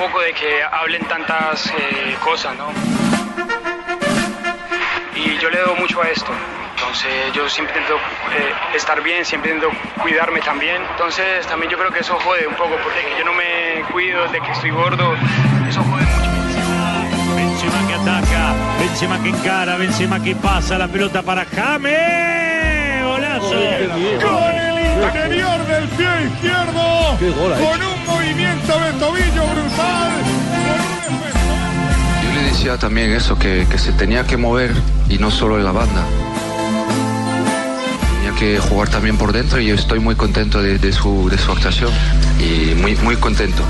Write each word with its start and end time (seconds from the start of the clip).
Poco 0.00 0.22
de 0.22 0.32
que 0.32 0.62
hablen 0.62 1.04
tantas 1.04 1.66
eh, 1.66 2.16
cosas, 2.24 2.56
¿no? 2.56 2.72
Y 5.14 5.36
yo 5.36 5.50
le 5.50 5.58
debo 5.58 5.76
mucho 5.76 6.00
a 6.00 6.08
esto. 6.08 6.32
Entonces 6.74 7.12
yo 7.34 7.46
siempre 7.50 7.76
intento 7.76 7.96
eh, 8.34 8.76
estar 8.76 9.02
bien, 9.02 9.26
siempre 9.26 9.52
intento 9.52 9.70
cuidarme 10.00 10.40
también. 10.40 10.80
Entonces 10.92 11.46
también 11.46 11.70
yo 11.70 11.76
creo 11.76 11.92
que 11.92 12.00
eso 12.00 12.18
jode 12.18 12.46
un 12.46 12.54
poco, 12.54 12.76
porque 12.82 13.00
yo 13.18 13.26
no 13.26 13.34
me 13.34 13.82
cuido, 13.92 14.26
de 14.28 14.40
que 14.40 14.50
estoy 14.52 14.70
gordo, 14.70 15.14
eso 15.68 15.82
jode 15.82 16.06
mucho. 16.06 16.30
Benzema 17.36 17.86
que 17.86 17.94
ataca, 17.94 18.54
Benzema 18.78 19.22
que 19.22 19.28
encara, 19.28 19.76
Benzema 19.76 20.22
que 20.22 20.34
pasa 20.34 20.78
la 20.78 20.88
pelota 20.88 21.20
para 21.20 21.44
James. 21.44 23.04
Golazo. 23.04 23.50
Con 23.50 24.54
el 24.56 25.04
interior 25.04 25.58
del 25.66 25.88
pie 25.88 26.08
izquierdo. 26.24 27.18
Con 27.18 27.82
un 27.82 27.99
movimiento 28.30 28.80
de 28.80 28.92
tobillo 28.92 29.44
brutal. 29.44 30.12
Yo 32.22 32.32
le 32.34 32.42
decía 32.44 32.78
también 32.78 33.12
eso, 33.12 33.38
que, 33.38 33.66
que 33.68 33.78
se 33.78 33.92
tenía 33.92 34.24
que 34.24 34.36
mover 34.36 34.72
y 35.08 35.18
no 35.18 35.30
solo 35.30 35.58
en 35.58 35.64
la 35.64 35.72
banda. 35.72 36.04
Tenía 38.16 38.38
que 38.38 38.58
jugar 38.58 38.88
también 38.88 39.16
por 39.18 39.32
dentro 39.32 39.60
y 39.60 39.66
yo 39.66 39.74
estoy 39.74 39.98
muy 39.98 40.14
contento 40.14 40.62
de, 40.62 40.78
de 40.78 40.92
su, 40.92 41.28
de 41.28 41.38
su 41.38 41.50
actuación 41.50 41.90
y 42.38 42.74
muy, 42.76 42.94
muy 42.96 43.16
contento. 43.16 43.64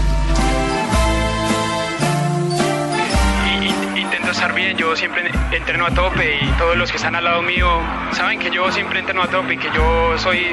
Intento 3.97 4.31
estar 4.31 4.55
bien, 4.55 4.77
yo 4.77 4.95
siempre 4.95 5.31
entreno 5.53 5.87
a 5.87 5.91
tope 5.91 6.39
y 6.43 6.47
todos 6.59 6.77
los 6.77 6.91
que 6.91 6.99
están 6.99 7.15
al 7.15 7.25
lado 7.25 7.43
mío 7.43 7.67
saben 8.13 8.39
que 8.39 8.51
yo 8.51 8.71
siempre 8.73 9.01
entreno 9.01 9.23
a 9.23 9.29
tope 9.29 9.55
y 9.55 9.59
que 9.59 9.71
yo 9.75 10.19
soy 10.19 10.49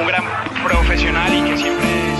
un 0.00 0.06
gran 0.06 0.24
profesional 0.62 1.34
y 1.34 1.42
que 1.42 1.56
siempre... 1.56 2.13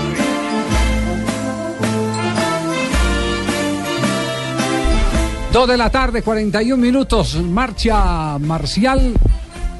Dos 5.55 5.69
de 5.69 5.77
la 5.77 5.89
tarde, 5.89 6.21
41 6.21 6.75
minutos, 6.75 7.35
marcha 7.35 8.37
marcial. 8.39 9.13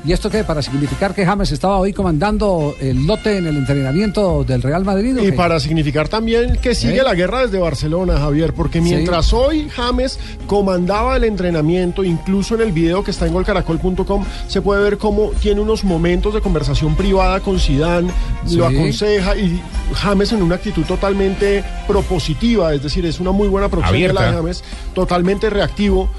¿Y 0.08 0.14
esto 0.14 0.30
qué? 0.30 0.44
¿Para 0.44 0.62
significar 0.62 1.16
que 1.16 1.26
James 1.26 1.52
estaba 1.52 1.78
hoy 1.80 1.92
comandando 1.92 2.76
el 2.80 3.08
lote 3.08 3.38
en 3.40 3.48
el 3.48 3.58
entrenamiento 3.58 4.44
del 4.44 4.62
Real 4.62 4.86
Madrid? 4.86 5.18
o 5.18 5.24
Y 5.24 5.32
qué? 5.32 5.34
para 5.34 5.60
significar 5.60 6.08
también 6.08 6.58
que 6.62 6.76
sigue 6.76 7.00
¿Eh? 7.00 7.04
la 7.04 7.16
guerra 7.16 7.42
desde 7.42 7.58
Barcelona, 7.58 8.20
Javier, 8.20 8.54
porque 8.54 8.82
mientras 8.82 9.34
hoy 9.34 9.68
James 9.76 10.20
comandaba 10.46 11.18
el 11.18 11.24
entrenamiento, 11.24 12.04
incluso 12.04 12.54
en 12.54 12.62
el 12.62 12.72
video 12.72 13.04
que 13.04 13.10
está 13.10 13.26
en 13.26 13.34
golcaracol.com, 13.34 14.24
se 14.48 14.62
puede 14.62 14.84
ver 14.84 15.00
cómo 15.00 15.32
tiene 15.42 15.62
unos 15.62 15.84
momentos 15.84 16.36
de 16.36 16.42
conversación 16.42 16.96
privada 16.96 17.40
con 17.40 17.60
Zidane, 17.60 18.12
lo 18.52 18.68
aconseja 18.68 19.36
y 19.36 19.60
James 19.96 20.32
en 20.34 20.44
una 20.44 20.54
actitud 20.56 20.84
totalmente 20.86 21.64
propositiva, 21.88 22.76
es 22.76 22.84
decir, 22.84 23.08
es 23.08 23.20
una 23.20 23.32
muy 23.32 23.48
buena 23.48 23.70
producción 23.70 24.00
de 24.00 24.14
la. 24.14 24.34
James, 24.34 24.64
totalmente 24.94 25.50
reactivo. 25.50 26.10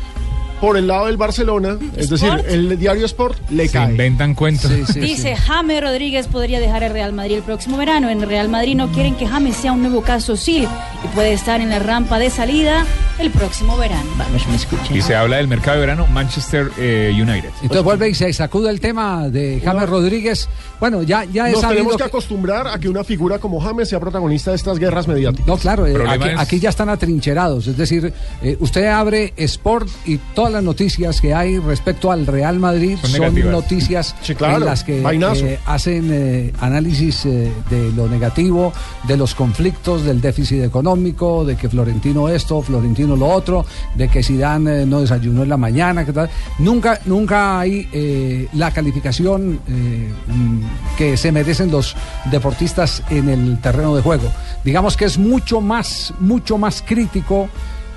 Por 0.60 0.76
el 0.78 0.86
lado 0.86 1.06
del 1.06 1.18
Barcelona, 1.18 1.76
es 1.96 2.08
decir, 2.08 2.30
el 2.48 2.78
diario 2.78 3.04
Sport 3.04 3.50
le 3.50 3.66
Se 3.68 3.72
cae. 3.74 3.90
inventan 3.90 4.34
cuentos. 4.34 4.70
Sí, 4.70 4.84
sí, 4.90 5.00
Dice 5.00 5.36
sí. 5.36 5.42
James 5.46 5.82
Rodríguez 5.82 6.28
podría 6.28 6.60
dejar 6.60 6.82
el 6.82 6.92
Real 6.92 7.12
Madrid 7.12 7.36
el 7.36 7.42
próximo 7.42 7.76
verano. 7.76 8.08
En 8.08 8.22
Real 8.22 8.48
Madrid 8.48 8.74
no 8.74 8.88
quieren 8.88 9.16
que 9.16 9.26
James 9.26 9.54
sea 9.56 9.72
un 9.72 9.82
nuevo 9.82 10.00
caso 10.02 10.34
Sil 10.40 10.64
y 11.04 11.08
puede 11.14 11.34
estar 11.34 11.60
en 11.60 11.68
la 11.68 11.78
rampa 11.78 12.18
de 12.18 12.30
salida 12.30 12.86
el 13.18 13.30
próximo 13.30 13.76
verano. 13.76 14.08
Vamos, 14.18 14.46
me 14.48 14.56
escuchan. 14.56 14.94
Y 14.96 15.00
se 15.02 15.14
habla 15.14 15.36
del 15.38 15.48
mercado 15.48 15.76
de 15.76 15.80
verano 15.86 16.06
Manchester 16.08 16.70
eh, 16.78 17.10
United. 17.14 17.50
Entonces 17.62 17.82
vuelve 17.84 18.08
y 18.10 18.14
se 18.14 18.32
sacude 18.32 18.70
el 18.70 18.80
tema 18.80 19.28
de 19.28 19.60
James 19.64 19.88
Rodríguez. 19.88 20.48
Bueno, 20.78 21.02
ya, 21.02 21.24
ya 21.24 21.48
es 21.48 21.54
Nos 21.54 21.68
tenemos 21.68 21.92
que 21.92 21.98
que- 21.98 22.04
acostumbrar 22.04 22.68
a 22.68 22.78
que 22.78 22.88
una 22.88 23.02
figura 23.04 23.38
como 23.38 23.60
James 23.60 23.88
sea 23.88 23.98
protagonista 24.00 24.50
de 24.50 24.56
estas 24.56 24.78
guerras 24.78 25.08
mediáticas. 25.08 25.46
No, 25.46 25.56
claro, 25.56 25.86
eh, 25.86 25.92
Problema 25.94 26.24
aquí, 26.26 26.34
es- 26.34 26.40
aquí 26.40 26.60
ya 26.60 26.68
están 26.70 26.88
atrincherados. 26.90 27.66
Es 27.66 27.76
decir, 27.76 28.12
eh, 28.42 28.56
usted 28.60 28.86
abre 28.86 29.32
Sport 29.36 29.88
y 30.04 30.18
todas 30.34 30.52
las 30.52 30.62
noticias 30.62 31.20
que 31.20 31.32
hay 31.34 31.58
respecto 31.58 32.10
al 32.12 32.26
Real 32.26 32.58
Madrid 32.58 32.98
Son 33.00 33.10
son, 33.10 33.50
noticias 33.50 34.14
Sí, 34.22 34.34
claro, 34.34 34.58
en 34.58 34.64
las 34.66 34.84
que 34.84 35.00
eh, 35.00 35.58
hacen 35.66 36.08
eh, 36.12 36.52
análisis 36.60 37.24
eh, 37.26 37.50
de 37.70 37.92
lo 37.92 38.08
negativo, 38.08 38.72
de 39.08 39.16
los 39.16 39.34
conflictos, 39.34 40.04
del 40.04 40.20
déficit 40.20 40.62
económico, 40.62 41.44
de 41.44 41.56
que 41.56 41.68
Florentino 41.68 42.28
esto, 42.28 42.60
Florentino 42.62 43.05
lo 43.14 43.28
otro, 43.28 43.66
de 43.94 44.08
que 44.08 44.22
Zidane 44.22 44.82
eh, 44.82 44.86
no 44.86 45.00
desayunó 45.02 45.42
en 45.42 45.50
la 45.50 45.58
mañana, 45.58 46.06
que 46.06 46.12
tal. 46.14 46.30
Nunca, 46.58 46.98
nunca 47.04 47.60
hay 47.60 47.86
eh, 47.92 48.48
la 48.54 48.70
calificación 48.70 49.60
eh, 49.68 50.10
mm, 50.28 50.60
que 50.96 51.16
se 51.18 51.30
merecen 51.30 51.70
los 51.70 51.94
deportistas 52.30 53.02
en 53.10 53.28
el 53.28 53.60
terreno 53.60 53.94
de 53.94 54.00
juego. 54.00 54.28
Digamos 54.64 54.96
que 54.96 55.04
es 55.04 55.18
mucho 55.18 55.60
más, 55.60 56.14
mucho 56.20 56.56
más 56.56 56.82
crítico 56.82 57.48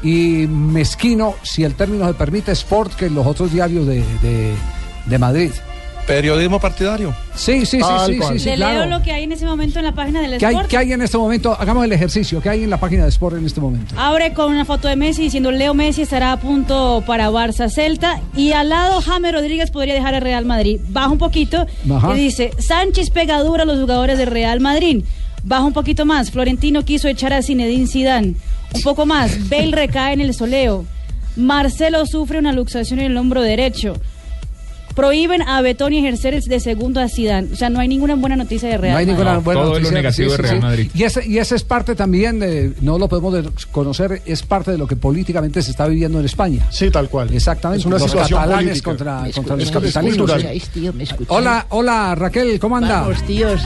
y 0.03 0.45
mezquino, 0.47 1.35
si 1.43 1.63
el 1.63 1.75
término 1.75 2.05
se 2.07 2.13
permite, 2.13 2.51
Sport 2.51 2.93
que 2.95 3.09
los 3.09 3.25
otros 3.25 3.51
diarios 3.53 3.87
de- 3.87 4.03
de 5.05 5.17
Madrid. 5.17 5.51
Periodismo 6.09 6.59
partidario. 6.59 7.13
Sí, 7.35 7.59
sí, 7.65 7.65
sí, 7.65 7.77
sí, 8.07 8.17
cual. 8.17 8.33
sí, 8.33 8.39
sí, 8.39 8.49
Le 8.49 8.55
claro. 8.55 8.79
leo 8.79 8.97
lo 8.97 9.03
que 9.03 9.11
hay 9.11 9.23
en 9.23 9.31
ese 9.31 9.45
momento 9.45 9.77
en 9.77 9.85
la 9.85 9.91
página 9.93 10.21
del 10.21 10.39
¿Qué 10.39 10.45
hay, 10.47 10.53
Sport. 10.55 10.67
qué 10.69 10.77
hay 10.77 10.91
en 10.91 11.01
este 11.03 11.17
momento? 11.19 11.55
Hagamos 11.57 11.85
el 11.85 11.91
ejercicio. 11.93 12.41
¿Qué 12.41 12.49
hay 12.49 12.63
en 12.63 12.69
la 12.71 12.79
página 12.79 13.03
de 13.03 13.09
Sport 13.09 13.37
en 13.37 13.45
este 13.45 13.61
momento? 13.61 13.93
Abre 13.95 14.33
con 14.33 14.51
una 14.51 14.65
foto 14.65 14.87
de 14.87 14.95
Messi 14.95 15.21
diciendo 15.21 15.51
Leo 15.51 15.75
Messi 15.75 16.01
estará 16.01 16.31
a 16.31 16.39
punto 16.39 17.03
para 17.05 17.29
Barça 17.29 17.69
Celta 17.69 18.19
y 18.35 18.53
al 18.53 18.69
lado 18.69 19.01
James 19.01 19.31
Rodríguez 19.31 19.69
podría 19.69 19.93
dejar 19.93 20.15
el 20.15 20.21
Real 20.21 20.45
Madrid. 20.45 20.79
Baja 20.89 21.09
un 21.09 21.19
poquito 21.19 21.67
Ajá. 21.89 22.17
y 22.17 22.19
dice 22.19 22.51
Sánchez 22.57 23.11
pega 23.11 23.39
duro 23.43 23.61
a 23.61 23.65
los 23.65 23.79
jugadores 23.79 24.17
del 24.17 24.31
Real 24.31 24.59
Madrid. 24.59 25.03
Baja 25.43 25.63
un 25.63 25.73
poquito 25.73 26.05
más. 26.05 26.31
Florentino 26.31 26.83
quiso 26.83 27.07
echar 27.07 27.33
a 27.33 27.43
Zinedine 27.43 27.85
Zidane. 27.87 28.33
Un 28.73 28.81
poco 28.81 29.05
más. 29.05 29.47
Bale 29.47 29.71
recae 29.71 30.13
en 30.13 30.21
el 30.21 30.33
soleo. 30.33 30.85
Marcelo 31.35 32.05
sufre 32.07 32.39
una 32.39 32.51
luxación 32.51 32.99
en 32.99 33.05
el 33.11 33.17
hombro 33.17 33.41
derecho. 33.41 33.93
Prohíben 34.99 35.41
a 35.43 35.61
Betoni 35.61 35.99
ejercer 35.99 36.33
el 36.33 36.43
de 36.43 36.59
segundo 36.59 36.99
a 36.99 37.07
Zidane. 37.07 37.47
O 37.53 37.55
sea, 37.55 37.69
no 37.69 37.79
hay 37.79 37.87
ninguna 37.87 38.15
buena 38.15 38.35
noticia 38.35 38.67
de 38.67 38.77
Real 38.77 38.91
no 38.93 38.97
hay 38.99 39.05
Madrid. 39.05 39.17
ninguna 39.17 39.37
buena 39.39 39.61
todo 39.61 39.71
es 39.77 39.83
lo 39.83 39.91
noticia. 39.91 39.97
negativo 39.97 40.31
de 40.33 40.37
Real 40.37 40.61
Madrid. 40.61 40.91
Y 40.93 41.03
ese, 41.03 41.25
y 41.25 41.37
ese 41.37 41.55
es 41.55 41.63
parte 41.63 41.95
también, 41.95 42.39
de- 42.39 42.73
no 42.81 42.99
lo 42.99 43.07
podemos 43.07 43.49
conocer, 43.71 44.21
es 44.25 44.43
parte 44.43 44.71
de 44.71 44.77
lo 44.77 44.87
que 44.87 44.97
políticamente 44.97 45.61
se 45.61 45.71
está 45.71 45.87
viviendo 45.87 46.19
en 46.19 46.25
España. 46.25 46.67
Sí, 46.69 46.91
tal 46.91 47.07
cual. 47.07 47.33
Exactamente. 47.33 47.79
Es 47.79 47.85
una 47.85 47.95
los 47.97 48.03
situación 48.11 48.39
catalanes 48.41 48.67
política. 48.81 48.89
contra, 48.89 49.25
los 49.25 49.35
escucháis. 51.03 51.29
Hola, 51.29 51.65
hola 51.69 52.15
Raquel, 52.15 52.59
¿cómo 52.59 52.75
anda? 52.75 53.01
Vamos, 53.03 53.23
tíos. 53.25 53.61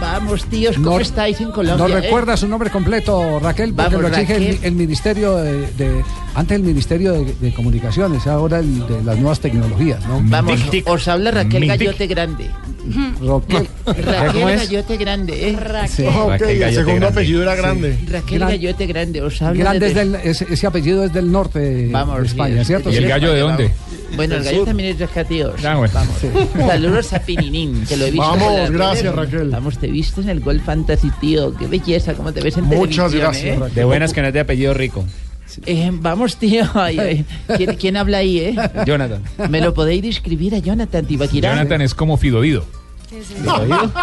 Vamos, 0.00 0.44
tíos, 0.46 0.76
¿cómo 0.76 0.90
No- 0.96 1.00
estáis 1.00 1.40
en 1.40 1.50
Colombia? 1.50 1.76
¿Nos 1.86 1.90
eh? 1.90 2.00
recuerda 2.00 2.36
su 2.36 2.48
nombre 2.48 2.70
completo, 2.70 3.38
Raquel? 3.38 3.74
Porque 3.74 3.96
Vamos, 3.96 4.02
lo 4.02 4.08
exige 4.16 4.36
el, 4.36 4.44
Raquel. 4.54 4.58
el 4.64 4.72
Ministerio 4.72 5.36
de, 5.36 5.66
de- 5.72 6.04
Antes 6.34 6.56
el 6.56 6.62
Ministerio 6.62 7.12
de, 7.12 7.34
de 7.40 7.52
Comunicaciones, 7.52 8.26
ahora 8.26 8.60
el 8.60 8.86
de 8.86 9.02
las 9.02 9.18
nuevas 9.18 9.40
tecnologías, 9.40 10.04
¿no? 10.06 10.20
Vamos, 10.24 10.60
os 10.86 11.08
habla 11.08 11.30
Raquel. 11.32 11.66
Gallote 11.66 12.06
Grande. 12.06 12.48
Raquel. 13.20 13.68
Raquel 13.86 14.48
es? 14.48 14.60
Gallote 14.70 14.96
Grande, 14.96 15.48
¿eh? 15.50 15.56
Sí. 15.88 16.04
Ok, 16.06 16.30
Raquel 16.30 16.48
el 16.50 16.58
Gallote 16.60 16.74
segundo 16.76 17.00
Grande. 17.00 17.06
apellido 17.20 17.42
era 17.42 17.54
grande. 17.56 17.98
Raquel 18.10 18.38
Gran- 18.38 18.50
Gallote 18.50 18.86
Grande, 18.86 19.22
os 19.22 19.42
habla 19.42 19.60
Grande 19.64 19.86
es 19.88 19.94
desde- 19.94 20.10
del- 20.18 20.20
ese, 20.30 20.46
ese 20.50 20.66
apellido 20.66 21.04
es 21.04 21.12
del 21.12 21.30
norte 21.30 21.88
Vamos, 21.90 22.20
de 22.20 22.26
España, 22.26 22.58
sí, 22.60 22.66
¿cierto? 22.68 22.90
¿Y 22.90 22.96
el 22.96 23.02
sí, 23.04 23.08
gallo 23.08 23.32
de 23.32 23.42
vamos. 23.42 23.58
dónde? 23.58 23.74
Bueno, 24.16 24.34
el 24.36 24.44
gallo 24.44 24.64
también 24.64 24.96
es 25.00 25.26
tíos. 25.28 25.64
Ah, 25.64 25.76
bueno. 25.76 25.94
Saludos 26.66 27.12
a 27.12 27.20
Pininín, 27.20 27.84
que 27.88 27.96
lo 27.96 28.06
he 28.06 28.10
visto. 28.10 28.26
Vamos, 28.26 28.70
gracias. 28.70 29.14
Raquel. 29.14 29.50
Vamos, 29.50 29.78
te 29.78 29.86
he 29.90 29.92
visto 29.92 30.20
en 30.20 30.28
el 30.30 30.40
Gol 30.40 30.60
Fantasy, 30.60 31.10
tío. 31.20 31.54
Qué 31.56 31.66
belleza, 31.66 32.14
cómo 32.14 32.32
te 32.32 32.40
ves 32.40 32.56
en 32.56 32.64
Muchas 32.64 33.10
televisión, 33.10 33.20
gracias, 33.20 33.44
¿eh? 33.44 33.56
Raquel. 33.58 33.74
De 33.74 33.84
buenas 33.84 34.12
que 34.12 34.22
no 34.22 34.28
es 34.28 34.34
de 34.34 34.40
apellido 34.40 34.74
rico. 34.74 35.04
Eh, 35.66 35.90
vamos, 35.92 36.36
tío. 36.36 36.64
Ay, 36.74 36.98
ay. 36.98 37.24
¿Quién, 37.56 37.74
quién 37.74 37.96
habla 37.96 38.18
ahí, 38.18 38.38
eh? 38.38 38.56
Jonathan. 38.86 39.22
Me 39.48 39.60
lo 39.60 39.74
podéis 39.74 40.02
describir 40.02 40.54
a 40.54 40.58
Jonathan 40.58 41.04
Tibaquirá. 41.04 41.54
Jonathan 41.54 41.82
es 41.82 41.94
como 41.94 42.16
Fidodido. 43.10 43.92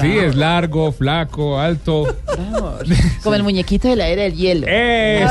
Sí, 0.00 0.18
es 0.18 0.36
largo, 0.36 0.92
flaco, 0.92 1.58
alto. 1.58 2.16
Como 3.22 3.34
el 3.34 3.42
muñequito 3.42 3.88
de 3.88 3.96
la 3.96 4.06
era 4.08 4.22
del 4.22 4.34
hielo. 4.36 4.66
Es. 4.68 5.28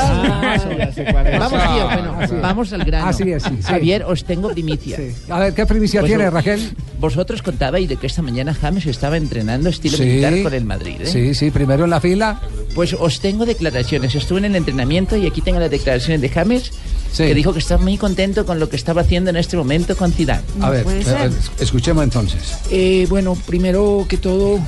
Vamos, 1.40 1.62
tío, 1.64 1.86
bueno, 1.86 2.18
vamos 2.42 2.74
al 2.74 2.84
grano. 2.84 3.08
Así 3.08 3.32
es, 3.32 3.44
sí, 3.44 3.50
sí. 3.58 3.64
Javier, 3.64 4.04
os 4.04 4.24
tengo 4.26 4.50
primicia. 4.50 4.98
A 5.30 5.40
ver, 5.40 5.54
¿qué 5.54 5.66
primicia 5.66 6.02
Pues, 6.02 6.10
tiene 6.12 6.30
Raquel? 6.30 6.72
Vosotros 7.00 7.42
contabais 7.42 7.88
de 7.88 7.96
que 7.96 8.08
esta 8.08 8.22
mañana 8.22 8.54
James 8.54 8.86
estaba 8.88 9.16
entrenando 9.18 9.70
estilo 9.70 9.96
Sí. 9.98 10.04
militar 10.04 10.42
con 10.44 10.54
el 10.54 10.66
Madrid. 10.66 11.02
¿eh? 11.02 11.06
Sí, 11.06 11.34
sí, 11.34 11.52
primero 11.52 11.86
en 11.86 11.92
la 11.92 12.02
fila. 12.02 12.42
Pues 12.76 12.94
os 12.94 13.20
tengo 13.22 13.46
declaraciones. 13.46 14.16
Estuve 14.16 14.40
en 14.40 14.46
el 14.46 14.56
entrenamiento 14.56 15.16
y 15.16 15.28
aquí 15.28 15.42
tengo 15.42 15.60
las 15.60 15.72
declaraciones 15.72 16.22
de 16.22 16.30
James, 16.30 16.72
Sí. 17.12 17.24
que 17.24 17.34
dijo 17.34 17.54
que 17.54 17.60
está 17.60 17.78
muy 17.78 17.98
contento 17.98 18.46
con 18.46 18.60
lo 18.60 18.70
que 18.70 18.76
estaba 18.76 19.02
haciendo 19.02 19.30
en 19.30 19.38
este 19.38 19.58
momento 19.58 19.96
con 19.96 20.12
Zidane. 20.12 20.44
A 20.62 20.70
ver, 20.70 20.86
eh, 20.88 21.32
escuchemos 21.60 22.04
entonces. 22.04 22.58
Eh, 22.70 23.06
bueno, 23.10 23.36
primero 23.46 24.06
que 24.08 24.18
todo, 24.18 24.60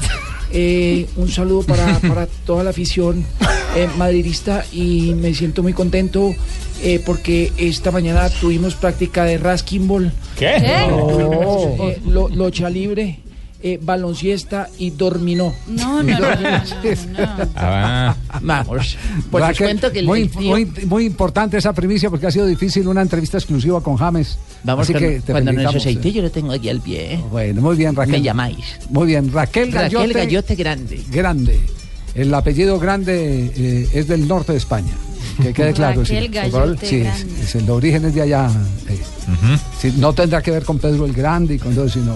eh, 0.51 1.07
un 1.15 1.30
saludo 1.30 1.63
para, 1.63 2.00
para 2.00 2.27
toda 2.45 2.63
la 2.63 2.71
afición 2.71 3.25
eh, 3.75 3.88
madridista 3.97 4.65
y 4.71 5.13
me 5.15 5.33
siento 5.33 5.62
muy 5.62 5.74
contento 5.74 6.33
eh, 6.81 7.01
porque 7.06 7.51
esta 7.57 7.91
mañana 7.91 8.30
tuvimos 8.30 8.74
práctica 8.75 9.25
de 9.25 9.38
rasking 9.38 9.88
ball. 9.88 10.12
¿Qué? 10.38 10.88
Oh. 10.91 11.89
Eh, 11.89 12.01
lo, 12.07 12.30
locha 12.30 12.69
libre, 12.69 13.19
eh, 13.62 13.78
balonciesta 13.82 14.70
y 14.78 14.92
dorminó. 14.92 15.54
No, 15.68 16.02
no, 16.02 16.18
no, 16.18 16.36
no, 16.36 16.36
no. 16.40 17.50
Ah, 17.56 18.16
Vamos. 18.42 18.98
Pues 19.30 19.42
os 19.44 19.50
Raquel, 19.50 19.66
cuento 19.68 19.92
que 19.92 20.00
el, 20.00 20.06
muy, 20.06 20.22
el 20.22 20.30
tío- 20.30 20.50
muy, 20.52 20.66
muy 20.86 21.06
importante 21.06 21.58
esa 21.58 21.74
primicia 21.74 22.10
porque 22.10 22.28
ha 22.28 22.32
sido 22.32 22.46
difícil 22.46 22.88
una 22.88 23.02
entrevista 23.02 23.38
exclusiva 23.38 23.82
con 23.82 23.98
James. 23.98 24.38
Vamos 24.64 24.84
Así 24.84 24.94
con- 24.94 25.02
que 25.02 25.20
te 25.22 25.32
cuando 25.34 25.52
felicitamos, 25.52 25.74
necesite, 25.86 26.08
eh. 26.08 26.12
yo 26.14 26.22
lo 26.22 26.32
tengo 26.32 26.52
aquí 26.54 26.70
al 26.70 26.80
pie. 26.82 27.14
¿eh? 27.16 27.20
Bueno, 27.30 27.62
muy 27.62 27.76
bien, 27.76 27.96
Raquel. 27.96 28.14
Me 28.14 28.22
llamáis. 28.22 28.58
Muy 28.90 29.08
bien, 29.08 29.32
Raquel 29.32 29.72
Gallote. 29.72 29.96
Raquel 30.08 30.14
Gallote 30.14 30.56
Grande. 30.56 31.04
Grande. 31.12 31.60
El 32.16 32.34
apellido 32.34 32.80
grande 32.80 33.52
eh, 33.56 33.90
es 33.94 34.08
del 34.08 34.28
norte 34.28 34.54
de 34.54 34.58
España. 34.58 34.94
Que 35.42 35.54
quede 35.54 35.74
claro. 35.74 36.02
Raquel 36.02 36.24
sí. 36.26 36.30
Gallote 36.30 36.86
Sí, 36.88 36.96
es, 36.98 37.04
Grande. 37.04 37.42
es 37.44 37.56
el 37.56 37.70
origen 37.70 38.06
es 38.06 38.16
de 38.16 38.22
allá. 38.22 38.50
eh. 38.88 39.00
Sí, 39.80 39.94
no 39.98 40.12
tendrá 40.14 40.42
que 40.42 40.52
ver 40.52 40.64
con 40.64 40.80
Pedro 40.80 41.06
el 41.06 41.14
Grande 41.14 41.56
y 41.56 41.60
con 41.60 41.74
todo 41.76 41.86
eso, 41.86 42.00
no, 42.00 42.16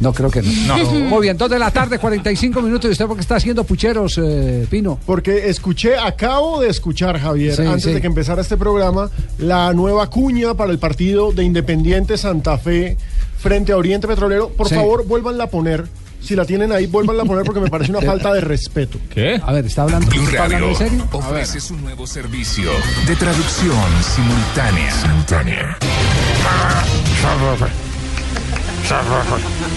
no. 0.00 0.12
creo 0.12 0.30
que 0.30 0.42
no. 0.42 0.76
No. 0.78 0.84
Muy 1.08 1.22
bien, 1.22 1.36
dos 1.36 1.50
de 1.50 1.58
la 1.58 1.70
tarde, 1.70 1.98
45 1.98 2.60
minutos. 2.62 2.88
¿Y 2.88 2.92
usted 2.92 3.06
por 3.06 3.16
qué 3.16 3.20
está 3.22 3.36
haciendo 3.36 3.64
pucheros, 3.64 4.18
eh, 4.22 4.66
Pino? 4.70 4.98
Porque 5.06 5.48
escuché, 5.48 5.96
acabo 5.98 6.60
de 6.60 6.68
escuchar, 6.68 7.18
Javier, 7.18 7.54
Sí, 7.56 7.62
antes 7.62 7.84
sí. 7.84 7.92
de 7.92 8.00
que 8.00 8.06
empezara 8.06 8.42
este 8.42 8.56
programa, 8.56 9.10
la 9.38 9.72
nueva 9.72 10.08
cuña 10.10 10.54
para 10.54 10.70
el 10.72 10.78
partido 10.78 11.32
de 11.32 11.44
Independiente 11.44 12.16
Santa 12.18 12.58
Fe 12.58 12.96
frente 13.38 13.72
a 13.72 13.76
Oriente 13.76 14.06
Petrolero. 14.08 14.48
Por 14.50 14.68
Sí. 14.68 14.74
favor, 14.74 15.06
vuélvanla 15.06 15.44
a 15.44 15.48
poner. 15.50 15.86
Si 16.20 16.34
la 16.34 16.44
tienen 16.44 16.72
ahí, 16.72 16.86
vuélvanla 16.86 17.22
a 17.22 17.26
poner 17.26 17.44
porque 17.44 17.60
me 17.60 17.70
parece 17.70 17.92
una 17.92 18.00
falta 18.06 18.32
de 18.34 18.40
respeto. 18.40 18.98
¿Qué? 19.08 19.40
A 19.40 19.52
ver, 19.52 19.64
¿está 19.66 19.82
hablando, 19.84 20.10
Blue 20.10 20.24
¿está 20.24 20.44
hablando 20.44 20.66
Radio 20.66 20.80
en 20.84 20.90
serio? 20.90 21.08
ofrece 21.12 21.60
su 21.60 21.76
nuevo 21.76 22.06
servicio 22.08 22.70
de 23.06 23.14
traducción 23.14 23.84
simultánea. 24.02 25.78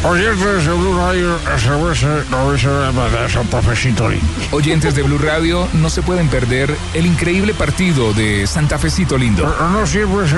Oyentes 0.03 0.65
de 0.65 0.71
Blue 0.71 0.97
Radio, 0.97 1.37
SBS 1.57 2.29
99 2.29 3.21
de 3.23 3.29
Santa 3.29 3.61
Fe 3.61 3.75
Sintoní. 3.75 4.19
Oyentes 4.51 4.95
de 4.95 5.03
Blue 5.03 5.17
Radio 5.17 5.67
no 5.73 5.89
se 5.89 6.01
pueden 6.01 6.29
perder 6.29 6.73
el 6.93 7.05
increíble 7.05 7.53
partido 7.53 8.13
de 8.13 8.47
Santa 8.47 8.79
Fecito 8.79 9.17
Lindo. 9.17 9.43
No 9.73 9.85
siempre 9.85 10.29
se. 10.29 10.37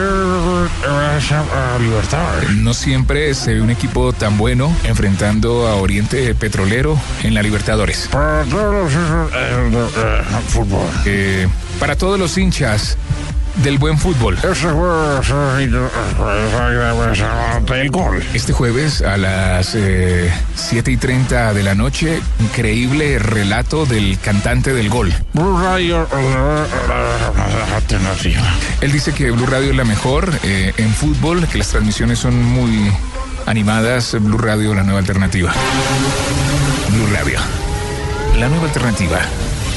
No 2.55 2.73
siempre 2.73 3.35
se 3.35 3.53
ve 3.53 3.61
un 3.61 3.69
equipo 3.69 4.11
tan 4.11 4.39
bueno 4.39 4.75
enfrentando 4.85 5.67
a 5.67 5.75
Oriente 5.75 6.33
Petrolero 6.33 6.99
en 7.21 7.35
la 7.35 7.43
Libertadores. 7.43 8.09
Para 8.11 8.43
todos 8.45 8.73
los 8.73 8.91
eh, 8.91 9.69
de, 9.69 9.77
eh, 9.77 10.23
fútbol. 10.47 10.87
Eh, 11.05 11.47
para 11.79 11.95
todos 11.95 12.19
los 12.19 12.37
hinchas 12.39 12.97
del 13.55 13.77
buen 13.77 13.97
fútbol. 13.97 14.37
Este 18.33 18.53
jueves 18.53 19.01
a 19.01 19.17
las 19.17 19.75
eh, 19.75 20.31
7 20.55 20.91
y 20.91 20.97
30 20.97 21.53
de 21.53 21.63
la 21.63 21.75
noche, 21.75 22.21
increíble 22.39 23.19
relato 23.19 23.85
del 23.85 24.17
cantante 24.19 24.73
del 24.73 24.89
gol. 24.89 25.13
Blue 25.33 25.59
Radio 25.61 26.07
eh, 26.11 26.65
alternativa. 27.75 28.41
Él 28.81 28.91
dice 28.91 29.13
que 29.13 29.31
Blue 29.31 29.45
Radio 29.45 29.71
es 29.71 29.75
la 29.75 29.85
mejor 29.85 30.31
eh, 30.43 30.73
en 30.77 30.93
fútbol, 30.93 31.47
que 31.47 31.57
las 31.57 31.69
transmisiones 31.69 32.19
son 32.19 32.43
muy 32.43 32.91
animadas. 33.45 34.15
Blue 34.19 34.37
Radio, 34.37 34.73
la 34.73 34.83
nueva 34.83 34.99
alternativa. 34.99 35.53
Blue 36.89 37.07
Radio, 37.13 37.39
la 38.37 38.49
nueva 38.49 38.65
alternativa. 38.65 39.19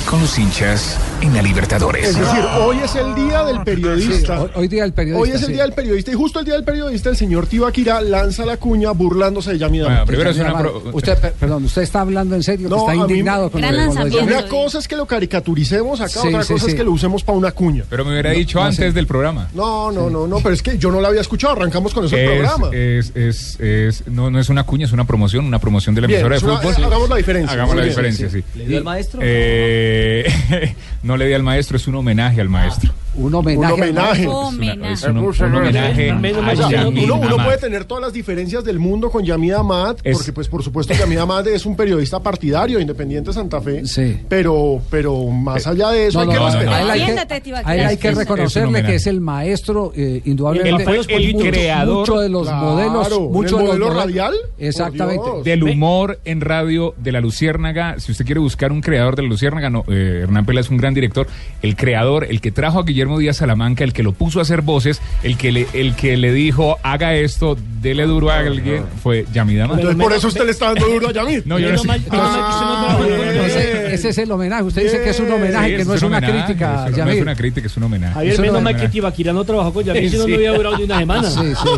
Con 0.09 0.21
los 0.21 0.39
hinchas 0.39 0.99
en 1.23 1.33
la 1.35 1.43
Libertadores. 1.43 2.09
Es 2.11 2.19
decir, 2.19 2.41
hoy 2.61 2.77
es 2.85 2.95
el 2.95 3.15
día 3.15 3.43
del 3.45 3.63
periodista. 3.63 4.41
Hoy, 4.43 4.51
hoy 4.55 4.69
día 4.69 4.83
del 4.83 4.93
periodista. 4.93 5.23
Hoy 5.23 5.31
es 5.31 5.41
el 5.43 5.47
sí. 5.47 5.53
día 5.55 5.63
del 5.63 5.73
periodista 5.73 6.11
y 6.11 6.15
justo 6.15 6.39
el 6.41 6.45
día 6.45 6.55
del 6.55 6.65
periodista 6.65 7.09
el 7.11 7.17
señor 7.17 7.47
Tibaquira 7.47 8.01
lanza 8.01 8.45
la 8.45 8.57
cuña 8.59 8.91
burlándose 8.93 9.53
de 9.53 9.59
Yamida. 9.59 9.85
Bueno, 9.87 10.05
primero 10.07 10.31
es 10.31 10.39
una 10.39 10.59
pro- 10.59 10.83
Usted, 10.93 11.19
per- 11.19 11.33
perdón, 11.33 11.65
usted 11.65 11.83
está 11.83 12.01
hablando 12.03 12.35
en 12.35 12.43
serio, 12.43 12.69
que 12.69 12.75
No, 12.75 12.81
está 12.83 12.93
a 12.93 12.95
mí- 12.95 13.01
indignado 13.01 13.51
con, 13.51 13.61
Gran 13.61 13.77
lo 13.87 13.95
con 13.95 14.11
de. 14.11 14.19
Una 14.19 14.47
cosa 14.49 14.79
es 14.79 14.89
que 14.89 14.97
lo 14.97 15.07
caricaturicemos 15.07 16.01
acá, 16.01 16.09
Sí, 16.21 16.29
otra 16.29 16.43
sí, 16.43 16.53
cosa 16.53 16.65
sí. 16.67 16.71
es 16.71 16.77
que 16.77 16.85
lo 16.85 16.93
usemos 16.93 17.25
para 17.25 17.39
una 17.39 17.53
cuña. 17.53 17.85
Pero 17.89 18.05
me 18.05 18.13
hubiera 18.13 18.31
dicho 18.31 18.59
no 18.59 18.65
antes 18.67 18.93
del 18.95 19.07
programa. 19.07 19.49
No, 19.55 19.91
no, 19.93 20.11
no, 20.11 20.27
no, 20.27 20.39
pero 20.41 20.55
es 20.55 20.63
que 20.63 20.79
yo 20.79 20.91
no 20.91 21.01
la 21.01 21.09
había 21.09 21.21
escuchado, 21.23 21.55
arrancamos 21.55 21.95
con 21.95 22.05
eso 22.05 22.17
el 22.17 22.23
Es, 22.23 22.31
programa. 22.31 22.71
es, 22.77 23.13
es, 23.15 23.61
es- 23.61 24.07
no, 24.09 24.31
no 24.31 24.39
es 24.39 24.49
una 24.49 24.65
cuña, 24.65 24.85
es 24.87 24.93
una 24.93 25.07
promoción, 25.07 25.45
una 25.47 25.59
promoción 25.59 25.95
de 25.95 26.03
la 26.03 26.07
Bien, 26.09 26.21
emisora 26.21 26.39
de 26.39 26.45
una- 26.45 26.61
fútbol. 26.73 26.85
hagamos 26.85 27.09
la 27.09 27.17
diferencia. 27.17 27.53
Hagamos 27.53 27.77
la 27.77 27.85
diferencia, 27.85 28.29
sí. 28.31 28.45
¿Le 28.55 28.67
dio 28.67 28.79
al 28.79 28.85
maestro? 28.85 29.21
Eh, 29.23 30.75
no 31.07 31.17
le 31.17 31.27
di 31.27 31.35
al 31.35 31.43
maestro, 31.45 31.77
es 31.77 31.87
un 31.87 31.95
homenaje 31.95 32.41
al 32.41 32.49
maestro. 32.49 32.93
Un 33.17 33.35
homenaje. 33.35 33.73
Un 33.73 33.73
homenaje. 33.73 34.23
Es, 34.23 34.27
una- 34.29 34.37
Homenaje. 34.39 34.93
es 34.93 35.03
un, 35.05 35.19
un 35.19 35.55
homenaje 35.55 36.11
a 36.11 36.17
O 36.17 36.57
sea, 36.57 36.69
Yamil 36.71 37.11
uno, 37.11 37.37
puede 37.45 37.59
tener 37.59 37.85
todas 37.85 38.03
las 38.03 38.13
diferencias 38.13 38.65
del 38.65 38.79
mundo 38.79 39.11
con 39.11 39.25
Yamida 39.25 39.61
Amad, 39.61 39.97
Es- 40.05 40.17
porque 40.19 40.33
pues 40.33 40.49
por 40.49 40.63
supuesto 40.63 40.95
Yamida 40.95 41.23
Amad 41.23 41.47
es 41.49 41.65
un 41.67 41.77
periodista 41.77 42.21
partidario, 42.21 42.79
independiente 42.81 43.31
de 43.31 43.35
Santa 43.35 43.61
Fe, 43.61 43.87
Sí. 43.87 44.19
pero, 44.29 44.81
pero 44.91 45.25
más 45.29 45.67
allá 45.67 45.91
de 45.91 46.09
eso 46.09 46.19
No, 46.19 46.23
hay 46.23 46.27
no, 46.27 46.33
que 46.33 46.39
no, 46.67 46.73
hay 46.73 47.97
que- 47.97 48.09
hay 48.09 48.15
reconocerle 48.15 48.83
que 48.85 48.95
es 48.97 49.07
el 49.07 49.21
maestro, 49.21 49.93
eh, 49.97 50.21
indudablemente. 50.25 50.85
Fue 50.85 51.01
el 51.09 51.35
mucho- 51.35 51.47
creador. 51.51 51.97
Mucho 52.01 52.21
de 52.21 52.29
los 52.29 52.47
Claro, 52.47 52.67
modelos. 52.67 53.13
¿en 53.13 53.33
Mucho 53.33 53.57
el 53.61 53.63
de 53.63 53.79
los 53.79 53.79
modelo 53.79 53.95
radial? 53.95 54.35
Exactamente. 54.59 55.23
Del 55.45 55.63
humor 55.63 56.19
en 56.25 56.41
radio 56.41 56.95
de 56.99 57.13
la 57.13 57.21
Luciérnaga. 57.21 57.99
Si 57.99 58.13
usted 58.13 58.25
quiere 58.25 58.41
buscar 58.41 58.73
un 58.73 58.81
creador 58.81 59.17
de 59.17 59.23
la 59.23 59.29
Luciérnaga, 59.29 59.71
no, 59.71 59.85
eh, 59.89 60.21
Hernán 60.25 60.45
Pela 60.47 60.61
es 60.61 60.71
un 60.71 60.77
gran 60.77 60.95
director. 60.95 61.27
El 61.63 61.77
creador, 61.77 62.25
el 62.25 62.41
que 62.41 62.51
trajo 62.51 62.79
a 62.81 62.83
Guillermo 62.85 63.06
Díaz 63.19 63.37
Salamanca, 63.39 63.85
el 63.85 63.93
que 63.93 64.03
lo 64.03 64.13
puso 64.13 64.39
a 64.39 64.43
hacer 64.43 64.63
voces, 64.63 65.01
el 65.23 65.37
que 65.37 65.53
le, 65.53 65.67
el 65.73 65.95
que 65.95 66.17
le 66.17 66.33
dijo 66.33 66.79
haga 66.83 67.15
esto, 67.15 67.57
dele 67.81 68.05
duro 68.07 68.31
a 68.31 68.39
alguien, 68.41 68.83
fue 69.03 69.25
Yamida 69.33 69.65
Amad. 69.65 69.79
Entonces 69.79 70.03
por 70.03 70.13
eso 70.13 70.29
usted 70.29 70.45
le 70.45 70.51
está 70.53 70.67
dando 70.67 70.87
duro 70.89 71.09
a 71.09 71.13
Yamid. 71.13 71.43
No, 71.45 71.59
yo 71.59 71.71
no 71.73 71.79
sé. 71.79 71.89
Ah, 72.11 72.99
Ese, 73.47 73.95
ese 73.95 74.09
es 74.11 74.19
el 74.19 74.31
homenaje. 74.33 74.63
Usted 74.65 74.83
dice 74.83 75.01
que 75.03 75.11
es 75.11 75.21
un 75.21 75.31
homenaje, 75.31 75.71
Sí, 75.71 75.77
que 75.77 75.85
no 75.85 75.95
es 75.95 76.03
un 76.03 76.09
una 76.09 76.21
crítica. 76.21 76.89
no 76.91 77.11
es 77.11 77.23
una 77.23 77.35
crítica, 77.35 77.67
es 77.67 77.77
un 77.77 77.83
homenaje. 77.85 78.15
Javier, 78.15 78.41
menos 78.41 78.55
no- 78.57 78.61
mal 78.63 78.77
que 78.77 78.89
Tibaquira 78.89 79.33
no 79.33 79.45
trabajó 79.45 79.73
con 79.73 79.85
Yamil, 79.85 80.11
si 80.11 80.17
no, 80.17 80.27
no 80.27 80.37
hubiera 80.37 80.55
durado 80.55 80.77
ni 80.79 80.85
una 80.85 80.99
semana. 80.99 81.31
Sí, 81.31 81.41
sí. 81.55 81.69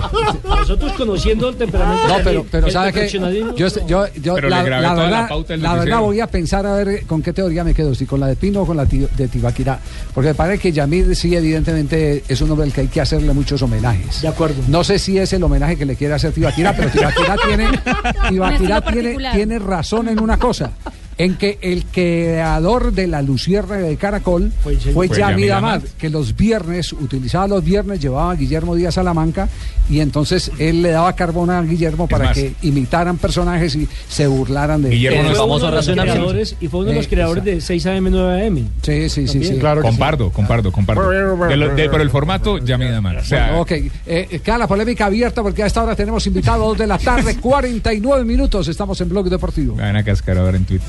Nosotros 0.49 0.93
conociendo 0.93 1.49
el 1.49 1.57
temperamento 1.57 2.09
No, 2.09 2.19
de 2.19 2.25
pero, 2.25 2.47
pero 2.51 2.71
¿sabe 2.71 2.93
qué? 2.93 3.09
Yo, 3.09 3.69
yo, 3.87 4.07
yo 4.21 4.39
la, 4.41 4.63
la 4.63 4.63
toda 4.63 4.83
la 4.83 4.95
verdad, 4.95 5.59
la 5.59 5.75
verdad 5.75 6.01
voy 6.01 6.21
a 6.21 6.27
pensar 6.27 6.67
a 6.67 6.75
ver 6.75 7.05
con 7.07 7.23
qué 7.23 7.33
teoría 7.33 7.65
me 7.65 7.75
quedo, 7.75 7.95
si 7.95 8.07
con 8.07 8.21
la 8.21 8.27
de 8.29 8.37
Pino 8.37 8.63
o 8.63 8.67
con 8.67 8.77
la 8.77 8.85
de 8.85 9.29
Tibaquirá. 9.29 9.79
Porque 10.15 10.29
me 10.29 10.35
parece 10.35 10.61
que 10.63 10.73
Yamil 10.73 11.07
sí, 11.19 11.35
evidentemente, 11.35 12.23
es 12.29 12.41
un 12.41 12.51
hombre 12.51 12.67
al 12.67 12.73
que 12.73 12.83
hay 12.83 12.89
que 12.89 13.01
hacerle 13.01 13.33
muchos 13.33 13.61
homenajes. 13.63 14.23
De 14.23 14.29
acuerdo. 14.29 14.63
No 14.69 14.85
sé 14.85 14.99
si 14.99 15.19
es 15.19 15.33
el 15.33 15.43
homenaje 15.43 15.77
que 15.77 15.85
le 15.85 15.97
quiere 15.97 16.15
hacer 16.15 16.33
Tibaquirá, 16.33 16.75
pero 16.75 16.91
Tibaquirá 16.91 17.37
tiene, 17.47 17.65
estilo 17.65 18.83
tiene, 18.83 19.17
tiene 19.33 19.59
razón 19.59 20.09
en 20.09 20.21
una 20.21 20.39
cosa. 20.39 20.71
En 21.19 21.35
que 21.37 21.59
el 21.63 21.85
creador 21.87 22.93
de 22.93 23.09
la 23.09 23.23
Luciérnaga 23.23 23.83
de 23.89 23.97
Caracol 23.97 24.53
Fue 24.63 24.77
fue, 24.77 25.09
Fue 25.09 25.23
Amad, 25.23 25.51
Amad. 25.51 25.83
que 25.99 26.11
los 26.11 26.37
viernes, 26.37 26.93
utilizaba 26.93 27.49
los 27.49 27.65
viernes, 27.65 28.01
llevaba 28.01 28.31
a 28.31 28.35
Guillermo 28.37 28.77
Díaz 28.77 28.95
Salamanca 28.95 29.49
y 29.91 29.99
entonces 30.01 30.53
él 30.59 30.83
le 30.83 30.91
daba 30.91 31.13
carbón 31.15 31.51
a 31.51 31.61
Guillermo 31.63 32.07
para 32.07 32.27
más, 32.27 32.37
que 32.37 32.55
imitaran 32.63 33.17
personajes 33.19 33.75
y 33.75 33.89
se 34.09 34.27
burlaran 34.29 34.83
de 34.83 34.91
Guillermo 34.91 35.17
Fue 35.19 35.25
no 35.25 35.31
es 35.31 35.39
uno 35.39 35.43
famoso 35.49 35.67
de 35.71 35.73
los 35.77 35.87
creadores 35.89 36.57
y 36.61 36.69
fue 36.69 36.81
uno 36.81 36.91
de 36.91 36.95
los 36.97 37.07
Eh, 37.07 37.09
creadores 37.09 37.45
de 37.45 37.57
6am 37.59 38.11
9am. 38.11 38.65
Sí, 38.83 39.09
sí, 39.09 39.27
sí, 39.27 39.45
sí. 39.45 39.59
Claro 39.59 39.81
que 39.83 39.89
sí. 39.89 39.91
Compardo, 39.91 40.31
compardo, 40.31 40.71
compardo. 40.71 41.11
De 41.11 41.57
lo- 41.57 41.75
de- 41.75 41.89
pero 41.91 42.03
el 42.03 42.11
formato, 42.11 42.59
Yamida 42.59 42.99
Amad. 42.99 43.17
O 43.19 43.25
sea, 43.25 43.59
Ok, 43.61 43.73
eh, 44.07 44.41
queda 44.45 44.59
la 44.59 44.69
polémica 44.69 45.07
abierta 45.07 45.43
porque 45.43 45.65
a 45.65 45.67
esta 45.67 45.83
hora 45.83 45.97
tenemos 45.97 46.25
invitados 46.29 46.65
dos 46.65 46.79
de 46.79 46.87
la 46.87 46.99
tarde, 46.99 47.37
49 47.41 48.25
minutos. 48.25 48.69
Estamos 48.69 49.01
en 49.01 49.09
Blog 49.09 49.29
Deportivo. 49.29 49.75
me 49.75 49.83
van 49.83 49.97
a 49.97 50.05
cascar 50.05 50.39
ahora 50.39 50.57
en 50.57 50.65
Twitter. 50.65 50.87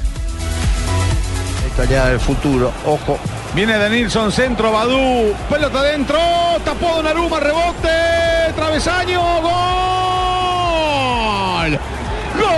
Italia 1.73 2.05
del 2.05 2.19
futuro, 2.19 2.71
ojo. 2.85 3.17
Viene 3.53 3.77
de 3.77 3.89
Nilsson, 3.89 4.31
centro, 4.31 4.71
Badú, 4.71 5.33
pelota 5.49 5.79
adentro, 5.79 6.19
tapó 6.63 6.95
Donnarumma, 6.95 7.39
rebote, 7.39 7.89
travesaño, 8.55 9.21
gol. 9.41 9.49
Gol. 12.37 12.49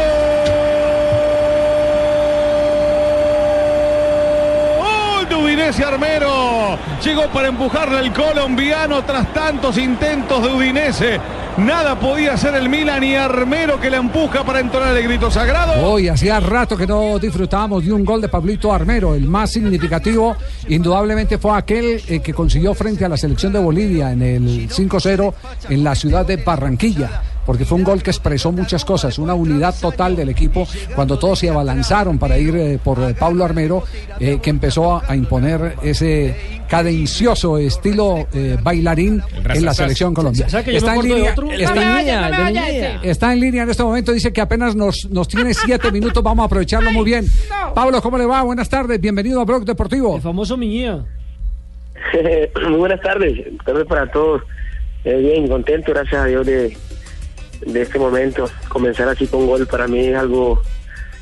Gol 4.79 5.29
de 5.29 5.35
Udinese 5.35 5.83
Armero. 5.83 6.77
Llegó 7.03 7.27
para 7.27 7.47
empujarle 7.49 7.99
al 7.99 8.13
colombiano 8.13 9.03
tras 9.03 9.31
tantos 9.33 9.77
intentos 9.77 10.43
de 10.43 10.49
Udinese. 10.49 11.19
Nada 11.65 11.99
podía 11.99 12.33
hacer 12.33 12.55
el 12.55 12.69
Milan 12.69 13.03
y 13.03 13.13
Armero 13.15 13.79
que 13.79 13.91
la 13.91 13.97
empuja 13.97 14.43
para 14.43 14.59
entonar 14.59 14.97
el 14.97 15.03
grito 15.03 15.29
sagrado. 15.29 15.73
Hoy 15.85 16.07
hacía 16.07 16.39
rato 16.39 16.75
que 16.75 16.87
no 16.87 17.19
disfrutábamos 17.19 17.85
de 17.85 17.93
un 17.93 18.03
gol 18.03 18.19
de 18.19 18.29
Pablito 18.29 18.73
Armero. 18.73 19.13
El 19.13 19.27
más 19.27 19.51
significativo, 19.51 20.35
indudablemente, 20.69 21.37
fue 21.37 21.55
aquel 21.55 22.01
eh, 22.07 22.19
que 22.19 22.33
consiguió 22.33 22.73
frente 22.73 23.05
a 23.05 23.09
la 23.09 23.17
selección 23.17 23.53
de 23.53 23.59
Bolivia 23.59 24.11
en 24.11 24.23
el 24.23 24.69
5-0 24.69 25.33
en 25.69 25.83
la 25.83 25.93
ciudad 25.93 26.25
de 26.25 26.37
Barranquilla. 26.37 27.21
Porque 27.51 27.65
fue 27.65 27.79
un 27.79 27.83
gol 27.83 28.01
que 28.01 28.11
expresó 28.11 28.53
muchas 28.53 28.85
cosas, 28.85 29.19
una 29.19 29.33
unidad 29.33 29.75
total 29.77 30.15
del 30.15 30.29
equipo 30.29 30.65
cuando 30.95 31.19
todos 31.19 31.39
se 31.39 31.49
abalanzaron 31.49 32.17
para 32.17 32.37
ir 32.37 32.55
eh, 32.55 32.79
por 32.81 32.97
eh, 32.99 33.13
Pablo 33.13 33.43
Armero, 33.43 33.83
eh, 34.21 34.39
que 34.41 34.49
empezó 34.49 34.95
a, 34.95 35.03
a 35.05 35.17
imponer 35.17 35.75
ese 35.83 36.33
cadencioso 36.69 37.57
estilo 37.57 38.25
eh, 38.33 38.55
bailarín 38.63 39.21
en 39.53 39.65
la 39.65 39.73
selección 39.73 40.13
colombiana. 40.13 40.49
¿Sabe 40.49 40.63
que 40.63 40.71
yo 40.71 40.77
Está 40.77 40.95
en 40.95 41.01
línea, 41.01 41.31
otro? 41.33 41.51
está 41.51 41.73
en 41.73 41.97
línea. 41.97 42.99
Está 43.03 43.33
en 43.33 43.39
línea 43.41 43.63
en 43.63 43.69
este 43.69 43.83
momento, 43.83 44.13
dice 44.13 44.31
que 44.31 44.39
apenas 44.39 44.73
nos, 44.73 45.09
nos 45.11 45.27
tiene 45.27 45.53
siete 45.53 45.91
minutos, 45.91 46.23
vamos 46.23 46.43
a 46.43 46.45
aprovecharlo 46.45 46.89
muy 46.93 47.03
bien. 47.03 47.25
Pablo, 47.75 48.01
¿cómo 48.01 48.17
le 48.17 48.27
va? 48.27 48.43
Buenas 48.43 48.69
tardes, 48.69 49.01
bienvenido 49.01 49.41
a 49.41 49.43
Blog 49.43 49.65
Deportivo. 49.65 50.15
El 50.15 50.21
famoso 50.21 50.55
Miñía. 50.55 51.03
Muy 52.69 52.77
buenas 52.77 53.01
tardes, 53.01 53.45
tardes 53.65 53.85
para 53.87 54.09
todos. 54.09 54.41
Eh, 55.03 55.17
bien, 55.17 55.49
contento, 55.49 55.91
gracias 55.91 56.21
a 56.21 56.25
Dios 56.27 56.45
de, 56.45 56.77
de 57.65 57.81
este 57.81 57.99
momento. 57.99 58.49
Comenzar 58.69 59.09
así 59.09 59.27
con 59.27 59.45
gol 59.47 59.67
para 59.67 59.87
mí 59.87 59.99
es 59.99 60.17
algo 60.17 60.61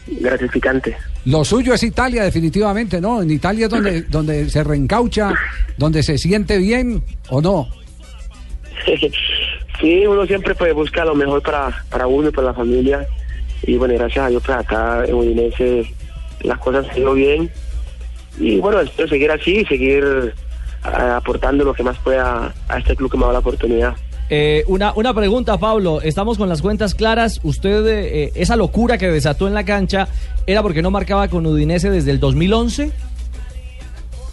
gratificante. 0.08 0.96
Lo 1.26 1.44
suyo 1.44 1.74
es 1.74 1.84
Italia, 1.84 2.24
definitivamente, 2.24 3.00
¿no? 3.00 3.22
En 3.22 3.30
Italia 3.30 3.66
es 3.66 3.72
donde, 3.72 4.02
donde 4.10 4.50
se 4.50 4.64
reencaucha, 4.64 5.34
donde 5.78 6.04
se 6.04 6.18
siente 6.18 6.58
bien, 6.58 7.04
¿o 7.30 7.42
no? 7.42 7.68
sí, 9.80 10.08
uno 10.08 10.26
siempre 10.26 10.56
pues 10.56 10.74
busca 10.74 11.06
lo 11.06 11.16
mejor 11.16 11.42
para, 11.42 11.84
para 11.90 12.08
uno 12.08 12.30
y 12.30 12.32
para 12.32 12.48
la 12.48 12.54
familia. 12.54 13.08
Y 13.64 13.76
bueno, 13.76 13.94
gracias 13.96 14.26
a 14.26 14.30
Dios 14.30 14.44
pues 14.46 14.58
acá 14.58 15.04
en 15.06 15.14
Udinese 15.14 15.94
las 16.42 16.58
cosas 16.60 16.88
han 16.90 16.98
ido 16.98 17.14
bien. 17.14 17.52
Y 18.40 18.58
bueno, 18.60 18.80
espero 18.80 19.10
seguir 19.10 19.32
así, 19.32 19.66
seguir 19.66 20.34
ah, 20.84 21.18
aportando 21.18 21.66
lo 21.66 21.74
que 21.74 21.84
más 21.84 21.98
pueda 22.00 22.54
a 22.68 22.78
este 22.78 22.96
club 22.96 23.12
que 23.12 23.18
me 23.18 23.26
da 23.26 23.34
la 23.34 23.40
oportunidad. 23.40 23.96
Eh, 24.30 24.64
una, 24.68 24.94
una 24.96 25.14
pregunta, 25.14 25.58
Pablo. 25.58 26.02
Estamos 26.02 26.38
con 26.38 26.50
las 26.50 26.62
cuentas 26.62 26.94
claras. 26.94 27.40
Usted, 27.44 27.86
eh, 27.88 28.32
esa 28.36 28.56
locura 28.56 28.98
que 28.98 29.10
desató 29.10 29.48
en 29.48 29.54
la 29.54 29.66
cancha, 29.66 30.08
¿era 30.46 30.62
porque 30.62 30.82
no 30.82 30.92
marcaba 30.92 31.28
con 31.28 31.46
Udinese 31.46 31.90
desde 31.90 32.12
el 32.12 32.20
2011? 32.20 32.92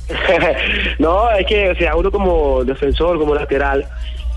no, 0.98 1.30
es 1.30 1.46
que, 1.46 1.70
o 1.70 1.74
sea, 1.74 1.96
uno 1.96 2.10
como 2.10 2.64
defensor, 2.64 3.18
como 3.18 3.34
lateral, 3.34 3.86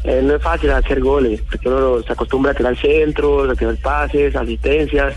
eh, 0.03 0.21
no 0.23 0.35
es 0.35 0.41
fácil 0.41 0.71
hacer 0.71 0.99
goles, 1.01 1.41
porque 1.49 1.67
uno 1.67 2.01
se 2.01 2.13
acostumbra 2.13 2.51
a 2.51 2.55
tirar 2.55 2.75
centros, 2.77 3.49
a 3.49 3.55
tirar 3.55 3.75
pases, 3.77 4.35
asistencias. 4.35 5.13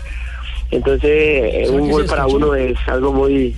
Entonces, 0.71 1.09
eh, 1.11 1.63
¿Será 1.65 1.81
un 1.81 1.89
gol 1.89 2.05
para 2.05 2.27
uno 2.27 2.53
es 2.55 2.77
algo 2.87 3.13
muy, 3.13 3.55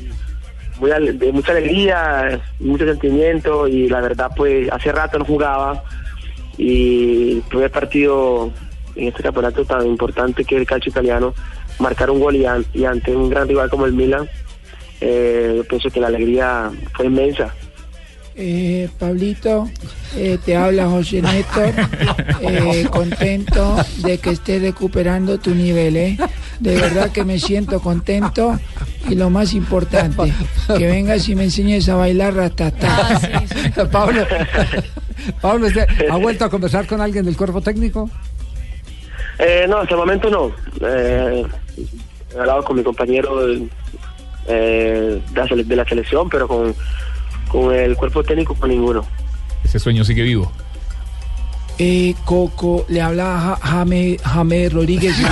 muy 0.79 0.91
de 0.91 1.31
mucha 1.31 1.51
alegría, 1.51 2.39
mucho 2.59 2.85
sentimiento, 2.85 3.67
y 3.67 3.89
la 3.89 4.01
verdad, 4.01 4.29
pues, 4.35 4.71
hace 4.71 4.91
rato 4.91 5.17
no 5.17 5.25
jugaba, 5.25 5.83
y 6.57 7.39
primer 7.49 7.71
partido 7.71 8.51
en 8.95 9.07
este 9.09 9.23
campeonato 9.23 9.65
tan 9.65 9.85
importante 9.85 10.45
que 10.45 10.55
es 10.55 10.61
el 10.61 10.67
calcio 10.67 10.89
italiano, 10.89 11.33
marcar 11.79 12.09
un 12.09 12.19
gol 12.19 12.35
y, 12.35 12.45
an- 12.45 12.65
y 12.73 12.85
ante 12.85 13.15
un 13.15 13.29
gran 13.29 13.47
rival 13.47 13.69
como 13.69 13.85
el 13.85 13.93
Milan, 13.93 14.29
eh, 15.01 15.53
yo 15.57 15.63
pienso 15.65 15.89
que 15.89 15.99
la 15.99 16.07
alegría 16.07 16.71
fue 16.93 17.07
inmensa. 17.07 17.53
Eh, 18.37 18.89
Pablito, 18.99 19.69
eh, 20.17 20.37
te 20.43 20.57
habla 20.57 20.89
José 20.89 21.21
Néstor, 21.21 21.71
eh, 22.41 22.85
contento 22.91 23.77
de 24.03 24.17
que 24.17 24.31
estés 24.31 24.61
recuperando 24.61 25.37
tu 25.37 25.55
nivel, 25.55 25.95
¿eh? 25.95 26.17
De 26.59 26.75
verdad 26.75 27.11
que 27.11 27.23
me 27.23 27.39
siento 27.39 27.79
contento 27.79 28.59
y 29.09 29.15
lo 29.15 29.29
más 29.29 29.53
importante, 29.53 30.33
que 30.77 30.85
vengas 30.87 31.29
y 31.29 31.35
me 31.35 31.45
enseñes 31.45 31.87
a 31.87 31.95
bailar 31.95 32.33
ratatá. 32.33 33.21
Pablo, 33.91 34.25
Pablo, 35.41 35.67
¿usted 35.67 35.87
¿ha 36.09 36.17
vuelto 36.17 36.45
a 36.45 36.49
conversar 36.49 36.85
con 36.87 37.01
alguien 37.01 37.25
del 37.25 37.35
cuerpo 37.37 37.61
técnico? 37.61 38.09
Eh, 39.39 39.65
no, 39.67 39.77
hasta 39.79 39.93
el 39.95 39.99
momento 39.99 40.29
no. 40.29 40.51
Eh, 40.87 41.43
he 42.33 42.39
hablado 42.39 42.63
con 42.63 42.77
mi 42.77 42.83
compañero 42.83 43.47
eh, 43.51 43.59
de, 44.47 45.21
la, 45.35 45.45
sele- 45.47 45.65
de 45.65 45.75
la 45.75 45.85
selección, 45.85 46.29
pero 46.29 46.47
con, 46.47 46.75
con 47.49 47.73
el 47.73 47.95
cuerpo 47.97 48.23
técnico 48.23 48.55
con 48.55 48.69
ninguno. 48.69 49.05
Ese 49.63 49.79
sueño 49.79 50.03
sigue 50.05 50.23
vivo. 50.23 50.51
Eh, 51.77 52.15
Coco, 52.23 52.85
le 52.87 53.01
habla 53.01 53.57
Ja- 53.61 53.67
Jame, 53.67 54.17
Jame 54.23 54.69
Rodríguez. 54.69 55.15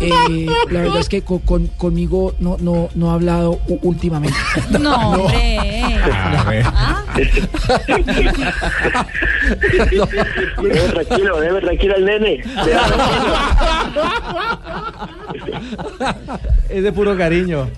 Eh, 0.00 0.46
la 0.70 0.80
verdad 0.82 1.00
es 1.00 1.08
que 1.08 1.22
co- 1.22 1.40
con, 1.40 1.66
conmigo 1.68 2.32
no, 2.38 2.56
no, 2.60 2.88
no 2.94 3.10
ha 3.10 3.14
hablado 3.14 3.58
últimamente. 3.82 4.36
No, 4.78 4.94
hombre. 5.22 5.98
Debe 10.62 10.80
tranquilo, 10.92 11.40
debe 11.40 11.60
tranquilo 11.60 11.94
al 11.96 12.04
nene. 12.04 12.40
Es 16.68 16.82
de 16.82 16.92
puro 16.92 17.16
cariño. 17.16 17.68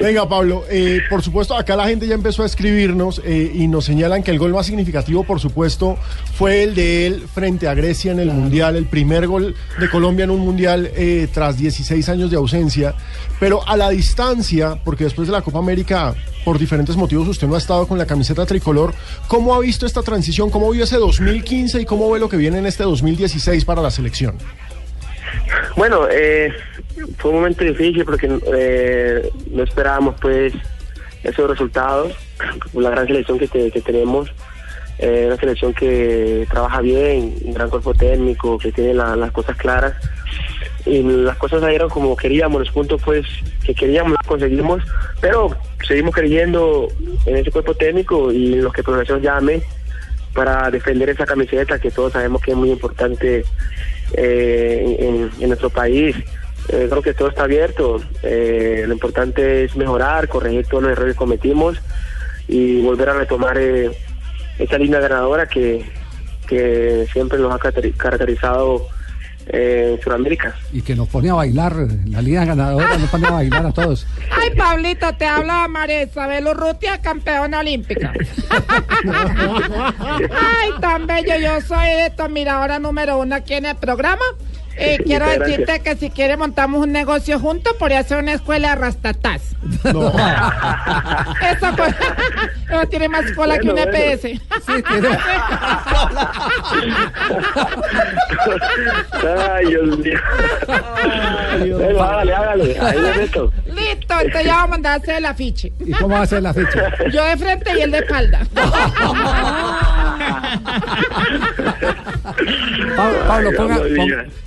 Venga, 0.00 0.28
Pablo, 0.28 0.64
eh, 0.70 1.00
por 1.08 1.22
supuesto, 1.22 1.56
acá 1.56 1.76
la 1.76 1.86
gente 1.88 2.06
ya 2.06 2.14
empezó 2.14 2.42
a 2.42 2.46
escribirnos 2.46 3.22
eh, 3.24 3.50
y 3.54 3.68
nos 3.68 3.84
señalan 3.86 4.22
que 4.22 4.30
el 4.32 4.38
gol 4.38 4.52
más 4.52 4.66
significativo, 4.66 5.24
por 5.24 5.40
supuesto, 5.40 5.96
fue 6.34 6.62
el 6.64 6.74
de 6.74 6.85
él 6.86 7.24
frente 7.32 7.68
a 7.68 7.74
Grecia 7.74 8.12
en 8.12 8.20
el 8.20 8.28
Mundial, 8.30 8.76
el 8.76 8.86
primer 8.86 9.26
gol 9.26 9.54
de 9.80 9.88
Colombia 9.90 10.24
en 10.24 10.30
un 10.30 10.40
Mundial 10.40 10.90
eh, 10.94 11.28
tras 11.32 11.56
16 11.58 12.08
años 12.08 12.30
de 12.30 12.36
ausencia. 12.36 12.94
Pero 13.40 13.66
a 13.68 13.76
la 13.76 13.90
distancia, 13.90 14.78
porque 14.84 15.04
después 15.04 15.28
de 15.28 15.32
la 15.32 15.42
Copa 15.42 15.58
América, 15.58 16.14
por 16.44 16.58
diferentes 16.58 16.96
motivos, 16.96 17.28
usted 17.28 17.46
no 17.46 17.54
ha 17.54 17.58
estado 17.58 17.86
con 17.88 17.98
la 17.98 18.06
camiseta 18.06 18.46
tricolor, 18.46 18.94
¿cómo 19.28 19.54
ha 19.54 19.60
visto 19.60 19.84
esta 19.86 20.02
transición? 20.02 20.48
¿Cómo 20.50 20.70
vio 20.70 20.84
ese 20.84 20.96
2015 20.96 21.80
y 21.82 21.84
cómo 21.84 22.10
ve 22.10 22.18
lo 22.20 22.28
que 22.28 22.36
viene 22.36 22.58
en 22.58 22.66
este 22.66 22.84
2016 22.84 23.64
para 23.64 23.82
la 23.82 23.90
selección? 23.90 24.36
Bueno, 25.76 26.06
eh, 26.10 26.52
fue 27.18 27.30
un 27.30 27.36
momento 27.38 27.64
difícil 27.64 28.04
porque 28.04 28.38
eh, 28.56 29.30
no 29.50 29.62
esperábamos 29.62 30.14
pues 30.20 30.52
esos 31.22 31.50
resultados, 31.50 32.12
la 32.72 32.90
gran 32.90 33.06
selección 33.06 33.38
que, 33.38 33.48
te- 33.48 33.70
que 33.70 33.80
tenemos, 33.80 34.30
eh, 34.98 35.24
una 35.26 35.36
selección 35.36 35.74
que 35.74 36.46
trabaja 36.50 36.80
bien, 36.80 37.34
un 37.44 37.52
gran 37.54 37.68
cuerpo 37.70 37.92
técnico, 37.94 38.58
que 38.58 38.72
tiene 38.72 38.94
la- 38.94 39.16
las 39.16 39.30
cosas 39.32 39.56
claras 39.56 39.94
y 40.84 41.02
las 41.02 41.36
cosas 41.36 41.60
salieron 41.60 41.88
como 41.90 42.16
queríamos, 42.16 42.60
los 42.60 42.70
puntos 42.70 43.00
pues 43.04 43.26
que 43.64 43.74
queríamos 43.74 44.12
los 44.12 44.26
conseguimos, 44.26 44.82
pero 45.20 45.54
seguimos 45.86 46.14
creyendo 46.14 46.88
en 47.26 47.36
ese 47.36 47.50
cuerpo 47.50 47.74
técnico 47.74 48.32
y 48.32 48.54
en 48.54 48.64
los 48.64 48.72
que 48.72 48.82
profesor 48.82 49.20
llame 49.20 49.62
para 50.32 50.70
defender 50.70 51.08
esa 51.10 51.26
camiseta 51.26 51.78
que 51.78 51.90
todos 51.90 52.12
sabemos 52.12 52.40
que 52.42 52.52
es 52.52 52.56
muy 52.56 52.70
importante 52.70 53.44
eh, 54.12 54.96
en, 55.00 55.30
en 55.42 55.48
nuestro 55.48 55.70
país. 55.70 56.14
Eh, 56.68 56.86
creo 56.90 57.02
que 57.02 57.14
todo 57.14 57.28
está 57.28 57.44
abierto. 57.44 58.00
Eh, 58.22 58.84
lo 58.86 58.92
importante 58.92 59.64
es 59.64 59.76
mejorar, 59.76 60.28
corregir 60.28 60.66
todos 60.66 60.82
los 60.84 60.92
errores 60.92 61.14
que 61.14 61.18
cometimos 61.18 61.78
y 62.48 62.80
volver 62.82 63.08
a 63.10 63.14
retomar 63.14 63.56
eh, 63.58 63.90
esa 64.58 64.78
línea 64.78 65.00
ganadora 65.00 65.46
que, 65.46 65.84
que 66.46 67.06
siempre 67.12 67.38
nos 67.38 67.52
ha 67.52 67.58
caracteri- 67.58 67.96
caracterizado 67.96 68.88
eh, 69.48 69.92
en 69.96 70.02
Sudamérica. 70.02 70.54
Y 70.72 70.82
que 70.82 70.94
nos 70.96 71.08
pone 71.08 71.30
a 71.30 71.34
bailar, 71.34 71.74
la 72.06 72.20
línea 72.22 72.44
ganadora 72.44 72.96
nos 72.98 73.08
pone 73.10 73.26
a 73.28 73.30
bailar 73.30 73.66
a 73.66 73.72
todos. 73.72 74.06
Ay, 74.36 74.50
Pablito, 74.56 75.12
te 75.16 75.24
habla 75.26 75.68
María 75.68 76.02
Isabel 76.02 76.46
Urrutia, 76.48 77.00
campeona 77.00 77.60
olímpica. 77.60 78.12
Ay, 79.06 80.70
tan 80.80 81.06
bello, 81.06 81.34
yo 81.40 81.60
soy 81.60 81.88
tu 82.16 82.22
admiradora 82.24 82.78
número 82.78 83.18
uno 83.18 83.34
aquí 83.36 83.54
en 83.54 83.66
el 83.66 83.76
programa. 83.76 84.24
Eh, 84.78 84.98
quiero 85.04 85.24
Muchas 85.24 85.40
decirte 85.40 85.64
gracias. 85.64 85.82
que 85.98 86.06
si 86.06 86.10
quieres 86.10 86.36
montamos 86.38 86.82
un 86.82 86.92
negocio 86.92 87.40
juntos, 87.40 87.72
podría 87.78 88.00
hacer 88.00 88.18
una 88.18 88.34
escuela 88.34 88.70
de 88.70 88.74
rastatás. 88.76 89.42
Eso, 89.82 90.12
pues, 91.76 91.94
eso 92.70 92.86
tiene 92.88 93.08
más 93.08 93.32
cola 93.32 93.58
que 93.58 93.68
un 93.68 93.74
Bueno, 93.74 93.90
bueno. 93.90 94.12
EPS. 94.12 94.26
Ay, 99.54 99.66
Dios 99.66 99.98
mío. 99.98 100.18
Bueno, 101.78 102.02
hágale, 102.02 102.34
hágale. 102.34 102.78
Ahí 102.80 103.00
le 103.00 103.14
meto. 103.14 103.52
Listo, 103.66 104.14
entonces 104.20 104.44
ya 104.44 104.52
vamos 104.54 104.64
a 104.64 104.68
mandar 104.68 104.92
a 104.92 104.96
hacer 104.96 105.16
el 105.16 105.24
afiche. 105.26 105.72
¿Y 105.80 105.92
cómo 105.92 106.14
va 106.16 106.22
a 106.22 106.26
ser 106.26 106.42
la 106.42 106.54
fecha? 106.54 106.92
Yo 107.10 107.24
de 107.24 107.36
frente 107.36 107.78
y 107.78 107.82
él 107.82 107.90
de 107.90 107.98
espalda. 107.98 108.40
Pablo, 113.26 113.50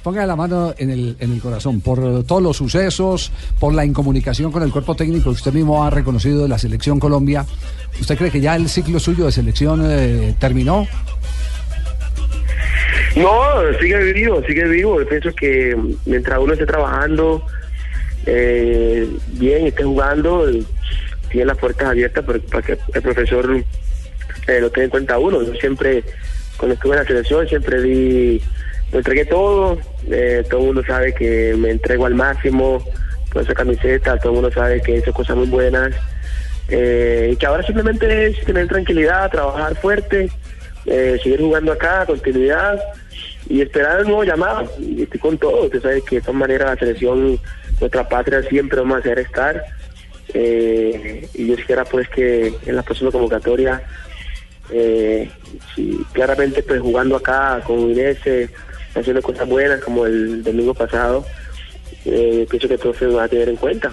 ponga, 0.04 0.26
la 0.26 0.36
mano 0.36 0.74
en 0.78 0.90
el, 0.90 1.16
en 1.20 1.34
el 1.34 1.42
corazón 1.42 1.82
por 1.82 2.24
todos 2.24 2.42
los 2.42 2.58
sucesos, 2.58 3.32
por 3.60 3.74
la 3.74 3.86
incomunicación 3.86 4.52
con 4.52 4.64
el 4.64 4.72
cuerpo 4.72 4.96
técnico 4.96 5.26
que 5.26 5.36
usted 5.36 5.54
mismo 5.54 5.84
ha 5.84 5.90
reconocido 5.90 6.44
de 6.44 6.50
la 6.50 6.58
selección 6.58 7.00
Colombia. 7.00 7.46
¿Usted 8.00 8.18
cree 8.18 8.32
que 8.32 8.42
ya 8.42 8.56
el 8.56 8.70
ciclo 8.70 9.00
suyo 9.00 9.26
de 9.26 9.32
selección 9.32 9.82
eh, 9.86 10.36
terminó? 10.40 10.88
No, 13.16 13.34
sigue 13.80 14.14
vivo, 14.14 14.42
sigue 14.48 14.66
vivo. 14.66 15.00
Yo 15.00 15.08
pienso 15.08 15.34
que 15.34 15.78
mientras 16.06 16.40
uno 16.40 16.54
esté 16.54 16.66
trabajando 16.66 17.44
eh, 18.26 19.08
bien, 19.34 19.68
esté 19.68 19.84
jugando, 19.84 20.46
tiene 21.30 21.46
las 21.46 21.58
puertas 21.58 21.90
abiertas 21.90 22.24
para, 22.24 22.40
para 22.40 22.64
que 22.64 22.78
el 22.94 23.02
profesor 23.02 23.64
eh, 24.48 24.62
lo 24.62 24.70
tenga 24.70 24.86
en 24.86 24.90
cuenta 24.90 25.14
a 25.16 25.20
uno. 25.20 25.42
Yo 25.44 25.54
siempre, 25.56 26.04
cuando 26.60 26.76
estuve 26.76 26.94
en 26.94 27.00
la 27.00 27.08
selección, 27.08 27.48
siempre 27.48 27.82
di, 27.82 28.42
me 28.92 28.98
entregué 29.00 29.26
todo. 29.26 29.80
eh, 30.12 30.44
todo 30.50 30.60
el 30.60 30.66
mundo 30.68 30.84
sabe 30.86 31.14
que 31.14 31.56
me 31.58 31.72
entrego 31.72 32.06
al 32.06 32.16
máximo 32.16 32.84
con 33.32 33.44
esa 33.44 33.54
camiseta. 33.54 34.18
Todo 34.18 34.34
el 34.34 34.36
mundo 34.42 34.52
sabe 34.52 34.82
que 34.82 34.96
he 34.96 34.98
hecho 34.98 35.14
cosas 35.14 35.38
muy 35.38 35.48
buenas. 35.48 35.94
eh, 36.68 37.32
y 37.34 37.36
que 37.36 37.46
ahora 37.48 37.64
simplemente 37.64 38.28
es 38.28 38.46
tener 38.46 38.68
tranquilidad, 38.68 39.32
trabajar 39.32 39.76
fuerte, 39.78 40.30
eh, 40.86 41.18
seguir 41.24 41.40
jugando 41.40 41.72
acá, 41.72 42.06
continuidad 42.06 42.80
y 43.50 43.62
esperar 43.62 44.02
el 44.02 44.06
nuevo 44.06 44.24
llamado. 44.24 44.72
Y 44.80 45.02
estoy 45.02 45.20
con 45.20 45.38
todo. 45.38 45.64
Usted 45.64 45.82
sabe 45.82 46.02
que 46.04 46.18
de 46.18 46.22
todas 46.22 46.36
maneras 46.36 46.70
la 46.70 46.76
selección, 46.80 47.40
nuestra 47.80 48.08
patria, 48.08 48.44
siempre 48.44 48.80
vamos 48.80 48.98
a 48.98 49.00
hacer 49.00 49.20
estar. 49.20 49.64
Y 50.32 51.48
yo 51.48 51.56
quisiera 51.56 51.86
pues 51.86 52.08
que 52.10 52.54
en 52.68 52.76
la 52.76 52.84
próxima 52.84 53.10
convocatoria, 53.10 53.82
eh, 54.72 55.30
claramente 56.14 56.64
pues 56.64 56.80
jugando 56.82 57.16
acá 57.16 57.62
con 57.66 57.90
Inés, 57.92 58.18
haciendo 58.96 59.22
cosas 59.22 59.48
buenas 59.48 59.82
como 59.82 60.06
el 60.06 60.44
domingo 60.44 60.74
pasado, 60.74 61.26
eh, 62.06 62.46
pienso 62.50 62.68
que 62.68 62.78
todo 62.78 62.94
se 62.94 63.08
va 63.08 63.24
a 63.24 63.28
tener 63.28 63.50
en 63.50 63.56
cuenta. 63.56 63.92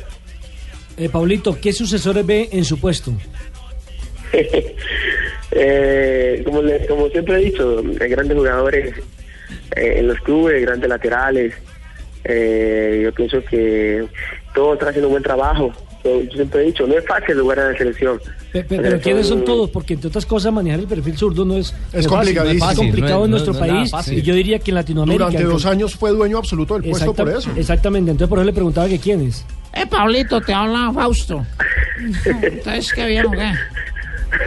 Eh, 0.96 1.08
Paulito, 1.10 1.58
¿qué 1.60 1.72
sucesores 1.72 2.24
ve 2.24 2.48
en 2.52 2.64
su 2.64 2.78
puesto? 2.80 3.12
Eh, 5.52 6.42
como, 6.44 6.60
le- 6.60 6.86
como 6.86 7.08
siempre 7.08 7.36
he 7.36 7.44
dicho, 7.46 7.82
hay 8.00 8.08
grandes 8.10 8.36
jugadores 8.36 8.94
eh, 9.76 9.94
en 9.98 10.08
los 10.08 10.18
clubes, 10.20 10.60
grandes 10.60 10.88
laterales. 10.88 11.54
Eh, 12.24 13.00
yo 13.04 13.12
pienso 13.14 13.42
que 13.44 14.04
todos 14.54 14.74
están 14.74 14.88
haciendo 14.90 15.08
un 15.08 15.12
buen 15.14 15.22
trabajo. 15.22 15.72
Yo, 16.04 16.20
yo 16.22 16.32
siempre 16.32 16.60
he 16.62 16.66
dicho, 16.66 16.86
no 16.86 16.98
es 16.98 17.06
fácil 17.06 17.40
jugar 17.40 17.58
en 17.60 17.72
la 17.72 17.78
selección. 17.78 18.20
Pe- 18.52 18.64
pe- 18.64 18.78
Pero, 18.80 19.00
¿quiénes 19.00 19.26
son 19.26 19.44
todos? 19.44 19.68
Porque 19.70 19.94
entre 19.94 20.08
otras 20.08 20.24
cosas 20.24 20.52
manejar 20.52 20.80
el 20.80 20.86
perfil 20.86 21.16
zurdo 21.16 21.44
no 21.44 21.56
es, 21.56 21.72
no 21.72 21.78
fácil, 21.90 22.08
complicadísimo. 22.08 22.70
Es 22.70 22.76
complicado 22.78 23.12
No 23.12 23.18
es- 23.18 23.24
en 23.24 23.30
no- 23.30 23.36
nuestro 23.52 23.52
no 23.52 23.82
es 23.82 23.90
país 23.92 24.08
y 24.12 24.22
yo 24.22 24.34
diría 24.34 24.58
que 24.58 24.70
en 24.70 24.74
Latinoamérica. 24.76 25.24
Durante 25.26 25.44
dos 25.44 25.66
años 25.66 25.94
fue 25.94 26.10
dueño 26.10 26.38
absoluto 26.38 26.74
del 26.74 26.84
puesto 26.90 27.10
Exacta- 27.10 27.24
por 27.24 27.32
eso. 27.38 27.50
Exactamente, 27.56 28.10
entonces 28.12 28.28
por 28.30 28.38
eso 28.38 28.46
le 28.46 28.52
preguntaba 28.52 28.88
que 28.88 28.98
quiénes. 28.98 29.44
Eh, 29.74 29.86
Pablito, 29.86 30.40
te 30.40 30.54
habla 30.54 30.90
Fausto. 30.94 31.44
Entonces, 32.24 32.92
¿qué 32.92 33.06
bien 33.06 33.26
o 33.26 33.30
qué? 33.32 33.52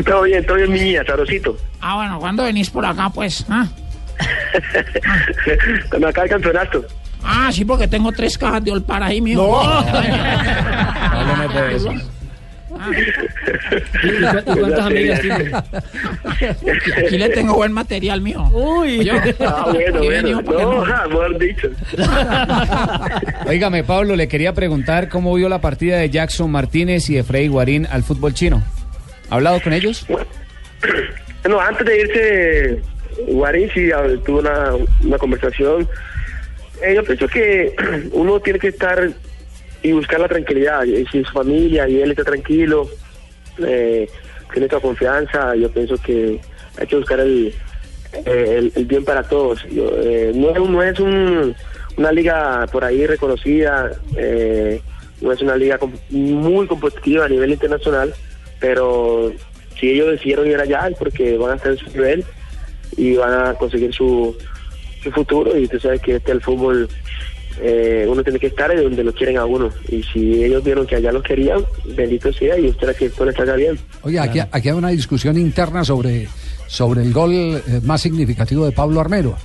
todo 0.05 0.23
bien, 0.23 0.45
todo 0.45 0.57
bien, 0.57 0.71
mi 0.71 0.79
niña, 0.79 1.03
sabrosito. 1.05 1.55
Ah, 1.81 1.95
bueno, 1.97 2.19
¿cuándo 2.19 2.43
venís 2.43 2.69
por 2.69 2.85
acá, 2.85 3.09
pues? 3.09 3.45
Ah, 3.49 3.67
Cuando 5.89 6.07
acaba 6.07 6.25
el 6.25 6.29
campeonato. 6.31 6.83
Ah, 7.23 7.49
sí, 7.51 7.63
porque 7.65 7.87
tengo 7.87 8.11
tres 8.11 8.37
cajas 8.37 8.63
de 8.63 8.71
Olpar 8.71 9.03
ahí, 9.03 9.21
mío. 9.21 9.37
No. 9.37 9.83
De 11.53 11.75
eso. 11.75 11.91
¿Y, 11.91 12.01
cu- 12.79 12.93
y 14.53 14.55
cuántas 14.59 14.79
amigas 14.85 15.21
tiene? 15.21 15.51
Aquí 17.05 17.17
le 17.17 17.29
tengo 17.29 17.55
buen 17.55 17.71
material 17.71 18.21
mío. 18.21 18.43
Uy. 18.51 19.09
Ah, 19.39 19.67
bueno, 19.73 19.99
bueno. 20.03 20.41
No, 20.41 20.81
ja, 20.85 21.07
mejor 21.07 21.37
dicho. 21.39 21.67
Óigame, 23.47 23.83
Pablo, 23.83 24.15
le 24.15 24.27
quería 24.27 24.53
preguntar 24.53 25.09
cómo 25.09 25.33
vio 25.35 25.49
la 25.49 25.59
partida 25.61 25.97
de 25.97 26.09
Jackson 26.09 26.51
Martínez 26.51 27.09
y 27.09 27.15
de 27.15 27.23
Freddy 27.23 27.47
Guarín 27.47 27.87
al 27.89 28.03
fútbol 28.03 28.33
chino. 28.33 28.63
¿Ha 29.29 29.35
hablado 29.35 29.61
con 29.61 29.73
ellos? 29.73 30.05
Bueno, 31.43 31.59
antes 31.61 31.85
de 31.85 32.01
irse, 32.01 32.81
Guarín 33.27 33.69
sí 33.73 33.89
tuvo 34.25 34.39
una, 34.39 34.71
una 35.03 35.17
conversación. 35.17 35.87
Eh, 36.81 36.93
yo 36.95 37.03
pienso 37.03 37.27
que 37.27 37.75
uno 38.11 38.39
tiene 38.39 38.59
que 38.59 38.69
estar 38.69 39.09
y 39.83 39.91
buscar 39.91 40.19
la 40.19 40.27
tranquilidad. 40.27 40.83
Y 40.85 41.05
si 41.07 41.23
su 41.23 41.31
familia 41.31 41.87
y 41.87 42.01
él 42.01 42.11
está 42.11 42.23
tranquilo, 42.23 42.89
eh, 43.65 44.07
tiene 44.51 44.67
esa 44.67 44.79
confianza, 44.79 45.55
yo 45.55 45.69
pienso 45.71 45.95
que 45.97 46.39
hay 46.77 46.87
que 46.87 46.95
buscar 46.95 47.19
el, 47.19 47.53
eh, 48.25 48.71
el, 48.75 48.85
bien 48.85 49.05
para 49.05 49.23
todos. 49.23 49.65
Eh, 49.71 50.31
no 50.35 50.83
es, 50.83 50.99
un- 50.99 51.55
una 51.97 52.11
liga 52.11 52.65
por 52.71 52.83
ahí 52.83 53.05
reconocida, 53.05 53.91
eh, 54.15 54.81
no 55.21 55.31
es 55.31 55.41
una 55.41 55.55
liga 55.55 55.77
muy 56.09 56.65
competitiva 56.67 57.25
a 57.25 57.29
nivel 57.29 57.51
internacional, 57.51 58.13
pero 58.59 59.31
si 59.79 59.91
ellos 59.91 60.11
decidieron 60.11 60.47
ir 60.47 60.57
allá 60.59 60.87
es 60.87 60.97
porque 60.97 61.37
van 61.37 61.51
a 61.51 61.55
estar 61.55 61.71
en 61.71 61.77
su 61.77 61.89
nivel 61.91 62.23
y 62.97 63.15
van 63.15 63.33
a 63.33 63.53
conseguir 63.53 63.93
su, 63.93 64.35
su 65.03 65.11
futuro 65.11 65.57
y 65.57 65.63
usted 65.65 65.79
sabe 65.79 65.99
que 65.99 66.15
este 66.15 66.31
el 66.31 66.41
fútbol 66.41 66.89
eh, 67.61 68.05
uno 68.09 68.23
tiene 68.23 68.39
que 68.39 68.47
estar 68.47 68.71
en 68.71 68.83
donde 68.83 69.03
lo 69.03 69.13
quieren 69.13 69.37
a 69.37 69.45
uno 69.45 69.69
y 69.89 70.01
si 70.03 70.43
ellos 70.43 70.63
vieron 70.63 70.87
que 70.87 70.95
allá 70.95 71.11
lo 71.11 71.21
querían 71.21 71.59
bendito 71.95 72.31
sea 72.33 72.57
y 72.57 72.67
espera 72.67 72.93
que 72.93 73.05
esto 73.07 73.25
les 73.25 73.35
salga 73.35 73.55
bien 73.55 73.77
Oye, 74.03 74.19
aquí, 74.19 74.39
aquí 74.39 74.69
hay 74.69 74.75
una 74.75 74.89
discusión 74.89 75.37
interna 75.37 75.83
sobre, 75.83 76.27
sobre 76.67 77.01
el 77.01 77.11
gol 77.11 77.31
eh, 77.33 77.61
más 77.83 78.01
significativo 78.01 78.65
de 78.65 78.71
Pablo 78.71 79.01
Armero. 79.01 79.35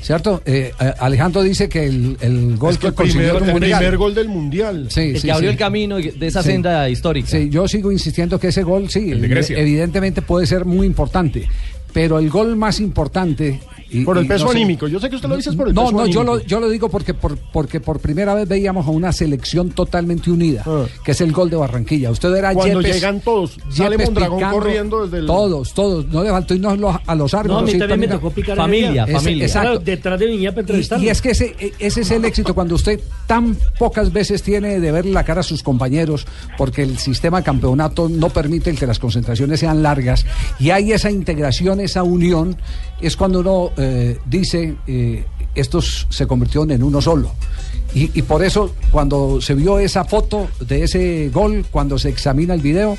¿Cierto? 0.00 0.40
Eh, 0.44 0.70
eh, 0.80 0.92
Alejandro 1.00 1.42
dice 1.42 1.68
que 1.68 1.84
el, 1.86 2.16
el 2.20 2.56
gol 2.56 2.70
Es 2.70 2.76
que 2.78 2.82
que, 2.82 2.86
el 2.88 2.94
consiguió 2.94 3.30
primer- 3.34 3.48
el 3.48 3.52
mundial. 3.54 3.78
primer 3.80 3.96
gol 3.96 4.14
del 4.14 4.28
mundial. 4.28 4.86
Sí, 4.90 5.00
El 5.00 5.16
sí, 5.20 5.26
que 5.26 5.32
abrió 5.32 5.50
sí. 5.50 5.52
el 5.54 5.58
camino 5.58 5.96
de 5.96 6.26
esa 6.26 6.42
Sí. 6.44 6.50
senda 6.52 6.88
histórica. 6.88 7.26
Sí, 7.28 7.48
yo 7.50 7.66
sigo 7.66 7.90
insistiendo 7.90 8.38
que 8.38 8.48
ese 8.48 8.62
gol, 8.62 8.88
sí, 8.88 9.10
evidentemente 9.10 10.22
puede 10.22 10.46
ser 10.46 10.64
muy 10.64 10.86
importante, 10.86 11.48
pero 11.92 12.18
el 12.20 12.30
gol 12.30 12.54
más 12.56 12.78
importante... 12.80 13.60
y- 13.90 14.04
Por 14.04 14.18
el 14.18 14.26
peso 14.26 14.44
no 14.46 14.50
sé- 14.52 14.56
anímico. 14.56 14.88
Yo 14.88 14.98
sé 15.00 15.08
que 15.10 15.16
usted 15.16 15.28
lo 15.28 15.36
dice 15.36 15.52
por 15.52 15.68
el 15.68 15.74
no, 15.74 15.82
peso 15.84 15.92
no, 15.92 16.06
yo 16.06 16.20
anímico. 16.20 16.36
lo, 16.36 16.42
yo 16.44 16.60
lo 16.60 16.68
digo 16.68 16.88
porque 16.88 17.14
por, 17.14 17.36
porque 17.38 17.80
por 17.80 18.00
primera 18.00 18.34
vez 18.34 18.48
veíamos 18.48 18.86
a 18.86 18.90
una 18.90 19.12
selección 19.12 19.70
totalmente 19.70 20.30
unida, 20.30 20.64
que 21.04 21.12
es 21.12 21.20
el 21.20 21.32
gol 21.32 21.50
de 21.50 21.56
Barranquilla. 21.56 22.10
Usted 22.10 22.34
era 22.34 22.50
Ah. 22.50 22.54
Cuando 22.54 22.80
Yepes- 22.80 22.92
llegan 22.94 23.20
todos, 23.20 23.56
sale 23.70 23.98
Mondragón 23.98 24.38
picando, 24.38 24.58
corriendo 24.58 25.04
desde 25.04 25.18
el... 25.18 25.26
Todos, 25.26 25.72
todos. 25.74 26.06
No 26.08 26.22
le 26.22 26.30
faltó 26.30 26.54
irnos 26.54 26.78
los- 26.78 26.96
a 27.06 27.14
los 27.14 27.32
No, 27.32 27.38
árboles. 27.38 27.58
a 27.62 27.64
mí 27.66 27.72
sí, 27.72 27.78
también 27.78 28.00
me 28.00 28.08
tocó 28.08 28.30
picar 28.30 28.56
Familia, 28.56 29.04
Ese- 29.04 29.12
familia. 29.12 29.46
Claro, 29.48 29.68
Exacto. 29.70 29.84
detrás 29.84 30.20
de 30.20 30.26
Viña 30.26 30.52
para 30.54 30.66
Y, 30.78 31.04
y 31.04 31.08
es 31.08 31.20
que 31.22 31.30
ese, 31.30 31.54
e- 31.58 31.72
ese 31.78 32.00
es 32.02 32.10
el 32.10 32.24
éxito 32.24 32.54
cuando 32.54 32.74
usted 32.74 33.00
tan 33.26 33.56
pocas 33.78 34.12
veces 34.12 34.42
tiene 34.42 34.80
de 34.80 34.92
ver 34.92 35.06
la 35.06 35.24
cara 35.24 35.40
a 35.40 35.42
sus 35.44 35.62
compañeros, 35.62 36.26
porque 36.58 36.82
el 36.82 36.98
sistema 36.98 37.38
de 37.38 37.44
campeonato 37.44 38.08
no 38.08 38.28
permite 38.30 38.70
el 38.70 38.78
que 38.78 38.86
las 38.86 38.98
concentraciones 38.98 39.60
sean 39.60 39.82
largas, 39.82 40.24
y 40.58 40.70
hay 40.70 40.92
esa 40.92 41.10
integración, 41.10 41.80
esa 41.80 42.02
unión, 42.02 42.56
es 43.00 43.16
cuando 43.16 43.40
uno 43.40 43.70
eh, 43.76 44.18
dice, 44.26 44.76
eh, 44.86 45.24
estos 45.54 46.06
se 46.10 46.26
convirtieron 46.26 46.70
en 46.70 46.82
uno 46.82 47.00
solo. 47.00 47.30
Y, 47.94 48.10
y 48.18 48.22
por 48.22 48.42
eso, 48.44 48.74
cuando 48.90 49.40
se 49.40 49.54
vio 49.54 49.78
esa 49.78 50.04
foto 50.04 50.48
de 50.60 50.82
ese 50.84 51.30
gol, 51.32 51.64
cuando 51.70 51.98
se 51.98 52.08
examina 52.08 52.54
el 52.54 52.60
video, 52.60 52.96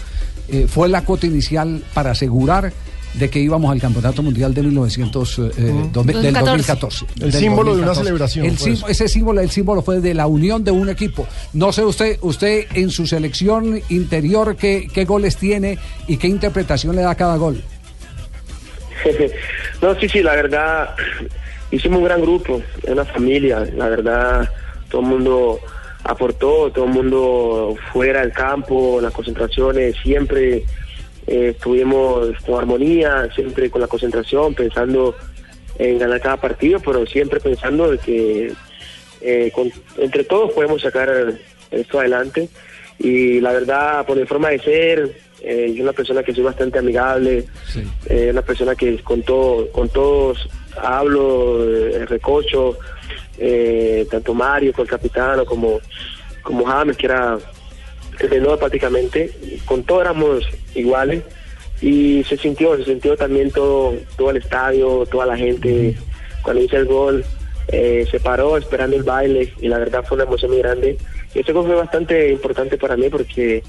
eh, 0.48 0.68
fue 0.70 0.88
la 0.90 1.04
cuota 1.04 1.26
inicial 1.26 1.84
para 1.94 2.12
asegurar 2.12 2.72
de 3.16 3.30
que 3.30 3.40
íbamos 3.40 3.72
al 3.72 3.80
Campeonato 3.80 4.22
Mundial 4.22 4.54
de 4.54 4.62
1900, 4.62 5.40
eh, 5.40 5.42
Mm. 5.72 5.92
dos 5.94 6.06
mil- 6.06 6.22
del 6.22 6.34
2014. 6.34 7.06
2014. 7.06 7.06
El 7.26 7.32
Del 7.32 7.42
símbolo 7.42 7.72
de 7.76 7.82
una 7.82 7.88
2014. 7.94 8.04
celebración, 8.04 8.46
El 8.46 8.54
eso. 8.76 8.88
ese 8.90 9.08
símbolo, 9.08 9.42
el 9.42 9.50
símbolo 9.52 9.82
fue 9.82 10.02
de 10.02 10.14
la 10.14 10.28
unión 10.28 10.64
de 10.66 10.72
un 10.72 10.90
equipo. 10.90 11.26
No 11.54 11.72
sé 11.72 11.84
usted, 11.86 12.18
usted 12.22 12.66
en 12.74 12.90
su 12.90 13.08
selección 13.08 13.82
interior 13.90 14.58
qué, 14.58 14.88
qué 14.94 15.06
goles 15.06 15.38
tiene 15.38 15.78
y 16.08 16.18
qué 16.18 16.28
interpretación 16.28 16.94
le 16.96 17.04
da 17.04 17.12
a 17.12 17.16
cada 17.16 17.38
gol. 17.38 17.64
no, 19.82 19.96
sí, 20.00 20.10
sí, 20.10 20.22
la 20.24 20.36
verdad, 20.36 20.96
hicimos 21.72 22.00
un 22.00 22.06
gran 22.06 22.22
grupo, 22.22 22.62
una 22.88 23.06
familia, 23.06 23.66
la 23.76 23.90
verdad, 23.90 24.50
todo 24.90 25.02
el 25.02 25.08
mundo 25.08 25.60
aportó, 26.04 26.72
todo 26.72 26.86
el 26.86 26.92
mundo 26.92 27.76
fuera 27.92 28.22
del 28.22 28.32
campo, 28.32 29.00
las 29.02 29.12
concentraciones, 29.14 29.96
siempre 30.04 30.64
eh, 31.28 31.50
estuvimos 31.56 32.30
con 32.46 32.60
armonía, 32.60 33.28
siempre 33.34 33.70
con 33.70 33.82
la 33.82 33.88
concentración, 33.88 34.54
pensando 34.54 35.16
en 35.78 35.98
ganar 35.98 36.22
cada 36.22 36.38
partido, 36.38 36.80
pero 36.80 37.06
siempre 37.06 37.40
pensando 37.40 37.92
de 37.92 37.98
que 37.98 38.54
eh, 39.22 39.52
con- 39.54 39.72
entre 39.98 40.24
todos 40.24 40.54
podemos 40.54 40.82
sacar 40.82 41.34
esto 41.72 42.00
adelante. 42.00 42.48
Y 43.00 43.42
la 43.42 43.52
verdad, 43.52 44.06
por 44.06 44.16
mi 44.16 44.26
forma 44.26 44.50
de 44.50 44.60
ser, 44.60 45.18
eh, 45.46 45.68
yo 45.68 45.74
soy 45.74 45.82
una 45.82 45.94
persona 45.94 46.24
que 46.24 46.34
soy 46.34 46.44
bastante 46.44 46.80
amigable, 46.80 47.46
eh, 48.08 48.30
una 48.32 48.42
persona 48.42 48.76
que 48.76 48.98
con 49.04 49.22
todo, 49.22 49.72
con 49.72 49.90
todos 49.90 50.50
hablo, 50.76 51.64
eh, 51.70 52.06
recocho, 52.06 52.78
eh, 53.38 54.08
tanto 54.10 54.34
Mario, 54.34 54.74
con 54.74 54.84
el 54.84 54.90
capitano, 54.90 55.46
como, 55.46 55.80
como 56.42 56.66
James, 56.66 56.98
que 56.98 57.06
era 57.06 57.38
entrenó 58.20 58.58
prácticamente, 58.58 59.32
con 59.66 59.84
todos 59.84 60.02
éramos 60.02 60.44
iguales 60.74 61.24
y 61.82 62.24
se 62.24 62.38
sintió, 62.38 62.78
se 62.78 62.86
sintió 62.86 63.16
también 63.18 63.52
todo, 63.52 63.94
todo 64.18 64.32
el 64.32 64.38
estadio, 64.38 65.06
toda 65.12 65.26
la 65.26 65.38
gente, 65.38 65.96
cuando 66.42 66.64
hice 66.64 66.78
el 66.78 66.86
gol, 66.86 67.26
eh, 67.68 68.08
se 68.10 68.20
paró 68.20 68.58
esperando 68.58 68.96
el 68.96 69.04
baile 69.04 69.54
y 69.60 69.68
la 69.68 69.80
verdad 69.80 70.04
fue 70.08 70.16
una 70.16 70.26
emoción 70.26 70.52
muy 70.52 70.62
grande. 70.62 70.98
Y 71.34 71.40
ese 71.40 71.52
gol 71.52 71.66
fue 71.66 71.76
bastante 71.76 72.32
importante 72.32 72.78
para 72.78 72.96
mí 72.96 73.10
porque, 73.10 73.64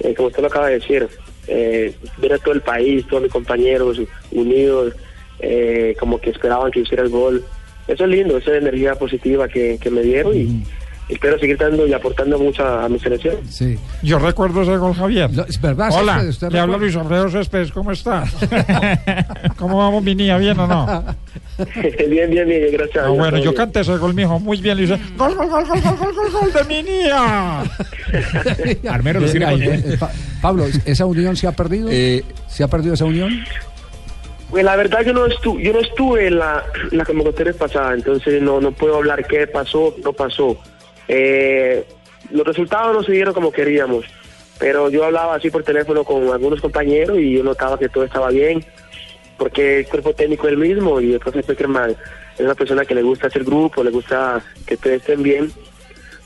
eh, 0.00 0.14
como 0.14 0.28
usted 0.28 0.42
lo 0.42 0.48
acaba 0.48 0.68
de 0.68 0.78
decir, 0.78 1.08
eh, 1.46 1.94
ver 2.18 2.32
a 2.34 2.38
todo 2.38 2.54
el 2.54 2.60
país, 2.60 3.06
todos 3.06 3.22
mis 3.22 3.32
compañeros 3.32 4.00
unidos, 4.30 4.94
eh, 5.40 5.94
como 5.98 6.20
que 6.20 6.30
esperaban 6.30 6.70
que 6.70 6.80
hiciera 6.80 7.02
el 7.02 7.10
gol. 7.10 7.44
Eso 7.88 8.04
es 8.04 8.10
lindo, 8.10 8.36
esa 8.36 8.56
energía 8.56 8.94
positiva 8.94 9.48
que, 9.48 9.78
que 9.80 9.90
me 9.90 10.02
dieron 10.02 10.36
y 10.36 10.64
espero 11.10 11.38
seguir 11.38 11.56
dando 11.58 11.86
y 11.86 11.92
aportando 11.92 12.38
mucho 12.38 12.64
a, 12.64 12.84
a 12.84 12.88
mi 12.88 12.98
selección. 12.98 13.36
Sí. 13.48 13.78
Yo 14.02 14.18
recuerdo 14.18 14.62
ese 14.62 14.76
gol, 14.76 14.94
Javier. 14.94 15.30
es 15.48 15.60
verdad, 15.60 15.90
Hola, 15.92 16.14
Céspedes, 16.14 16.34
¿usted 16.36 16.50
le 16.52 16.60
habla? 16.60 16.76
Luis 16.76 16.96
Alfredo 16.96 17.28
Céspedes, 17.30 17.72
¿cómo 17.72 17.92
está? 17.92 18.24
¿Cómo 19.56 19.78
vamos, 19.78 20.02
mi 20.02 20.14
niña? 20.14 20.38
¿Bien 20.38 20.58
o 20.58 20.66
no? 20.66 21.04
bien, 22.08 22.30
bien, 22.30 22.48
bien, 22.48 22.68
gracias. 22.72 23.04
Ah, 23.04 23.08
bueno, 23.10 23.38
yo 23.38 23.54
canté 23.54 23.80
ese 23.80 23.96
gol, 23.96 24.14
mijo, 24.14 24.38
muy 24.38 24.60
bien. 24.60 24.78
Le 24.78 24.86
gol, 25.16 25.34
gol, 25.34 25.48
gol, 25.48 25.64
gol, 25.66 25.80
gol, 25.82 25.96
gol, 25.98 26.14
gol, 26.14 26.30
gol 26.32 26.52
de 26.52 26.64
mi 26.64 26.82
niña. 26.82 27.60
Armero, 28.90 29.20
lo 29.20 29.30
tiene 29.30 29.46
con- 29.46 29.62
eh, 29.62 29.98
Pablo, 30.40 30.64
¿esa 30.84 31.04
unión 31.06 31.36
se 31.36 31.46
ha 31.46 31.52
perdido? 31.52 31.88
¿Se 32.48 32.64
ha 32.64 32.68
perdido 32.68 32.94
esa 32.94 33.04
unión? 33.04 33.30
Pues 34.48 34.64
la 34.64 34.74
verdad 34.74 35.02
yo 35.06 35.12
no 35.12 35.26
estuve, 35.26 35.62
yo 35.62 35.72
no 35.72 35.78
estuve 35.80 36.26
en 36.26 36.38
la, 36.40 36.64
en 36.90 36.98
la 36.98 37.04
convocatoria 37.04 37.52
pasada, 37.52 37.94
entonces 37.94 38.42
no, 38.42 38.60
no 38.60 38.72
puedo 38.72 38.96
hablar 38.96 39.24
qué 39.26 39.46
pasó, 39.46 39.94
no 40.02 40.12
pasó. 40.12 40.56
Eh, 41.12 41.84
los 42.30 42.46
resultados 42.46 42.94
no 42.94 43.02
se 43.02 43.10
dieron 43.10 43.34
como 43.34 43.50
queríamos, 43.50 44.04
pero 44.60 44.88
yo 44.90 45.04
hablaba 45.04 45.34
así 45.34 45.50
por 45.50 45.64
teléfono 45.64 46.04
con 46.04 46.28
algunos 46.28 46.60
compañeros 46.60 47.18
y 47.18 47.32
yo 47.32 47.42
notaba 47.42 47.76
que 47.76 47.88
todo 47.88 48.04
estaba 48.04 48.30
bien, 48.30 48.64
porque 49.36 49.80
el 49.80 49.88
cuerpo 49.88 50.14
técnico 50.14 50.46
es 50.46 50.52
el 50.52 50.58
mismo 50.58 51.00
y 51.00 51.14
el 51.14 51.18
profe 51.18 51.42
Peckerman 51.42 51.96
es 52.34 52.40
una 52.40 52.54
persona 52.54 52.84
que 52.84 52.94
le 52.94 53.02
gusta 53.02 53.26
hacer 53.26 53.42
grupo, 53.42 53.82
le 53.82 53.90
gusta 53.90 54.40
que 54.64 54.76
todos 54.76 54.96
estén 54.96 55.24
bien. 55.24 55.50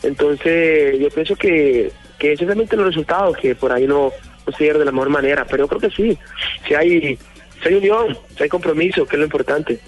Entonces 0.03 0.99
yo 0.99 1.09
pienso 1.09 1.35
que, 1.35 1.91
que 2.19 2.37
simplemente 2.37 2.77
los 2.77 2.85
resultados, 2.85 3.39
que 3.39 3.55
por 3.55 3.73
ahí 3.73 3.87
no, 3.87 4.13
no 4.47 4.53
se 4.53 4.65
dieron 4.65 4.81
de 4.81 4.85
la 4.85 4.93
mejor 4.93 5.09
manera, 5.09 5.47
pero 5.47 5.65
yo 5.65 5.69
creo 5.69 5.81
que 5.81 5.97
sí, 5.97 6.19
si 6.69 6.75
hay, 6.75 7.19
si 7.63 7.69
hay 7.69 7.75
unión, 7.77 8.19
si 8.37 8.43
hay 8.43 8.51
compromiso, 8.51 9.07
que 9.07 9.17
es 9.17 9.21
lo 9.21 9.25
importante. 9.25 9.81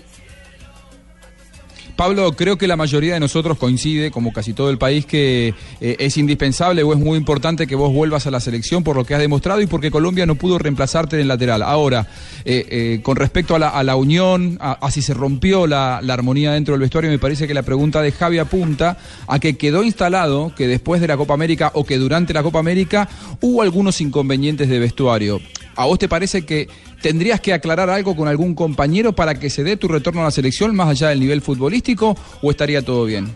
Pablo, 1.97 2.33
creo 2.33 2.59
que 2.59 2.67
la 2.67 2.77
mayoría 2.77 3.15
de 3.15 3.21
nosotros 3.21 3.57
coincide, 3.57 4.11
como 4.11 4.33
casi 4.33 4.53
todo 4.53 4.69
el 4.69 4.77
país, 4.77 5.07
que 5.07 5.55
eh, 5.81 5.97
es 5.99 6.19
indispensable 6.19 6.83
o 6.83 6.93
es 6.93 6.99
muy 6.99 7.17
importante 7.17 7.67
que 7.67 7.75
vos 7.75 7.93
vuelvas 7.93 8.27
a 8.27 8.31
la 8.31 8.39
selección 8.39 8.85
por 8.85 8.97
lo 8.97 9.05
que 9.05 9.15
has 9.15 9.21
demostrado 9.21 9.63
y 9.63 9.67
porque 9.67 9.91
Colombia 9.91 10.27
no 10.27 10.35
pudo 10.35 10.59
reemplazarte 10.59 11.19
en 11.19 11.27
lateral. 11.27 11.63
Ahora, 11.63 12.07
eh, 12.45 12.67
eh, 12.69 13.01
con 13.03 13.17
respecto 13.17 13.57
a 13.57 13.83
la, 13.83 13.97
unión, 13.97 14.59
a, 14.61 14.73
a 14.73 14.91
si 14.91 15.01
se 15.01 15.15
rompió 15.15 15.67
la, 15.67 16.01
la 16.03 16.15
armonía 16.15 16.53
dentro 16.53 16.75
del 16.75 16.83
vestuario, 16.83 17.11
me 17.11 17.19
parece 17.19 17.49
que 17.49 17.55
la 17.55 17.63
pregunta 17.63 18.03
de 18.03 18.13
Javi 18.13 18.39
apunta 18.39 18.99
a 19.27 19.39
que 19.39 19.57
quedó 19.57 19.83
instalado 19.83 20.53
que 20.55 20.69
después 20.69 21.01
de 21.01 21.09
la 21.09 21.17
Copa 21.17 21.33
América 21.33 21.71
o 21.75 21.85
que 21.85 21.97
durante 21.97 22.35
la 22.35 22.43
Copa 22.43 22.59
América 22.59 23.09
hubo 23.41 23.63
algunos 23.63 24.03
inconvenientes 24.03 24.69
de 24.69 24.79
vestuario. 24.79 25.41
¿A 25.77 25.85
vos 25.85 25.99
te 25.99 26.09
parece 26.09 26.47
que 26.47 26.69
tendrías 27.01 27.41
que 27.41 27.53
aclarar 27.53 27.91
algo 27.91 28.17
con 28.17 28.29
algún 28.29 28.55
compañero 28.55 29.13
para 29.13 29.35
que 29.35 29.51
se 29.51 29.65
dé 29.65 29.77
tu 29.77 29.89
retorno 29.89 30.23
a 30.23 30.25
la 30.25 30.31
selección 30.31 30.75
más 30.75 30.89
allá 30.89 31.09
del 31.11 31.21
nivel 31.21 31.43
futbolístico 31.43 32.17
o 32.43 32.51
estaría 32.51 32.83
todo 32.83 33.05
bien? 33.05 33.29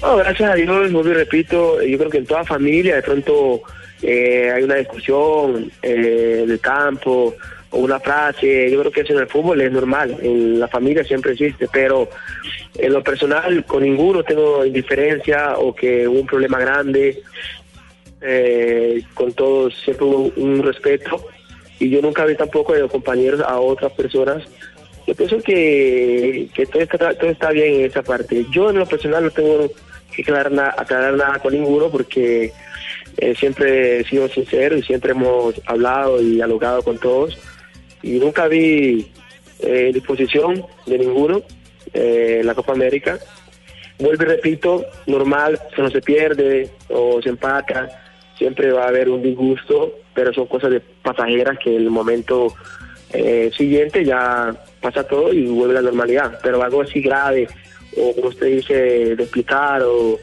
Gracias 0.00 0.50
a 0.50 0.54
Dios, 0.54 0.92
vuelvo 0.92 1.10
y 1.10 1.14
repito, 1.14 1.82
yo 1.82 1.98
creo 1.98 2.10
que 2.10 2.18
en 2.18 2.26
toda 2.26 2.44
familia 2.44 2.96
de 2.96 3.02
pronto 3.02 3.62
eh, 4.02 4.50
hay 4.54 4.62
una 4.62 4.76
discusión 4.76 5.70
eh, 5.82 6.44
del 6.46 6.58
campo 6.58 7.34
o 7.70 7.78
una 7.78 8.00
frase, 8.00 8.70
yo 8.70 8.80
creo 8.80 8.92
que 8.92 9.02
eso 9.02 9.12
en 9.12 9.20
el 9.20 9.28
fútbol 9.28 9.60
es 9.60 9.70
normal, 9.70 10.16
en 10.22 10.58
la 10.58 10.68
familia 10.68 11.04
siempre 11.04 11.32
existe, 11.32 11.68
pero 11.70 12.08
en 12.78 12.92
lo 12.92 13.02
personal 13.02 13.64
con 13.66 13.82
ninguno 13.82 14.22
tengo 14.24 14.64
indiferencia 14.64 15.56
o 15.58 15.74
que 15.74 16.08
hubo 16.08 16.20
un 16.20 16.26
problema 16.26 16.58
grande, 16.58 17.22
eh, 18.22 19.02
con 19.14 19.32
todos 19.34 19.74
siempre 19.84 20.06
hubo 20.06 20.32
un 20.36 20.62
respeto 20.62 21.26
y 21.80 21.90
yo 21.90 22.00
nunca 22.00 22.24
vi 22.24 22.36
tampoco 22.36 22.72
de 22.74 22.80
los 22.80 22.90
compañeros 22.92 23.40
a 23.40 23.58
otras 23.58 23.90
personas. 23.92 24.44
Yo 25.06 25.14
pienso 25.16 25.38
que, 25.40 26.48
todo, 26.70 26.82
está, 26.82 27.14
todo 27.14 27.30
está 27.30 27.50
bien 27.50 27.74
en 27.80 27.86
esa 27.86 28.02
parte. 28.02 28.46
Yo 28.52 28.70
en 28.70 28.78
lo 28.78 28.86
personal 28.86 29.24
no 29.24 29.30
tengo 29.30 29.68
que 30.14 30.22
aclarar, 30.22 30.52
na- 30.52 30.74
aclarar 30.76 31.14
nada 31.14 31.38
con 31.40 31.52
ninguno 31.54 31.90
porque 31.90 32.52
eh, 33.16 33.34
siempre 33.34 34.00
he 34.00 34.04
sido 34.04 34.28
sincero 34.28 34.76
y 34.76 34.82
siempre 34.82 35.10
hemos 35.12 35.54
hablado 35.66 36.20
y 36.22 36.34
dialogado 36.36 36.82
con 36.82 36.98
todos 36.98 37.36
y 38.02 38.12
nunca 38.18 38.46
vi 38.46 39.10
eh, 39.60 39.90
disposición 39.92 40.64
de 40.86 40.98
ninguno 40.98 41.42
eh, 41.92 42.42
la 42.44 42.54
Copa 42.54 42.72
América. 42.72 43.18
Vuelvo 43.98 44.22
y 44.22 44.26
repito, 44.26 44.86
normal, 45.06 45.58
se 45.74 45.82
no 45.82 45.90
se 45.90 46.00
pierde 46.00 46.70
o 46.88 47.20
se 47.22 47.28
empata, 47.30 48.09
siempre 48.40 48.72
va 48.72 48.84
a 48.84 48.88
haber 48.88 49.10
un 49.10 49.20
disgusto, 49.22 49.92
pero 50.14 50.32
son 50.32 50.46
cosas 50.46 50.70
de 50.70 50.80
pasajeras 50.80 51.58
que 51.58 51.76
en 51.76 51.82
el 51.82 51.90
momento 51.90 52.54
eh, 53.12 53.50
siguiente 53.54 54.02
ya 54.02 54.54
pasa 54.80 55.04
todo 55.04 55.30
y 55.30 55.44
vuelve 55.46 55.74
a 55.76 55.82
la 55.82 55.90
normalidad. 55.90 56.38
Pero 56.42 56.62
algo 56.62 56.80
así 56.80 57.02
grave, 57.02 57.46
o 57.98 58.14
como 58.14 58.28
usted 58.28 58.46
dice, 58.46 58.74
de 59.14 59.22
explicar 59.22 59.82
o, 59.82 60.18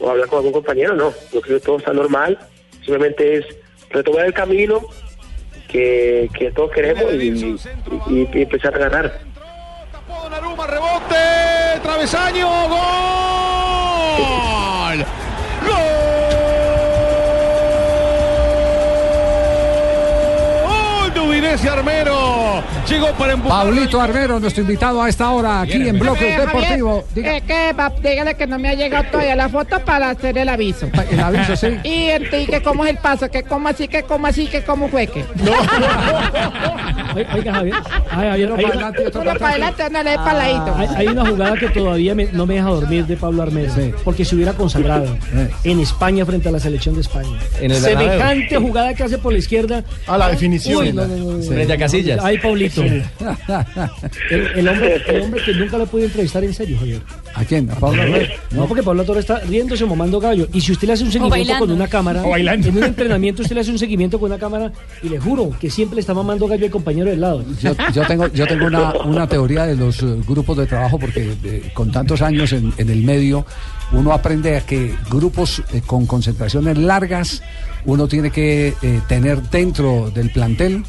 o 0.00 0.10
hablar 0.10 0.26
con 0.26 0.38
algún 0.38 0.52
compañero, 0.52 0.94
no. 0.94 1.14
Yo 1.32 1.40
creo 1.40 1.60
que 1.60 1.64
todo 1.64 1.76
está 1.78 1.92
normal, 1.92 2.36
simplemente 2.80 3.36
es 3.36 3.46
retomar 3.90 4.26
el 4.26 4.34
camino 4.34 4.80
que, 5.68 6.28
que 6.36 6.50
todos 6.50 6.72
queremos 6.72 7.04
y, 7.14 7.28
y- 8.10 8.28
y 8.34 8.42
empezar 8.42 8.74
a 8.74 8.78
ganar. 8.78 9.20
Rebote, 10.66 11.80
travesaño, 11.84 12.48
gol. 12.68 12.80
aparece 21.54 21.68
Armero. 21.68 22.23
Llegó 22.88 23.08
para 23.12 23.32
empujar. 23.34 23.64
Pablito 23.66 24.00
Armero, 24.00 24.40
nuestro 24.40 24.62
invitado 24.62 25.02
a 25.02 25.08
esta 25.08 25.30
hora 25.30 25.60
aquí 25.62 25.88
en 25.88 25.98
Bloque 25.98 26.28
Eh, 26.34 26.36
Javier, 26.36 26.46
Deportivo. 26.46 27.04
eh, 27.16 27.42
que 27.46 27.72
va- 27.72 27.92
dígale 28.02 28.34
que 28.36 28.46
no 28.46 28.58
me 28.58 28.68
ha 28.68 28.74
llegado 28.74 29.04
todavía 29.10 29.36
la 29.36 29.48
foto 29.48 29.78
para 29.84 30.10
hacer 30.10 30.36
el 30.38 30.48
aviso. 30.48 30.88
El 31.10 31.20
aviso, 31.20 31.56
sí. 31.56 31.68
Y, 31.84 32.06
ent- 32.08 32.42
y 32.42 32.46
que 32.46 32.62
cómo 32.62 32.84
es 32.84 32.90
el 32.90 32.98
paso, 32.98 33.30
que 33.30 33.42
cómo 33.42 33.68
así, 33.68 33.88
que 33.88 34.02
cómo 34.02 34.26
así, 34.26 34.46
que 34.46 34.62
cómo 34.62 34.88
fue 34.88 35.06
que. 35.06 35.24
Oiga, 37.34 37.54
Javier. 37.54 37.74
Ay, 38.10 38.28
Javier, 38.28 38.32
hay, 38.34 38.44
Uno 38.44 38.56
para 38.56 38.68
adelante, 38.68 39.02
uno 39.14 39.24
le 40.02 40.14
para 40.16 40.34
ladito. 40.34 40.74
hay- 40.76 40.88
hay 40.96 41.06
una 41.08 41.26
jugada 41.26 41.56
que 41.56 41.68
todavía 41.68 42.14
me- 42.14 42.28
no 42.32 42.46
me 42.46 42.54
deja 42.54 42.68
dormir 42.70 43.06
de 43.06 43.16
Pablo 43.16 43.42
Armero. 43.42 43.72
Porque 44.04 44.24
se 44.24 44.34
hubiera 44.34 44.52
consagrado 44.52 45.16
en 45.64 45.80
España 45.80 46.24
frente 46.26 46.48
a 46.48 46.52
la 46.52 46.58
selección 46.60 46.94
de 46.94 47.02
España. 47.02 47.38
En 47.60 47.70
el. 47.70 47.76
Semejante 47.80 48.56
jugada 48.56 48.94
que 48.94 49.02
hace 49.04 49.18
por 49.18 49.32
la 49.32 49.38
izquierda. 49.38 49.84
A 50.06 50.18
la 50.18 50.28
definición. 50.30 50.78
Uy, 50.82 50.92
no, 50.92 51.06
no, 51.06 51.16
no, 51.16 51.32
no. 51.38 51.42
Frente 51.42 51.72
a 51.72 51.78
Casillas. 51.78 52.24
Ay, 52.44 52.50
Pablito. 52.50 52.82
El, 54.30 54.46
el 54.58 54.68
hombre, 54.68 55.02
el 55.08 55.22
hombre 55.22 55.42
que 55.44 55.52
nunca 55.54 55.78
lo 55.78 55.86
pude 55.86 56.04
entrevistar 56.04 56.42
en 56.44 56.54
serio, 56.54 56.76
Javier. 56.78 57.00
¿A 57.34 57.44
quién? 57.44 57.70
¿A 57.70 57.74
Pablo 57.74 58.02
Armero? 58.02 58.26
No, 58.52 58.66
porque 58.66 58.82
Pablo 58.82 59.04
Torres 59.04 59.20
está 59.24 59.40
riéndose 59.40 59.84
o 59.84 59.86
mamando 59.86 60.20
gallo. 60.20 60.46
Y 60.52 60.60
si 60.60 60.72
usted 60.72 60.86
le 60.86 60.92
hace 60.94 61.04
un 61.04 61.12
seguimiento 61.12 61.58
con 61.58 61.70
una 61.70 61.88
cámara, 61.88 62.22
O 62.24 62.30
bailando. 62.30 62.68
en 62.68 62.76
un 62.76 62.84
entrenamiento 62.84 63.42
usted 63.42 63.54
le 63.54 63.60
hace 63.62 63.70
un 63.70 63.78
seguimiento 63.78 64.18
con 64.18 64.30
una 64.30 64.38
cámara 64.38 64.72
y 65.02 65.08
le 65.08 65.18
juro 65.18 65.50
que 65.60 65.70
siempre 65.70 65.96
le 65.96 66.00
está 66.00 66.14
mamando 66.14 66.46
gallo 66.46 66.64
al 66.64 66.70
compañero 66.70 67.10
del 67.10 67.20
lado. 67.20 67.44
Yo, 67.60 67.72
yo 67.92 68.06
tengo, 68.06 68.28
yo 68.28 68.46
tengo 68.46 68.66
una, 68.66 68.92
una 69.04 69.26
teoría 69.26 69.66
de 69.66 69.76
los 69.76 70.02
eh, 70.02 70.06
grupos 70.26 70.56
de 70.58 70.66
trabajo 70.66 70.98
porque 70.98 71.32
eh, 71.44 71.70
con 71.74 71.90
tantos 71.90 72.22
años 72.22 72.52
en, 72.52 72.72
en 72.76 72.88
el 72.90 73.02
medio 73.02 73.44
uno 73.92 74.12
aprende 74.12 74.56
a 74.56 74.60
que 74.60 74.94
grupos 75.10 75.62
eh, 75.72 75.82
con 75.86 76.06
concentraciones 76.06 76.78
largas 76.78 77.42
uno 77.86 78.08
tiene 78.08 78.30
que 78.30 78.74
eh, 78.80 79.00
tener 79.08 79.42
dentro 79.42 80.10
del 80.10 80.30
plantel 80.30 80.84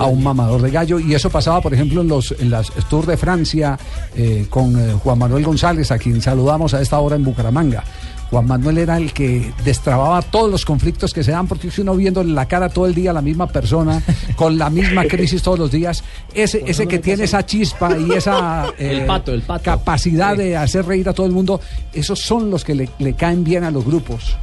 a 0.00 0.06
un 0.06 0.22
mamador 0.24 0.60
de 0.60 0.70
gallo 0.70 0.98
y 0.98 1.14
eso 1.14 1.30
pasaba 1.30 1.60
por 1.60 1.72
ejemplo 1.72 2.00
en 2.00 2.08
los 2.08 2.34
en 2.38 2.50
las 2.50 2.72
Tours 2.88 3.06
de 3.06 3.16
Francia 3.16 3.78
eh, 4.16 4.46
con 4.50 4.98
Juan 4.98 5.18
Manuel 5.18 5.44
González 5.44 5.90
a 5.92 5.98
quien 5.98 6.20
saludamos 6.20 6.74
a 6.74 6.80
esta 6.80 6.98
hora 6.98 7.16
en 7.16 7.24
Bucaramanga. 7.24 7.84
Juan 8.32 8.46
Manuel 8.46 8.78
era 8.78 8.96
el 8.96 9.12
que 9.12 9.52
destrababa 9.62 10.22
todos 10.22 10.50
los 10.50 10.64
conflictos 10.64 11.12
que 11.12 11.22
se 11.22 11.32
dan, 11.32 11.46
porque 11.46 11.70
si 11.70 11.82
uno 11.82 11.94
viendo 11.94 12.24
la 12.24 12.46
cara 12.48 12.70
todo 12.70 12.86
el 12.86 12.94
día 12.94 13.10
a 13.10 13.14
la 13.14 13.20
misma 13.20 13.46
persona, 13.46 14.02
con 14.36 14.56
la 14.56 14.70
misma 14.70 15.04
crisis 15.04 15.42
todos 15.42 15.58
los 15.58 15.70
días, 15.70 16.02
ese, 16.32 16.64
ese 16.66 16.86
que 16.88 16.98
tiene 16.98 17.24
esa 17.24 17.44
chispa 17.44 17.94
y 17.98 18.10
esa 18.16 18.68
eh, 18.78 19.00
El 19.00 19.06
pato, 19.06 19.34
el 19.34 19.42
pato. 19.42 19.62
capacidad 19.64 20.34
de 20.34 20.56
hacer 20.56 20.86
reír 20.86 21.10
a 21.10 21.12
todo 21.12 21.26
el 21.26 21.32
mundo, 21.32 21.60
esos 21.92 22.20
son 22.20 22.50
los 22.50 22.64
que 22.64 22.74
le, 22.74 22.88
le 22.98 23.12
caen 23.12 23.44
bien 23.44 23.64
a 23.64 23.70
los 23.70 23.84
grupos. 23.84 24.34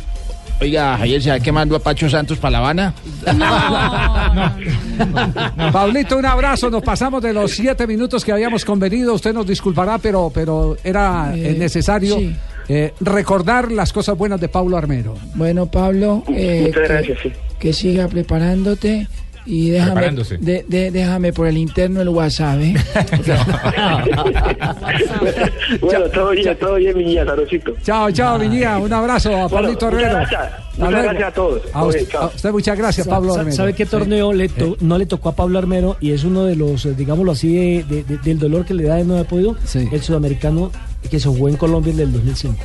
Oiga, 0.61 0.97
Javier, 0.97 1.23
¿se 1.23 1.31
ha 1.31 1.39
quemando 1.39 1.75
a 1.75 1.79
Pacho 1.79 2.07
Santos 2.09 2.37
para 2.37 2.51
La 2.51 2.57
Habana? 2.59 2.93
Pablito, 5.71 6.17
un 6.17 6.25
abrazo. 6.25 6.69
Nos 6.69 6.83
pasamos 6.83 7.21
de 7.23 7.31
los 7.33 7.51
siete 7.51 7.87
minutos 7.87 8.25
que 8.25 8.31
habíamos 8.33 8.65
convenido. 8.65 9.13
Usted 9.13 9.33
nos 9.33 9.47
disculpará, 9.47 9.97
pero, 9.99 10.29
pero 10.33 10.75
era 10.83 11.33
Eh, 11.35 11.55
necesario. 11.57 12.17
sí. 12.17 12.35
Eh, 12.69 12.93
recordar 13.01 13.71
las 13.71 13.91
cosas 13.91 14.17
buenas 14.17 14.39
de 14.39 14.47
Pablo 14.47 14.77
Armero. 14.77 15.15
Bueno, 15.35 15.65
Pablo, 15.65 16.23
eh, 16.29 16.65
Muchas 16.67 16.81
que- 16.81 16.87
gracias, 16.87 17.17
sí. 17.23 17.31
que 17.59 17.73
siga 17.73 18.07
preparándote 18.07 19.07
y 19.45 19.71
déjame, 19.71 19.91
Preparándose. 19.93 20.37
de- 20.37 20.63
de- 20.67 20.91
déjame 20.91 21.33
por 21.33 21.47
el 21.47 21.57
interno 21.57 22.01
el 22.01 22.09
WhatsApp. 22.09 22.59
¿eh? 22.61 22.75
bueno, 25.81 26.05
todo 26.13 26.29
bien, 26.31 26.57
todo 26.59 26.75
bien, 26.75 26.97
mi 26.97 27.05
niña, 27.05 27.25
Sarosito. 27.25 27.73
Chao, 27.83 28.11
chao, 28.11 28.37
Viñía. 28.37 28.77
Un 28.77 28.91
abrazo 28.93 29.29
a 29.29 29.47
Bueno, 29.47 29.67
Pablito 29.77 29.89
gracias. 29.91 30.41
Hasta 30.41 30.85
Muchas 30.85 31.03
gracias 31.03 31.27
a 31.27 31.31
todos. 31.33 31.61
A 31.73 31.79
Todo 31.79 31.87
usted, 31.87 31.99
bien, 31.99 32.11
chao. 32.11 32.23
a 32.23 32.27
usted 32.27 32.51
muchas 32.51 32.77
gracias, 32.77 33.05
Sa- 33.05 33.11
Pablo 33.11 33.33
Armero. 33.33 33.55
¿Sabe 33.55 33.73
qué 33.73 33.85
torneo 33.85 34.33
le 34.33 34.49
to- 34.49 34.77
no 34.81 34.97
le 34.97 35.05
tocó 35.05 35.29
a 35.29 35.35
Pablo 35.35 35.59
Armero? 35.59 35.97
Y 35.99 36.11
es 36.11 36.23
uno 36.23 36.45
de 36.45 36.55
los, 36.55 36.85
eh, 36.85 36.93
digámoslo 36.95 37.31
así, 37.31 37.55
de- 37.55 37.83
de- 37.83 38.03
de- 38.03 38.17
del 38.19 38.39
dolor 38.39 38.65
que 38.65 38.73
le 38.73 38.83
da 38.83 38.95
de 38.95 39.05
no 39.05 39.15
haber 39.15 39.25
podido. 39.25 39.55
El 39.73 40.01
sudamericano 40.01 40.71
que 41.07 41.19
se 41.19 41.29
jugó 41.29 41.49
en 41.49 41.57
Colombia 41.57 41.93
en 41.93 41.99
el 41.99 42.11
2005. 42.13 42.57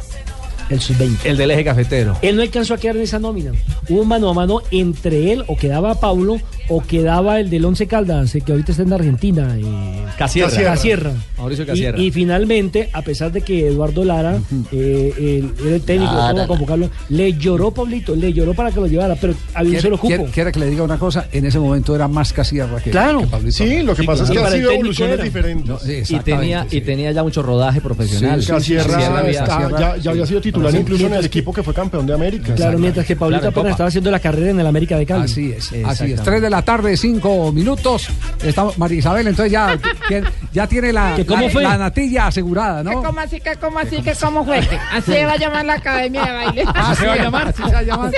El 0.71 0.81
sub-20. 0.81 1.19
El 1.25 1.37
del 1.37 1.51
eje 1.51 1.65
cafetero. 1.65 2.17
Él 2.23 2.37
no 2.37 2.43
alcanzó 2.43 2.75
a 2.75 2.79
quedar 2.79 2.97
en 2.97 3.03
esa 3.03 3.19
nómina. 3.19 3.53
Hubo 3.89 4.01
un 4.01 4.09
mano 4.09 4.31
a 4.31 4.35
mano 4.35 4.63
entre 4.71 5.33
él, 5.33 5.45
o 5.47 5.57
quedaba 5.57 5.95
Pablo, 5.97 6.41
o 6.69 6.81
quedaba 6.83 7.41
el 7.41 7.51
del 7.51 7.65
Once 7.65 7.87
Caldas, 7.87 8.35
eh, 8.35 8.41
que 8.41 8.53
ahorita 8.53 8.73
está 8.73 8.83
en 8.85 8.93
Argentina. 8.93 9.57
eh, 9.59 10.05
Casierra. 10.19 10.63
Casierra. 10.63 11.13
Mauricio 11.39 11.65
Y- 11.65 11.67
Casierra. 11.67 11.99
Y, 12.01 12.11
finalmente, 12.11 12.89
a 12.93 13.03
pesar 13.03 13.33
de 13.33 13.41
que 13.43 13.67
Eduardo 13.69 14.05
Lara 14.05 14.39
eh, 14.73 15.13
el- 15.19 15.67
era 15.67 15.77
el 15.77 15.83
técnico, 15.83 16.13
Ah, 16.13 16.31
a 16.31 16.47
convocarlo, 16.47 16.89
le 17.09 17.33
lloró 17.35 17.71
Pablito, 17.71 18.15
le 18.15 18.33
lloró 18.33 18.55
para 18.55 18.71
que 18.71 18.81
lo 18.81 18.87
llevara, 18.87 19.17
pero 19.21 19.35
había 19.55 19.63
un 19.63 19.71
¿Quiere, 19.73 19.83
solo 19.83 19.97
cupo. 19.99 20.09
quiere- 20.09 20.25
quiere 20.31 20.53
que 20.53 20.61
le 20.61 20.71
diga 20.71 20.83
una 20.85 20.99
cosa? 20.99 21.27
En 21.33 21.45
ese 21.45 21.59
momento 21.59 21.95
era 21.95 22.09
más 22.09 22.33
Casierra 22.33 22.81
que, 22.81 22.91
Claro. 22.91 23.21
que 23.21 23.27
Pablito 23.27 23.53
Sí, 23.57 23.83
lo 23.83 23.95
que 23.95 24.05
pasa 24.05 24.25
es 24.25 24.31
que 24.31 24.39
ha 24.39 24.51
sido 24.51 24.71
evoluciones 24.71 25.15
era. 25.15 25.25
diferentes. 25.25 25.67
No, 25.69 25.79
sí, 25.79 26.03
Y 26.09 26.19
tenía, 26.21 26.67
sí. 26.69 26.77
y 26.79 26.81
tenía 26.81 27.13
ya 27.13 27.23
mucho 27.23 27.43
rodaje 27.43 27.81
profesional. 27.81 28.45
Casierra 28.47 28.85
Casierra 28.85 29.19
había- 29.19 29.31
está- 29.43 29.45
Casierra- 29.59 29.79
ya, 29.79 29.97
ya 29.97 30.11
había 30.13 30.27
sido 30.27 30.41
titular 30.41 30.75
incluso 30.75 31.07
en 31.07 31.15
el 31.15 31.25
equipo 31.25 31.53
que 31.53 31.63
fue 31.63 31.75
campeón 31.75 32.07
de 32.07 32.15
América. 32.15 32.55
Claro, 32.55 32.79
mientras 32.79 33.05
que 33.07 33.17
Pablito 33.17 33.41
Claro, 33.43 33.51
apenas 33.57 33.71
estaba 33.73 33.89
haciendo 33.89 34.11
la 34.11 34.21
carrera 34.21 34.51
en 34.51 34.61
el 34.61 34.67
América 34.67 34.97
de 34.99 35.07
Cali. 35.07 35.25
Así 35.25 35.51
es, 35.53 35.67
así 35.67 35.75
es. 35.77 35.81
Exactamente. 35.83 36.23
3 36.25 36.43
de 36.43 36.51
la 36.51 36.54
tarde, 36.63 36.97
5 36.97 37.53
minutos. 37.53 38.09
Estamos, 38.43 38.77
María 38.79 38.99
Isabel, 38.99 39.27
entonces 39.29 39.53
ya, 39.53 39.79
tiene- 40.09 40.29
ya 40.53 40.67
tiene 40.67 40.93
la, 40.93 41.15
¿Que 41.17 41.25
cómo 41.27 41.47
la, 41.47 41.51
fue? 41.51 41.63
la 41.63 41.79
natilla 41.79 42.27
asegurada, 42.29 42.83
¿Qué, 42.83 42.91
¿no? 42.95 43.03
¿Cómo 43.03 43.21
así 43.21 43.41
que 43.41 43.57
cómo 43.57 43.79
así 43.79 44.03
que 44.03 44.15
cómo 44.15 44.45
fue? 44.45 44.59
Así 44.93 45.13
se 45.13 45.25
va 45.27 45.33
a 45.33 45.37
llamar 45.37 45.65
la 45.65 45.75
academia 45.75 46.25
de 46.25 46.33
baile. 46.33 46.65
Ah, 46.75 46.95
se 46.95 47.07
va 47.07 47.13
a 47.15 47.17
llamar? 47.17 47.49
así 47.49 47.63
se 47.63 47.73
va 47.73 47.79
a 47.79 47.83
llamar. 47.83 48.13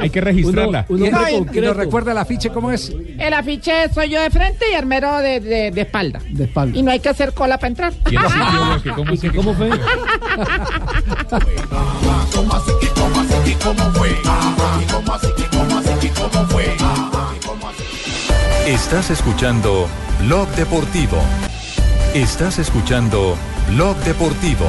Hay 0.00 0.10
que 0.10 0.20
registrarla. 0.20 0.86
Un 0.88 0.98
Y, 1.04 1.08
hombre 1.08 1.32
y- 1.54 1.58
y 1.58 1.60
nos 1.60 1.76
recuerda 1.76 2.12
el 2.12 2.18
afiche, 2.18 2.50
¿cómo 2.50 2.70
es? 2.70 2.92
El 3.18 3.34
afiche 3.34 3.88
soy 3.92 4.08
yo 4.10 4.20
de 4.22 4.30
frente 4.30 4.64
y 4.70 4.74
Armero 4.74 5.18
de, 5.18 5.40
de, 5.40 5.70
de 5.70 5.80
espalda. 5.82 6.20
De 6.30 6.44
espalda. 6.44 6.78
Y 6.78 6.82
no 6.82 6.90
hay 6.90 7.00
que 7.00 7.08
hacer 7.08 7.32
cola 7.32 7.56
para 7.58 7.68
entrar. 7.68 7.92
¿Quién 8.04 8.20
sitio, 8.22 8.66
güey? 8.66 8.80
¿Que 8.82 8.90
¿Cómo 8.90 9.10
¿Y 9.10 9.14
así 9.14 9.20
que 9.26 9.30
que- 9.30 9.36
cómo 9.36 9.54
fue? 9.54 9.70
Estás 18.66 19.10
escuchando 19.10 19.88
Blog 20.20 20.48
Deportivo. 20.50 21.18
Estás 22.14 22.60
escuchando 22.60 23.36
Blog 23.72 23.96
Deportivo. 24.04 24.66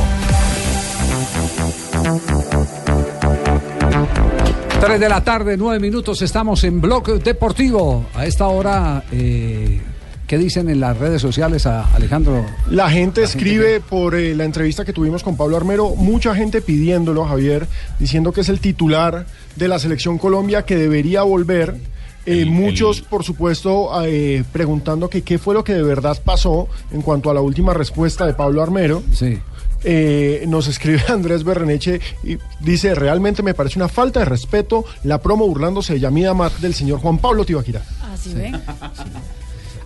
3 4.81 4.99
de 4.99 5.09
la 5.09 5.23
tarde, 5.23 5.57
9 5.57 5.79
minutos, 5.79 6.23
estamos 6.23 6.63
en 6.63 6.81
Blog 6.81 7.21
Deportivo. 7.21 8.07
A 8.15 8.25
esta 8.25 8.47
hora, 8.47 9.03
eh, 9.11 9.79
¿qué 10.25 10.39
dicen 10.39 10.69
en 10.69 10.79
las 10.79 10.97
redes 10.97 11.21
sociales 11.21 11.67
a 11.67 11.93
Alejandro? 11.93 12.47
La 12.71 12.89
gente 12.89 13.21
escribe 13.21 13.79
por 13.79 14.15
eh, 14.15 14.33
la 14.33 14.45
entrevista 14.45 14.83
que 14.83 14.93
tuvimos 14.93 15.21
con 15.21 15.37
Pablo 15.37 15.55
Armero, 15.55 15.95
mucha 15.95 16.33
gente 16.33 16.61
pidiéndolo, 16.61 17.25
Javier, 17.25 17.67
diciendo 17.99 18.33
que 18.33 18.41
es 18.41 18.49
el 18.49 18.59
titular 18.59 19.27
de 19.55 19.67
la 19.67 19.77
selección 19.77 20.17
Colombia, 20.17 20.63
que 20.65 20.77
debería 20.77 21.21
volver. 21.21 21.92
Eh, 22.25 22.45
muchos, 22.45 23.01
por 23.01 23.23
supuesto, 23.23 23.89
eh, 24.05 24.43
preguntando 24.51 25.09
que 25.09 25.23
qué 25.23 25.37
fue 25.37 25.53
lo 25.53 25.63
que 25.63 25.73
de 25.73 25.83
verdad 25.83 26.17
pasó 26.23 26.69
en 26.91 27.01
cuanto 27.01 27.29
a 27.29 27.33
la 27.33 27.41
última 27.41 27.73
respuesta 27.73 28.25
de 28.25 28.33
Pablo 28.33 28.61
Armero. 28.61 29.03
Sí. 29.11 29.39
Eh, 29.83 30.45
nos 30.47 30.67
escribe 30.67 31.01
Andrés 31.09 31.43
Berreneche 31.43 31.99
y 32.23 32.37
dice, 32.61 32.95
realmente 32.95 33.43
me 33.43 33.53
parece 33.53 33.77
una 33.77 33.89
falta 33.89 34.19
de 34.19 34.25
respeto 34.25 34.85
la 35.03 35.21
promo 35.21 35.45
burlándose 35.45 35.93
de 35.93 35.99
Yamida 35.99 36.33
Mat 36.33 36.53
del 36.59 36.73
señor 36.73 36.99
Juan 36.99 37.17
Pablo 37.17 37.43
Tibaquira. 37.43 37.81
Así 38.13 38.33
ven. 38.33 38.61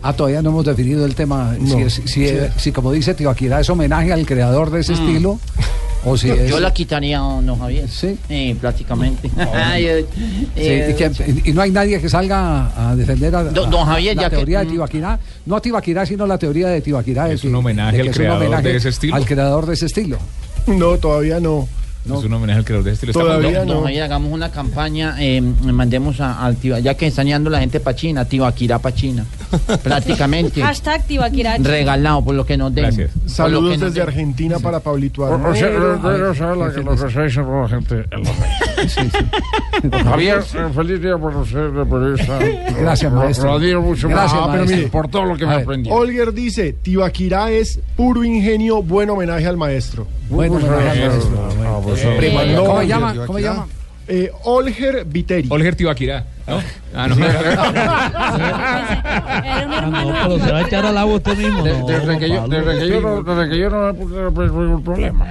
Ah, 0.01 0.13
todavía 0.13 0.41
no 0.41 0.49
hemos 0.49 0.65
definido 0.65 1.05
el 1.05 1.15
tema. 1.15 1.55
Si, 1.55 1.75
No. 1.75 1.79
es- 1.79 1.93
si, 2.05 2.27
Sí. 2.27 2.36
si, 2.57 2.71
como 2.71 2.91
dice 2.91 3.13
Tibaquirá, 3.13 3.60
es 3.60 3.69
homenaje 3.69 4.13
al 4.13 4.25
creador 4.25 4.69
de 4.71 4.81
ese 4.81 4.93
estilo. 4.93 5.39
O 6.05 6.15
si 6.15 6.29
es. 6.29 6.49
Yo 6.49 6.60
la 6.60 6.71
quitaría, 6.71 7.17
¿no, 7.17 7.57
Javier? 7.57 7.89
Sí. 7.89 8.17
Eh, 8.29 8.55
prácticamente. 8.62 9.29
Ay, 9.53 9.86
eh, 9.88 10.05
Sí, 10.55 10.62
eh, 10.62 10.88
y, 10.91 10.93
que- 10.93 11.49
y 11.49 11.53
no 11.53 11.62
hay 11.63 11.71
nadie 11.71 11.99
que 11.99 12.07
salga 12.07 12.71
a 12.91 12.95
defender 12.95 13.36
a, 13.36 13.43
Don- 13.45 13.67
a- 13.67 13.69
don 13.71 13.86
Javier, 13.86 14.15
la 14.15 14.21
ya 14.23 14.29
que- 14.29 14.36
teoría 14.38 14.60
de 14.60 14.65
mm. 14.65 14.69
Tibaquirá. 14.69 15.19
No 15.47 15.55
a 15.57 15.62
Tibaquirá, 15.62 16.05
sino 16.05 16.25
la 16.27 16.38
teoría 16.38 16.67
de 16.69 16.81
Tibaquirá. 16.81 17.25
de 17.25 17.33
Es 17.36 17.41
que- 17.41 17.47
un 17.49 17.55
homenaje 17.55 17.97
de 17.97 18.01
al 18.03 18.05
que 18.05 18.12
es 18.12 18.17
un 18.17 18.23
creador 18.23 18.62
de 18.63 18.75
ese 18.77 18.89
estilo. 18.89 19.15
Al 19.15 19.25
creador 19.25 19.65
de 19.65 19.73
ese 19.73 19.86
estilo. 19.88 20.17
No, 20.67 20.97
todavía 20.97 21.39
no. 21.39 21.67
Es 22.15 22.24
un 22.24 22.34
homenaje 22.34 22.60
al 22.60 22.65
creador 22.65 22.86
de 22.86 22.91
este 22.93 23.08
Todavía 23.12 23.65
no. 23.65 23.82
Javier, 23.84 24.04
hagamos 24.04 24.32
una 24.32 24.50
campaña, 24.52 25.15
eh, 25.20 25.41
mandemos 25.41 26.20
a, 26.22 26.43
al 26.46 26.56
Tiba- 26.58 26.80
ya 26.80 26.96
que 26.96 27.08
están 27.08 27.28
yendo 27.28 27.50
la 27.50 27.60
gente 27.60 27.80
para 27.80 27.96
China, 27.96 28.26
Tibaquirá 28.26 28.80
para 28.80 28.96
China. 28.96 29.26
prácticamente. 29.84 30.62
Hashtag 30.62 31.04
Tibaquirá. 31.06 31.58
Regalado 31.58 32.24
por 32.24 32.36
lo 32.36 32.46
que 32.46 32.58
nos 32.58 32.74
den. 32.74 32.86
Gracias. 32.86 33.12
Saludos 33.26 33.80
desde 33.80 33.91
den. 34.00 34.04
Argentina 34.04 34.60
para 34.60 34.80
Pablito 34.80 35.26
Armero. 35.26 35.54
Javier, 40.04 40.41
feliz 40.74 41.02
día 41.02 41.17
por 41.17 41.48
ser 41.48 41.72
de 41.72 41.86
periodista. 41.86 42.39
Gracias, 42.80 43.12
maestro. 43.12 43.60
Lo 43.60 43.82
mucho. 43.82 44.10
Gracias, 44.10 44.34
Ah, 44.41 44.48
pero 44.52 44.58
maestro. 44.63 44.78
mire, 44.78 44.89
por 44.89 45.08
todo 45.08 45.26
lo 45.26 45.38
que 45.38 45.46
A 45.46 45.48
me 45.48 45.54
aprendí. 45.56 45.89
Olger 45.91 46.34
dice, 46.34 46.74
Tibaquirá 46.74 47.52
es 47.52 47.80
puro 47.96 48.24
ingenio, 48.24 48.82
buen 48.82 49.10
homenaje 49.10 49.46
al 49.48 49.58
maestro. 49.58 50.08
Bueno, 50.30 50.54
Pues, 50.54 50.65
homenaje 50.65 51.04
al 51.04 51.10
maestro. 51.10 51.38
¿Cómo 52.65 52.81
Olger 52.81 52.81
llama? 52.83 53.15
¿Cómo 53.25 53.39
llama? 53.39 53.67
Eh, 54.07 54.31
Olger 54.43 55.03
Viteri. 55.05 55.47
Olger 55.51 55.75
Tibaquirá, 55.75 56.25
¿no? 56.47 56.62
Ah, 56.95 57.07
no. 57.07 57.15
Era 59.47 59.65
un 59.67 59.73
hermano 59.73 60.07
de 60.07 60.13
pero 60.23 60.45
se 60.45 60.51
va 60.51 60.57
a 60.60 60.62
echar 60.62 60.86
al 60.86 60.97
agua 60.97 61.15
usted 61.15 61.38
mismo. 61.38 61.63
de- 61.63 61.79
no, 61.79 61.86
Desde 61.88 62.17
que 62.19 62.29
yo 62.29 62.36
Pablo. 62.41 62.57
desde 62.65 62.79
que 62.79 62.88
yo 62.89 63.01
no 63.01 63.23
desde 63.23 63.49
que 63.49 63.60
yo 63.60 63.69
no 63.69 63.89
un 63.89 64.83
problema. 64.83 65.25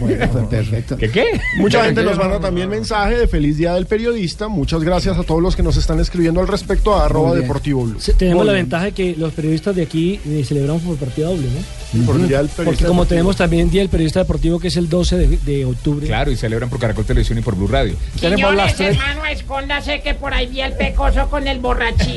Bueno, 0.00 0.26
pues, 0.32 0.46
perfecto. 0.46 0.96
¿Qué 0.96 1.10
qué? 1.10 1.40
Mucha 1.58 1.84
gente 1.84 2.02
nos 2.02 2.18
manda 2.18 2.34
no- 2.34 2.40
también 2.40 2.68
mensaje 2.68 3.16
de 3.16 3.28
feliz 3.28 3.56
día 3.56 3.74
del 3.74 3.86
periodista. 3.86 4.48
Muchas 4.48 4.82
gracias 4.82 5.16
a 5.18 5.22
todos 5.22 5.40
los 5.42 5.56
que 5.56 5.62
nos 5.62 5.76
están 5.76 6.00
escribiendo 6.00 6.40
al 6.40 6.48
respecto 6.48 6.94
a 6.96 7.06
arroba 7.06 7.34
deportivo 7.34 7.84
blue. 7.84 7.98
Tenemos 8.18 8.38
Muy 8.40 8.46
la 8.46 8.52
bien. 8.52 8.64
ventaja 8.66 8.84
de 8.86 8.92
que 8.92 9.14
los 9.16 9.32
periodistas 9.32 9.74
de 9.76 9.82
aquí 9.82 10.20
eh, 10.26 10.44
celebramos 10.46 10.82
por 10.82 10.96
partida 10.96 11.26
doble, 11.28 11.46
¿no? 11.48 12.04
Por 12.04 12.16
el 12.16 12.28
día 12.28 12.38
del 12.38 12.48
Porque 12.48 12.56
periodista 12.56 12.88
como 12.88 13.02
deportivo. 13.02 13.06
tenemos 13.08 13.36
también 13.36 13.70
Día 13.70 13.80
del 13.80 13.88
Periodista 13.88 14.18
Deportivo, 14.20 14.58
que 14.58 14.68
es 14.68 14.76
el 14.76 14.88
12 14.88 15.16
de, 15.16 15.38
de 15.38 15.64
octubre. 15.64 16.06
Claro, 16.06 16.30
y 16.30 16.36
celebran 16.36 16.68
por 16.68 16.78
Caracol 16.78 17.04
Televisión 17.06 17.38
y 17.38 17.42
por 17.42 17.54
Blue 17.54 17.68
Radio. 17.68 17.94
Tenemos 18.20 18.54
las 18.54 18.74
tres. 18.74 18.96
hermano, 18.98 19.24
escóndase 19.26 20.00
que 20.02 20.12
por 20.14 20.34
ahí 20.34 20.48
vi 20.56 20.62
el 20.62 20.72
pecoso 20.72 21.28
con 21.28 21.46
el 21.46 21.58
borrachín. 21.60 22.16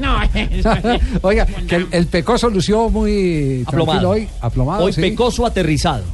No, 0.00 0.18
Oiga, 1.22 1.46
que 1.46 1.76
el, 1.76 1.88
el 1.90 2.06
pecoso 2.06 2.48
lució 2.50 2.88
muy 2.90 3.62
Aplomado. 3.66 3.86
tranquilo 3.86 4.10
hoy. 4.10 4.28
Aplomado. 4.40 4.84
Hoy 4.84 4.92
sí. 4.92 5.00
pecoso 5.00 5.46
aterrizado. 5.46 6.04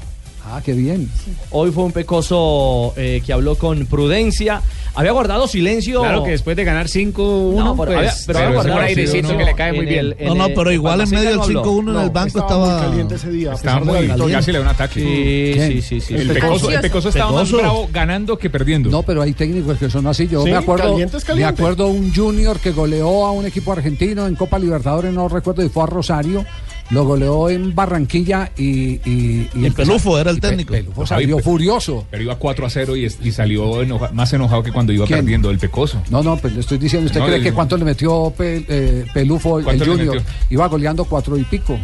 Ah, 0.48 0.60
qué 0.64 0.74
bien. 0.74 1.10
Hoy 1.50 1.72
fue 1.72 1.82
un 1.84 1.90
pecoso 1.92 2.94
eh, 2.96 3.20
que 3.26 3.32
habló 3.32 3.56
con 3.56 3.84
prudencia. 3.86 4.62
Había 4.94 5.10
guardado 5.10 5.48
silencio. 5.48 6.00
Claro 6.00 6.22
que 6.22 6.30
después 6.30 6.56
de 6.56 6.64
ganar 6.64 6.86
5-1, 6.88 7.52
No, 7.64 7.76
pero 7.76 7.86
pues, 7.86 7.96
había- 7.98 8.14
pero 8.26 8.38
había 8.38 8.48
un 8.50 8.54
guardado 8.54 8.80
airecito 8.80 9.10
silencio 9.10 9.38
que 9.38 9.44
le 9.44 9.54
cae 9.54 9.72
muy 9.72 9.80
en 9.80 9.88
bien. 9.88 10.14
el- 10.18 10.28
No, 10.28 10.34
no, 10.36 10.46
pero 10.54 10.70
igual 10.72 11.00
en 11.00 11.10
medio 11.10 11.30
del 11.30 11.40
5-1 11.40 11.90
en 11.98 12.00
el 12.00 12.10
banco 12.10 12.38
estaba, 12.38 12.46
estaba. 12.46 12.78
muy 12.78 12.88
caliente 12.90 13.14
ese 13.16 13.30
día. 13.30 13.52
Estaba 13.54 13.80
muy 13.84 14.00
victoria. 14.06 14.36
casi 14.38 14.52
le 14.52 14.58
da 14.58 14.64
un 14.64 14.70
ataque. 14.70 15.00
Sí, 15.00 15.60
sí, 15.60 15.82
sí, 15.82 16.00
sí. 16.00 16.14
El 16.14 16.28
pecoso, 16.32 16.70
el 16.70 16.80
pecoso 16.80 17.08
estaba 17.08 17.32
más 17.32 17.42
Pecoso. 17.48 17.58
bravo 17.62 17.88
ganando 17.92 18.38
que 18.38 18.48
perdiendo. 18.48 18.88
No, 18.88 19.02
pero 19.02 19.22
hay 19.22 19.32
técnicos 19.34 19.76
que 19.78 19.90
son 19.90 20.06
así. 20.06 20.28
Yo 20.28 20.44
Sí, 20.44 20.50
me 20.50 20.56
acuerdo, 20.56 20.90
caliente 20.92 21.16
es 21.16 21.24
me 21.24 21.26
caliente. 21.26 21.60
acuerdo 21.62 21.88
un 21.88 22.14
junior 22.14 22.58
que 22.60 22.70
goleó 22.70 23.26
a 23.26 23.32
un 23.32 23.44
equipo 23.46 23.72
argentino 23.72 24.26
en 24.28 24.36
Copa 24.36 24.58
Libertadores, 24.60 25.12
no 25.12 25.28
recuerdo, 25.28 25.62
y 25.64 25.68
fue 25.68 25.82
a 25.82 25.86
Rosario. 25.86 26.44
Lo 26.90 27.04
goleó 27.04 27.50
en 27.50 27.74
Barranquilla 27.74 28.52
y. 28.56 29.00
Y, 29.08 29.48
Y 29.54 29.64
el 29.66 29.72
Pelufo 29.72 30.18
era 30.20 30.30
el 30.30 30.40
técnico. 30.40 30.72
Pelufo 30.72 31.04
Javi, 31.04 31.22
salió 31.24 31.36
pe- 31.38 31.42
furioso. 31.42 32.06
Pero 32.10 32.22
iba 32.22 32.36
4 32.36 32.64
a 32.66 32.70
0 32.70 32.96
y, 32.96 33.06
y 33.06 33.32
salió 33.32 33.82
enoja- 33.82 34.12
más 34.12 34.32
enojado 34.32 34.62
que 34.62 34.70
cuando 34.70 34.92
iba 34.92 35.04
¿Quién? 35.06 35.20
perdiendo 35.20 35.50
el 35.50 35.58
pecoso. 35.58 36.00
No, 36.10 36.22
no, 36.22 36.36
pues 36.36 36.52
le 36.54 36.60
estoy 36.60 36.78
diciendo, 36.78 37.06
¿usted 37.06 37.18
No, 37.20 37.26
cree 37.26 37.38
el- 37.38 37.42
que 37.42 37.52
cuánto 37.52 37.76
le 37.76 37.84
metió 37.84 38.32
Pe- 38.36 38.64
eh, 38.68 39.04
Pelufo 39.12 39.58
el 39.58 39.64
¿Cuánto 39.64 39.84
le 39.84 39.90
Junior? 39.90 40.14
metió? 40.16 40.30
Iba 40.50 40.68
goleando 40.68 41.04
cuatro 41.04 41.36
y 41.36 41.42
pico. 41.44 41.76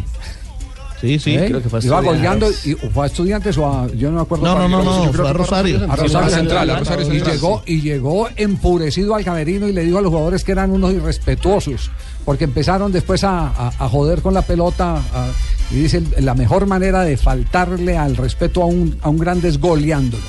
Sí, 1.00 1.18
sí. 1.18 1.34
¿eh? 1.34 1.46
creo 1.48 1.60
que 1.60 1.68
fue 1.68 1.80
a 1.80 1.84
Iba 1.84 2.00
goleando, 2.00 2.48
y, 2.64 2.74
fue 2.74 3.02
a 3.02 3.06
estudiantes 3.08 3.58
o 3.58 3.66
a. 3.66 3.88
Yo 3.92 4.08
no 4.10 4.18
me 4.18 4.22
acuerdo. 4.22 4.44
No, 4.44 4.56
no, 4.56 4.68
no, 4.68 4.84
no, 4.84 5.10
creo 5.10 5.22
fue 5.24 5.30
a 5.30 5.32
Rosario. 5.32 5.80
a 5.80 5.92
A 5.92 5.96
Rosario 5.96 6.30
Central, 6.30 6.70
a 6.70 6.78
Rosario 6.78 7.06
y 7.08 7.10
Central. 7.10 7.34
llegó 7.34 7.62
y 7.66 7.80
llegó 7.80 8.28
enfurecido 8.36 9.16
al 9.16 9.24
camerino 9.24 9.66
y 9.66 9.72
le 9.72 9.82
dijo 9.84 9.98
a 9.98 10.00
los 10.00 10.10
jugadores 10.12 10.44
que 10.44 10.52
eran 10.52 10.70
unos 10.70 10.92
irrespetuosos 10.92 11.90
porque 12.24 12.44
empezaron 12.44 12.92
después 12.92 13.24
a, 13.24 13.48
a- 13.48 13.72
a 13.78 13.88
joder 13.88 14.20
con 14.22 14.34
la 14.34 14.42
pelota 14.42 14.96
a- 14.96 15.30
Y 15.70 15.76
dice, 15.76 16.02
la 16.20 16.34
mejor 16.34 16.66
manera 16.66 17.02
de 17.02 17.16
faltarle 17.16 17.96
al 17.96 18.16
respeto 18.16 18.62
a 18.62 18.66
un, 18.66 18.96
a 19.02 19.08
un 19.08 19.18
grande 19.18 19.48
es 19.48 19.58
goleándolo. 19.58 20.22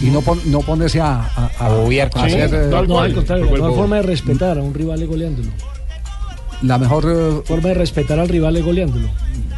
Y 0.00 0.06
no, 0.06 0.22
pon- 0.22 0.40
no 0.46 0.60
ponerse 0.60 1.00
a, 1.00 1.20
a, 1.20 1.50
a- 1.58 1.66
a 1.66 1.86
Sí, 1.88 2.00
hacer, 2.34 2.54
eh, 2.54 2.68
no, 2.88 2.98
al 3.00 3.14
contrario, 3.14 3.44
la 3.46 3.52
mejor 3.52 3.74
forma 3.74 3.96
de 3.96 4.02
respetar 4.02 4.58
a 4.58 4.62
un 4.62 4.74
rival 4.74 5.02
es 5.02 5.08
goleándolo. 5.08 5.50
la 6.62 6.78
mejor 6.78 7.44
forma 7.46 7.68
de 7.68 7.74
respetar 7.74 8.18
al 8.18 8.28
rival 8.28 8.56
es 8.56 8.64
goleándolo. 8.64 9.08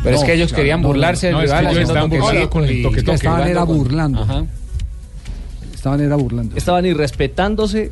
Pero 0.03 0.17
es 0.17 0.25
que 0.25 0.35
ellos 0.35 0.53
querían 0.53 0.83
burlarse 0.83 1.29
del 1.29 1.37
no, 1.37 1.43
es 1.43 1.51
que 1.53 1.59
rival. 1.59 1.79
estaban 1.79 2.11
toque- 2.11 2.21
burlando 2.21 2.51
con 2.51 2.65
el 2.65 2.83
toque, 2.83 3.03
toque, 3.03 3.15
estaban 3.17 3.49
era 3.49 3.63
burlando. 3.65 4.23
Ajá. 4.23 4.45
Estaban 5.75 6.01
era 6.01 6.17
burlando. 6.17 6.57
Estaban 6.57 6.87
irrespetándose, 6.87 7.91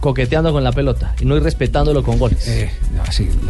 coqueteando 0.00 0.52
con 0.52 0.62
la 0.62 0.72
pelota 0.72 1.14
y 1.20 1.24
no 1.24 1.36
irrespetándolo 1.36 2.02
con 2.02 2.18
goles. 2.18 2.46
Eh, 2.46 2.70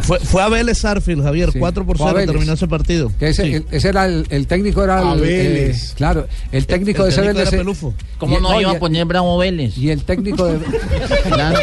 Fue, 0.02 0.18
fue 0.20 0.42
a 0.42 0.48
Vélez 0.48 0.84
Arfield, 0.84 1.22
Javier, 1.22 1.52
Sí. 1.52 1.58
4 1.58 1.84
por 1.84 1.98
Fue 1.98 2.06
a 2.06 2.10
0 2.10 2.18
Vélez. 2.20 2.30
terminó 2.32 2.52
ese 2.54 2.68
partido. 2.68 3.12
Que 3.18 3.28
ese, 3.28 3.44
Sí. 3.44 3.54
el- 3.54 3.66
ese 3.70 3.88
era 3.88 4.06
el, 4.06 4.26
el 4.30 4.46
técnico, 4.46 4.82
era 4.84 5.12
el, 5.12 5.20
Vélez. 5.20 5.90
eh, 5.90 5.94
claro, 5.96 6.26
el 6.52 6.66
técnico 6.66 7.02
El 7.02 7.04
de 7.04 7.10
ese 7.10 7.20
técnico 7.22 7.38
Vélez. 7.38 7.48
era 7.52 7.56
eh, 7.56 7.60
Pelufo. 7.60 7.94
¿Cómo 8.18 8.38
y- 8.38 8.42
no 8.42 8.58
y- 8.58 8.62
iba 8.62 8.70
a 8.72 8.78
poner 8.78 9.04
Bravo 9.04 9.36
Vélez? 9.38 9.76
Y 9.76 9.90
el 9.90 10.02
técnico 10.04 10.44
de. 10.46 10.58
Claro. 11.26 11.58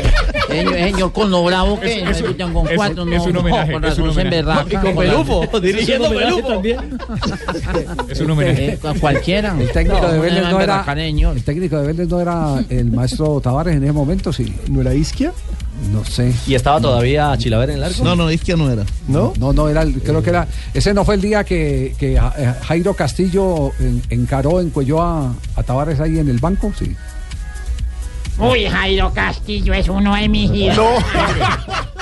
Señor, 0.50 0.74
señor, 0.74 1.14
con 1.14 1.32
lo 1.32 1.44
bravo 1.44 1.80
que 1.80 2.02
Es- 2.04 2.22
es- 2.22 2.22
con 2.22 2.68
cuatro, 2.76 3.04
es 3.04 3.18
no, 3.18 3.24
un 3.24 3.38
homenaje, 3.38 3.68
no, 3.72 3.74
con 3.74 3.84
es 3.86 3.90
razón 3.92 4.04
un 4.04 4.10
homenaje. 4.12 4.38
emberraca, 4.40 4.68
Y 4.70 4.76
con 4.86 4.96
Pelufo, 4.96 5.60
dirigiendo 5.60 6.10
Pelufo. 6.10 6.48
también. 6.48 6.80
Es 8.10 8.20
un 8.20 8.32
homenaje. 8.32 8.74
Eh, 8.74 8.80
cualquiera. 9.00 9.56
El 9.60 9.72
técnico 9.72 10.02
No, 10.02 10.08
de 10.12 10.16
no 10.18 10.22
Vélez 10.24 10.44
no 10.44 10.62
era. 10.62 10.86
El 11.34 11.44
técnico 11.44 11.78
de 11.80 11.88
Vélez 11.88 12.08
no 12.08 12.20
era 12.20 12.64
el 12.70 12.92
maestro 12.92 13.40
Tavares 13.42 13.76
en 13.76 13.84
ese 13.84 13.94
momento, 13.94 14.32
sí. 14.34 14.54
¿No 14.70 14.82
era 14.84 14.94
Isquia? 14.94 15.32
No 15.92 16.06
sé. 16.06 16.34
¿Y 16.48 16.54
estaba 16.56 16.80
todavía 16.80 17.36
Chilaver 17.38 17.72
en 17.72 17.78
el 17.78 17.84
arco? 17.84 18.04
No, 18.04 18.16
no, 18.16 18.32
Isquia 18.32 18.56
no 18.56 18.70
era. 18.70 18.84
¿No? 19.08 19.34
No, 19.40 19.52
no, 19.54 19.68
era, 19.68 19.82
el- 19.82 20.02
creo 20.02 20.22
que 20.22 20.30
era. 20.30 20.48
Ese 20.74 20.94
no 20.94 21.04
fue 21.04 21.16
el 21.16 21.22
día 21.22 21.44
que, 21.44 21.96
que 21.98 22.16
eh, 22.16 22.54
Jairo 22.64 22.94
Castillo 22.94 23.72
en- 23.80 24.02
encaró, 24.10 24.62
encuelló 24.62 25.02
a, 25.02 25.34
a 25.56 25.64
Tavares 25.64 26.00
ahí 26.00 26.20
en 26.20 26.30
el 26.30 26.38
banco, 26.38 26.72
sí. 26.78 26.96
Uy, 28.38 28.66
Jairo 28.66 29.12
Castillo 29.14 29.74
es 29.74 29.90
uno 29.90 30.16
de 30.16 30.30
mis 30.30 30.52
hijos. 30.52 30.78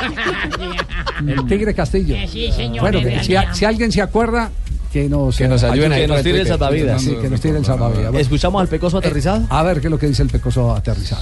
El 1.27 1.45
Tigre 1.45 1.73
Castillo. 1.73 2.15
Eh, 2.15 2.27
sí, 2.31 2.51
señor, 2.51 2.81
Bueno, 2.81 3.01
que 3.01 3.23
si, 3.53 3.65
alguien 3.65 3.91
se 3.91 4.01
acuerda, 4.01 4.49
que 4.91 5.07
nos, 5.07 5.37
Que 5.37 5.47
nos 5.47 5.63
ayuden 5.63 5.91
ahí 5.93 6.01
Que 6.01 6.07
nos 6.07 6.23
tire 6.23 6.41
el. 6.41 6.99
Sí, 6.99 7.15
que 7.21 7.29
nos 7.29 7.39
tire 7.41 7.57
el 7.57 8.15
¿Escuchamos 8.15 8.61
al 8.61 8.67
Pecoso 8.67 8.97
aterrizado? 8.97 9.45
a 9.49 9.63
ver 9.63 9.81
qué 9.81 9.87
es 9.87 9.91
lo 9.91 9.99
que 9.99 10.07
dice 10.07 10.23
el 10.23 10.29
pecoso 10.29 10.75
aterrizado. 10.75 11.21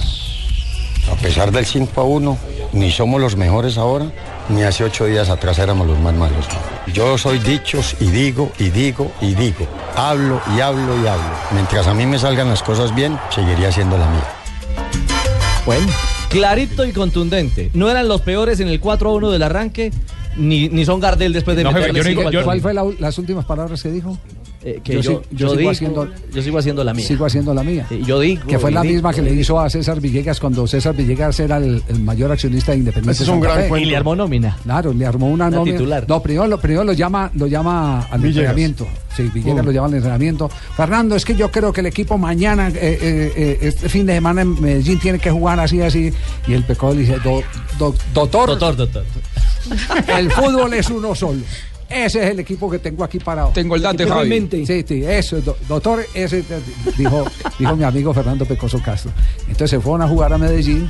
A 1.10 1.14
pesar 1.16 1.50
del 1.52 1.66
5 1.66 2.00
a 2.00 2.04
1, 2.04 2.38
ni 2.72 2.90
somos 2.90 3.20
los 3.20 3.36
mejores 3.36 3.78
ahora, 3.78 4.06
ni 4.48 4.62
hace 4.62 4.84
ocho 4.84 5.06
días 5.06 5.28
atrás 5.28 5.58
éramos 5.58 5.86
los 5.86 5.98
más 5.98 6.14
malos. 6.14 6.46
Yo 6.92 7.18
soy 7.18 7.38
dichos 7.38 7.96
y 8.00 8.06
digo 8.06 8.50
y 8.58 8.70
digo 8.70 9.12
y 9.20 9.34
digo. 9.34 9.66
Hablo 9.96 10.40
y 10.56 10.60
hablo 10.60 10.94
y 11.02 11.06
hablo. 11.06 11.30
Mientras 11.52 11.86
a 11.86 11.94
mí 11.94 12.06
me 12.06 12.18
salgan 12.18 12.48
las 12.48 12.62
cosas 12.62 12.94
bien, 12.94 13.18
seguiría 13.34 13.70
siendo 13.72 13.96
la 13.98 14.06
mía. 14.08 14.24
Bueno, 15.66 15.86
clarito 16.30 16.84
y 16.84 16.92
contundente. 16.92 17.70
No 17.74 17.90
eran 17.90 18.08
los 18.08 18.22
peores 18.22 18.60
en 18.60 18.68
el 18.68 18.80
4 18.80 19.10
a 19.10 19.12
1 19.14 19.30
del 19.30 19.42
arranque, 19.42 19.92
ni, 20.36 20.68
ni 20.68 20.84
son 20.84 21.00
Gardel 21.00 21.32
después 21.32 21.56
de 21.56 21.64
No, 21.64 21.70
jefe, 21.72 21.92
meterle 21.92 22.14
yo 22.14 22.30
yo- 22.30 22.44
¿Cuál 22.44 22.60
fue 22.60 22.72
la- 22.74 22.84
las 22.98 23.18
últimas 23.18 23.44
palabras 23.44 23.82
que 23.82 23.90
dijo? 23.90 24.16
Eh, 24.62 24.78
que 24.84 24.92
yo 24.94 25.00
yo, 25.00 25.10
sí- 25.22 25.28
yo 25.30 25.38
yo 25.38 25.48
sigo 25.48 25.56
digo- 25.58 25.70
haciendo- 25.70 26.08
yo 26.34 26.42
sigo 26.42 26.58
haciendo 26.58 26.84
la 26.84 26.92
mía. 26.92 27.06
Sigo 27.06 27.24
haciendo 27.24 27.54
la 27.54 27.62
mía. 27.62 27.86
Yo 28.06 28.20
digo. 28.20 28.46
Que 28.46 28.58
fue 28.58 28.70
la 28.70 28.82
digo, 28.82 28.92
misma 28.92 29.14
que 29.14 29.22
le 29.22 29.32
hizo 29.32 29.58
a 29.58 29.70
César 29.70 30.00
Villegas 30.02 30.38
cuando 30.38 30.66
César 30.66 30.94
Villegas 30.94 31.40
era 31.40 31.56
el, 31.56 31.82
el 31.88 32.00
mayor 32.00 32.30
accionista 32.30 32.72
de 32.72 32.78
Independiente. 32.78 33.12
Ese 33.12 33.22
es 33.22 33.28
un 33.30 33.40
gran. 33.40 33.74
Y 33.80 33.86
le 33.86 33.96
armó 33.96 34.14
nómina. 34.14 34.58
Claro, 34.62 34.92
le 34.92 35.06
armó 35.06 35.28
una 35.28 35.48
La 35.48 35.56
nómina. 35.56 35.78
titular. 35.78 36.04
No, 36.06 36.22
primero, 36.22 36.46
lo- 36.46 36.60
primero 36.60 36.84
lo 36.84 36.92
llama, 36.92 37.30
lo 37.34 37.46
llama 37.46 38.02
al 38.10 38.20
Villegas. 38.20 38.50
entrenamiento. 38.50 38.86
Sí, 39.16 39.30
Villegas 39.32 39.62
Mm. 39.62 39.66
lo 39.66 39.72
llama 39.72 39.86
al 39.88 39.94
entrenamiento. 39.94 40.50
Fernando, 40.76 41.16
es 41.16 41.24
que 41.24 41.34
yo 41.34 41.50
creo 41.50 41.72
que 41.72 41.80
el 41.80 41.86
equipo 41.86 42.18
mañana, 42.18 42.68
eh, 42.68 42.74
eh, 42.74 43.32
eh, 43.34 43.58
este 43.62 43.88
fin 43.88 44.04
de 44.04 44.12
semana 44.12 44.42
en 44.42 44.60
Medellín 44.60 44.98
tiene 45.00 45.18
que 45.18 45.30
jugar 45.30 45.58
así, 45.58 45.80
así. 45.80 46.12
Y 46.46 46.52
el 46.52 46.64
pecado 46.64 46.92
le 46.92 47.00
dice, 47.00 47.16
"Do- 47.24 47.42
do- 47.78 47.94
doctor, 48.12 48.50
Doctor, 48.50 48.76
doctor. 48.76 49.04
el 50.18 50.30
fútbol 50.30 50.74
es 50.74 50.88
uno 50.90 51.14
solo. 51.14 51.40
Ese 51.90 52.24
es 52.24 52.30
el 52.30 52.38
equipo 52.40 52.70
que 52.70 52.78
tengo 52.78 53.02
aquí 53.02 53.18
parado. 53.18 53.50
Tengo 53.52 53.74
el 53.76 53.82
date, 53.82 54.04
Javi. 54.06 54.10
Realmente. 54.28 54.64
Sí, 54.64 54.84
sí, 54.86 55.02
eso, 55.04 55.40
do- 55.40 55.56
doctor, 55.68 56.04
ese, 56.14 56.44
dijo, 56.96 57.24
dijo 57.58 57.76
mi 57.76 57.84
amigo 57.84 58.14
Fernando 58.14 58.44
Pecoso 58.46 58.80
Castro. 58.80 59.10
Entonces 59.42 59.70
se 59.70 59.80
fueron 59.80 60.02
a 60.02 60.08
jugar 60.08 60.32
a 60.32 60.38
Medellín 60.38 60.88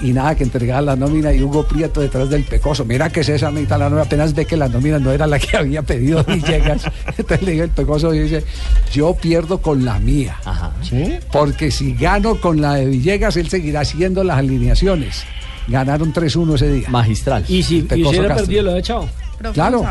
y 0.00 0.12
nada 0.12 0.34
que 0.36 0.44
entregar 0.44 0.82
la 0.84 0.94
nómina 0.94 1.32
y 1.32 1.42
Hugo 1.42 1.66
Prieto 1.66 2.00
detrás 2.00 2.28
del 2.30 2.44
Pecoso. 2.44 2.84
Mira 2.84 3.10
que 3.10 3.24
César 3.24 3.50
necesita 3.52 3.76
la 3.78 3.86
nómina, 3.86 4.02
apenas 4.04 4.34
ve 4.34 4.44
que 4.44 4.56
la 4.56 4.68
nómina 4.68 4.98
no 4.98 5.10
era 5.10 5.26
la 5.26 5.38
que 5.38 5.56
había 5.56 5.82
pedido 5.82 6.22
Villegas. 6.24 6.82
Entonces 7.18 7.42
le 7.42 7.52
dijo 7.52 7.64
el 7.64 7.70
Pecoso 7.70 8.14
y 8.14 8.20
dice, 8.20 8.44
yo 8.92 9.14
pierdo 9.14 9.58
con 9.60 9.84
la 9.84 9.98
mía. 9.98 10.36
Ajá. 10.44 10.72
¿Sí? 10.82 11.14
Porque 11.32 11.70
si 11.72 11.94
gano 11.94 12.40
con 12.40 12.60
la 12.60 12.74
de 12.74 12.86
Villegas, 12.86 13.36
él 13.36 13.48
seguirá 13.48 13.80
haciendo 13.80 14.22
las 14.22 14.38
alineaciones. 14.38 15.24
Ganaron 15.66 16.12
3-1 16.14 16.54
ese 16.54 16.70
día. 16.70 16.88
Magistral. 16.90 17.44
Y 17.48 17.62
si, 17.64 17.78
y 17.78 17.80
si 17.80 17.86
Castro. 18.04 18.28
perdido, 18.36 18.62
lo 18.62 18.74
ha 18.74 18.78
echado. 18.78 19.08
Claro, 19.52 19.84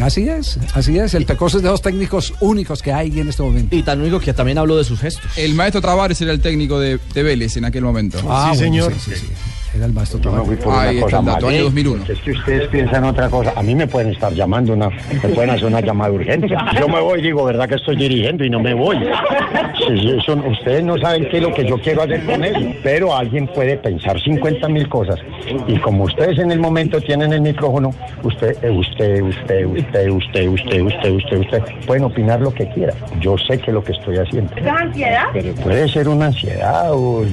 así 0.00 0.28
es, 0.28 0.58
así 0.74 0.98
es. 0.98 1.14
El 1.14 1.26
Pecoso 1.26 1.56
es 1.58 1.62
de 1.62 1.68
los 1.70 1.82
técnicos 1.82 2.32
únicos 2.40 2.80
que 2.82 2.92
hay 2.92 3.18
en 3.20 3.28
este 3.28 3.42
momento. 3.42 3.74
Y 3.74 3.82
tan 3.82 4.00
único 4.00 4.20
que 4.20 4.32
también 4.32 4.58
habló 4.58 4.76
de 4.76 4.84
sus 4.84 5.00
gestos. 5.00 5.30
El 5.36 5.54
maestro 5.54 5.80
Tavares 5.80 6.20
era 6.20 6.32
el 6.32 6.40
técnico 6.40 6.78
de, 6.78 6.98
de 7.12 7.22
Vélez 7.22 7.56
en 7.56 7.64
aquel 7.64 7.82
momento. 7.82 8.18
Ah, 8.28 8.52
Sí, 8.54 8.58
bueno, 8.60 8.84
señor. 8.88 8.94
sí, 9.00 9.10
sí, 9.14 9.20
sí. 9.20 9.26
Era 9.74 9.86
el 9.86 9.92
maestro 9.92 10.20
Yo 10.20 10.30
me 10.32 10.44
fui 10.44 10.56
por 10.56 10.72
Ahí 10.74 10.96
una 10.98 11.02
cosa 11.04 11.18
el 11.18 11.24
dato, 11.24 11.46
más. 11.46 11.54
año 11.54 11.64
2001. 11.64 12.04
Es 12.08 12.20
que 12.20 12.30
ustedes 12.30 12.68
piensan 12.68 13.04
otra 13.04 13.28
cosa. 13.28 13.52
A 13.56 13.62
mí 13.62 13.74
me 13.74 13.86
pueden 13.86 14.12
estar 14.12 14.32
llamando 14.32 14.72
una, 14.72 14.88
me 14.88 15.28
pueden 15.30 15.50
hacer 15.50 15.66
una 15.66 15.80
llamada 15.80 16.10
de 16.10 16.16
urgencia. 16.16 16.58
Yo 16.78 16.88
me 16.88 17.00
voy 17.00 17.18
y 17.18 17.22
digo, 17.22 17.44
¿verdad 17.44 17.68
que 17.68 17.74
estoy 17.76 17.96
dirigiendo 17.96 18.44
y 18.44 18.50
no 18.50 18.60
me 18.60 18.72
voy? 18.74 18.96
Sí, 18.98 19.98
sí, 20.00 20.14
eso- 20.18 20.34
ustedes 20.48 20.84
no 20.84 20.96
saben 20.98 21.28
qué 21.28 21.38
es 21.38 21.42
lo 21.42 21.52
que 21.52 21.66
yo 21.66 21.76
quiero 21.78 22.02
hacer 22.02 22.24
con 22.24 22.44
eso. 22.44 22.60
Pero 22.82 23.16
alguien 23.16 23.48
puede 23.48 23.76
pensar 23.76 24.20
50 24.20 24.68
mil 24.68 24.88
cosas. 24.88 25.18
Y 25.66 25.76
como 25.78 26.04
ustedes 26.04 26.38
en 26.38 26.52
el 26.52 26.60
momento 26.60 27.00
tienen 27.00 27.32
el 27.32 27.40
micrófono, 27.40 27.90
usted, 28.22 28.56
eh, 28.62 28.70
usted, 28.70 29.22
usted, 29.22 29.66
usted, 29.66 30.08
usted, 30.10 30.48
usted, 30.48 30.80
usted, 30.82 31.10
usted, 31.12 31.38
usted, 31.38 31.62
pueden 31.86 32.04
opinar 32.04 32.40
lo 32.40 32.52
que 32.54 32.68
quieran. 32.70 32.96
Yo 33.20 33.36
sé 33.38 33.58
que 33.58 33.70
es 33.70 33.74
lo 33.74 33.82
que 33.82 33.92
estoy 33.92 34.18
haciendo. 34.18 34.54
¿Es 34.56 34.66
ansiedad? 34.66 35.24
Pero 35.32 35.52
puede 35.56 35.88
ser 35.88 36.08
una 36.08 36.26
ansiedad 36.26 36.92
o... 36.92 37.24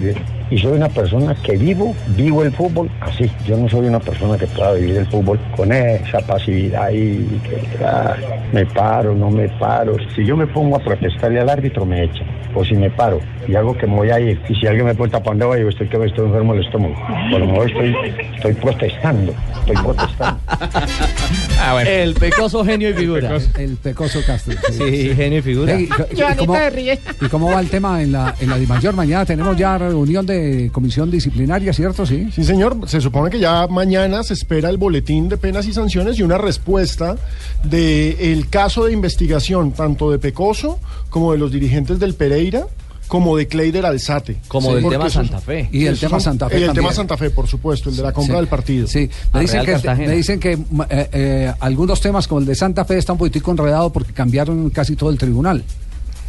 Y 0.50 0.58
soy 0.58 0.74
una 0.74 0.90
persona 0.90 1.34
que 1.42 1.56
vivo, 1.56 1.96
vivo 2.10 2.31
el 2.44 2.52
fútbol 2.54 2.90
así. 3.02 3.30
Yo 3.46 3.58
no 3.58 3.68
soy 3.70 3.88
una 3.88 4.00
persona 4.00 4.38
que 4.38 4.48
pueda 4.48 4.74
vivir 4.74 4.98
el 4.98 5.06
fútbol 5.08 5.40
con 5.56 5.72
esa 5.72 6.20
pasividad 6.20 6.90
y 6.92 7.18
que 7.44 7.84
ah, 7.86 8.16
me 8.54 8.66
paro, 8.66 9.14
no 9.16 9.30
me 9.30 9.48
paro. 9.60 9.96
Si 10.16 10.26
yo 10.26 10.38
me 10.38 10.48
pongo 10.48 10.78
a 10.78 10.80
protestarle 10.80 11.40
al 11.42 11.50
árbitro, 11.50 11.86
me 11.86 12.04
echan. 12.04 12.28
O 12.54 12.66
si 12.66 12.76
me 12.76 12.90
paro 12.90 13.20
y 13.48 13.56
hago 13.56 13.78
que 13.78 13.88
me 13.88 13.96
voy 13.96 14.10
a 14.12 14.20
ir. 14.20 14.40
Y 14.50 14.56
si 14.56 14.68
alguien 14.68 14.86
me 14.86 14.94
pregunta 14.94 15.20
para 15.20 15.32
dónde 15.32 15.46
voy, 15.46 15.62
yo 15.62 15.70
estoy 15.70 15.88
que 15.88 15.98
me 15.98 16.06
estoy 16.08 16.26
enfermo 16.26 16.54
del 16.54 16.66
estómago. 16.66 16.96
Por 17.32 17.40
lo 17.40 17.48
mejor 17.48 17.68
estoy, 17.70 17.96
estoy 18.36 18.54
protestando. 18.54 19.34
Estoy 19.60 19.76
protestando. 19.84 20.40
Ah, 21.64 21.80
El 21.84 22.16
Pecoso 22.16 22.66
genio 22.66 22.90
y 22.90 22.94
figura. 22.94 23.38
El 23.60 23.78
Pecoso 23.78 24.20
Castro. 24.26 24.56
Sí, 24.72 25.12
genio 25.16 25.40
y 25.40 25.42
figura. 25.44 25.74
Hey, 25.78 25.88
¿y- 26.12 26.16
y, 26.16 26.20
Joanita 26.20 26.36
cómo, 26.40 26.56
se 26.56 26.70
ríe. 26.72 27.00
y 27.22 27.26
cómo 27.28 27.52
va 27.52 27.60
el 27.62 27.70
tema 27.70 28.02
en 28.02 28.12
la, 28.14 28.34
en 28.42 28.50
la 28.50 28.58
Dimayor? 28.58 28.96
Mañana 28.96 29.26
tenemos 29.26 29.56
ya 29.56 29.78
reunión 29.78 30.26
de 30.26 30.72
comisión 30.74 31.12
disciplinaria, 31.12 31.72
¿cierto? 31.72 32.04
Sí. 32.04 32.21
Sí, 32.34 32.44
señor. 32.44 32.78
Se 32.88 33.02
supone 33.02 33.30
que 33.30 33.40
ya 33.40 33.68
mañana 33.68 34.24
se 34.24 34.34
espera 34.34 34.70
el 34.70 34.78
boletín 34.78 35.30
de 35.30 35.38
penas 35.38 35.66
y 35.68 35.74
sanciones 35.74 36.20
y 36.20 36.24
una 36.24 36.38
respuesta 36.38 37.16
del 37.64 38.48
caso 38.50 38.86
de 38.86 38.94
investigación, 38.94 39.72
tanto 39.72 40.12
de 40.12 40.20
Pecoso 40.20 40.80
como 41.10 41.32
de 41.32 41.38
los 41.38 41.52
dirigentes 41.52 42.00
del 42.00 42.14
Pereira, 42.16 42.66
como 43.08 43.36
de 43.36 43.48
Cleider 43.48 43.86
Alzate. 43.86 44.38
Como 44.48 44.70
Sí, 44.70 44.76
del 44.76 44.90
tema 44.90 45.10
Santa 45.10 45.42
Fe. 45.42 45.70
Y 45.72 45.86
el 45.86 46.00
tema 46.00 46.12
son- 46.12 46.22
Santa 46.22 46.50
Fe 46.50 46.56
Y 46.60 46.62
el 46.62 46.68
también. 46.68 46.84
tema 46.86 46.94
Santa 46.96 47.18
Fe, 47.18 47.30
por 47.30 47.48
supuesto, 47.48 47.90
el 47.90 47.98
de 47.98 48.04
la 48.04 48.14
compra 48.14 48.36
Sí. 48.36 48.40
del 48.40 48.48
partido. 48.48 48.88
Sí, 48.88 49.10
me 49.34 49.42
dicen, 49.42 49.66
que, 49.66 49.96
me 49.96 50.16
dicen 50.16 50.40
que 50.40 50.52
eh, 50.54 51.10
eh, 51.12 51.54
algunos 51.60 52.00
temas 52.00 52.28
como 52.28 52.40
el 52.40 52.46
de 52.46 52.56
Santa 52.56 52.86
Fe 52.86 52.98
están 52.98 53.16
un 53.16 53.18
poquitico 53.20 53.52
enredados 53.52 53.92
porque 53.92 54.14
cambiaron 54.14 54.70
casi 54.70 54.96
todo 54.96 55.10
el 55.10 55.18
tribunal. 55.18 55.62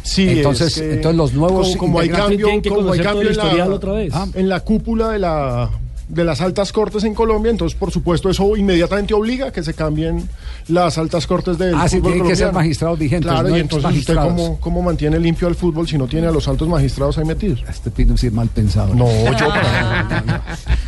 Sí, 0.03 0.27
entonces, 0.29 0.77
es 0.77 0.81
que 0.83 0.93
entonces 0.93 1.17
los 1.17 1.33
nuevos 1.33 1.67
como, 1.69 1.77
como 1.79 1.99
hay 1.99 2.09
cambio, 2.09 2.45
tienen 2.45 2.61
que 2.61 2.69
como 2.69 2.91
hay 2.91 2.99
cambio 2.99 3.29
en 3.29 3.37
la, 3.37 3.65
otra 3.69 3.93
vez. 3.93 4.13
Ah, 4.13 4.27
en 4.33 4.49
la 4.49 4.59
cúpula 4.59 5.09
de 5.09 5.19
la 5.19 5.69
de 6.09 6.25
las 6.25 6.41
altas 6.41 6.73
cortes 6.73 7.05
en 7.05 7.13
Colombia, 7.15 7.49
entonces 7.49 7.79
por 7.79 7.89
supuesto 7.89 8.29
eso 8.29 8.55
inmediatamente 8.57 9.13
obliga 9.13 9.47
a 9.47 9.51
que 9.51 9.63
se 9.63 9.73
cambien 9.73 10.27
las 10.67 10.97
altas 10.97 11.25
cortes 11.25 11.57
del 11.57 11.73
Ah, 11.75 11.87
sí, 11.87 11.97
fútbol 11.97 12.11
tienen 12.11 12.29
que 12.29 12.35
ser 12.35 12.51
magistrados 12.51 12.99
vigentes, 12.99 13.31
Claro, 13.31 13.47
no 13.47 13.57
y 13.57 13.61
entonces 13.61 13.97
usted 13.99 14.15
cómo, 14.15 14.59
cómo 14.59 14.81
mantiene 14.81 15.17
limpio 15.17 15.47
el 15.47 15.55
fútbol 15.55 15.87
si 15.87 15.97
no 15.97 16.05
tiene 16.07 16.27
a 16.27 16.31
los 16.31 16.47
altos 16.49 16.67
magistrados 16.67 17.17
ahí 17.17 17.25
metidos. 17.25 17.63
Este 17.67 17.89
pino 17.89 18.17
sí 18.17 18.27
es 18.27 18.33
mal 18.33 18.49
pensado. 18.49 18.93
No, 18.93 19.07
yo 19.07 19.47
para 19.47 20.43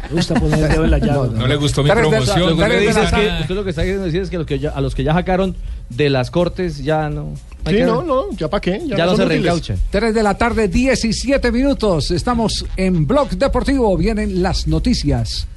Me 0.10 0.16
gusta 0.18 0.34
poner 0.36 0.60
el 0.60 0.70
dedo 0.70 0.84
en 0.84 0.92
la 0.92 0.98
llaga. 1.00 1.28
No 1.34 1.48
le 1.48 1.56
gustó 1.56 1.82
mi 1.82 1.90
promoción. 1.90 2.40
Lo 2.42 2.56
que 2.58 2.84
no 2.94 3.40
usted 3.42 3.56
lo 3.56 3.64
que 3.64 3.70
está 3.70 3.82
queriendo 3.84 4.06
decir 4.06 4.22
es 4.22 4.30
que, 4.30 4.38
los 4.38 4.46
que 4.46 4.60
ya- 4.60 4.72
a 4.72 4.82
los 4.82 4.94
que 4.94 5.04
ya 5.04 5.14
sacaron 5.14 5.56
de 5.90 6.10
las 6.10 6.30
cortes 6.30 6.84
ya 6.84 7.10
no. 7.10 7.34
Sí, 7.68 7.80
no, 7.82 8.04
no, 8.04 8.26
ya 8.38 8.48
para 8.50 8.62
qué, 8.62 8.80
ya, 8.86 8.96
Ya 8.98 9.06
no 9.06 9.16
se 9.16 9.24
útiles. 9.24 9.42
reencauchan. 9.44 9.78
3 9.90 10.14
de 10.14 10.22
la 10.24 10.38
tarde, 10.38 10.68
17 10.68 11.52
minutos. 11.52 12.12
Estamos 12.12 12.66
en 12.78 13.08
Blog 13.08 13.30
Deportivo. 13.32 13.98
Vienen 13.98 14.44
las 14.44 14.68
noticias 14.68 15.48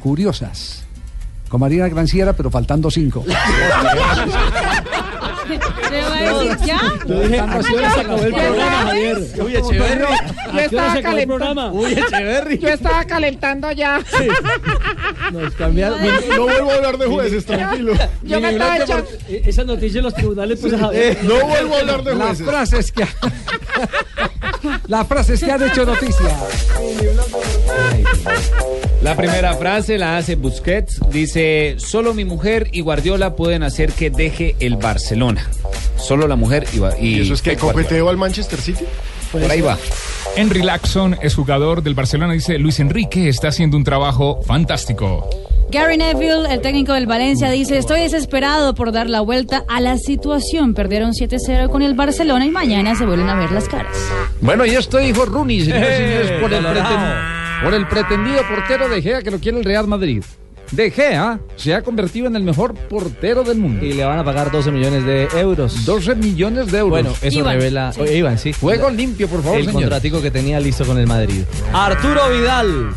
curiosas. 0.00 0.84
Con 1.48 1.60
Marina 1.60 1.88
Granciera, 1.88 2.32
pero 2.34 2.50
faltando 2.50 2.90
5. 2.90 3.24
Le 3.26 3.34
voy 6.08 6.18
a 6.18 6.34
decir, 6.34 6.56
¿ya? 6.66 6.80
Yo 7.06 7.20
dije, 7.20 7.40
¿a 7.40 7.46
qué 7.60 7.74
hora 7.74 7.94
se 7.94 8.00
acabó 8.00 8.22
el 8.22 8.32
programa, 8.34 8.76
Javier? 8.86 9.18
Uy, 9.42 9.56
Echeverry. 9.56 10.04
¿A 10.04 10.62
Yo 10.62 10.68
qué 10.68 10.76
hora 10.76 10.84
estaba 10.86 10.92
se 10.92 10.98
acabó 10.98 10.98
el 10.98 11.02
calentando. 11.02 11.36
programa? 11.36 11.72
Uy, 11.72 11.92
Echeverry. 11.92 12.58
Yo 12.58 12.68
estaba 12.68 13.04
calentando 13.04 13.72
ya. 13.72 14.00
Nos 15.32 15.54
cambiaron. 15.54 15.98
No 16.36 16.42
vuelvo 16.44 16.70
a 16.70 16.74
hablar 16.74 16.98
de 16.98 17.06
jueces, 17.06 17.44
tranquilo. 17.44 17.92
Yo 18.22 18.40
me 18.40 18.50
estaba 18.52 18.76
echando. 18.78 19.08
Eh, 19.28 19.42
Esa 19.46 19.64
noticia 19.64 19.98
en 19.98 20.04
los 20.04 20.14
tribunales, 20.14 20.58
pues, 20.60 20.74
Javier. 20.78 21.18
No 21.22 21.46
vuelvo 21.46 21.74
a 21.76 21.80
hablar 21.80 22.02
de 22.04 22.14
Las 22.14 22.28
jueces. 22.40 22.46
frases 22.46 22.92
que 22.92 23.06
las 24.88 25.06
frases 25.08 25.40
que 25.44 25.50
han 25.52 25.62
hecho 25.68 25.84
noticia. 25.84 26.28
La 29.02 29.16
primera 29.16 29.54
frase 29.54 29.98
la 29.98 30.16
hace 30.16 30.34
Busquets. 30.36 31.00
Dice, 31.10 31.76
solo 31.78 32.14
mi 32.14 32.24
mujer 32.24 32.68
y 32.72 32.80
Guardiola 32.80 33.36
pueden 33.36 33.62
hacer 33.62 33.92
que 33.92 34.10
deje 34.10 34.56
el 34.60 34.76
Barcelona. 34.76 35.48
Solo 35.96 36.26
la 36.26 36.36
mujer 36.36 36.66
y, 36.72 36.78
y 37.04 37.16
¿Y 37.18 37.20
eso 37.22 37.34
es 37.34 37.42
que 37.42 37.56
coqueteo 37.56 38.08
al 38.08 38.16
Manchester 38.16 38.60
City? 38.60 38.84
Por 39.32 39.50
ahí 39.50 39.60
va. 39.60 39.78
Henry 40.36 40.62
Laxon 40.62 41.16
es 41.20 41.34
jugador 41.34 41.82
del 41.82 41.94
Barcelona. 41.94 42.32
Dice 42.32 42.58
Luis 42.58 42.80
Enrique 42.80 43.28
está 43.28 43.48
haciendo 43.48 43.76
un 43.76 43.84
trabajo 43.84 44.40
fantástico. 44.42 45.28
Gary 45.70 45.98
Neville, 45.98 46.50
el 46.50 46.62
técnico 46.62 46.94
del 46.94 47.06
Valencia, 47.06 47.50
dice, 47.50 47.76
estoy 47.76 48.00
desesperado 48.00 48.74
por 48.74 48.90
dar 48.90 49.10
la 49.10 49.20
vuelta 49.20 49.64
a 49.68 49.80
la 49.80 49.98
situación. 49.98 50.72
Perdieron 50.72 51.12
7-0 51.12 51.68
con 51.68 51.82
el 51.82 51.92
Barcelona 51.94 52.46
y 52.46 52.50
mañana 52.50 52.94
se 52.94 53.04
vuelven 53.04 53.28
a 53.28 53.34
ver 53.34 53.52
las 53.52 53.68
caras. 53.68 53.94
Bueno, 54.40 54.64
y 54.64 54.70
esto 54.70 54.96
dijo 54.96 55.26
Rooney, 55.26 55.60
señores 55.60 56.30
el, 56.30 56.40
por 56.40 57.74
el 57.74 57.86
pretendido 57.86 58.40
portero 58.48 58.88
de 58.88 59.02
Gea 59.02 59.20
que 59.20 59.30
lo 59.30 59.38
quiere 59.40 59.58
el 59.58 59.64
Real 59.64 59.86
Madrid. 59.86 60.22
De 60.70 60.90
Gea 60.90 61.40
se 61.56 61.74
ha 61.74 61.82
convertido 61.82 62.26
en 62.26 62.36
el 62.36 62.42
mejor 62.42 62.74
portero 62.74 63.42
del 63.42 63.58
mundo. 63.58 63.84
Y 63.84 63.94
le 63.94 64.04
van 64.04 64.18
a 64.18 64.24
pagar 64.24 64.50
12 64.52 64.70
millones 64.70 65.04
de 65.04 65.28
euros. 65.40 65.84
12 65.84 66.14
millones 66.14 66.70
de 66.70 66.78
euros. 66.78 66.90
Bueno, 66.90 67.14
eso 67.22 67.38
Iván, 67.38 67.54
revela. 67.54 67.92
sí. 67.92 68.00
Oye, 68.00 68.16
Iván, 68.18 68.38
sí. 68.38 68.52
Juego 68.52 68.90
limpio, 68.90 69.28
por 69.28 69.42
favor, 69.42 69.58
el 69.58 69.64
señor. 69.66 69.82
contratico 69.82 70.20
que 70.20 70.30
tenía 70.30 70.60
listo 70.60 70.84
con 70.84 70.98
el 70.98 71.06
Madrid. 71.06 71.42
Arturo 71.72 72.28
Vidal, 72.30 72.90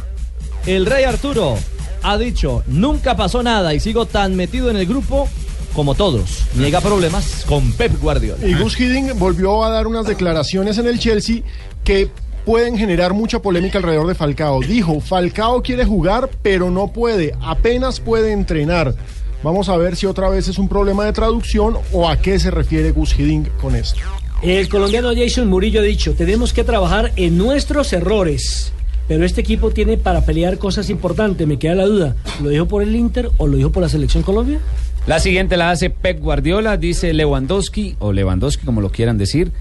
el 0.66 0.86
rey 0.86 1.06
Arturo, 1.06 1.58
ha 2.04 2.18
dicho, 2.18 2.64
nunca 2.68 3.16
pasó 3.16 3.42
nada 3.44 3.74
y 3.74 3.80
sigo 3.80 4.06
tan 4.06 4.36
metido 4.36 4.70
en 4.70 4.76
el 4.78 4.86
grupo 4.86 5.30
como 5.74 5.96
todos. 5.96 6.44
Niega 6.56 6.82
problemas 6.82 7.46
con 7.48 7.72
Pep 7.72 7.94
Guardiola. 8.02 8.46
Y 8.46 8.54
Gus 8.56 8.78
Hiddink 8.80 9.14
volvió 9.18 9.64
a 9.64 9.70
dar 9.70 9.88
unas 9.88 10.06
declaraciones 10.06 10.78
en 10.78 10.88
el 10.88 11.00
Chelsea 11.00 11.44
que 11.86 12.10
pueden 12.46 12.78
generar 12.78 13.14
mucha 13.14 13.42
polémica 13.42 13.78
alrededor 13.78 14.08
de 14.08 14.16
Falcao. 14.16 14.62
Dijo, 14.62 15.00
Falcao 15.00 15.62
quiere 15.62 15.86
jugar, 15.86 16.30
pero 16.42 16.72
no 16.72 16.88
puede, 16.88 17.36
apenas 17.42 18.00
puede 18.00 18.32
entrenar. 18.32 18.96
Vamos 19.44 19.70
a 19.70 19.78
ver 19.78 19.96
si 19.96 20.06
otra 20.06 20.30
vez 20.30 20.48
es 20.48 20.60
un 20.60 20.68
problema 20.68 21.06
de 21.06 21.14
traducción 21.14 21.76
o 21.92 22.08
a 22.08 22.18
qué 22.18 22.38
se 22.40 22.52
refiere 22.52 22.92
Gus 22.92 23.18
Hiddink 23.18 23.48
con 23.60 23.76
esto. 23.76 24.00
El 24.44 24.70
colombiano 24.70 25.12
Jason 25.16 25.48
Murillo 25.48 25.82
ha 25.82 25.84
dicho, 25.84 26.14
tenemos 26.14 26.54
que 26.54 26.64
trabajar 26.64 27.12
en 27.16 27.38
nuestros 27.38 27.94
errores. 27.94 28.72
Pero 29.08 29.26
este 29.26 29.42
equipo 29.42 29.72
tiene 29.72 29.98
para 29.98 30.26
pelear 30.26 30.58
cosas 30.58 30.90
importantes. 30.90 31.46
Me 31.46 31.60
queda 31.60 31.76
la 31.76 31.86
duda. 31.86 32.16
¿Lo 32.42 32.50
dijo 32.50 32.68
por 32.68 32.82
el 32.82 32.96
Inter 32.96 33.30
o 33.38 33.48
lo 33.48 33.58
dijo 33.58 33.72
por 33.72 33.84
la 33.84 33.90
selección 33.90 34.24
Colombia? 34.24 34.60
La 35.06 35.20
siguiente 35.20 35.58
la 35.58 35.72
hace 35.72 35.90
Pep 35.90 36.20
Guardiola, 36.20 36.78
dice 36.78 37.12
Lewandowski, 37.14 37.96
o 38.00 38.14
Lewandowski 38.14 38.66
como 38.66 38.82
lo 38.82 38.92
quieran 38.92 39.18
decir, 39.18 39.52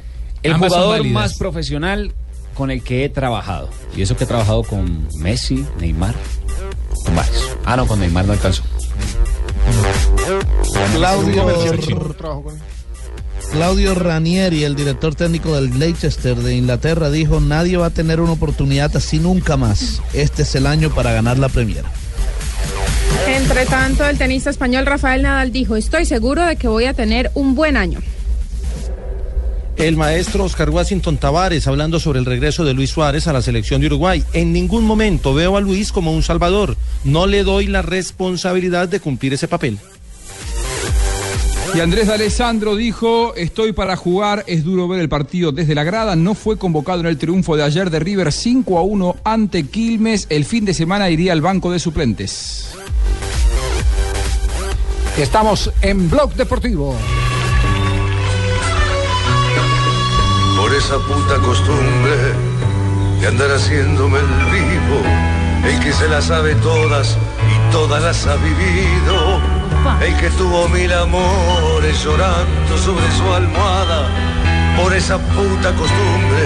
el 0.43 0.53
Ambas 0.53 0.73
jugador 0.73 1.05
más 1.07 1.39
profesional 1.39 2.13
con 2.55 2.71
el 2.71 2.83
que 2.83 3.05
he 3.05 3.09
trabajado. 3.09 3.71
Y 3.97 4.03
eso 4.03 4.17
que 4.17 4.25
he 4.25 4.27
trabajado 4.27 4.63
con 4.63 5.09
Messi, 5.19 5.65
Neymar, 5.79 6.15
con 7.05 7.17
varios. 7.17 7.57
Ah, 7.65 7.77
no, 7.77 7.87
con 7.87 8.01
Neymar 8.01 8.27
no 8.27 8.33
alcanzó. 8.33 8.63
Claudio, 10.95 11.45
Claudio 13.53 13.95
Ranieri, 13.95 14.65
el 14.65 14.77
director 14.77 15.15
técnico 15.15 15.55
del 15.55 15.79
Leicester 15.79 16.37
de 16.37 16.55
Inglaterra, 16.55 17.11
dijo, 17.11 17.41
nadie 17.41 17.77
va 17.77 17.87
a 17.87 17.91
tener 17.91 18.21
una 18.21 18.33
oportunidad 18.33 18.95
así 18.97 19.19
nunca 19.19 19.57
más. 19.57 20.01
Este 20.13 20.43
es 20.43 20.55
el 20.55 20.67
año 20.67 20.91
para 20.91 21.13
ganar 21.13 21.39
la 21.39 21.49
Premier. 21.49 21.85
Entre 23.27 23.67
tanto, 23.67 24.07
el 24.07 24.19
tenista 24.19 24.51
español 24.51 24.87
Rafael 24.87 25.23
Nadal 25.23 25.53
dijo, 25.53 25.77
estoy 25.77 26.05
seguro 26.05 26.45
de 26.45 26.57
que 26.57 26.69
voy 26.69 26.85
a 26.85 26.95
tener 26.95 27.31
un 27.35 27.55
buen 27.55 27.77
año. 27.77 28.01
El 29.81 29.97
maestro 29.97 30.45
Oscar 30.45 30.69
Washington 30.69 31.17
Tavares 31.17 31.67
hablando 31.67 31.99
sobre 31.99 32.19
el 32.19 32.27
regreso 32.27 32.67
de 32.67 32.75
Luis 32.75 32.91
Suárez 32.91 33.27
a 33.27 33.33
la 33.33 33.41
selección 33.41 33.81
de 33.81 33.87
Uruguay. 33.87 34.23
En 34.35 34.53
ningún 34.53 34.85
momento 34.85 35.33
veo 35.33 35.57
a 35.57 35.61
Luis 35.63 35.91
como 35.91 36.13
un 36.13 36.23
salvador. 36.23 36.77
No 37.03 37.27
le 37.27 37.45
doy 37.45 37.67
la 37.67 37.81
responsabilidad 37.81 38.89
de 38.89 39.01
cumplir 39.01 39.33
ese 39.33 39.49
papel. 39.49 39.79
Y 41.75 41.81
Andrés 41.81 42.09
D'Alessandro 42.09 42.77
dijo, 42.77 43.35
estoy 43.37 43.73
para 43.73 43.97
jugar, 43.97 44.45
es 44.47 44.65
duro 44.65 44.87
ver 44.87 45.01
el 45.01 45.09
partido 45.09 45.51
desde 45.51 45.75
la 45.75 45.85
grada, 45.85 46.15
no 46.15 46.35
fue 46.35 46.59
convocado 46.59 47.01
en 47.01 47.07
el 47.07 47.17
triunfo 47.17 47.57
de 47.57 47.63
ayer 47.63 47.89
de 47.89 48.01
River 48.01 48.33
5 48.33 48.77
a 48.77 48.83
1 48.83 49.17
ante 49.25 49.67
Quilmes, 49.67 50.27
el 50.29 50.45
fin 50.45 50.67
de 50.67 50.75
semana 50.75 51.09
iría 51.09 51.33
al 51.33 51.41
banco 51.41 51.73
de 51.73 51.79
suplentes. 51.79 52.69
Estamos 55.17 55.73
en 55.81 56.11
Blog 56.11 56.35
Deportivo. 56.35 56.97
Esa 60.81 60.99
puta 60.99 61.37
costumbre 61.45 62.17
de 63.21 63.27
andar 63.27 63.51
haciéndome 63.51 64.19
el 64.19 64.27
vivo, 64.51 65.03
el 65.69 65.79
que 65.81 65.93
se 65.93 66.09
las 66.09 66.25
sabe 66.25 66.55
todas 66.57 67.19
y 67.53 67.73
todas 67.73 68.03
las 68.03 68.27
ha 68.27 68.37
vivido, 68.37 69.41
el 70.01 70.17
que 70.17 70.31
tuvo 70.31 70.69
mil 70.71 70.91
amores 70.93 72.03
llorando 72.03 72.79
sobre 72.79 73.05
su 73.13 73.35
almohada, 73.35 74.09
por 74.79 74.95
esa 74.95 75.19
puta 75.19 75.71
costumbre, 75.75 76.45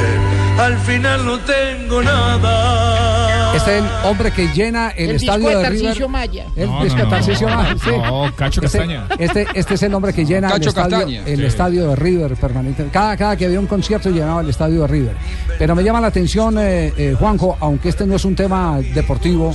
al 0.59 0.76
final 0.78 1.24
no 1.24 1.39
tengo 1.39 2.03
nada. 2.03 3.13
Este 3.57 3.78
es 3.78 3.82
el 3.84 3.88
hombre 4.05 4.30
que 4.32 4.48
llena 4.48 4.90
el, 4.90 5.11
El 5.11 5.16
estadio 5.16 5.48
disco 5.48 5.59
de 5.59 5.64
de 5.64 5.70
River. 5.70 6.09
Maya. 6.09 6.46
El 6.57 6.66
No, 6.70 6.84
disco 6.84 6.98
no. 6.98 7.07
Maya, 7.07 7.34
sí. 7.34 7.90
No, 7.96 8.32
Cacho 8.36 8.61
Este- 8.64 8.78
Castaña. 8.78 9.07
Este, 9.18 9.46
este 9.55 9.74
es 9.74 9.82
el 9.82 9.94
hombre 9.94 10.12
que 10.12 10.24
llena 10.24 10.48
el 10.48 10.52
Cacho 10.55 10.68
estadio, 10.70 10.90
Castaña, 10.98 11.22
el 11.26 11.38
sí. 11.40 11.44
estadio 11.46 11.88
de 11.88 11.96
River 11.96 12.34
permanente. 12.36 12.88
Cada, 12.92 13.16
cada 13.16 13.36
que 13.36 13.44
había 13.46 13.61
un 13.61 13.66
concierto 13.66 14.11
llenaba 14.11 14.40
el 14.40 14.48
estadio 14.48 14.82
de 14.82 14.86
River. 14.88 15.16
Pero 15.59 15.74
me 15.74 15.82
llama 15.84 16.00
la 16.00 16.09
atención, 16.09 16.59
eh, 16.59 16.92
eh, 16.96 17.16
Juanjo, 17.18 17.57
aunque 17.61 17.88
este 17.90 18.07
no 18.07 18.16
es 18.16 18.24
un 18.24 18.34
tema 18.34 18.78
deportivo, 18.94 19.55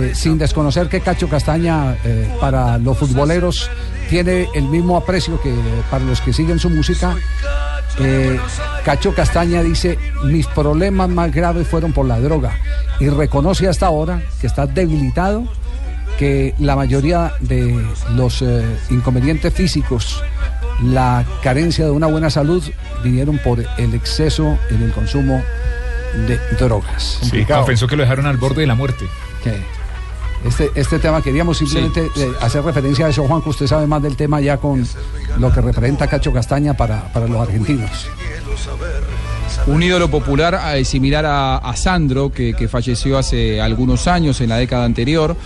eh, 0.00 0.12
sin 0.14 0.38
desconocer 0.38 0.88
que 0.88 1.00
Cacho 1.00 1.28
Castaña 1.28 1.96
eh, 2.04 2.28
para 2.40 2.78
los 2.78 2.96
futboleros 2.96 3.68
tiene 4.08 4.48
el 4.54 4.64
mismo 4.64 4.96
aprecio 4.96 5.40
que 5.40 5.52
para 5.90 6.04
los 6.04 6.20
que 6.20 6.32
siguen 6.32 6.58
su 6.58 6.70
música. 6.70 7.14
Eh, 7.98 8.38
Cacho 8.84 9.14
Castaña 9.14 9.62
dice, 9.62 9.98
mis 10.24 10.46
problemas 10.46 11.08
más 11.08 11.32
graves 11.32 11.68
fueron 11.68 11.92
por 11.92 12.06
la 12.06 12.18
droga 12.20 12.56
y 13.00 13.08
reconoce 13.08 13.68
hasta 13.68 13.86
ahora 13.86 14.22
que 14.40 14.46
está 14.46 14.66
debilitado, 14.66 15.44
que 16.18 16.54
la 16.58 16.76
mayoría 16.76 17.32
de 17.40 17.84
los 18.14 18.42
eh, 18.42 18.64
inconvenientes 18.90 19.52
físicos, 19.52 20.22
la 20.82 21.24
carencia 21.42 21.84
de 21.84 21.90
una 21.90 22.06
buena 22.06 22.30
salud, 22.30 22.62
vinieron 23.02 23.38
por 23.38 23.60
el 23.60 23.94
exceso 23.94 24.58
en 24.70 24.82
el 24.82 24.92
consumo 24.92 25.42
de 26.26 26.38
drogas. 26.58 27.18
Sí, 27.22 27.44
pensó 27.66 27.86
que 27.86 27.96
lo 27.96 28.02
dejaron 28.02 28.26
al 28.26 28.36
borde 28.36 28.62
de 28.62 28.66
la 28.66 28.74
muerte. 28.74 29.06
Este, 30.44 30.70
este 30.74 30.98
tema 30.98 31.22
queríamos 31.22 31.58
simplemente 31.58 32.10
eh, 32.16 32.32
hacer 32.40 32.64
referencia 32.64 33.06
a 33.06 33.08
eso, 33.10 33.24
Juan, 33.28 33.42
que 33.42 33.50
usted 33.50 33.66
sabe 33.66 33.86
más 33.86 34.02
del 34.02 34.16
tema 34.16 34.40
ya 34.40 34.56
con 34.56 34.86
lo 35.38 35.52
que 35.52 35.60
representa 35.60 36.08
Cacho 36.08 36.32
Castaña 36.32 36.74
para, 36.74 37.12
para 37.12 37.26
los 37.26 37.40
argentinos. 37.40 38.08
Un 39.66 39.82
ídolo 39.82 40.10
popular 40.10 40.58
eh, 40.74 40.84
similar 40.84 41.24
a, 41.24 41.58
a 41.58 41.76
Sandro, 41.76 42.32
que, 42.32 42.54
que 42.54 42.66
falleció 42.66 43.16
hace 43.18 43.60
algunos 43.60 44.08
años, 44.08 44.40
en 44.40 44.48
la 44.48 44.56
década 44.56 44.84
anterior. 44.84 45.36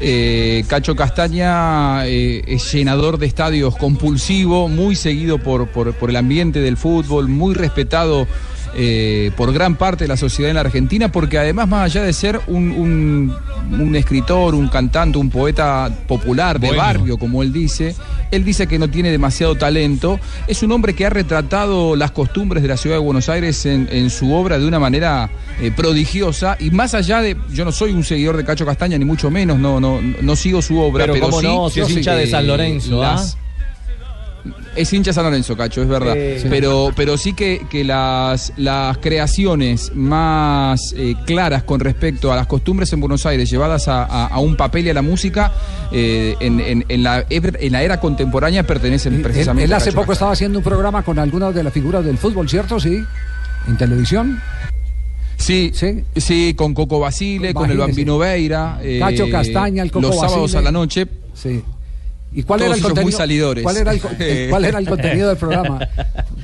Eh, 0.00 0.64
Cacho 0.68 0.94
Castaña 0.94 2.06
eh, 2.06 2.44
es 2.46 2.72
llenador 2.72 3.18
de 3.18 3.26
estadios 3.26 3.76
compulsivo, 3.76 4.68
muy 4.68 4.94
seguido 4.94 5.38
por, 5.38 5.66
por, 5.66 5.92
por 5.94 6.10
el 6.10 6.16
ambiente 6.16 6.60
del 6.60 6.76
fútbol, 6.76 7.28
muy 7.28 7.54
respetado 7.54 8.28
eh, 8.76 9.30
por 9.36 9.52
gran 9.52 9.76
parte 9.76 10.04
de 10.04 10.08
la 10.08 10.16
sociedad 10.16 10.50
en 10.50 10.54
la 10.56 10.60
Argentina, 10.62 11.10
porque 11.10 11.38
además, 11.38 11.68
más 11.68 11.84
allá 11.86 12.02
de 12.02 12.12
ser 12.12 12.40
un, 12.46 12.70
un- 12.70 13.34
un 13.80 13.96
escritor, 13.96 14.54
un 14.54 14.68
cantante, 14.68 15.16
un 15.18 15.30
poeta 15.30 15.90
popular 16.06 16.60
de 16.60 16.66
Bueno. 16.68 16.82
barrio, 16.82 17.18
como 17.18 17.42
él 17.42 17.52
dice, 17.52 17.94
él 18.30 18.44
dice 18.44 18.66
que 18.66 18.78
no 18.78 18.88
tiene 18.88 19.10
demasiado 19.10 19.54
talento. 19.54 20.20
Es 20.46 20.62
un 20.62 20.72
hombre 20.72 20.94
que 20.94 21.06
ha 21.06 21.10
retratado 21.10 21.96
las 21.96 22.10
costumbres 22.10 22.62
de 22.62 22.68
la 22.68 22.76
ciudad 22.76 22.96
de 22.96 23.00
Buenos 23.02 23.28
Aires 23.28 23.64
en, 23.66 23.88
en 23.90 24.10
su 24.10 24.32
obra 24.34 24.58
de 24.58 24.66
una 24.66 24.78
manera 24.78 25.30
eh, 25.60 25.70
prodigiosa. 25.74 26.56
Y 26.60 26.70
más 26.70 26.94
allá 26.94 27.20
de. 27.22 27.36
Yo 27.52 27.64
no 27.64 27.72
soy 27.72 27.92
un 27.92 28.04
seguidor 28.04 28.36
de 28.36 28.44
Cacho 28.44 28.66
Castaña, 28.66 28.98
ni 28.98 29.04
mucho 29.04 29.30
menos, 29.30 29.58
no, 29.58 29.80
no, 29.80 30.00
no 30.00 30.36
sigo 30.36 30.60
su 30.62 30.78
obra. 30.78 31.04
Pero 31.04 31.14
Pero, 31.14 31.32
sí, 31.40 31.46
no, 31.46 31.70
si 31.70 31.80
es 31.80 31.90
hincha 31.90 32.14
de 32.16 32.26
San 32.26 32.46
Lorenzo, 32.46 33.02
¿ah? 33.02 33.22
Es 34.76 34.92
hincha 34.92 35.12
San 35.12 35.24
Lorenzo, 35.24 35.56
Cacho, 35.56 35.80
es 35.82 35.88
verdad. 35.88 36.14
Eh, 36.16 36.38
sí. 36.42 36.48
pero, 36.50 36.90
pero 36.94 37.16
sí 37.16 37.32
que, 37.32 37.64
que 37.70 37.82
las, 37.84 38.52
las 38.56 38.98
creaciones 38.98 39.92
más 39.94 40.92
eh, 40.96 41.14
claras 41.26 41.62
con 41.62 41.80
respecto 41.80 42.32
a 42.32 42.36
las 42.36 42.46
costumbres 42.46 42.92
en 42.92 43.00
Buenos 43.00 43.24
Aires, 43.24 43.48
llevadas 43.48 43.88
a, 43.88 44.04
a- 44.04 44.26
a 44.26 44.38
un 44.40 44.56
papel 44.56 44.86
y 44.86 44.90
a 44.90 44.94
la 44.94 45.02
música, 45.02 45.52
eh, 45.92 46.34
en, 46.40 46.60
en- 46.60 46.84
en 46.88 47.02
la, 47.02 47.24
en 47.30 47.72
la 47.72 47.82
era 47.82 48.00
contemporánea 48.00 48.64
pertenecen 48.66 49.14
Él, 49.14 49.22
precisamente 49.22 49.64
él 49.64 49.72
a 49.72 49.76
hace 49.76 49.86
Cacho 49.86 50.00
poco 50.00 50.12
estaba 50.12 50.32
haciendo 50.32 50.58
un 50.58 50.64
programa 50.64 51.02
con 51.02 51.18
algunas 51.18 51.54
de 51.54 51.62
las 51.64 51.72
figuras 51.72 52.04
del 52.04 52.18
fútbol, 52.18 52.48
¿cierto? 52.48 52.78
Sí. 52.80 53.02
En 53.68 53.78
televisión. 53.78 54.40
Sí, 55.36 55.72
sí, 55.74 56.54
con 56.54 56.74
Coco 56.74 57.00
Basile, 57.00 57.52
con 57.54 57.70
el. 57.70 57.76
Bambino 57.78 58.18
Veira. 58.18 58.78
eh, 58.82 58.98
Cacho 59.00 59.28
Castaña, 59.30 59.82
el 59.82 59.90
Coco 59.90 60.06
Los 60.08 60.16
sábados 60.16 60.42
Basile. 60.52 60.58
a 60.58 60.62
la 60.62 60.72
noche. 60.72 61.06
Sí. 61.34 61.62
¿Y 62.34 62.42
cuál 62.42 62.58
Todos 62.60 62.70
era 62.70 62.76
el 62.76 62.82
contenido? 62.82 63.02
muy 63.04 63.12
salidores. 63.12 63.62
¿Cuál 63.62 63.76
era 63.76 63.92
el, 63.92 64.00
co- 64.00 64.10
el- 64.18 64.50
cuál 64.50 64.64
era 64.64 64.78
el 64.78 64.88
contenido 64.88 65.28
del 65.28 65.38
programa? 65.38 65.88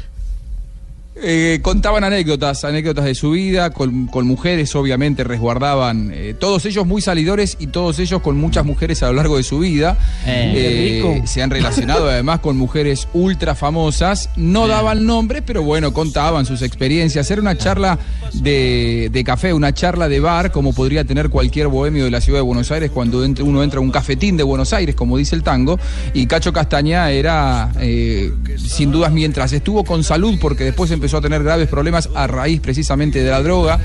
Eh, 1.22 1.58
contaban 1.62 2.02
anécdotas, 2.04 2.64
anécdotas 2.64 3.04
de 3.04 3.14
su 3.14 3.32
vida, 3.32 3.70
con, 3.70 4.06
con 4.06 4.26
mujeres 4.26 4.74
obviamente 4.74 5.22
resguardaban, 5.22 6.10
eh, 6.14 6.34
todos 6.38 6.64
ellos 6.64 6.86
muy 6.86 7.02
salidores 7.02 7.56
y 7.60 7.66
todos 7.66 7.98
ellos 7.98 8.22
con 8.22 8.38
muchas 8.38 8.64
mujeres 8.64 9.02
a 9.02 9.08
lo 9.08 9.14
largo 9.14 9.36
de 9.36 9.42
su 9.42 9.58
vida. 9.58 9.98
Eh. 10.26 11.02
Rico. 11.02 11.26
se 11.26 11.42
han 11.42 11.50
relacionado 11.50 12.08
además 12.10 12.40
con 12.40 12.56
mujeres 12.56 13.06
ultra 13.12 13.54
famosas, 13.54 14.30
no 14.36 14.66
daban 14.66 15.04
nombre, 15.04 15.42
pero 15.42 15.62
bueno, 15.62 15.92
contaban 15.92 16.46
sus 16.46 16.62
experiencias. 16.62 17.30
Era 17.30 17.42
una 17.42 17.56
charla 17.58 17.98
de, 18.32 19.10
de 19.12 19.24
café, 19.24 19.52
una 19.52 19.74
charla 19.74 20.08
de 20.08 20.20
bar, 20.20 20.50
como 20.52 20.72
podría 20.72 21.04
tener 21.04 21.28
cualquier 21.28 21.68
bohemio 21.68 22.04
de 22.04 22.10
la 22.10 22.20
ciudad 22.22 22.38
de 22.38 22.44
Buenos 22.44 22.70
Aires 22.70 22.90
cuando 22.90 23.24
entra- 23.24 23.44
uno 23.44 23.62
entra 23.62 23.78
a 23.78 23.82
un 23.82 23.90
cafetín 23.90 24.36
de 24.38 24.42
Buenos 24.42 24.72
Aires, 24.72 24.94
como 24.94 25.16
dice 25.18 25.36
el 25.36 25.42
tango, 25.42 25.78
y 26.14 26.26
Cacho 26.26 26.52
Castaña 26.52 27.10
era, 27.10 27.70
sin 28.56 28.90
dudas, 28.90 29.12
mientras 29.12 29.52
estuvo 29.52 29.84
con 29.84 30.02
salud, 30.04 30.38
porque 30.40 30.64
después 30.64 30.90
empezó 30.90 31.09
a 31.18 31.20
tener 31.20 31.42
graves 31.42 31.68
problemas 31.68 32.08
a 32.14 32.26
raíz 32.26 32.61
precisamente 32.61 33.22
de 33.22 33.30
la 33.30 33.42
droga, 33.42 33.78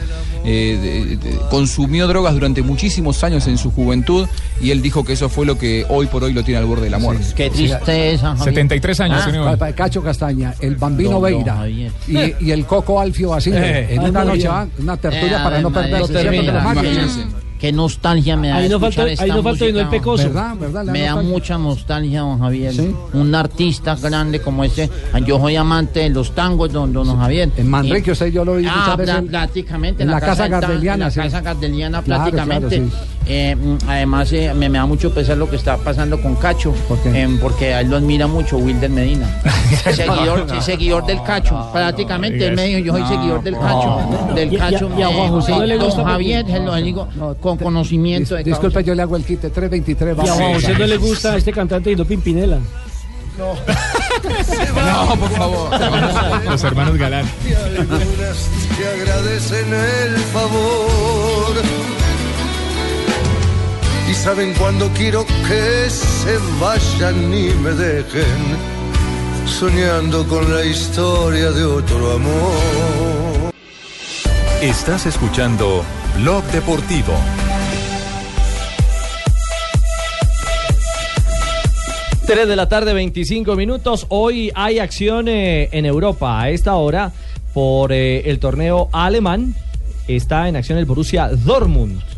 eh, 0.43 0.77
de- 0.81 1.17
de- 1.17 1.37
consumió 1.49 2.07
drogas 2.07 2.33
durante 2.33 2.61
muchísimos 2.61 3.23
años 3.23 3.47
en 3.47 3.57
su 3.57 3.71
juventud, 3.71 4.27
y 4.61 4.71
él 4.71 4.81
dijo 4.81 5.03
que 5.03 5.13
eso 5.13 5.27
fue 5.29 5.45
lo 5.45 5.57
que 5.57 5.85
hoy 5.89 6.05
por 6.07 6.23
hoy 6.23 6.33
lo 6.33 6.43
tiene 6.43 6.59
al 6.59 6.65
borde 6.65 6.83
de 6.85 6.89
la 6.91 6.99
muerte. 6.99 7.25
Qué 7.35 7.49
tristeza, 7.49 8.29
Javier. 8.35 8.43
73 8.45 8.99
años, 8.99 9.21
Ah, 9.21 9.25
señor. 9.25 9.75
Cacho 9.75 10.01
Castaña, 10.03 10.53
el 10.59 10.75
Bambino 10.75 11.19
Veira 11.21 11.67
y, 11.67 11.89
y 12.39 12.51
el 12.51 12.65
Coco 12.65 12.99
Alfio 12.99 13.29
Basile 13.29 13.57
Eh, 13.81 13.87
en 13.95 14.01
una 14.01 14.23
noche, 14.25 14.37
bien. 14.37 14.51
¿ah? 14.51 14.67
una 14.79 14.97
tertulia 14.97 15.39
Eh, 15.39 15.43
para 15.43 15.61
no 15.61 15.67
Ave 15.69 15.89
perderse. 16.81 17.25
Qué 17.59 17.71
nostalgia 17.71 18.35
me 18.35 18.49
da. 18.49 18.57
Ahí 18.57 18.69
no 18.69 18.85
esta 18.85 19.03
ahí 19.03 19.29
no 19.29 19.41
vino 19.53 19.79
el 19.79 19.87
pecoso. 19.87 20.23
¿Verdad? 20.25 20.55
¿Verdad? 20.59 20.83
Me 20.85 21.01
da 21.01 21.07
nostalgia. 21.11 21.31
mucha 21.33 21.57
nostalgia, 21.57 22.19
don 22.19 22.39
Javier. 22.39 22.73
Un 23.13 23.33
artista 23.33 23.95
grande 23.95 24.41
como 24.41 24.63
ese. 24.63 24.89
Yo 25.25 25.39
soy 25.39 25.55
amante 25.55 26.01
de 26.01 26.09
los 26.09 26.35
tangos, 26.35 26.71
don, 26.71 26.91
don 26.91 27.17
Javier. 27.17 27.49
En 27.55 27.69
Manrique, 27.69 28.11
usted 28.11 28.27
yo 28.27 28.43
lo 28.43 28.55
vi 28.55 28.65
Ah, 28.69 28.97
prácticamente. 29.29 30.03
en 30.03 30.11
la 30.11 30.19
casa 30.19 30.47
gardeliana, 30.47 31.05
En 31.05 31.11
sí. 31.11 31.17
la 31.19 31.25
casa 31.25 31.41
gardeliana, 31.41 32.01
Claro, 32.01 32.23
prácticamente. 32.23 32.77
claro, 32.77 32.91
sí. 32.91 33.14
Eh, 33.27 33.55
mm, 33.55 33.77
además, 33.87 34.31
eh, 34.33 34.53
me, 34.53 34.69
me 34.69 34.77
da 34.77 34.85
mucho 34.85 35.11
pesar 35.13 35.37
lo 35.37 35.49
que 35.49 35.55
está 35.55 35.77
pasando 35.77 36.21
con 36.21 36.35
Cacho. 36.35 36.73
eh, 37.05 37.37
porque 37.41 37.73
a 37.73 37.81
él 37.81 37.89
lo 37.89 37.97
admira 37.97 38.27
mucho 38.27 38.57
Wilder 38.57 38.89
Medina. 38.89 39.27
seguidor, 40.61 41.05
del 41.05 41.21
Cacho. 41.23 41.69
Prácticamente, 41.73 42.45
él 42.47 42.55
me 42.55 42.65
dijo, 42.65 42.79
yo 42.79 42.93
soy 42.93 43.07
seguidor 43.07 43.41
del 43.43 43.55
Cacho. 43.57 44.33
Del 44.35 44.53
Y- 44.53 44.55
y 44.55 44.57
a- 44.57 44.59
Cacho. 44.69 44.89
y 44.97 45.01
a 45.01 45.09
eh, 45.09 45.27
no 45.27 45.39
porque- 45.39 46.03
Javier, 46.03 46.45
digo 46.83 47.07
con 47.41 47.57
conocimiento 47.57 48.35
de 48.35 48.41
Dis- 48.41 48.45
Disculpe, 48.45 48.83
yo 48.83 48.93
le 48.95 49.01
hago 49.01 49.15
el 49.15 49.23
quite 49.23 49.49
323. 49.49 50.17
Y 50.17 50.27
a 50.29 50.53
José 50.53 50.73
no 50.77 50.85
le 50.85 50.97
gusta 50.97 51.35
este 51.35 51.51
cantante 51.51 51.91
y 51.91 51.95
no 51.95 52.05
Pimpinela. 52.05 52.59
No, 53.37 53.53
por 55.19 55.29
favor. 55.31 55.69
Los 56.45 56.63
hermanos 56.63 56.97
Galán. 56.97 57.25
Te 57.43 58.87
agradecen 58.87 59.73
el 59.73 60.17
favor. 60.33 61.55
Y 64.07 64.13
saben 64.13 64.53
cuando 64.53 64.87
quiero 64.89 65.25
que 65.47 65.89
se 65.89 66.37
vayan 66.61 67.33
y 67.33 67.49
me 67.55 67.71
dejen, 67.71 68.57
soñando 69.47 70.27
con 70.27 70.53
la 70.53 70.63
historia 70.63 71.51
de 71.51 71.63
otro 71.63 72.11
amor. 72.11 73.51
Estás 74.61 75.07
escuchando 75.07 75.83
Blog 76.17 76.43
Deportivo. 76.45 77.13
Tres 82.27 82.47
de 82.47 82.55
la 82.55 82.69
tarde, 82.69 82.93
25 82.93 83.55
minutos. 83.55 84.05
Hoy 84.09 84.51
hay 84.53 84.79
acción 84.79 85.27
eh, 85.27 85.69
en 85.71 85.85
Europa 85.85 86.41
a 86.41 86.49
esta 86.51 86.75
hora 86.75 87.11
por 87.55 87.91
eh, 87.91 88.29
el 88.29 88.39
torneo 88.39 88.89
alemán. 88.91 89.55
Está 90.07 90.47
en 90.47 90.55
acción 90.55 90.77
el 90.77 90.85
Borussia 90.85 91.29
Dortmund. 91.29 92.14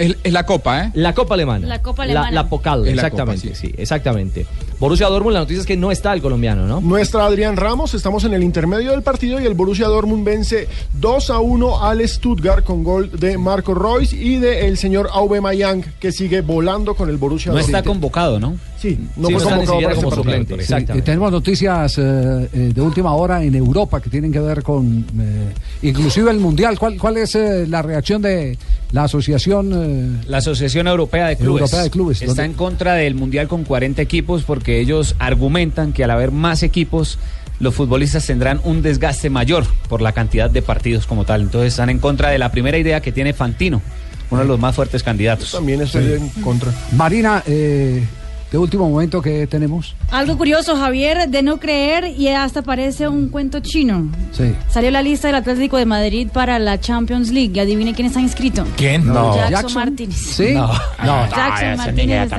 Es, 0.00 0.32
la 0.32 0.46
Copa, 0.46 0.84
¿eh? 0.86 0.90
La 0.94 1.12
Copa 1.14 1.34
Alemana. 1.34 1.66
La 1.66 1.82
Copa 1.82 2.04
Alemana. 2.04 2.30
la 2.30 2.48
Es 2.86 2.96
la 2.96 3.02
exactamente, 3.02 3.54
sí. 3.54 3.70
exactamente. 3.76 4.46
Borussia 4.78 5.08
Dortmund, 5.08 5.34
la 5.34 5.40
noticia 5.40 5.60
es 5.60 5.66
que 5.66 5.76
no 5.76 5.92
está 5.92 6.14
el 6.14 6.22
colombiano, 6.22 6.66
¿no? 6.66 6.80
Nuestra 6.80 7.26
Adrián 7.26 7.58
Ramos, 7.58 7.92
estamos 7.92 8.24
en 8.24 8.32
el 8.32 8.42
intermedio 8.42 8.92
del 8.92 9.02
partido 9.02 9.38
y 9.38 9.44
el 9.44 9.52
Borussia 9.52 9.88
Dortmund 9.88 10.24
vence 10.24 10.68
2 10.94 11.30
a 11.30 11.40
1 11.40 11.84
al 11.84 12.08
Stuttgart 12.08 12.64
con 12.64 12.82
gol 12.82 13.10
de 13.12 13.36
Marco 13.36 13.74
Royce 13.74 14.16
y 14.16 14.36
de 14.36 14.66
el 14.68 14.78
señor 14.78 15.10
Aubameyang 15.12 15.84
que 16.00 16.12
sigue 16.12 16.40
volando 16.40 16.94
con 16.94 17.10
el 17.10 17.18
Borussia 17.18 17.52
No 17.52 17.58
Dortmund. 17.58 17.76
está 17.76 17.86
convocado, 17.86 18.40
¿no? 18.40 18.56
Sí, 18.80 18.98
no 19.16 19.28
Sí, 19.28 19.32
fue 19.34 19.34
no 19.34 19.38
está 19.38 19.50
ni 19.58 19.66
convocado 19.66 19.72
siquiera 19.80 19.88
para 19.90 19.94
como 19.94 20.08
ese 20.08 20.16
partido. 20.22 20.56
suplente. 20.56 20.94
Sí, 20.94 21.02
tenemos 21.02 21.32
noticias 21.32 21.98
eh, 21.98 22.48
eh, 22.52 22.72
de 22.74 22.80
última 22.80 23.12
hora 23.14 23.42
en 23.44 23.54
Europa 23.54 24.00
que 24.00 24.08
tienen 24.08 24.32
que 24.32 24.40
ver 24.40 24.62
con 24.62 25.04
eh, 25.20 25.52
inclusive 25.82 26.30
el 26.30 26.38
mundial. 26.38 26.78
¿Cuál, 26.78 26.96
cuál 26.96 27.18
es 27.18 27.34
eh, 27.34 27.66
la 27.68 27.82
reacción 27.82 28.22
de 28.22 28.56
la 28.92 29.04
asociación? 29.04 29.70
eh, 29.74 30.24
La 30.28 30.38
Asociación 30.38 30.86
Europea 30.88 31.26
de 31.28 31.36
Clubes, 31.36 31.60
Europea 31.60 31.82
de 31.82 31.90
Clubes, 31.90 32.22
está 32.22 32.26
¿dónde? 32.28 32.44
en 32.44 32.52
contra 32.54 32.94
del 32.94 33.14
Mundial 33.14 33.48
con 33.48 33.64
40 33.64 34.00
equipos 34.00 34.44
porque 34.44 34.80
ellos 34.80 35.14
argumentan 35.18 35.92
que 35.92 36.02
al 36.04 36.10
haber 36.10 36.30
más 36.30 36.62
equipos 36.62 37.18
los 37.58 37.74
futbolistas 37.74 38.26
tendrán 38.26 38.62
un 38.64 38.80
desgaste 38.80 39.28
mayor 39.28 39.66
por 39.90 40.00
la 40.00 40.12
cantidad 40.12 40.48
de 40.48 40.62
partidos 40.62 41.06
como 41.06 41.26
tal. 41.26 41.42
Entonces 41.42 41.74
están 41.74 41.90
en 41.90 41.98
contra 41.98 42.30
de 42.30 42.38
la 42.38 42.50
primera 42.50 42.78
idea 42.78 43.02
que 43.02 43.12
tiene 43.12 43.34
Fantino, 43.34 43.82
uno 44.30 44.40
de 44.40 44.48
los 44.48 44.58
más 44.58 44.74
fuertes 44.74 45.02
candidatos. 45.02 45.52
También 45.52 45.82
estoy 45.82 46.14
en 46.14 46.30
contra. 46.42 46.72
Marina, 46.96 47.42
eh, 47.46 48.02
de 48.50 48.58
último 48.58 48.88
momento 48.88 49.22
que 49.22 49.46
tenemos. 49.46 49.94
Algo 50.10 50.36
curioso, 50.36 50.76
Javier, 50.76 51.28
de 51.28 51.42
no 51.42 51.58
creer 51.60 52.14
y 52.16 52.28
hasta 52.28 52.62
parece 52.62 53.08
un 53.08 53.28
cuento 53.28 53.60
chino. 53.60 54.08
Sí. 54.32 54.54
Salió 54.68 54.90
la 54.90 55.02
lista 55.02 55.28
del 55.28 55.36
Atlético 55.36 55.76
de 55.76 55.86
Madrid 55.86 56.28
para 56.32 56.58
la 56.58 56.80
Champions 56.80 57.30
League. 57.30 57.52
Y 57.54 57.60
adivine 57.60 57.94
quién 57.94 58.08
está 58.08 58.20
inscrito. 58.20 58.64
¿Quién? 58.76 59.06
No. 59.06 59.36
Jackson, 59.36 59.50
Jackson. 59.50 59.74
Martínez. 59.74 60.16
Sí. 60.16 60.52
No. 60.54 60.66
No. 60.66 61.28
Jackson 61.28 61.76
Martínez. 61.76 62.30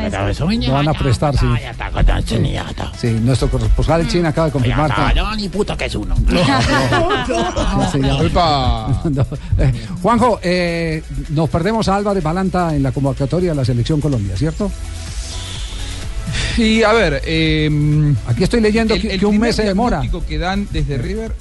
No 0.67 0.73
van 0.73 0.89
a 0.89 0.93
prestar, 0.93 1.37
sí. 1.37 1.45
Sí, 2.97 3.07
nuestro 3.21 3.49
corresponsal 3.49 4.01
en 4.01 4.07
China 4.07 4.29
acaba 4.29 4.47
de 4.47 4.53
confirmar. 4.53 5.15
No, 5.15 5.35
ni 5.35 5.49
puta 5.49 5.77
que 5.77 5.85
es 5.85 5.95
uno. 5.95 6.15
No, 7.31 7.91
señor. 7.91 8.31
No. 8.31 9.25
Eh, 9.57 9.73
Juanjo, 10.01 10.39
eh, 10.43 11.03
nos 11.29 11.49
perdemos 11.49 11.87
a 11.87 11.95
Álvarez 11.95 12.23
Balanta 12.23 12.75
en 12.75 12.83
la 12.83 12.91
convocatoria 12.91 13.51
de 13.51 13.55
la 13.55 13.65
Selección 13.65 13.99
Colombia, 13.99 14.35
¿cierto? 14.35 14.71
Y 16.57 16.83
a 16.83 16.93
ver, 16.93 17.21
eh, 17.25 18.13
aquí 18.27 18.43
estoy 18.43 18.61
leyendo 18.61 18.95
que, 18.95 19.17
que 19.17 19.25
un 19.25 19.39
mes 19.39 19.55
se 19.55 19.63
demora. 19.63 20.01
que 20.27 20.37
dan 20.37 20.67
desde 20.71 20.97
River. 20.97 21.31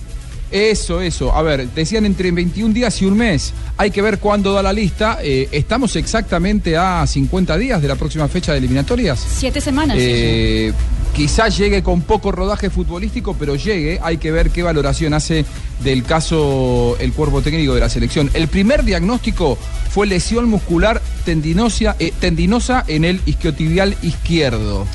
Eso, 0.51 1.01
eso. 1.01 1.33
A 1.33 1.43
ver, 1.43 1.69
decían 1.71 2.05
entre 2.05 2.31
21 2.33 2.75
días 2.75 3.01
y 3.03 3.05
un 3.05 3.17
mes. 3.17 3.53
Hay 3.77 3.91
que 3.91 4.03
ver 4.03 4.19
cuándo 4.19 4.53
da 4.53 4.63
la 4.63 4.73
lista. 4.73 5.19
Eh, 5.23 5.49
estamos 5.53 5.95
exactamente 5.95 6.77
a 6.77 7.07
50 7.07 7.57
días 7.57 7.81
de 7.81 7.87
la 7.89 7.95
próxima 7.95 8.27
fecha 8.27 8.53
de 8.53 8.59
eliminatorias. 8.59 9.25
Siete 9.39 9.61
semanas. 9.61 9.97
Eh, 10.01 10.73
quizás 11.15 11.57
llegue 11.57 11.83
con 11.83 12.03
poco 12.03 12.33
rodaje 12.33 12.69
futbolístico, 12.69 13.37
pero 13.39 13.55
llegue. 13.55 14.01
Hay 14.03 14.17
que 14.17 14.33
ver 14.33 14.51
qué 14.51 14.63
valoración 14.65 15.15
hace 15.15 15.45
del 15.83 16.03
caso 16.05 16.97
el 17.01 17.13
cuerpo 17.13 17.41
técnico 17.43 17.75
de 17.75 17.81
la 17.81 17.89
selección. 17.89 18.31
El 18.35 18.49
primer 18.49 18.85
diagnóstico 18.85 19.57
fue 19.91 20.07
lesión 20.07 20.49
muscular 20.49 21.01
tendinosa, 21.25 21.97
eh, 21.99 22.13
tendinosa 22.21 22.85
en 22.87 23.05
el 23.05 23.21
isquiotibial 23.27 23.97
izquierdo. 24.03 24.87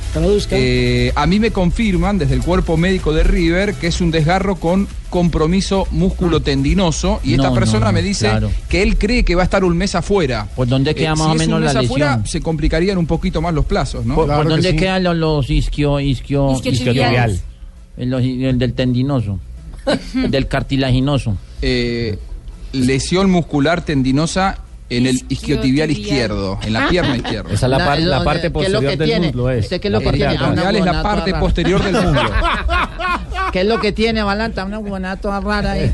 Eh, 0.51 1.11
a 1.15 1.25
mí 1.27 1.39
me 1.39 1.51
confirman 1.51 2.17
desde 2.17 2.35
el 2.35 2.41
cuerpo 2.41 2.77
médico 2.77 3.13
de 3.13 3.23
River 3.23 3.73
que 3.75 3.87
es 3.87 3.99
un 4.01 4.11
desgarro 4.11 4.55
con 4.57 4.87
compromiso 5.09 5.87
músculo-tendinoso 5.91 7.21
y 7.23 7.33
esta 7.35 7.53
persona 7.53 7.87
no, 7.87 7.93
me 7.93 8.01
dice 8.01 8.27
claro. 8.29 8.51
que 8.69 8.81
él 8.81 8.97
cree 8.97 9.23
que 9.23 9.35
va 9.35 9.41
a 9.43 9.45
estar 9.45 9.63
un 9.63 9.77
mes 9.77 9.95
afuera. 9.95 10.47
¿Por 10.55 10.67
dónde 10.67 10.93
queda 10.93 11.09
Eh, 11.13 11.15
más 11.15 11.19
si 11.19 11.23
o 11.23 11.31
es 11.33 11.39
menos 11.39 11.57
un 11.59 11.63
mes 11.65 11.73
la 11.73 11.79
afuera, 11.81 12.05
lesión? 12.17 12.27
se 12.27 12.41
complicarían 12.41 12.97
un 12.97 13.05
poquito 13.07 13.41
más 13.41 13.53
los 13.53 13.65
plazos, 13.65 14.05
¿no? 14.05 14.15
¿Por, 14.15 14.27
por 14.27 14.47
dónde 14.47 14.75
quedan 14.75 15.03
los, 15.03 15.15
los 15.15 15.49
isquio, 15.49 15.99
isquio. 15.99 16.53
El, 17.97 18.09
los- 18.09 18.21
el 18.23 18.57
del 18.59 18.73
tendinoso, 18.73 19.39
del 20.13 20.47
cartilaginoso. 20.47 21.37
Eh, 21.61 22.17
lesión 22.73 23.29
muscular 23.29 23.83
tendinosa 23.83 24.59
en 24.89 25.07
el 25.07 25.23
isquiotibial 25.29 25.89
izquierdo, 25.91 26.59
en 26.63 26.73
la 26.73 26.87
pierna 26.89 27.17
izquierda. 27.17 27.49
Esa 27.51 27.65
es 27.65 27.69
la, 27.71 27.77
Na- 27.79 27.85
par- 27.85 27.99
la 27.99 28.15
¿dónde- 28.17 28.25
parte 28.25 28.51
posterior 28.51 28.97
del 28.97 29.21
muslo. 29.21 29.49
Es. 29.49 29.63
¿Usted 29.65 29.81
qué 29.81 29.87
es 29.87 29.91
lo 29.91 29.97
La 29.97 30.03
que 30.03 30.05
parte 30.05 30.17
tiene? 30.19 30.33
Isquiotibial 30.35 30.75
es 30.75 30.85
la 30.85 31.03
parte 31.03 31.33
posterior 31.33 31.83
del 31.83 31.93
muslo. 31.93 32.21
¿Qué 33.51 33.61
es 33.61 33.67
lo 33.67 33.79
que 33.79 33.91
tiene, 33.93 34.21
Balanta? 34.21 34.65
Una 34.65 34.79
huevonada 34.79 35.15
toda 35.15 35.39
rara 35.39 35.71
ahí. 35.73 35.91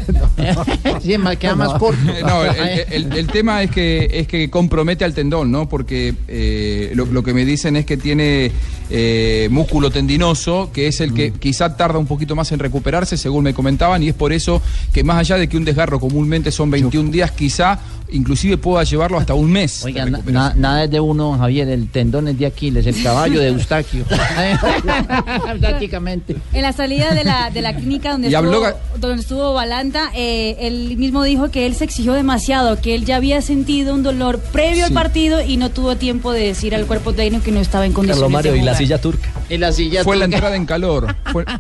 sí, 1.02 1.16
queda 1.40 1.56
más 1.56 1.74
corto. 1.76 2.00
No, 2.26 2.44
el, 2.44 2.86
el- 2.92 3.14
el 3.18 3.28
tema 3.28 3.62
es 3.62 3.70
que 3.72 4.10
es 4.12 4.28
que 4.28 4.50
compromete 4.50 5.06
al 5.06 5.14
tendón, 5.14 5.52
¿no? 5.52 5.70
Porque 5.70 6.14
eh, 6.28 6.92
lo, 6.96 7.06
lo 7.06 7.24
que 7.24 7.34
me 7.34 7.46
dicen 7.46 7.76
es 7.76 7.86
que 7.86 7.98
tiene 7.98 8.52
eh, 8.90 9.48
músculo 9.52 9.92
tendinoso, 9.92 10.72
que 10.74 10.88
es 10.88 11.00
el 11.02 11.12
Mm. 11.12 11.16
que 11.16 11.32
quizá 11.34 11.76
tarda 11.78 12.00
un 12.00 12.08
poquito 12.08 12.36
más 12.36 12.52
en 12.52 12.60
recuperarse, 12.60 13.16
según 13.18 13.44
me 13.44 13.54
comentaban, 13.54 14.02
y 14.02 14.10
es 14.10 14.16
por 14.16 14.34
eso 14.34 14.62
que 14.94 15.04
más 15.04 15.18
allá 15.18 15.38
de 15.38 15.48
que 15.48 15.58
un 15.58 15.66
desgarro 15.66 16.00
comúnmente 16.00 16.52
son 16.52 16.72
21 16.72 17.12
días, 17.12 17.32
quizá 17.32 17.80
inclusive 18.12 18.58
pueda 18.58 18.84
llevarlo 18.84 19.18
hasta 19.18 19.34
un 19.34 19.52
mes. 19.52 19.84
Oiga, 19.86 20.06
na- 20.06 20.18
recuperación. 20.18 20.34
na- 20.62 20.70
nada 20.70 20.84
es 20.84 20.92
de 20.92 21.00
uno, 21.00 21.38
Javier. 21.38 21.68
El 21.70 21.90
tendón 21.90 22.28
es 22.28 22.38
de 22.38 22.46
Aquiles, 22.46 22.86
el 22.86 23.02
caballo 23.04 23.40
de 23.40 23.48
Eustaquio. 23.50 24.06
Prácticamente. 25.60 26.36
En 26.54 26.62
la 26.62 26.74
salida 26.74 27.14
de 27.14 27.24
la, 27.24 27.50
de 27.50 27.62
la 27.62 27.76
clínica 27.76 28.12
donde 28.12 28.30
Y 28.30 28.34
estuvo, 28.36 28.66
habló 28.66 28.78
donde 29.00 29.22
estuvo 29.22 29.54
Balanta, 29.54 30.12
eh, 30.16 30.58
él 30.60 30.98
mismo 30.98 31.24
dijo 31.24 31.50
que 31.52 31.66
él 31.66 31.76
se 31.76 31.84
exigió 31.86 32.14
demasiado, 32.14 32.80
que 32.82 32.96
él 32.96 33.06
ya 33.06 33.18
había 33.18 33.42
sentido 33.42 33.94
un 33.94 34.04
dolor 34.04 34.40
previo 34.40 34.86
al 34.86 34.92
partido 34.94 35.42
y 35.42 35.58
no 35.58 35.70
tuvo 35.72 35.96
tiempo 35.96 36.32
de 36.32 36.46
decir 36.48 36.76
al 36.76 36.86
cuerpo 36.86 37.14
técnico 37.14 37.44
que 37.44 37.52
no 37.52 37.60
estaba 37.60 37.86
en 37.86 37.94
condiciones 37.94 38.22
Carlos 38.22 38.32
Mario, 38.32 38.52
de 38.54 38.58
y 38.60 38.62
la 38.62 38.76
silla 38.76 39.00
turca. 39.00 39.30
Y 39.50 39.58
la 39.58 39.72
silla 39.72 40.04
Fue 40.04 40.18
la 40.18 40.26
entrada 40.26 40.56
en 40.56 40.66
calor. 40.66 41.16
Fue- 41.32 41.46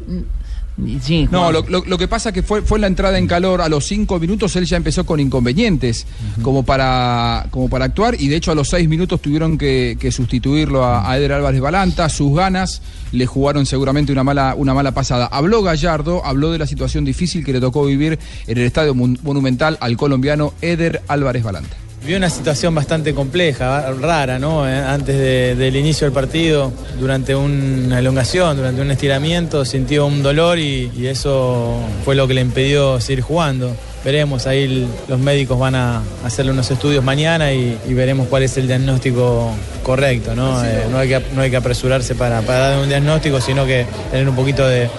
Sí, 1.02 1.28
No, 1.30 1.52
lo, 1.52 1.64
lo- 1.68 1.84
lo 1.86 1.98
que 1.98 2.08
pasa 2.08 2.30
es 2.30 2.34
que 2.34 2.42
fue, 2.44 2.62
fue 2.64 2.80
la 2.80 2.88
entrada 2.88 3.18
en 3.20 3.28
calor. 3.28 3.62
A 3.62 3.70
los 3.70 3.86
cinco 3.86 4.20
minutos 4.20 4.56
él 4.56 4.66
ya 4.66 4.78
empezó 4.78 5.06
con 5.06 5.20
inconvenientes 5.20 6.08
como, 6.42 6.64
para, 6.64 7.46
como 7.52 7.70
para 7.70 7.86
actuar 7.86 8.16
y 8.20 8.30
de 8.30 8.38
hecho 8.38 8.52
a 8.52 8.56
los 8.56 8.70
seis 8.70 8.88
minutos 8.90 9.22
tuvieron 9.22 9.58
que, 9.58 9.98
que 10.00 10.12
sustituirlo 10.12 10.84
a, 10.84 11.10
a 11.12 11.18
Eder 11.18 11.34
Álvarez 11.34 11.62
Balanta. 11.62 12.10
Sus 12.10 12.36
ganas 12.36 12.82
le 13.12 13.26
jugaron 13.28 13.66
seguramente 13.66 14.12
una 14.12 14.24
mala, 14.24 14.56
una 14.58 14.74
mala 14.74 14.92
pasada. 14.94 15.28
Habló 15.28 15.62
Gallardo, 15.62 16.26
habló 16.26 16.52
de 16.52 16.58
la 16.58 16.66
situación 16.66 17.06
difícil 17.06 17.46
que 17.46 17.54
le 17.54 17.60
tocó 17.60 17.86
vivir 17.86 18.18
en 18.48 18.58
el 18.58 18.64
Estadio 18.64 18.96
Mon- 18.96 19.20
Monumental 19.24 19.78
al 19.82 19.98
colombiano 19.98 20.54
Eder 20.62 21.02
Álvarez 21.08 21.44
Balanta. 21.44 21.76
Vi 22.04 22.16
una 22.16 22.32
situación 22.32 22.74
bastante 22.74 23.14
compleja, 23.14 23.92
rara, 24.02 24.40
¿no? 24.40 24.68
Eh, 24.68 24.76
Antes 24.76 25.16
de- 25.18 25.56
del 25.56 25.76
inicio 25.76 26.06
del 26.08 26.14
partido, 26.14 26.72
durante 27.00 27.36
una 27.36 28.00
elongación, 28.00 28.58
durante 28.58 28.82
un 28.82 28.90
estiramiento, 28.90 29.64
sintió 29.66 30.08
un 30.08 30.24
dolor 30.24 30.58
y, 30.58 30.92
y 30.98 31.06
eso 31.06 31.76
fue 32.04 32.16
lo 32.16 32.28
que 32.28 32.34
le 32.34 32.42
impidió 32.42 33.00
seguir 33.00 33.22
jugando. 33.22 33.76
Veremos, 34.04 34.48
ahí 34.48 34.64
el- 34.64 34.88
los 35.08 35.20
médicos 35.20 35.60
van 35.60 35.76
a 35.76 36.02
hacerle 36.26 36.52
unos 36.52 36.72
estudios 36.72 37.04
mañana 37.04 37.54
y, 37.54 37.78
y 37.88 37.94
veremos 37.94 38.28
cuál 38.30 38.42
es 38.44 38.58
el 38.58 38.66
diagnóstico 38.66 39.52
correcto, 39.84 40.36
¿no? 40.36 40.66
Eh, 40.66 40.86
no, 40.90 40.98
hay 40.98 41.08
que, 41.08 41.22
no 41.36 41.42
hay 41.44 41.52
que 41.52 41.58
apresurarse 41.58 42.16
para, 42.16 42.42
para 42.42 42.70
dar 42.70 42.80
un 42.80 42.90
diagnóstico, 42.90 43.40
sino 43.40 43.64
que 43.68 43.86
tener 44.10 44.28
un 44.28 44.36
poquito 44.36 44.68
de, 44.68 44.90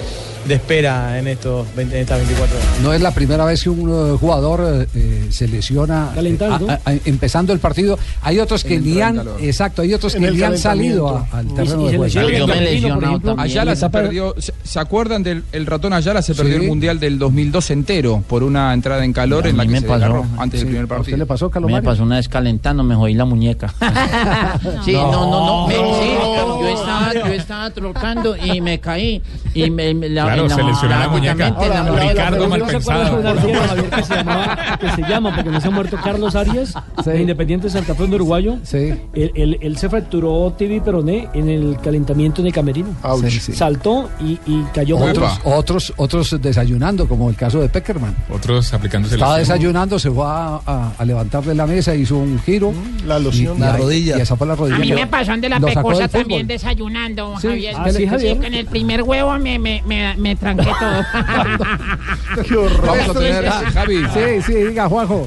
de 0.47 0.55
espera 0.55 1.19
en, 1.19 1.29
estos 1.29 1.67
20 1.77 1.95
en 1.97 2.03
estas 2.03 2.19
24 2.19 2.57
horas. 2.57 2.69
No 2.83 2.93
es 2.93 3.01
la 3.01 3.13
primera 3.13 3.45
vez 3.45 3.63
que 3.63 3.71
un 3.71 3.89
eh, 3.91 4.17
jugador 4.19 4.87
eh, 4.95 5.27
se 5.31 5.47
lesiona 5.49 6.09
eh, 6.13 6.15
Calentando. 6.17 6.71
a- 6.71 6.81
a- 6.85 6.95
empezando 7.05 7.53
el 7.53 7.59
partido. 7.61 7.99
Hay 8.23 8.41
otros 8.41 8.65
que 8.65 8.81
ni 8.81 9.01
han, 9.01 9.21
exacto, 9.41 9.83
hay 9.83 9.95
otros 9.95 10.15
En 10.15 10.23
que 10.25 10.31
ni 10.33 10.43
han 10.43 10.59
salido 10.59 11.09
a- 11.17 11.27
al 11.33 11.47
terreno 11.55 11.83
y 11.83 11.97
de 11.99 12.11
se 12.11 12.21
juego. 12.23 13.35
Ayala 13.39 13.77
se 13.77 13.89
perdió, 13.91 14.35
¿se, 14.39 14.53
se 14.65 14.79
acuerdan 14.81 15.23
del 15.23 15.45
el 15.53 15.67
ratón 15.67 15.93
Ayala? 15.93 16.23
Se 16.23 16.35
perdió 16.35 16.57
Sí. 16.59 16.63
el 16.63 16.69
Mundial 16.69 16.99
del 17.01 17.19
2002 17.19 17.71
entero 17.71 18.23
por 18.29 18.43
una 18.43 18.73
entrada 18.75 19.05
en 19.05 19.13
calor 19.13 19.47
A 19.47 19.49
en 19.49 19.57
la 19.57 19.67
que 19.67 19.81
se 19.81 19.87
pasó. 19.87 20.25
antes 20.39 20.61
Sí, 20.61 20.67
del 20.67 20.75
primer 20.75 20.81
¿A 20.81 20.85
usted 20.85 20.97
partido. 20.97 21.17
le 21.19 21.27
pasó, 21.27 21.51
A 21.55 21.61
mí 21.61 21.73
me 21.73 21.83
pasó 21.83 22.03
una 22.03 22.17
vez 22.17 22.29
calentando, 22.29 22.83
me 22.83 22.95
jodí 22.95 23.15
la 23.15 23.25
muñeca. 23.25 23.73
sí, 24.85 24.93
no, 24.93 25.11
no, 25.13 25.47
no. 25.47 25.67
me- 25.69 25.75
sí, 25.75 25.81
yo, 26.21 26.69
estaba, 26.69 27.13
yo 27.15 27.27
estaba 27.27 27.71
trotando 27.71 28.37
y 28.37 28.61
me 28.61 28.81
caí. 28.81 29.23
Y 29.55 29.71
me, 29.71 29.95
me- 29.95 30.09
la, 30.09 30.32
Claro, 30.35 30.49
la- 30.49 30.55
se 30.55 30.63
lesionó 30.63 30.99
la 30.99 31.09
muñeca. 31.09 31.51
la 31.51 31.93
Ricardo 32.09 32.49
¿No 32.49 32.57
de 32.57 33.29
arquero, 33.29 33.61
Javier, 33.69 33.91
que 33.91 34.03
se, 34.03 34.15
llamaba- 34.15 34.79
que 34.81 34.91
se 34.91 35.03
llama, 35.03 35.35
porque 35.35 35.51
no 35.51 35.61
se 35.61 35.69
ha 35.69 35.71
muerto 35.71 35.97
Carlos 36.03 36.35
Arias, 36.35 36.75
de 37.05 37.21
Independiente 37.21 37.71
Santa 37.71 37.95
Fe, 37.95 38.05
un 38.05 38.15
uruguayo? 38.15 38.57
Sí. 38.63 38.93
Él, 39.15 39.33
él- 39.35 39.59
él 39.61 39.77
se 39.77 39.89
fracturó 39.89 40.53
TV 40.57 40.81
peroné 40.81 41.29
en 41.35 41.49
el 41.49 41.77
calentamiento 41.83 42.43
de 42.43 42.53
Camerino. 42.53 42.89
Sí, 43.29 43.31
sí. 43.41 43.53
Saltó 43.53 44.09
y, 44.21 44.39
y 44.47 44.63
cayó. 44.75 44.99
Otros, 44.99 45.41
otros, 45.45 45.93
otros 45.97 46.41
desayunando, 46.43 47.09
como 47.09 47.29
el 47.31 47.37
caso 47.37 47.61
de 47.61 47.69
Peckerman. 47.69 48.15
Otros 48.31 48.73
aplicándose 48.75 49.15
Estaba 49.15 49.33
la 49.33 49.39
desayunando, 49.39 49.99
se 49.99 50.11
fue 50.11 50.25
a, 50.27 50.61
a- 50.67 50.93
a 50.99 51.05
levantar 51.05 51.43
de 51.45 51.55
la 51.55 51.67
mesa, 51.67 51.95
hizo 51.95 52.17
un 52.19 52.39
giro. 52.41 52.73
La 53.07 53.19
y, 53.19 53.23
loción. 53.25 53.57
y 53.57 53.61
La 53.61 53.77
rodilla. 53.77 54.19
Y 54.19 54.21
esa 54.21 54.37
fue 54.37 54.47
la 54.47 54.55
rodilla. 54.55 54.77
A 54.77 54.79
mí 54.81 54.93
me 54.93 55.07
pasó 55.07 55.33
de 55.37 55.49
la 55.49 55.59
pecosa 55.61 56.09
también 56.09 56.47
desayunando, 56.47 57.35
Sí, 57.41 57.49
Javier. 57.49 57.75
ah, 57.77 57.85
Javier. 58.11 58.39
el 58.55 58.67
primer 58.67 59.03
huevo 59.03 59.39
me, 59.39 59.59
me, 59.59 59.83
me, 59.87 60.15
me 60.23 60.37
tranqué 60.37 60.71
todo. 60.79 62.43
Qué 62.49 62.57
horror. 62.57 62.87
Vamos 62.87 63.17
a 63.17 63.19
tener, 63.19 63.49
Javi, 63.49 64.03
Sí, 64.15 64.43
sí, 64.47 64.55
diga, 64.55 64.89
Juanjo. 64.89 65.27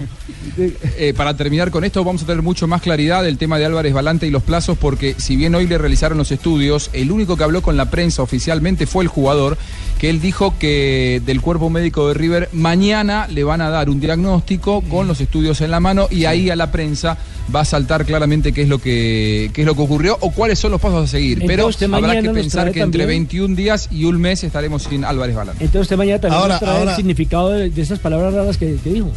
Eh, 0.57 1.13
para 1.15 1.35
terminar 1.35 1.69
con 1.69 1.83
esto, 1.83 2.03
vamos 2.03 2.23
a 2.23 2.25
tener 2.25 2.41
mucho 2.41 2.65
más 2.65 2.81
claridad 2.81 3.23
del 3.23 3.37
tema 3.37 3.57
de 3.57 3.65
Álvarez 3.65 3.93
Balante 3.93 4.25
y 4.25 4.31
los 4.31 4.41
plazos, 4.41 4.77
porque 4.77 5.15
si 5.17 5.35
bien 5.35 5.53
hoy 5.53 5.67
le 5.67 5.77
realizaron 5.77 6.17
los 6.17 6.31
estudios, 6.31 6.89
el 6.93 7.11
único 7.11 7.35
que 7.35 7.43
habló 7.43 7.61
con 7.61 7.75
la 7.75 7.89
prensa 7.89 8.23
oficialmente 8.23 8.87
fue 8.87 9.03
el 9.03 9.09
jugador, 9.09 9.57
que 9.99 10.09
él 10.09 10.21
dijo 10.21 10.57
que 10.57 11.21
del 11.25 11.41
cuerpo 11.41 11.69
médico 11.69 12.07
de 12.07 12.13
River 12.13 12.49
mañana 12.53 13.27
le 13.27 13.43
van 13.43 13.61
a 13.61 13.69
dar 13.69 13.89
un 13.89 13.99
diagnóstico 13.99 14.81
con 14.81 15.07
los 15.07 15.19
estudios 15.19 15.59
en 15.61 15.71
la 15.71 15.79
mano 15.81 16.07
y 16.09 16.25
ahí 16.25 16.49
a 16.49 16.55
la 16.55 16.71
prensa 16.71 17.17
va 17.53 17.61
a 17.61 17.65
saltar 17.65 18.05
claramente 18.05 18.51
qué 18.53 18.61
es 18.63 18.69
lo 18.69 18.79
que 18.79 19.51
qué 19.53 19.61
es 19.61 19.67
lo 19.67 19.75
que 19.75 19.81
ocurrió 19.81 20.17
o 20.21 20.31
cuáles 20.31 20.57
son 20.59 20.71
los 20.71 20.81
pasos 20.81 21.03
a 21.05 21.07
seguir. 21.07 21.41
Entonces, 21.43 21.77
Pero 21.79 21.95
habrá 21.97 22.21
que 22.21 22.29
pensar 22.29 22.71
que 22.71 22.81
entre 22.81 23.01
también- 23.03 23.27
21 23.27 23.55
días 23.55 23.87
y 23.91 24.05
un 24.05 24.19
mes 24.19 24.43
estaremos 24.43 24.83
sin 24.83 25.03
Álvarez 25.05 25.35
Balante. 25.35 25.63
Entonces 25.63 25.83
usted 25.83 25.97
mañana 25.97 26.19
también 26.21 26.41
Ahora- 26.41 26.53
nos 26.55 26.59
trae 26.61 26.77
ahora- 26.79 26.91
el 26.91 26.95
significado 26.97 27.49
de, 27.49 27.69
de 27.69 27.81
esas 27.81 27.99
palabras 27.99 28.33
raras 28.33 28.57
que, 28.57 28.75
que 28.83 28.89
dijo. 28.93 29.11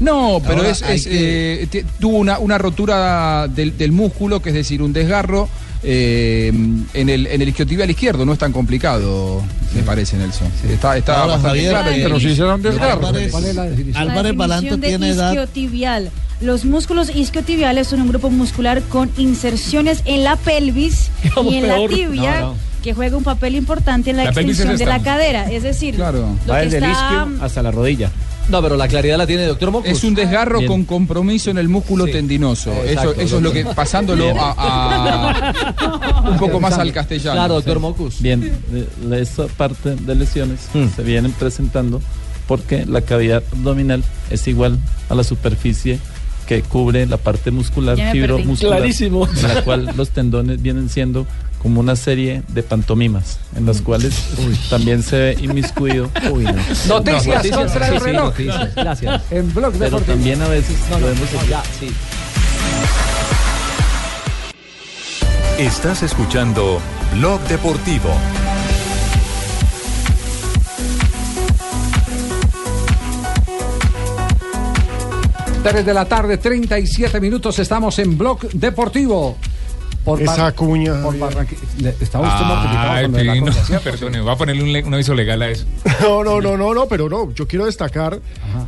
No, 0.00 0.40
pero 0.42 0.58
Ahora 0.58 0.70
es, 0.70 0.82
es, 0.82 1.06
que- 1.06 1.62
eh, 1.72 1.84
tuvo 1.98 2.18
una, 2.18 2.38
una 2.38 2.58
rotura 2.58 3.48
del, 3.48 3.78
del 3.78 3.92
músculo, 3.92 4.40
que 4.42 4.50
es 4.50 4.54
decir, 4.54 4.82
un 4.82 4.92
desgarro 4.92 5.48
eh, 5.88 6.48
en 6.94 7.08
el 7.08 7.26
en 7.28 7.40
el 7.42 7.48
isquiotibial 7.48 7.88
izquierdo. 7.90 8.24
No 8.26 8.32
es 8.32 8.38
tan 8.40 8.52
complicado, 8.52 9.42
me 9.74 9.82
parece, 9.82 10.16
Nelson. 10.16 10.48
Está, 10.68 10.96
está 10.96 11.20
Ahora, 11.22 11.34
bastante 11.34 11.48
Javier, 11.58 11.70
claro. 11.70 11.90
eh, 11.90 12.00
Pero 12.02 12.20
si 12.20 12.26
hicieron. 12.28 12.60
Álvarez- 13.94 14.36
Balanta 14.36 14.76
tiene 14.78 15.10
edad. 15.10 15.30
isquiotibial. 15.32 16.10
Los 16.40 16.64
músculos 16.64 17.08
isquiotibiales 17.14 17.86
son 17.86 18.02
un 18.02 18.08
grupo 18.08 18.28
muscular 18.30 18.82
con 18.82 19.10
inserciones 19.16 20.02
en 20.04 20.24
la 20.24 20.36
pelvis 20.36 21.08
y 21.50 21.54
en 21.54 21.64
peor. 21.64 21.90
la 21.90 21.96
tibia 21.96 22.40
No, 22.40 22.46
no. 22.52 22.54
que 22.82 22.92
juega 22.92 23.16
un 23.16 23.24
papel 23.24 23.54
importante 23.54 24.10
en 24.10 24.16
la, 24.18 24.24
La 24.24 24.30
extensión 24.30 24.70
es 24.72 24.78
de 24.78 24.86
la 24.86 25.00
cadera. 25.02 25.50
Es 25.50 25.62
decir, 25.62 25.94
Claro. 25.94 26.36
lo 26.46 26.52
Va 26.52 26.58
que 26.58 26.64
desde 26.66 26.78
el 26.78 26.84
está... 26.84 26.92
isquio 27.24 27.42
hasta 27.44 27.62
la 27.62 27.70
rodilla. 27.70 28.10
No, 28.48 28.62
pero 28.62 28.76
la 28.76 28.86
claridad 28.86 29.18
la 29.18 29.26
tiene 29.26 29.44
doctor 29.44 29.70
Mocus. 29.72 29.90
Es 29.90 30.04
un 30.04 30.14
desgarro 30.14 30.58
Bien. 30.58 30.70
con 30.70 30.84
compromiso 30.84 31.50
en 31.50 31.58
el 31.58 31.68
músculo 31.68 32.06
Sí. 32.06 32.12
tendinoso. 32.12 32.70
Exacto, 32.84 33.12
eso 33.12 33.20
eso 33.22 33.36
es 33.38 33.42
lo 33.42 33.52
que, 33.52 33.64
pasándolo 33.64 34.30
a, 34.40 34.54
a- 34.56 36.22
un 36.30 36.36
poco 36.38 36.60
más 36.60 36.78
al 36.78 36.92
castellano. 36.92 37.34
Claro, 37.34 37.54
doctor 37.54 37.80
Mocus. 37.80 38.20
Bien, 38.22 38.52
esa 39.12 39.46
parte 39.48 39.96
de 39.96 40.14
lesiones 40.14 40.60
se 40.94 41.02
vienen 41.02 41.32
presentando 41.32 42.00
porque 42.46 42.86
la 42.86 43.00
cavidad 43.00 43.42
abdominal 43.52 44.04
es 44.30 44.46
igual 44.46 44.78
a 45.08 45.14
la 45.16 45.24
superficie 45.24 45.98
que 46.46 46.62
cubre 46.62 47.06
la 47.06 47.16
parte 47.16 47.50
muscular, 47.50 47.96
Ya 47.96 48.04
me 48.06 48.12
fibro 48.12 48.36
perdí. 48.36 48.48
muscular, 48.48 48.78
Clarísimo. 48.78 49.26
en 49.28 49.42
la 49.54 49.62
cual 49.64 49.90
los 49.96 50.10
tendones 50.10 50.62
vienen 50.62 50.88
siendo 50.88 51.26
como 51.62 51.80
una 51.80 51.96
serie 51.96 52.42
de 52.48 52.62
pantomimas, 52.62 53.38
en 53.56 53.66
las 53.66 53.80
cuales 53.82 54.14
también 54.70 55.02
se 55.02 55.16
ve 55.18 55.36
inmiscuido. 55.40 56.10
Noticias 56.24 56.86
Noticias, 56.86 57.56
contra 57.56 57.88
el 57.88 57.92
sí, 57.94 57.98
sí, 57.98 58.04
reloj. 58.04 58.24
noticias. 58.24 58.74
Gracias. 58.74 59.22
En 59.30 59.54
Blog 59.54 59.72
Pero 59.72 59.84
Deportivo. 59.84 60.12
también 60.14 60.42
a 60.42 60.48
veces 60.48 60.76
podemos 60.90 61.48
Ya, 61.48 61.62
sí. 61.78 61.90
Estás 65.58 66.02
escuchando 66.02 66.80
Blog 67.14 67.40
Deportivo. 67.48 68.10
Tres 75.62 75.84
de 75.84 75.94
la 75.94 76.04
tarde, 76.04 76.38
37 76.38 77.20
minutos. 77.20 77.58
Estamos 77.58 77.98
en 77.98 78.16
Blog 78.16 78.48
Deportivo. 78.52 79.36
Por 80.06 80.22
Esa 80.22 80.52
cuña. 80.52 81.02
por 81.02 81.16
le- 81.16 81.88
Estaba 82.00 82.28
usted 82.28 82.46
mortificado 82.46 82.90
Ay, 82.92 83.08
de 83.10 83.24
la 83.24 83.32
Pino, 83.32 83.52
perdone, 83.82 84.20
voy 84.20 84.32
a 84.32 84.36
ponerle 84.36 84.84
un, 84.84 84.94
aviso 84.94 85.14
legal 85.14 85.42
a 85.42 85.48
eso. 85.50 85.64
No, 86.00 86.22
no, 86.22 86.40
no, 86.40 86.56
no, 86.56 86.72
no, 86.72 86.86
pero 86.86 87.08
no. 87.08 87.32
Yo 87.34 87.48
quiero 87.48 87.66
destacar 87.66 88.20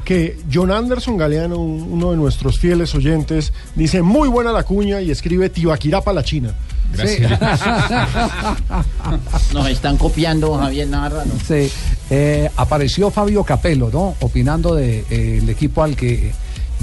que 0.05 0.37
John 0.53 0.73
Anderson 0.73 1.17
Galeano, 1.17 1.59
un- 1.59 1.87
uno 1.93 2.11
de 2.11 2.17
nuestros 2.17 2.59
fieles 2.59 2.93
oyentes, 2.97 3.53
dice 3.77 4.03
muy 4.03 4.29
buena 4.29 4.51
la 4.51 4.65
cuña 4.65 5.01
y 5.01 5.13
escribe 5.13 5.49
Tibaquirapa 5.49 6.13
la 6.13 6.25
China. 6.25 6.55
Gracias. 6.93 7.41
Nos 9.55 9.69
están 9.69 9.97
copiando, 9.97 10.59
Javier 10.59 10.89
Narra. 10.89 11.25
¿no? 11.25 11.35
Sí, 11.47 11.71
eh, 12.11 12.51
apareció 12.57 13.13
Fabio 13.13 13.45
Capello, 13.45 13.91
¿no? 13.93 14.17
Opinando 14.21 14.75
del 14.75 15.49
equipo 15.49 15.85
al 15.85 15.95
que 15.95 16.33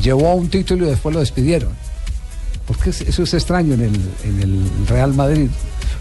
llevó 0.02 0.30
a 0.30 0.36
un 0.36 0.48
título 0.50 0.86
y 0.86 0.90
después 0.92 1.14
lo 1.14 1.20
despidieron. 1.20 1.72
Porque 2.68 2.90
es- 2.90 3.02
eso 3.02 3.24
es 3.24 3.34
extraño 3.34 3.74
en 3.76 3.82
el, 3.82 3.96
en 4.24 4.42
el 4.42 4.88
Real 4.88 5.14
Madrid. 5.14 5.50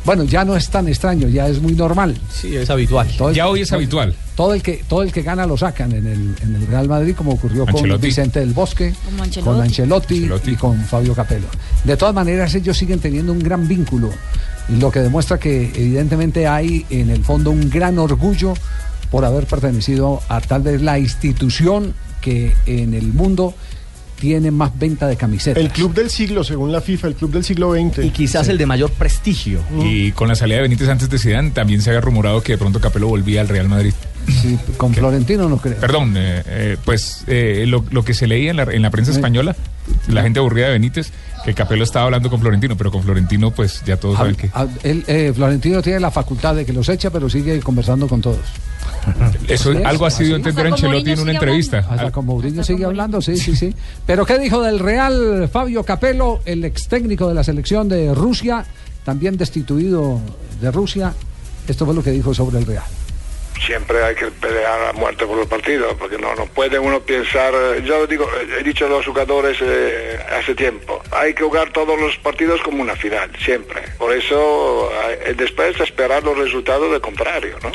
Bueno, 0.04 0.24
ya 0.24 0.44
no 0.44 0.54
es 0.56 0.68
tan 0.68 0.86
extraño, 0.88 1.28
ya 1.28 1.48
es 1.48 1.60
muy 1.62 1.72
normal. 1.72 2.14
Sí, 2.30 2.54
es 2.56 2.68
habitual. 2.68 3.08
Ya 3.34 3.48
hoy 3.48 3.62
es 3.62 3.72
habitual. 3.72 4.14
Todo 4.36 4.52
el 4.52 4.62
que 4.62 4.84
todo 4.86 5.02
el 5.02 5.10
que 5.12 5.22
gana 5.22 5.46
lo 5.46 5.56
sacan 5.56 5.92
en 5.92 6.06
el, 6.06 6.34
en 6.42 6.54
el 6.56 6.66
Real 6.66 6.88
Madrid, 6.88 7.14
como 7.16 7.32
ocurrió 7.32 7.64
con 7.64 7.76
Ancelotti. 7.76 8.06
Vicente 8.06 8.40
del 8.40 8.52
Bosque, 8.52 8.92
Ancelotti. 9.20 9.40
con 9.40 9.60
Ancelotti, 9.62 10.28
y 10.52 10.54
con 10.56 10.78
Fabio 10.84 11.14
Capello. 11.14 11.46
De 11.84 11.96
todas 11.96 12.14
maneras, 12.14 12.54
ellos 12.54 12.76
siguen 12.76 12.98
teniendo 13.00 13.32
un 13.32 13.38
gran 13.38 13.66
vínculo, 13.66 14.10
y 14.68 14.76
lo 14.76 14.90
que 14.90 15.00
demuestra 15.00 15.38
que 15.38 15.70
evidentemente 15.74 16.46
hay 16.46 16.84
en 16.90 17.08
el 17.10 17.24
fondo 17.24 17.50
un 17.50 17.70
gran 17.70 17.98
orgullo 17.98 18.54
por 19.10 19.24
haber 19.24 19.46
pertenecido 19.46 20.20
a 20.28 20.40
tal 20.40 20.62
vez 20.62 20.82
la 20.82 20.98
institución 20.98 21.94
que 22.20 22.54
en 22.66 22.92
el 22.94 23.12
mundo 23.12 23.54
tiene 24.18 24.50
más 24.50 24.76
venta 24.78 25.06
de 25.06 25.16
camisetas. 25.16 25.62
El 25.62 25.70
club 25.70 25.94
del 25.94 26.10
siglo, 26.10 26.44
según 26.44 26.72
la 26.72 26.80
FIFA, 26.80 27.08
el 27.08 27.14
club 27.14 27.32
del 27.32 27.44
siglo 27.44 27.72
XX. 27.72 28.04
Y 28.04 28.10
quizás 28.10 28.48
el 28.48 28.58
de 28.58 28.66
mayor 28.66 28.90
prestigio. 28.90 29.60
Y 29.82 30.12
con 30.12 30.28
la 30.28 30.34
salida 30.34 30.56
de 30.56 30.62
Benítez 30.62 30.88
antes 30.88 31.10
de 31.10 31.18
Zidane 31.18 31.50
también 31.50 31.82
se 31.82 31.90
había 31.90 32.00
rumorado 32.00 32.42
que 32.42 32.52
de 32.52 32.58
pronto 32.58 32.80
Capello 32.80 33.08
volvía 33.08 33.40
al 33.40 33.48
Real 33.48 33.68
Madrid. 33.68 33.92
Sí, 34.26 34.58
con 34.78 34.94
Florentino 34.94 35.48
no 35.48 35.58
creo. 35.58 35.76
Perdón, 35.76 36.14
eh, 36.16 36.42
eh, 36.46 36.76
pues 36.82 37.24
eh, 37.26 37.64
lo, 37.66 37.84
lo 37.90 38.04
que 38.04 38.14
se 38.14 38.26
leía 38.26 38.50
en 38.50 38.56
la, 38.56 38.62
en 38.62 38.80
la 38.80 38.90
prensa 38.90 39.12
española, 39.12 39.54
la 40.08 40.22
gente 40.22 40.38
aburrida 40.38 40.66
de 40.66 40.72
Benítez, 40.72 41.12
que 41.44 41.52
Capello 41.52 41.84
estaba 41.84 42.06
hablando 42.06 42.30
con 42.30 42.40
Florentino, 42.40 42.76
pero 42.76 42.90
con 42.90 43.02
Florentino 43.02 43.50
pues 43.50 43.82
ya 43.84 43.98
todos 43.98 44.16
saben 44.16 44.34
que... 44.34 44.50
Él, 44.82 45.04
eh, 45.06 45.32
Florentino 45.34 45.82
tiene 45.82 46.00
la 46.00 46.10
facultad 46.10 46.54
de 46.54 46.64
que 46.64 46.72
los 46.72 46.88
echa, 46.88 47.10
pero 47.10 47.28
sigue 47.28 47.60
conversando 47.60 48.08
con 48.08 48.22
todos. 48.22 48.40
Eso 49.48 49.72
es, 49.72 49.84
algo 49.84 50.06
así 50.06 50.24
dio 50.24 50.36
así 50.36 50.40
es. 50.40 50.46
entender 50.46 50.72
Ancelotti 50.72 51.10
en 51.10 51.20
una 51.20 51.32
entrevista. 51.32 51.78
Hasta 51.88 52.10
con 52.10 52.26
Mourinho 52.26 52.64
sigue 52.64 52.84
hablando, 52.84 53.20
sí, 53.20 53.36
sí, 53.36 53.54
sí. 53.54 53.74
Pero 54.06 54.24
¿qué 54.24 54.38
dijo 54.38 54.62
del 54.62 54.78
Real 54.78 55.48
Fabio 55.52 55.84
Capello, 55.84 56.40
el 56.44 56.64
ex 56.64 56.88
técnico 56.88 57.28
de 57.28 57.34
la 57.34 57.44
selección 57.44 57.88
de 57.88 58.14
Rusia, 58.14 58.64
también 59.04 59.36
destituido 59.36 60.20
de 60.60 60.70
Rusia? 60.70 61.12
Esto 61.68 61.84
fue 61.84 61.94
lo 61.94 62.02
que 62.02 62.10
dijo 62.10 62.34
sobre 62.34 62.58
el 62.58 62.66
Real. 62.66 62.84
Siempre 63.64 64.02
hay 64.02 64.14
que 64.14 64.26
pelear 64.26 64.88
a 64.88 64.92
muerte 64.92 65.24
por 65.24 65.36
los 65.36 65.46
partidos, 65.46 65.94
porque 65.98 66.18
no, 66.18 66.34
no 66.34 66.44
puede 66.46 66.78
uno 66.78 67.00
pensar, 67.00 67.54
yo 67.84 68.06
digo, 68.06 68.24
eh, 68.24 68.58
he 68.60 68.62
dicho 68.64 68.84
a 68.86 68.88
los 68.88 69.06
jugadores 69.06 69.56
eh, 69.62 70.18
hace 70.38 70.54
tiempo, 70.54 71.00
hay 71.12 71.32
que 71.32 71.44
jugar 71.44 71.70
todos 71.70 71.98
los 71.98 72.16
partidos 72.18 72.60
como 72.62 72.82
una 72.82 72.96
final, 72.96 73.30
siempre. 73.38 73.80
Por 73.96 74.12
eso 74.12 74.90
eh, 75.08 75.34
después 75.36 75.78
esperar 75.80 76.24
los 76.24 76.36
resultados 76.36 76.90
del 76.90 77.00
contrario, 77.00 77.56
¿no? 77.62 77.70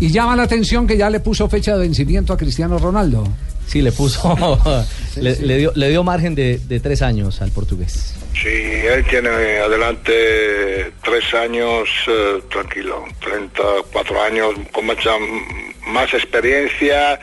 Y 0.00 0.10
llama 0.10 0.36
la 0.36 0.42
atención 0.42 0.86
que 0.86 0.96
ya 0.96 1.08
le 1.10 1.20
puso 1.20 1.48
fecha 1.48 1.74
de 1.74 1.80
vencimiento 1.80 2.32
a 2.32 2.36
Cristiano 2.36 2.78
Ronaldo. 2.78 3.26
Sí, 3.66 3.82
le 3.82 3.92
puso. 3.92 4.36
le, 5.16 5.36
le 5.36 5.58
dio, 5.58 5.72
le 5.74 5.88
dio 5.88 6.04
margen 6.04 6.34
de, 6.34 6.58
de 6.58 6.80
tres 6.80 7.02
años 7.02 7.40
al 7.42 7.50
portugués. 7.50 8.14
Sí, 8.34 8.48
él 8.48 9.04
tiene 9.08 9.28
adelante 9.28 10.92
tres 11.02 11.32
años 11.34 11.88
eh, 12.06 12.42
tranquilo, 12.50 13.04
34 13.20 14.22
años 14.22 14.54
con 14.72 14.86
mucha 14.86 15.12
más 15.86 16.12
experiencia. 16.12 17.18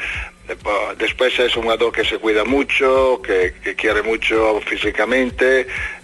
Depo- 0.47 0.93
Después 0.97 1.37
es 1.39 1.55
un 1.55 1.63
jugador 1.63 1.91
que 1.93 2.03
se 2.03 2.17
cuida 2.17 2.43
mucho, 2.43 3.21
que, 3.25 3.53
que 3.63 3.75
quiere 3.75 4.01
mucho 4.03 4.59
físicamente. 4.67 5.61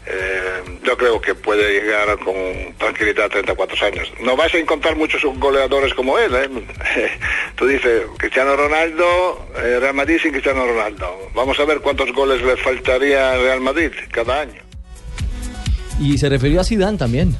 Eh, 0.08 0.42
yo 0.84 0.98
creo 0.98 1.20
que 1.22 1.36
puede 1.36 1.74
llegar 1.74 2.18
con 2.20 2.34
tranquilidad 2.78 3.26
a 3.26 3.30
34 3.30 3.86
años. 3.88 4.12
No 4.22 4.36
vas 4.38 4.54
a 4.54 4.58
encontrar 4.58 4.96
muchos 4.96 5.22
goleadores 5.40 5.94
como 5.94 6.18
él. 6.18 6.32
¿eh? 6.36 6.50
Tú 7.58 7.68
dices, 7.68 8.04
Cristiano 8.18 8.56
Ronaldo, 8.56 9.46
eh, 9.58 9.78
Real 9.80 9.94
Madrid 9.94 10.18
sin 10.22 10.32
Cristiano 10.32 10.66
Ronaldo. 10.66 11.06
Vamos 11.36 11.60
a 11.60 11.66
ver 11.66 11.80
cuántos 11.82 12.12
goles 12.14 12.42
le 12.42 12.56
faltaría 12.58 13.34
al 13.34 13.42
Real 13.42 13.60
Madrid 13.62 13.92
cada 14.12 14.42
año. 14.42 14.62
Y 16.00 16.18
se 16.18 16.30
refirió 16.30 16.62
a 16.62 16.64
Zidane 16.64 16.98
también. 16.98 17.36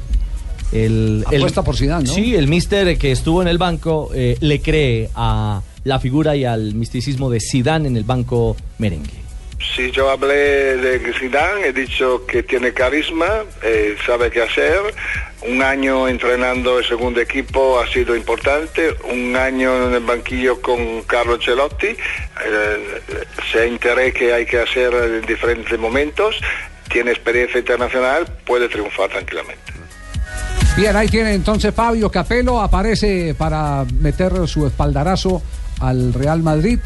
El, 0.72 1.24
el- 1.32 1.38
Apuesta 1.38 1.64
por 1.64 1.76
Zidane, 1.78 2.04
¿no? 2.06 2.14
Sí, 2.14 2.36
el 2.36 2.48
mister 2.48 2.98
que 2.98 3.12
estuvo 3.12 3.42
en 3.42 3.48
el 3.48 3.58
banco 3.58 4.12
eh, 4.14 4.38
le 4.42 4.62
cree 4.62 5.10
a 5.16 5.62
la 5.84 6.00
figura 6.00 6.36
y 6.36 6.46
al 6.46 6.74
misticismo 6.76 7.30
de 7.30 7.40
Zidane 7.40 7.88
en 7.88 7.98
el 7.98 8.04
banco 8.04 8.56
merengue. 8.78 9.30
Sí, 9.76 9.92
yo 9.92 10.10
hablé 10.10 10.78
de 10.78 11.14
Zidane, 11.14 11.68
he 11.68 11.74
dicho 11.74 12.26
que 12.26 12.44
tiene 12.44 12.74
carisma, 12.74 13.44
eh, 13.62 13.98
sabe 14.06 14.32
qué 14.32 14.42
hacer. 14.42 14.80
Un 15.42 15.62
año 15.62 16.08
entrenando 16.08 16.80
el 16.80 16.86
segundo 16.86 17.20
equipo 17.20 17.80
ha 17.80 17.88
sido 17.92 18.16
importante. 18.16 18.96
Un 19.12 19.36
año 19.36 19.88
en 19.88 19.94
el 19.96 20.04
banquillo 20.04 20.62
con 20.62 21.02
Carlo 21.04 21.34
Ancelotti. 21.34 21.88
Eh, 21.88 23.02
se 23.52 23.68
enteré 23.68 24.14
que 24.14 24.34
hay 24.34 24.46
que 24.46 24.60
hacer 24.60 24.94
en 24.94 25.26
diferentes 25.26 25.78
momentos. 25.78 26.36
Tiene 26.90 27.12
experiencia 27.12 27.60
internacional, 27.60 28.26
puede 28.46 28.70
triunfar 28.70 29.10
tranquilamente. 29.10 29.74
Bien, 30.78 30.96
ahí 30.96 31.10
tiene 31.10 31.34
entonces 31.34 31.74
Fabio 31.74 32.10
Capello, 32.10 32.62
aparece 32.62 33.36
para 33.38 33.86
meter 34.00 34.48
su 34.48 34.66
espaldarazo 34.66 35.42
al 35.80 36.14
Real 36.14 36.44
Madrid, 36.44 36.80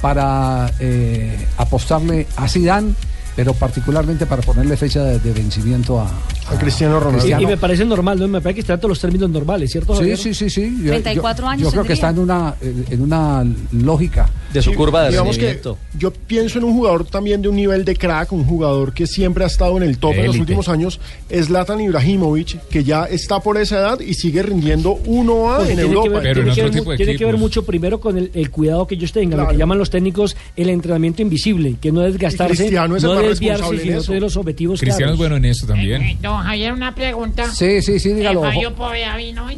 para 0.00 0.70
eh, 0.78 1.46
apostarle 1.56 2.26
a 2.36 2.48
Zidane, 2.48 2.94
pero 3.36 3.52
particularmente 3.54 4.24
para 4.26 4.40
ponerle 4.42 4.76
fecha 4.76 5.04
de, 5.04 5.18
de 5.20 5.32
vencimiento 5.32 6.00
a, 6.00 6.06
A 6.50 6.58
Cristiano 6.58 6.98
Ronaldo. 6.98 7.18
Y, 7.18 7.20
Cristiano. 7.20 7.42
y 7.42 7.46
me 7.46 7.56
parece 7.58 7.84
normal, 7.84 8.18
¿no? 8.18 8.26
Me 8.28 8.40
parece 8.40 8.54
que 8.56 8.60
está 8.62 8.76
de 8.78 8.88
los 8.88 8.98
términos 8.98 9.28
normales, 9.30 9.70
¿cierto? 9.70 9.92
Sí, 9.94 10.00
Javier? 10.00 10.18
sí, 10.18 10.34
sí, 10.34 10.48
sí. 10.50 10.76
Yo- 10.82 10.90
34 10.92 11.44
yo- 11.44 11.48
años 11.50 11.62
Yo 11.64 11.70
creo 11.72 11.84
que 11.84 11.92
está 11.92 12.08
en 12.10 12.18
una, 12.18 12.54
en 12.62 13.02
una 13.02 13.44
lógica. 13.72 14.30
De 14.52 14.62
su 14.62 14.70
Sí, 14.70 14.76
curva 14.76 15.02
de 15.04 15.10
digamos 15.10 15.36
que 15.36 15.60
yo 15.98 16.10
pienso 16.12 16.58
en 16.58 16.64
un 16.64 16.72
jugador 16.72 17.04
también 17.04 17.42
de 17.42 17.48
un 17.48 17.56
nivel 17.56 17.84
de 17.84 17.94
crack, 17.94 18.32
un 18.32 18.44
jugador 18.44 18.94
que 18.94 19.06
siempre 19.06 19.44
ha 19.44 19.48
estado 19.48 19.76
en 19.76 19.82
el 19.82 19.98
top 19.98 20.14
en 20.14 20.26
los 20.28 20.38
últimos 20.38 20.68
años, 20.70 20.98
es 21.28 21.46
Zlatan 21.48 21.80
Ibrahimovic, 21.80 22.66
que 22.68 22.82
ya 22.82 23.04
está 23.04 23.40
por 23.40 23.58
esa 23.58 23.78
edad 23.80 24.00
y 24.00 24.14
sigue 24.14 24.42
rindiendo 24.42 24.98
1A 25.04 25.56
Porque 25.58 25.72
en 25.72 25.78
Europa. 25.80 26.02
que 26.04 26.08
ver, 26.08 26.22
Pero 26.22 26.54
tiene 26.54 26.68
en 26.68 26.74
que 26.74 26.80
ver 26.88 26.96
tiene 26.96 27.16
que 27.16 27.24
ver 27.26 27.36
mucho 27.36 27.64
primero 27.66 28.00
con 28.00 28.16
el, 28.16 28.30
el 28.32 28.50
cuidado 28.50 28.86
que 28.86 28.94
ellos 28.94 29.12
tengan, 29.12 29.40
lo 29.40 29.48
que 29.48 29.56
llaman 29.56 29.76
los 29.78 29.90
técnicos 29.90 30.36
el 30.56 30.70
entrenamiento 30.70 31.20
invisible, 31.22 31.74
que 31.80 31.92
no 31.92 32.00
desgastarse, 32.00 32.56
Cristiano 32.56 32.96
es 32.96 33.02
el 33.04 33.10
no 33.10 33.16
desviarse, 33.28 33.78
sino 33.78 33.98
eso. 33.98 34.06
tener 34.06 34.22
los 34.22 34.36
objetivos 34.36 34.80
Cristiano 34.80 35.12
es 35.12 35.18
bueno 35.18 35.36
en 35.36 35.44
eso 35.44 35.66
también. 35.66 36.02
Eh, 36.02 36.18
Don 36.20 36.42
Javier, 36.42 36.72
una 36.72 36.94
pregunta. 36.94 37.50
Sí, 37.50 37.82
sí, 37.82 37.98
sí, 37.98 38.12
dígalo. 38.12 38.44
Eh, 38.46 38.52
Fabio 38.52 38.74
Poveda 38.74 39.16
vino 39.16 39.46
hoy. 39.46 39.56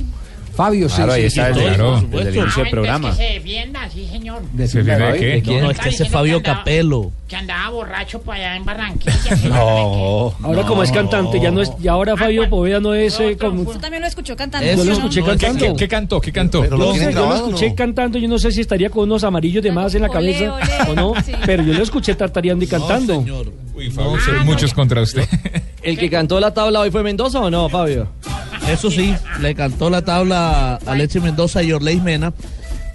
Fabio, 0.58 0.88
sí, 0.88 0.96
Claro, 0.96 1.12
ahí 1.12 1.20
sí, 1.22 1.26
está 1.40 1.54
sí, 1.54 1.60
claro. 1.60 2.00
desde 2.10 2.30
el 2.30 2.38
Ah, 2.38 2.42
inicio 2.42 2.62
del 2.64 2.70
programa. 2.72 3.10
Que 3.10 3.16
se 3.16 3.22
defienda, 3.34 3.88
sí, 3.90 4.08
señor. 4.10 4.42
de 4.52 4.66
¿Se 4.66 4.78
primera. 4.80 5.06
ve 5.06 5.12
de 5.12 5.18
qué? 5.20 5.26
¿De 5.26 5.42
quién? 5.42 5.60
No, 5.62 5.70
es 5.70 5.78
que 5.78 5.88
ese 5.90 6.02
es 6.02 6.08
Fabio 6.10 6.42
Capello. 6.42 7.12
Que 7.28 7.36
andaba 7.36 7.68
borracho 7.70 8.20
para 8.22 8.38
allá 8.38 8.56
en 8.56 8.64
Barranquilla. 8.64 9.14
No. 9.48 10.34
Ahora 10.42 10.62
como 10.66 10.82
es 10.82 10.90
cantante, 10.90 11.38
ya 11.40 11.50
no 11.52 11.62
es, 11.62 11.70
y 11.80 11.86
ahora 11.86 12.16
Fabio 12.16 12.48
Poveda 12.50 12.80
no 12.80 12.92
es 12.94 13.20
eh, 13.20 13.36
como... 13.38 13.62
Usted 13.62 13.80
también 13.80 14.00
lo 14.02 14.08
escuchó 14.08 14.34
cantando. 14.34 14.66
Yo 14.74 14.82
lo 14.84 14.92
escuché 14.92 15.20
no, 15.20 15.26
¿Qué, 15.26 15.30
cantando. 15.36 15.58
qué- 15.66 15.76
qué 15.76 15.88
cantó? 15.88 16.20
¿Qué 16.20 16.32
cantó? 16.32 16.64
Yo, 16.64 16.76
no 16.76 16.92
sé, 16.94 17.12
yo 17.12 17.26
lo 17.28 17.34
escuché 17.36 17.74
cantando, 17.74 18.18
yo 18.18 18.28
no 18.28 18.38
sé 18.38 18.50
si 18.50 18.60
estaría 18.62 18.90
con 18.90 19.04
unos 19.04 19.22
amarillos 19.24 19.62
de 19.62 19.70
más 19.70 19.94
en 19.94 20.02
la 20.02 20.08
cabeza 20.08 20.58
o 20.88 20.94
no, 20.94 21.12
pero 21.46 21.62
yo 21.62 21.72
lo 21.74 21.82
escuché 21.84 22.14
tartareando 22.14 22.64
y 22.64 22.68
cantando. 22.68 23.14
No, 23.14 23.20
señor. 23.20 23.52
Uy, 23.78 23.92
Fabio, 23.92 24.18
son 24.18 24.44
muchos 24.44 24.74
contra 24.74 25.00
usted. 25.02 25.24
¿El 25.82 25.96
que 25.96 26.10
cantó 26.10 26.40
la 26.40 26.52
tabla 26.52 26.80
hoy 26.80 26.90
fue 26.90 27.04
Mendoza 27.04 27.38
o 27.38 27.48
no, 27.48 27.68
Fabio? 27.68 28.08
Eso 28.68 28.90
sí, 28.90 29.14
le 29.40 29.54
cantó 29.54 29.88
la 29.88 30.02
tabla 30.02 30.74
a 30.74 30.76
Alexis 30.86 31.22
Mendoza 31.22 31.62
y 31.62 31.70
Orleis 31.70 32.02
Mena. 32.02 32.32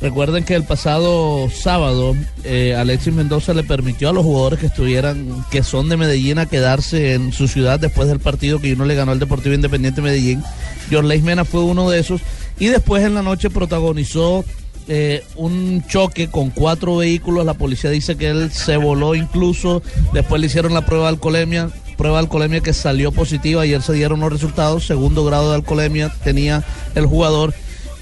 Recuerden 0.02 0.44
que 0.44 0.56
el 0.56 0.66
pasado 0.66 1.50
sábado 1.50 2.14
eh, 2.44 2.76
Alexis 2.76 3.14
Mendoza 3.14 3.54
le 3.54 3.64
permitió 3.64 4.10
a 4.10 4.14
los 4.14 4.26
jugadores 4.26 4.60
que 4.60 4.66
estuvieran, 4.66 5.46
que 5.50 5.64
son 5.64 5.88
de 5.88 5.96
Medellín, 5.96 6.38
a 6.38 6.48
quedarse 6.48 7.14
en 7.14 7.32
su 7.32 7.48
ciudad 7.48 7.80
después 7.80 8.10
del 8.10 8.20
partido 8.20 8.60
que 8.60 8.74
uno 8.74 8.84
le 8.84 8.96
ganó 8.96 9.14
al 9.14 9.20
Deportivo 9.20 9.56
Independiente 9.56 10.02
Medellín. 10.02 10.44
Y 10.92 10.96
Orleis 10.96 11.24
Mena 11.24 11.46
fue 11.46 11.64
uno 11.64 11.90
de 11.90 12.00
esos. 12.00 12.20
Y 12.60 12.68
después 12.68 13.06
en 13.06 13.14
la 13.14 13.22
noche 13.22 13.50
protagonizó 13.50 14.44
eh, 14.88 15.24
un 15.36 15.84
choque 15.88 16.30
con 16.30 16.50
cuatro 16.50 16.98
vehículos. 16.98 17.46
La 17.46 17.54
policía 17.54 17.90
dice 17.90 18.16
que 18.16 18.28
él 18.30 18.52
se 18.52 18.78
voló 18.78 19.16
incluso. 19.16 19.82
Después 20.14 20.40
le 20.42 20.48
hicieron 20.48 20.74
la 20.74 20.86
prueba 20.86 21.06
de 21.06 21.10
alcoholemia. 21.10 21.70
Prueba 21.98 22.18
de 22.18 22.24
alcoholemia 22.24 22.60
que 22.62 22.74
salió 22.74 23.12
positiva. 23.12 23.62
Ayer 23.64 23.82
se 23.82 23.94
dieron 23.94 24.20
los 24.20 24.32
resultados. 24.32 24.86
Segundo 24.86 25.24
grado 25.26 25.50
de 25.50 25.56
alcoholemia 25.56 26.12
tenía 26.24 26.64
el 26.96 27.06
jugador. 27.06 27.54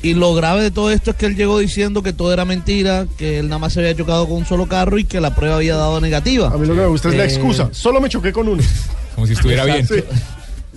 Y 0.03 0.15
lo 0.15 0.33
grave 0.33 0.63
de 0.63 0.71
todo 0.71 0.89
esto 0.91 1.11
es 1.11 1.17
que 1.17 1.27
él 1.27 1.35
llegó 1.35 1.59
diciendo 1.59 2.01
que 2.01 2.11
todo 2.11 2.33
era 2.33 2.43
mentira, 2.43 3.05
que 3.17 3.37
él 3.37 3.49
nada 3.49 3.59
más 3.59 3.73
se 3.73 3.81
había 3.81 3.95
chocado 3.95 4.27
con 4.27 4.37
un 4.37 4.45
solo 4.47 4.65
carro 4.67 4.97
y 4.97 5.03
que 5.03 5.21
la 5.21 5.35
prueba 5.35 5.57
había 5.57 5.75
dado 5.75 6.01
negativa. 6.01 6.47
A 6.47 6.57
mí 6.57 6.65
lo 6.65 6.73
que 6.73 6.79
me 6.81 6.87
gusta 6.87 7.09
es 7.09 7.15
la 7.15 7.25
Eh, 7.25 7.27
excusa. 7.27 7.69
Solo 7.71 8.01
me 8.01 8.09
choqué 8.09 8.33
con 8.33 8.47
uno. 8.47 8.63
Como 9.13 9.27
si 9.27 9.33
estuviera 9.33 9.63
bien. 9.65 9.87
Sí. 9.87 10.03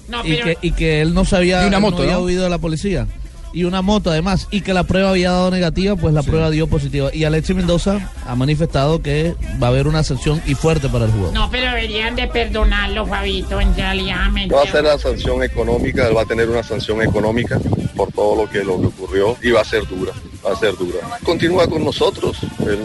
No, 0.07 0.22
y, 0.26 0.36
que, 0.36 0.59
y 0.61 0.72
que 0.72 1.00
él 1.00 1.14
no 1.14 1.24
sabía, 1.24 1.66
una 1.66 1.80
moto, 1.80 1.96
no 1.96 2.02
había 2.02 2.14
¿no? 2.16 2.24
huido 2.24 2.44
de 2.44 2.50
la 2.50 2.59
policía. 2.59 3.07
Y 3.55 3.64
una 3.64 3.82
moto 3.82 4.11
además, 4.11 4.48
y 4.50 4.62
que 4.62 4.74
la 4.74 4.82
prueba 4.82 5.11
había 5.11 5.30
dado 5.30 5.50
negativa, 5.50 5.94
pues 5.94 6.12
la 6.12 6.24
prueba 6.24 6.50
dio 6.50 6.66
positiva. 6.66 7.14
Y 7.14 7.22
Alexis 7.22 7.55
Mendoza 7.55 8.11
ha 8.26 8.34
manifestado 8.34 9.00
que 9.00 9.34
va 9.62 9.68
a 9.68 9.70
haber 9.70 9.86
una 9.86 10.02
sanción 10.02 10.42
y 10.44 10.55
fuerte 10.57 10.88
para 10.88 11.05
el 11.05 11.12
jugador. 11.12 11.34
no, 11.34 11.48
pero 11.50 11.66
deberían 11.66 12.16
de 12.16 12.26
perdonarlo, 12.26 13.07
Fabito, 13.07 13.61
en 13.61 13.74
realidad. 13.76 14.28
me 14.32 14.48
Va 14.48 14.62
a 14.62 14.66
ser 14.66 14.82
la 14.82 14.98
sanción 14.98 15.42
económica, 15.44 16.09
él 16.09 16.16
va 16.16 16.22
a 16.22 16.26
tener 16.26 16.50
una 16.50 16.64
sanción 16.64 17.00
económica 17.00 17.61
por 17.94 18.11
todo 18.12 18.34
lo 18.34 18.50
que, 18.50 18.64
lo 18.64 18.80
que 18.80 18.86
ocurrió 18.86 19.36
y 19.40 19.50
va 19.52 19.61
a 19.61 19.64
ser 19.64 19.86
dura, 19.86 20.12
va 20.44 20.52
a 20.52 20.57
ser 20.57 20.76
dura. 20.76 20.98
Continúa 21.22 21.68
con 21.68 21.84
nosotros, 21.84 22.38
él 22.66 22.80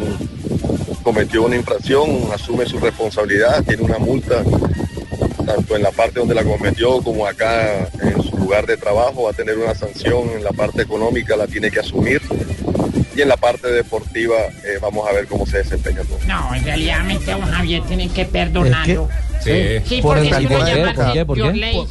cometió 1.01 1.43
una 1.43 1.55
infracción, 1.55 2.09
asume 2.31 2.67
su 2.67 2.79
responsabilidad, 2.79 3.63
tiene 3.63 3.81
una 3.81 3.97
multa, 3.97 4.43
tanto 5.49 5.75
en 5.75 5.81
la 5.81 5.89
parte 5.91 6.19
donde 6.19 6.35
la 6.35 6.43
cometió 6.43 7.01
como 7.01 7.25
acá 7.25 7.89
en 8.01 8.21
su 8.21 8.37
lugar 8.37 8.67
de 8.67 8.77
trabajo, 8.77 9.23
va 9.23 9.31
a 9.31 9.33
tener 9.33 9.57
una 9.57 9.73
sanción 9.73 10.29
en 10.35 10.43
la 10.43 10.51
parte 10.51 10.83
económica, 10.83 11.35
la 11.35 11.47
tiene 11.47 11.71
que 11.71 11.79
asumir. 11.79 12.21
Y 13.15 13.21
en 13.21 13.27
la 13.27 13.35
parte 13.35 13.67
deportiva 13.67 14.35
eh, 14.63 14.77
vamos 14.79 15.07
a 15.09 15.11
ver 15.11 15.25
cómo 15.25 15.47
se 15.47 15.57
desempeña 15.57 16.01
todo. 16.03 16.19
No, 16.27 16.53
en 16.53 16.63
realidad, 16.63 16.99
don 17.25 17.41
Javier, 17.41 17.81
tienen 17.87 18.09
que 18.11 18.25
perdonarlo. 18.25 19.09
Sí. 19.43 19.51
Sí, 19.85 20.01
Por 20.01 20.17
porque 20.17 20.29
el 20.29 20.35
si 20.35 20.43
lo 20.43 20.57
alcohol, 20.57 20.67
llaman 20.77 20.95
¿por 20.95 21.13
qué? 21.13 21.25
¿Por 21.25 21.37
your 21.37 21.51
qué? 21.51 21.57
ley. 21.57 21.87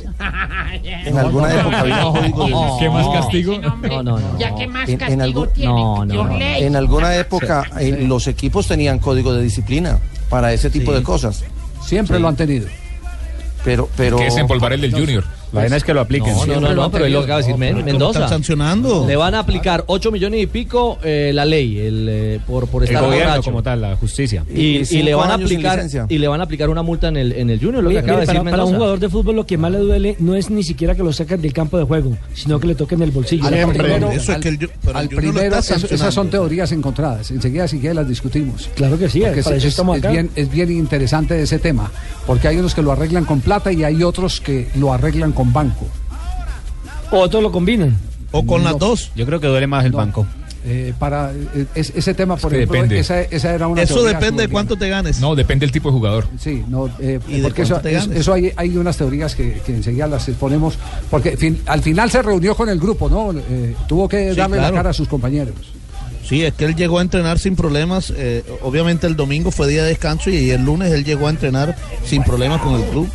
En 1.06 1.18
alguna 1.18 1.54
época 1.54 1.80
había 1.80 2.02
código 2.02 2.44
de 2.44 2.78
¿Qué 2.78 2.90
más 2.90 3.09
castigo? 3.09 3.59
No, 3.59 4.02
no, 4.02 4.18
no. 4.20 4.38
Ya 4.38 4.54
que 4.54 4.66
más 4.68 4.88
castigo 4.88 5.48
tiene. 5.48 5.72
No, 5.72 6.04
no. 6.04 6.38
En 6.40 6.76
alguna 6.76 7.16
época 7.16 7.68
eh, 7.80 8.04
los 8.06 8.28
equipos 8.28 8.68
tenían 8.68 9.00
código 9.00 9.34
de 9.34 9.42
disciplina 9.42 9.98
para 10.28 10.52
ese 10.52 10.70
tipo 10.70 10.94
de 10.94 11.02
cosas. 11.02 11.42
Siempre 11.82 12.20
lo 12.20 12.28
han 12.28 12.36
tenido. 12.36 12.68
Pero, 13.68 13.90
pero. 13.98 14.16
Que 14.16 14.28
es 14.28 14.36
empolvar 14.38 14.72
el 14.72 14.80
del 14.80 14.94
Junior. 14.94 15.24
La 15.53 15.61
vaina 15.62 15.76
es 15.76 15.84
que 15.84 15.94
lo 15.94 16.01
apliquen. 16.01 16.34
No, 16.34 16.46
no, 16.46 16.61
no, 16.61 16.74
no, 16.74 16.90
pero 16.90 17.07
él 17.07 17.12
lo 17.12 17.20
acaba 17.20 17.38
de 17.40 17.44
decir 17.46 17.59
Men- 17.59 17.84
Mendoza. 17.84 18.18
están 18.20 18.28
sancionando? 18.30 19.07
Le 19.07 19.16
van 19.16 19.34
a 19.34 19.38
aplicar 19.40 19.84
8 19.86 20.11
millones 20.12 20.42
y 20.42 20.46
pico 20.46 20.99
eh, 21.03 21.30
la 21.34 21.44
ley 21.44 21.78
el, 21.78 22.07
eh, 22.11 22.40
por, 22.46 22.68
por 22.68 22.82
El 22.82 22.88
estar 22.90 23.03
gobierno 23.05 23.30
borracho. 23.30 23.51
como 23.51 23.62
tal, 23.62 23.80
la 23.80 23.96
justicia. 23.96 24.44
Y, 24.55 24.61
Y 24.61 24.76
y 24.78 24.84
cinco 24.84 25.05
le 25.07 25.14
van 25.14 25.30
a 25.30 25.34
aplicar 25.34 25.86
y 26.09 26.18
le 26.18 26.28
van 26.28 26.40
a 26.40 26.44
aplicar 26.44 26.68
una 26.68 26.82
multa 26.82 27.09
en 27.09 27.16
el 27.16 27.32
en 27.32 27.51
el 27.51 27.59
Junior, 27.61 27.82
lo 27.82 27.88
que 27.90 27.96
Mire, 27.96 27.99
acaba 28.01 28.20
de 28.20 28.26
mire, 28.26 28.32
decir 28.32 28.44
para, 28.44 28.51
para 28.51 28.64
un 28.64 28.74
jugador 28.74 28.99
de 28.99 29.09
fútbol 29.09 29.36
lo 29.36 29.46
que 29.46 29.57
más 29.57 29.70
le 29.72 29.78
duele 29.78 30.16
no 30.18 30.34
es 30.34 30.51
ni 30.51 30.62
siquiera 30.62 30.94
que 30.94 31.03
lo 31.03 31.12
saquen 31.12 31.40
del 31.40 31.53
campo 31.53 31.78
de 31.78 31.84
juego, 31.84 32.16
sino 32.34 32.61
que 32.61 32.66
le 32.66 32.74
toquen 32.74 33.01
el 33.03 33.11
bolsillo. 33.11 33.46
Al 33.46 33.68
primero, 33.72 34.09
de- 34.11 34.32
al- 34.32 34.96
al 34.96 35.09
primero, 35.09 35.57
eso- 35.57 35.74
esas 35.90 36.12
son 36.14 36.28
teorías 36.30 36.72
encontradas. 36.72 37.30
Enseguida 37.30 37.66
si 37.68 37.78
quieres 37.78 37.96
las 37.96 38.09
discutimos. 38.09 38.68
Claro 38.74 38.99
que 38.99 39.09
sí, 39.09 39.20
para 39.20 39.32
es, 39.32 39.46
eso 39.64 39.94
es- 39.94 40.03
bien, 40.11 40.30
es 40.34 40.51
bien 40.51 40.70
interesante 40.70 41.40
ese 41.40 41.59
tema, 41.59 41.90
porque 42.26 42.49
hay 42.49 42.57
unos 42.59 42.74
que 42.74 42.82
lo 42.82 42.92
arreglan 42.92 43.24
con 43.24 43.40
plata 43.40 43.72
y 43.72 43.84
hay 43.84 44.03
otros 44.03 44.40
que 44.40 44.68
lo 44.74 44.92
arreglan 44.92 45.32
con 45.32 45.38
banco. 45.45 45.86
O 47.11 47.18
otros 47.20 47.43
lo 47.43 47.51
combinan. 47.53 47.97
O 48.30 48.45
con 48.45 48.62
las 48.64 48.78
dos. 48.78 49.11
Yo 49.16 49.24
creo 49.26 49.41
que 49.41 49.47
duele 49.47 49.66
más 49.66 49.84
el 49.84 49.93
banco. 49.93 50.26
Eh, 50.66 50.93
para 50.99 51.30
eh, 51.32 51.64
es- 51.74 51.93
ese 51.95 52.12
tema, 52.12 52.36
por 52.36 52.51
que 52.51 52.57
ejemplo, 52.59 52.74
depende. 52.76 52.99
esa, 52.99 53.22
esa 53.22 53.55
era 53.55 53.68
una 53.68 53.80
Eso 53.80 54.03
depende 54.03 54.43
de 54.43 54.49
cuánto 54.49 54.76
te 54.76 54.89
ganes. 54.89 55.18
No, 55.20 55.34
depende 55.34 55.64
del 55.64 55.72
tipo 55.72 55.89
de 55.89 55.93
jugador. 55.95 56.28
Sí, 56.39 56.62
no, 56.68 56.89
eh, 56.99 57.20
¿Y 57.28 57.36
de 57.36 57.43
porque 57.43 57.62
eso, 57.62 57.74
cuánto 57.74 57.89
te 57.89 57.95
es- 57.97 58.03
ganes? 58.07 58.20
eso 58.20 58.32
hay, 58.34 58.53
hay 58.57 58.76
unas 58.76 58.97
teorías 58.99 59.34
que, 59.34 59.62
que 59.64 59.76
enseguida 59.76 60.07
las 60.09 60.28
exponemos, 60.28 60.74
porque 61.11 61.36
fin- 61.39 61.62
al 61.64 61.80
final 61.80 62.11
se 62.11 62.20
reunió 62.20 62.55
con 62.55 62.68
el 62.68 62.78
grupo, 62.78 63.09
¿no? 63.09 63.32
Eh, 63.39 63.74
tuvo 63.86 64.09
que 64.09 64.32
Sí, 64.32 64.36
darle 64.36 64.57
claro. 64.59 64.74
la 64.74 64.78
cara 64.80 64.91
a 64.91 64.93
sus 64.95 65.09
compañeros. 65.09 65.55
Sí, 66.28 66.45
es 66.45 66.53
que 66.53 66.66
él 66.66 66.74
llegó 66.76 66.99
a 66.99 67.03
entrenar 67.03 67.39
sin 67.39 67.57
problemas. 67.57 68.12
eh, 68.14 68.45
obviamente 68.62 69.07
el 69.07 69.16
domingo 69.16 69.51
fue 69.51 69.68
día 69.68 69.82
de 69.84 69.89
descanso 69.91 70.28
y 70.28 70.51
el 70.51 70.62
lunes 70.66 70.93
él 70.93 71.05
llegó 71.05 71.28
a 71.28 71.30
entrenar 71.30 71.76
sin 72.05 72.22
problemas 72.24 72.61
con 72.61 72.74
el 72.74 72.82
club. 72.91 73.09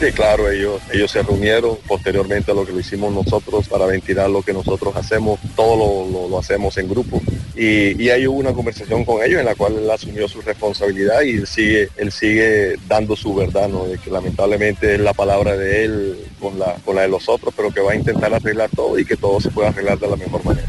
Sí, 0.00 0.12
claro, 0.12 0.50
ellos, 0.50 0.80
ellos 0.94 1.10
se 1.10 1.22
reunieron 1.22 1.76
posteriormente 1.86 2.50
a 2.50 2.54
lo 2.54 2.64
que 2.64 2.72
lo 2.72 2.80
hicimos 2.80 3.12
nosotros 3.12 3.68
para 3.68 3.84
ventilar 3.84 4.30
lo 4.30 4.40
que 4.40 4.54
nosotros 4.54 4.96
hacemos, 4.96 5.38
todo 5.54 5.76
lo, 5.76 6.10
lo- 6.10 6.28
lo 6.30 6.38
hacemos 6.38 6.78
en 6.78 6.88
grupo. 6.88 7.20
Y, 7.54 8.02
y 8.02 8.08
ahí 8.08 8.26
hubo 8.26 8.38
una 8.38 8.54
conversación 8.54 9.04
con 9.04 9.22
ellos 9.22 9.40
en 9.40 9.44
la 9.44 9.54
cual 9.54 9.76
él 9.76 9.90
asumió 9.90 10.26
su 10.26 10.40
responsabilidad 10.40 11.20
y 11.20 11.32
él 11.36 11.46
sigue, 11.46 11.90
él 11.98 12.10
sigue 12.12 12.76
dando 12.88 13.14
su 13.14 13.34
verdad, 13.34 13.68
¿no? 13.68 13.84
De 13.84 13.98
que 13.98 14.08
lamentablemente 14.10 14.94
es 14.94 15.00
la 15.00 15.12
palabra 15.12 15.54
de 15.54 15.84
él 15.84 16.16
con 16.40 16.58
la, 16.58 16.76
con 16.82 16.96
la 16.96 17.02
de 17.02 17.08
los 17.08 17.28
otros, 17.28 17.52
pero 17.54 17.70
que 17.70 17.80
va 17.80 17.92
a 17.92 17.96
intentar 17.96 18.32
arreglar 18.32 18.70
todo 18.74 18.98
y 18.98 19.04
que 19.04 19.16
todo 19.18 19.38
se 19.38 19.50
pueda 19.50 19.68
arreglar 19.68 19.98
de 19.98 20.08
la 20.08 20.16
mejor 20.16 20.42
manera. 20.46 20.66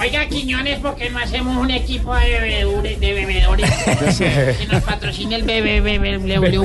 Oiga, 0.00 0.26
Quiñones, 0.28 0.78
¿por 0.80 0.94
qué 0.96 1.10
no 1.10 1.18
hacemos 1.18 1.56
un 1.56 1.70
equipo 1.70 2.14
de 2.14 2.30
bebedores? 2.30 3.00
De 3.00 3.14
bebedores 3.14 3.70
que 4.18 4.66
nos 4.70 4.82
patrocine 4.82 5.36
el 5.36 5.42
BBB. 5.42 5.82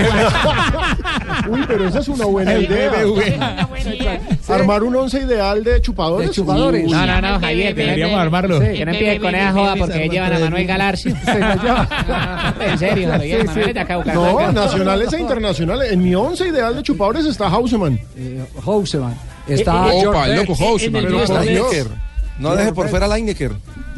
Uy, 1.49 1.63
pero 1.67 1.87
esa 1.87 2.01
es 2.13 2.19
una 2.19 2.25
buena 2.25 2.53
El 2.53 2.63
idea. 2.63 2.89
BBV. 2.91 4.49
Armar 4.51 4.83
un 4.83 4.95
once 4.95 5.19
ideal 5.19 5.63
de 5.63 5.81
chupadores. 5.81 6.27
De 6.29 6.33
chupadores. 6.33 6.85
Uy. 6.85 6.91
No, 6.91 7.05
no, 7.05 7.21
no, 7.21 7.39
Javier. 7.39 7.75
que- 7.75 7.81
Deberíamos 7.81 8.19
armarlo. 8.19 8.59
Que 8.59 8.85
no 8.85 8.91
empiece 8.91 9.19
con 9.19 9.35
esa 9.35 9.51
joda 9.51 9.75
porque 9.77 10.09
llevan 10.09 10.33
a 10.33 10.39
Manuel 10.39 10.67
Galarcio. 10.67 11.15
En 12.59 12.77
serio, 12.79 13.07
Manuel 13.09 13.73
de 13.73 13.79
acá 13.79 14.01
No, 14.13 14.51
nacionales 14.51 15.13
e 15.13 15.19
internacionales. 15.19 15.91
En 15.91 16.03
mi 16.03 16.15
once 16.15 16.47
ideal 16.47 16.75
de 16.75 16.83
chupadores 16.83 17.25
está 17.25 17.47
Hauseman. 17.47 17.99
Eh, 18.17 18.43
Houseman. 18.63 19.15
Está 19.47 19.85
Opa, 19.85 19.91
George 19.99 20.31
el 20.31 20.35
loco. 20.37 20.55
Houseman. 20.55 21.05
No 22.39 22.55
deje 22.55 22.71
por 22.73 22.87
fuera 22.89 23.05
a 23.07 23.15
Lineker. 23.17 23.51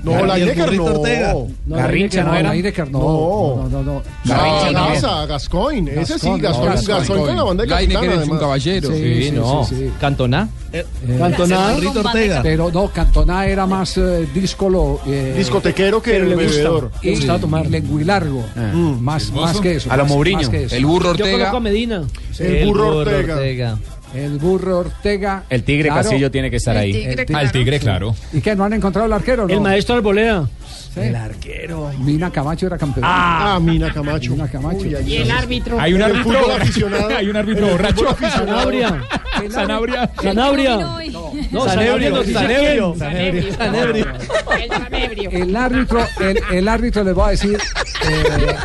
No, 0.03 0.19
el 0.19 0.27
la 0.27 0.63
burrito 0.63 0.83
no. 0.93 0.99
Ortega. 0.99 1.33
No, 1.65 1.75
Garrincha, 1.75 2.23
¿no 2.23 2.33
la 2.33 2.39
era? 2.39 2.53
Lineker 2.53 2.91
no. 2.91 2.99
No. 2.99 3.69
No, 3.69 3.69
no, 3.69 3.83
no. 3.83 4.03
Garrincha, 4.25 4.71
No, 4.71 4.79
no. 4.87 4.93
Gaza, 4.93 5.25
Gascoigne. 5.25 5.91
Ese 6.01 6.19
sí, 6.19 6.27
Gascoigne, 6.29 6.41
Gascoigne, 6.41 6.69
no, 6.69 6.75
Gascoigne, 6.75 6.99
Gascoigne. 6.99 7.25
con 7.27 7.35
la 7.37 7.43
banda 7.43 7.63
de 7.63 7.69
capitán, 7.69 8.21
es 8.21 8.27
un 8.29 8.37
caballero. 8.39 8.89
Sí, 8.91 9.23
Sí, 9.23 9.31
no. 9.31 9.65
sí, 9.65 9.75
sí. 9.75 9.91
Cantona. 9.99 10.49
Eh, 10.71 10.85
Cantona. 11.17 11.71
Burrito 11.73 11.99
Ortega. 12.01 12.41
Pero 12.43 12.71
no, 12.71 12.87
Cantona 12.91 13.45
era 13.47 13.65
más 13.65 13.97
eh, 13.97 14.27
díscolo. 14.33 14.99
eh, 15.07 15.33
Discotequero 15.37 16.01
que 16.01 16.19
gusta. 16.21 16.35
bebedor. 16.35 16.91
Le 17.01 17.11
gustaba 17.11 17.39
tomar. 17.39 17.65
lenguilargo. 17.67 18.43
Mm. 18.55 18.99
Más, 18.99 19.31
más 19.31 19.59
que 19.59 19.75
eso. 19.77 19.91
A 19.91 19.97
lo 19.97 20.03
más- 20.03 20.11
Mourinho. 20.11 20.49
El 20.51 20.85
burro 20.85 21.05
Yo 21.05 21.09
Ortega. 21.11 21.31
conozco 21.31 21.57
a 21.57 21.59
Medina. 21.59 22.03
El 22.39 22.65
burro 22.67 22.97
Ortega. 22.97 23.77
El 24.13 24.37
burro 24.39 24.79
Ortega. 24.79 25.43
El 25.49 25.63
Tigre 25.63 25.89
Claro. 25.89 26.03
Casillo 26.03 26.31
tiene 26.31 26.49
que 26.49 26.55
estar 26.57 26.75
El 26.75 26.81
ahí. 26.81 26.91
tigre, 26.93 27.11
El 27.21 27.25
claro. 27.25 27.45
Al 27.45 27.51
Tigre, 27.51 27.79
claro. 27.79 28.15
¿Y 28.33 28.41
qué? 28.41 28.55
¿No 28.55 28.63
han 28.63 28.73
encontrado 28.73 29.05
el 29.05 29.13
arquero? 29.13 29.47
No? 29.47 29.53
El 29.53 29.61
maestro 29.61 29.95
Arboleda. 29.95 30.49
Sí. 30.93 31.01
El 31.01 31.15
arquero. 31.15 31.91
Mina 31.99 32.31
Camacho 32.31 32.65
era 32.67 32.77
campeón. 32.77 33.05
Ah, 33.07 33.59
Mina 33.61 33.93
Camacho. 33.93 34.31
Mina 34.31 34.47
Camacho. 34.47 34.79
Uy, 34.79 34.95
Y 35.05 35.17
el 35.17 35.29
árbitro. 35.29 35.79
Hay 35.79 35.93
un 35.93 36.01
árbitro 36.01 36.51
aficionado. 36.53 37.15
Hay 37.15 37.29
un 37.29 37.35
árbitro 37.37 37.67
borracho. 37.67 38.15
Sanabria. 38.19 39.03
Sanabria. 39.51 40.09
Sanabria. 40.21 40.77
No, 40.77 40.97
quién. 40.97 41.69
Sanebrio. 41.69 42.23
Sanebrio. 42.25 42.95
El 42.97 43.55
Sanebrio. 43.55 45.29
El 45.31 45.55
árbitro, 45.55 46.05
el, 46.19 46.39
el 46.51 46.67
árbitro 46.67 47.03
les 47.03 47.13
voy 47.13 47.25
a 47.27 47.29
decir, 47.31 47.57
eh, 47.57 48.55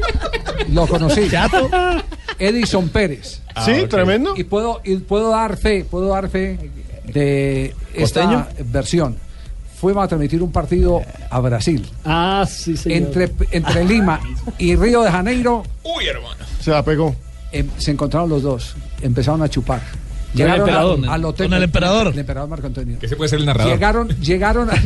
lo 0.72 0.86
conocí. 0.86 1.22
Edison 2.38 2.88
Pérez. 2.88 3.40
Sí, 3.64 3.86
tremendo. 3.88 4.34
Y 4.36 4.44
puedo, 4.44 4.80
y 4.84 4.96
puedo 4.96 5.30
dar 5.30 5.56
fe, 5.56 5.84
puedo 5.88 6.08
dar 6.08 6.28
fe 6.28 6.70
de 7.04 7.74
esta 7.94 8.48
versión. 8.66 9.16
Fuimos 9.76 10.04
a 10.04 10.08
transmitir 10.08 10.42
un 10.42 10.50
partido 10.50 11.02
a 11.30 11.40
Brasil. 11.40 11.86
Ah, 12.04 12.46
sí, 12.48 12.76
señor. 12.76 12.98
Entre, 12.98 13.30
entre 13.50 13.84
Lima 13.84 14.18
y 14.58 14.74
Río 14.76 15.02
de 15.02 15.10
Janeiro 15.10 15.62
Uy, 15.82 16.06
hermano. 16.06 16.44
Se 16.60 16.70
la 16.70 16.82
pegó. 16.82 17.14
em, 17.52 17.68
se 17.76 17.90
encontraron 17.90 18.30
los 18.30 18.42
dos. 18.42 18.74
Empezaron 19.02 19.42
a 19.42 19.48
chupar. 19.48 19.82
Con 20.34 20.42
el 20.42 20.46
Llegaron 20.48 20.68
emperador. 20.68 20.98
al, 20.98 21.08
al 21.14 21.24
hotel. 21.24 21.46
Con 21.46 21.56
el 21.56 21.62
emperador. 21.62 22.06
El 22.08 22.18
emperador 22.18 22.48
Marco 22.48 22.66
Antonio. 22.66 22.98
Que 22.98 23.06
se 23.08 23.14
puede 23.16 23.28
ser 23.28 23.38
el 23.38 23.46
narrador. 23.46 23.72
Llegaron, 23.72 24.08
llegaron 24.20 24.70
a, 24.70 24.72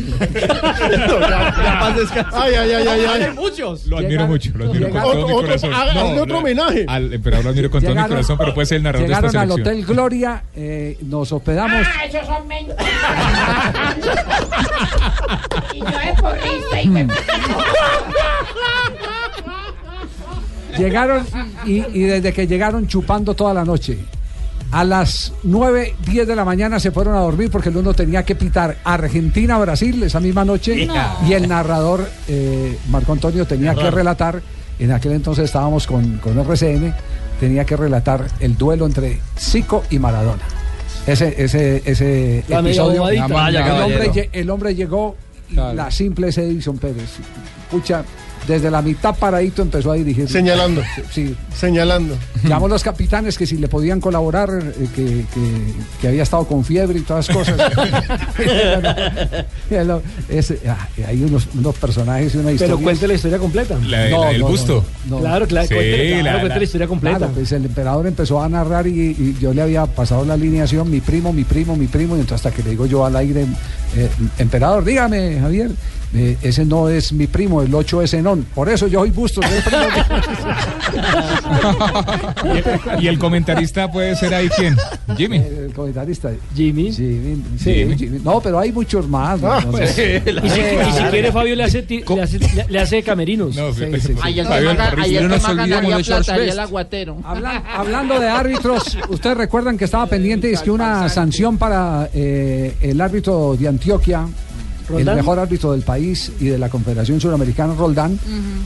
Ay, 2.33 2.53
ay, 2.53 2.71
ay, 2.71 2.87
ay, 2.87 3.05
ay. 3.05 3.33
muchos. 3.35 3.87
Lo 3.87 3.97
admiro 3.97 4.11
Llegaron- 4.25 4.29
mucho, 4.29 4.51
lo 4.55 4.65
admiro 4.65 4.89
con 4.89 5.01
llegaron- 5.01 5.11
todo 5.13 5.27
mi 5.27 5.33
corazón. 5.33 5.73
otro 6.19 6.37
homenaje. 6.39 6.85
Al 6.87 7.13
emperador 7.13 7.45
lo 7.45 7.51
admiro 7.51 7.71
con 7.71 7.81
todo 7.81 7.89
mi 7.91 7.95
Llegaron- 7.95 8.09
corazón, 8.09 8.37
pero 8.37 8.53
puede 8.53 8.65
ser 8.67 8.77
el 8.77 8.83
narrador 8.83 9.07
de 9.07 9.13
esta 9.13 9.27
llegaron 9.27 9.51
al. 9.51 9.59
Hotel 9.61 9.85
Gloria, 9.85 10.43
eh, 10.55 10.97
nos 11.01 11.31
hospedamos. 11.31 11.87
Ah, 11.87 12.05
esos 12.05 12.25
son 12.27 12.47
mentiras. 12.47 12.77
y 15.73 15.79
yo 15.79 15.85
es 15.87 16.21
porrista 16.21 16.81
y 16.83 16.87
me... 16.89 17.07
Llegaron 20.77 21.25
y, 21.65 21.83
y 21.93 22.01
desde 22.03 22.31
que 22.31 22.47
llegaron 22.47 22.87
chupando 22.87 23.33
toda 23.33 23.53
la 23.53 23.65
noche. 23.65 23.97
A 24.71 24.83
las 24.83 25.33
9, 25.43 25.95
10 26.05 26.27
de 26.27 26.35
la 26.35 26.45
mañana 26.45 26.79
se 26.79 26.91
fueron 26.91 27.15
a 27.15 27.19
dormir 27.21 27.49
porque 27.49 27.69
el 27.69 27.77
uno 27.77 27.93
tenía 27.93 28.23
que 28.23 28.35
pitar 28.35 28.77
Argentina-Brasil 28.83 30.03
esa 30.03 30.19
misma 30.19 30.45
noche 30.45 30.87
y 31.27 31.33
el 31.33 31.47
narrador 31.47 32.07
eh, 32.27 32.77
Marco 32.89 33.11
Antonio 33.13 33.45
tenía 33.45 33.73
que 33.73 33.89
relatar, 33.89 34.41
en 34.77 34.91
aquel 34.91 35.13
entonces 35.13 35.45
estábamos 35.45 35.87
con, 35.87 36.17
con 36.17 36.37
RCN, 36.37 36.93
tenía 37.39 37.65
que 37.65 37.75
relatar 37.75 38.25
el 38.39 38.57
duelo 38.57 38.85
entre 38.85 39.19
Zico 39.37 39.83
y 39.89 39.97
Maradona. 39.97 40.43
Ese, 41.07 41.33
ese, 41.43 41.81
ese 41.85 42.43
La 42.47 42.59
episodio. 42.59 43.07
el, 43.09 43.19
hombre, 43.21 44.29
el 44.31 44.49
hombre 44.49 44.75
llegó 44.75 45.15
y 45.49 45.55
Claro. 45.55 45.73
la 45.73 45.89
simple 45.89 46.27
es 46.27 46.37
Edison 46.37 46.77
Pérez. 46.77 47.09
Escucha, 47.65 48.03
desde 48.49 48.69
la 48.71 48.81
mitad 48.81 49.15
paradito 49.15 49.61
empezó 49.61 49.91
a 49.91 49.95
dirigir. 49.95 50.27
Señalando. 50.27 50.81
Sí, 51.11 51.35
Señalando. 51.55 52.15
llamó 52.43 52.65
a 52.65 52.69
los 52.69 52.83
capitanes 52.83 53.37
que 53.37 53.45
si 53.45 53.57
le 53.57 53.67
podían 53.67 54.01
colaborar, 54.01 54.49
eh, 54.51 54.87
que, 54.95 55.05
que- 55.05 55.73
que 56.01 56.07
había 56.07 56.23
estado 56.23 56.45
con 56.45 56.65
fiebre 56.65 56.99
y 56.99 57.01
todas 57.03 57.27
cosas. 57.27 57.55
Bueno, 59.69 60.01
es- 60.27 60.53
ah, 60.67 60.87
hay 61.07 61.23
unos, 61.23 61.47
unos 61.53 61.75
personajes 61.75 62.33
y 62.33 62.37
una 62.39 62.51
historia. 62.51 62.75
Pero 62.75 62.83
cuente 62.83 63.07
la 63.07 63.13
historia 63.13 63.37
completa. 63.37 63.77
La, 63.87 64.09
la 64.09 64.27
del 64.29 64.43
busto. 64.43 64.83
Claro, 65.07 65.47
claro, 65.47 65.67
Sí, 65.67 65.75
cuente, 65.75 66.19
claro, 66.21 66.23
la- 66.23 66.31
cuente 66.31 66.49
la- 66.49 66.57
la 66.57 66.63
historia 66.63 66.87
completa. 66.87 67.17
Claro, 67.19 67.33
pues 67.33 67.51
el 67.51 67.65
emperador 67.65 68.07
empezó 68.07 68.41
a 68.41 68.49
narrar 68.49 68.87
y, 68.87 68.91
y 69.11 69.37
yo 69.39 69.53
le 69.53 69.61
había 69.61 69.85
pasado 69.85 70.25
la 70.25 70.33
alineación, 70.33 70.89
mi 70.89 71.01
primo, 71.01 71.31
mi 71.33 71.43
primo, 71.43 71.75
mi 71.75 71.85
primo, 71.87 72.17
y 72.17 72.21
entonces 72.21 72.45
hasta 72.45 72.55
que 72.55 72.63
le 72.63 72.71
digo 72.71 72.85
yo 72.87 73.05
al 73.05 73.15
aire, 73.15 73.45
eh, 73.95 74.09
emperador, 74.39 74.83
dígame, 74.83 75.39
Javier, 75.39 75.69
eh, 76.13 76.37
ese 76.41 76.65
no 76.65 76.89
es 76.89 77.11
mi 77.13 77.27
primo, 77.27 77.61
el 77.61 77.73
8 77.73 78.01
ese 78.01 78.17
no. 78.21 78.31
Zenón. 78.31 78.45
Por 78.55 78.69
eso 78.69 78.87
yo 78.87 78.99
soy 79.01 79.11
Bustos. 79.11 79.45
soy 79.45 79.57
el 79.57 79.63
primo 79.63 79.87
y, 82.99 83.07
el 83.07 83.19
comentarista 83.19 83.91
puede 83.91 84.15
ser 84.15 84.33
ahí 84.33 84.49
quién? 84.49 84.75
Jimmy. 85.15 85.37
El 85.37 85.71
comentarista. 85.73 86.31
Jimmy. 86.55 86.91
Jimmy. 86.91 87.43
Sí, 87.57 87.95
Jimmy. 87.97 88.19
No, 88.23 88.41
pero 88.41 88.59
hay 88.59 88.71
muchos 88.71 89.07
más. 89.07 89.41
Ah, 89.43 89.63
no 89.65 89.77
sé. 89.77 90.23
y, 90.43 90.49
si, 90.49 90.59
y 90.59 90.91
si 90.93 91.03
quiere 91.11 91.31
Fabio 91.31 91.55
le 91.55 91.63
hace, 91.63 91.83
ti- 91.83 92.03
le 92.07 92.21
hace, 92.21 92.39
le- 92.67 92.79
hace 92.79 93.03
camerinos. 93.03 93.55
sí, 93.55 93.61
sí. 93.99 94.13
No 94.13 95.27
nos 95.29 96.27
de 96.27 96.33
haría 96.33 96.45
Best. 96.45 96.53
el 96.53 96.59
aguatero. 96.59 97.17
Hablan- 97.23 97.63
hablando 97.71 98.19
de 98.19 98.27
árbitros, 98.27 98.97
ustedes 99.09 99.37
recuerdan 99.37 99.77
que 99.77 99.85
estaba 99.85 100.07
pendiente 100.07 100.51
es 100.51 100.61
que 100.61 100.71
una 100.71 101.07
sanción 101.09 101.57
para 101.57 102.09
eh, 102.13 102.75
el 102.81 102.99
árbitro 103.01 103.55
de 103.57 103.67
Antioquia, 103.67 104.27
¿Roldán? 104.89 105.09
el 105.09 105.15
mejor 105.17 105.39
árbitro 105.39 105.71
del 105.71 105.81
país 105.81 106.31
y 106.39 106.45
de 106.45 106.57
la 106.57 106.69
Confederación 106.69 107.19
Suramericana, 107.21 107.73
Roldán, 107.75 108.19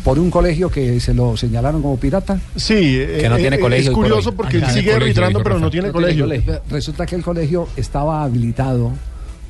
por 0.03 0.19
un 0.19 0.31
colegio 0.31 0.69
que 0.69 0.99
se 0.99 1.13
lo 1.13 1.37
señalaron 1.37 1.81
como 1.81 1.97
pirata. 1.97 2.39
Sí, 2.55 2.73
eh, 2.73 3.27
eh, 3.27 3.59
Es 3.73 3.89
curioso 3.89 4.33
porque 4.33 4.57
él 4.57 4.65
sigue 4.67 4.93
arbitrando, 4.93 5.41
pero 5.43 5.59
no 5.59 5.69
tiene 5.69 5.91
colegio. 5.91 6.27
Resulta 6.69 7.05
que 7.05 7.15
el 7.15 7.23
colegio 7.23 7.67
estaba 7.75 8.23
habilitado 8.23 8.91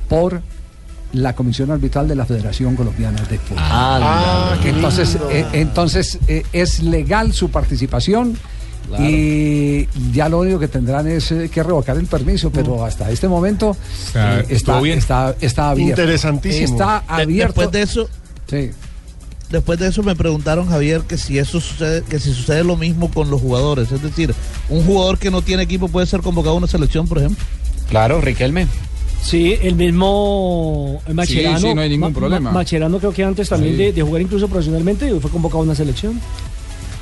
por 0.08 0.42
la 1.14 1.34
Comisión 1.34 1.70
Arbitral 1.70 2.08
de 2.08 2.16
la 2.16 2.26
Federación 2.26 2.74
Colombiana 2.76 3.22
de 3.22 3.38
Fútbol. 3.38 3.62
Ah, 3.62 4.56
qué 4.62 4.70
entonces, 4.70 5.16
eh, 5.30 5.46
entonces 5.52 6.18
eh, 6.28 6.42
es 6.52 6.82
legal 6.82 7.32
su 7.32 7.50
participación. 7.50 8.36
Y 9.00 9.88
ya 10.12 10.28
lo 10.28 10.40
único 10.40 10.58
que 10.58 10.68
tendrán 10.68 11.06
es 11.08 11.30
eh, 11.32 11.48
que 11.52 11.62
revocar 11.62 11.96
el 11.96 12.06
permiso, 12.06 12.50
pero 12.50 12.84
hasta 12.84 13.10
este 13.10 13.28
momento 13.28 13.76
sea, 14.12 14.38
eh, 14.38 14.40
está, 14.42 14.54
estuvo 14.54 14.80
bien. 14.82 14.98
está, 14.98 15.34
está 15.40 15.70
abierto. 15.70 16.02
Interesantísimo. 16.02 16.64
Está 16.74 17.02
De- 17.16 17.22
abierto. 17.22 17.60
Después 17.60 17.70
de 17.72 17.82
eso, 17.82 18.08
Sí. 18.48 18.70
después 19.50 19.78
de 19.78 19.88
eso 19.88 20.02
me 20.02 20.14
preguntaron 20.14 20.68
Javier 20.68 21.02
que 21.02 21.16
si 21.18 21.38
eso 21.38 21.60
sucede, 21.60 22.02
que 22.02 22.18
si 22.20 22.32
sucede 22.32 22.62
lo 22.64 22.76
mismo 22.76 23.10
con 23.10 23.30
los 23.30 23.40
jugadores, 23.40 23.90
es 23.90 24.02
decir, 24.02 24.34
un 24.68 24.84
jugador 24.84 25.18
que 25.18 25.30
no 25.30 25.42
tiene 25.42 25.62
equipo 25.62 25.88
puede 25.88 26.06
ser 26.06 26.20
convocado 26.20 26.54
a 26.54 26.58
una 26.58 26.66
selección, 26.66 27.08
por 27.08 27.18
ejemplo. 27.18 27.42
Claro, 27.88 28.20
Riquelme. 28.20 28.66
Sí, 29.22 29.56
el 29.62 29.74
mismo 29.76 31.00
Macherano. 31.12 31.58
sí, 31.58 31.74
no 31.74 31.80
hay 31.80 31.88
ningún 31.88 32.12
problema. 32.12 32.52
Macherano 32.52 32.98
creo 32.98 33.12
que 33.12 33.24
antes 33.24 33.48
también 33.48 33.72
Sí. 33.74 33.78
de, 33.84 33.92
de 33.94 34.02
jugar 34.02 34.20
incluso 34.20 34.48
profesionalmente 34.48 35.10
fue 35.20 35.30
convocado 35.30 35.60
a 35.60 35.64
una 35.64 35.74
selección. 35.74 36.20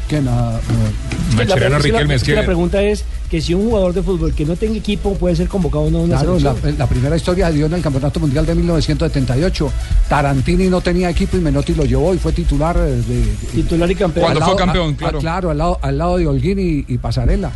Que 0.08 0.20
nada, 0.20 0.60
Macherano 0.60 1.21
Riquelme, 1.36 2.08
la- 2.08 2.14
es 2.14 2.22
que- 2.22 2.34
la 2.34 2.44
pregunta 2.44 2.82
es 2.82 3.04
que 3.30 3.40
si 3.40 3.54
un 3.54 3.68
jugador 3.70 3.92
de 3.94 4.02
fútbol 4.02 4.34
que 4.34 4.44
no 4.44 4.56
tenga 4.56 4.76
equipo 4.76 5.14
puede 5.14 5.34
ser 5.36 5.48
convocado 5.48 5.84
o 5.84 5.90
no 5.90 5.98
a 5.98 6.02
una 6.02 6.16
Claro, 6.20 6.38
la, 6.78 6.86
primera 6.86 7.16
historia 7.16 7.48
se 7.48 7.54
dio 7.54 7.66
en 7.66 7.72
el 7.74 7.82
Campeonato 7.82 8.20
Mundial 8.20 8.44
de 8.46 8.54
1978. 8.54 9.72
Tarantini 10.08 10.68
no 10.68 10.80
tenía 10.80 11.10
equipo 11.10 11.36
y 11.36 11.40
Menotti 11.40 11.74
lo 11.74 11.84
llevó 11.84 12.14
y 12.14 12.18
fue 12.18 12.32
titular 12.32 12.76
eh, 12.76 12.80
de, 12.80 13.00
de- 13.00 13.24
Titular 13.54 13.90
y 13.90 13.94
campeón. 13.94 14.24
Cuando 14.26 14.40
al 14.40 14.44
fue 14.44 14.54
lado- 14.54 14.66
campeón, 14.66 14.94
a- 14.94 14.96
claro. 14.96 15.18
a- 15.18 15.20
claro, 15.20 15.50
al 15.50 15.58
lado, 15.58 15.78
al 15.82 15.98
lado 15.98 16.16
de 16.18 16.26
Holguín 16.26 16.58
y, 16.58 16.84
y 16.92 16.98
Pasarela. 16.98 17.50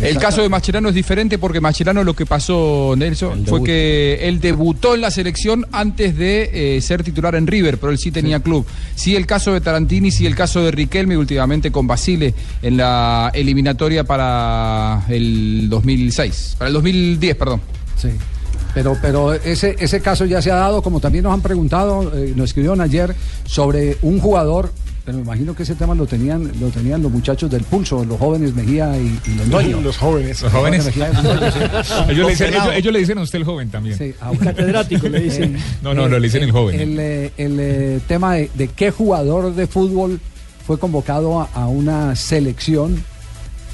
El 0.00 0.18
caso 0.18 0.42
de 0.42 0.48
Mascherano 0.48 0.88
es 0.88 0.94
diferente 0.94 1.38
porque 1.38 1.60
Mascherano 1.60 2.04
lo 2.04 2.14
que 2.14 2.24
pasó, 2.24 2.94
Nelson, 2.96 3.44
fue 3.46 3.62
que 3.64 4.28
él 4.28 4.40
debutó 4.40 4.94
en 4.94 5.00
la 5.00 5.10
selección 5.10 5.66
antes 5.72 6.16
de 6.16 6.76
eh, 6.76 6.80
ser 6.80 7.02
titular 7.02 7.34
en 7.34 7.46
River, 7.46 7.78
pero 7.78 7.90
él 7.90 7.98
sí 7.98 8.10
tenía 8.10 8.40
club. 8.40 8.64
Sí 8.94 9.16
el 9.16 9.26
caso 9.26 9.52
de 9.52 9.60
Tarantini, 9.60 10.10
sí 10.10 10.26
el 10.26 10.36
caso 10.36 10.62
de 10.62 10.70
Riquelme, 10.70 11.16
últimamente 11.16 11.72
con 11.72 11.86
Basile 11.86 12.34
en 12.62 12.76
la 12.76 13.30
eliminatoria 13.34 14.04
para 14.04 15.04
el 15.08 15.68
2006, 15.68 16.56
para 16.58 16.68
el 16.68 16.74
2010, 16.74 17.36
perdón. 17.36 17.60
Sí. 18.00 18.08
Pero, 18.74 18.96
pero 19.00 19.32
ese, 19.32 19.76
ese 19.80 20.00
caso 20.00 20.24
ya 20.24 20.40
se 20.40 20.52
ha 20.52 20.56
dado, 20.56 20.82
como 20.82 21.00
también 21.00 21.24
nos 21.24 21.34
han 21.34 21.40
preguntado, 21.40 22.12
eh, 22.16 22.32
nos 22.36 22.50
escribieron 22.50 22.80
ayer 22.80 23.14
sobre 23.44 23.96
un 24.02 24.20
jugador, 24.20 24.72
pero 25.08 25.20
me 25.20 25.24
imagino 25.24 25.54
que 25.54 25.62
ese 25.62 25.74
tema 25.74 25.94
lo 25.94 26.06
tenían, 26.06 26.52
lo 26.60 26.68
tenían 26.68 27.00
los 27.00 27.10
muchachos 27.10 27.50
del 27.50 27.62
pulso, 27.62 28.04
los 28.04 28.18
jóvenes 28.18 28.54
Mejía 28.54 28.94
y, 28.98 29.18
y 29.26 29.34
Londoño. 29.38 29.80
Los 29.80 29.96
jóvenes. 29.96 30.42
Los 30.42 30.52
jóvenes. 30.52 30.84
Mejía 30.84 31.08
y 31.08 31.14
Londoño, 31.14 31.50
sí. 31.50 31.58
ellos, 32.10 32.26
le 32.26 32.30
dicen, 32.32 32.48
ellos, 32.52 32.68
ellos 32.74 32.92
le 32.92 32.98
dicen 32.98 33.16
a 33.16 33.22
usted 33.22 33.38
el 33.38 33.44
joven 33.46 33.70
también. 33.70 33.96
Sí, 33.96 34.14
ah, 34.20 34.28
bueno. 34.28 34.44
Catedrático 34.44 35.08
le 35.08 35.20
dicen. 35.20 35.56
No, 35.80 35.94
no, 35.94 36.10
no, 36.10 36.18
le 36.18 36.26
dicen 36.26 36.42
el 36.42 36.52
joven. 36.52 36.78
El, 36.78 36.98
eh, 37.00 37.32
el, 37.38 37.56
eh, 37.58 38.00
tema 38.06 38.34
de, 38.34 38.50
de 38.52 38.68
qué 38.68 38.90
jugador 38.90 39.54
de 39.54 39.66
fútbol 39.66 40.20
fue 40.66 40.78
convocado 40.78 41.40
a, 41.40 41.48
a 41.54 41.68
una 41.68 42.14
selección 42.14 43.02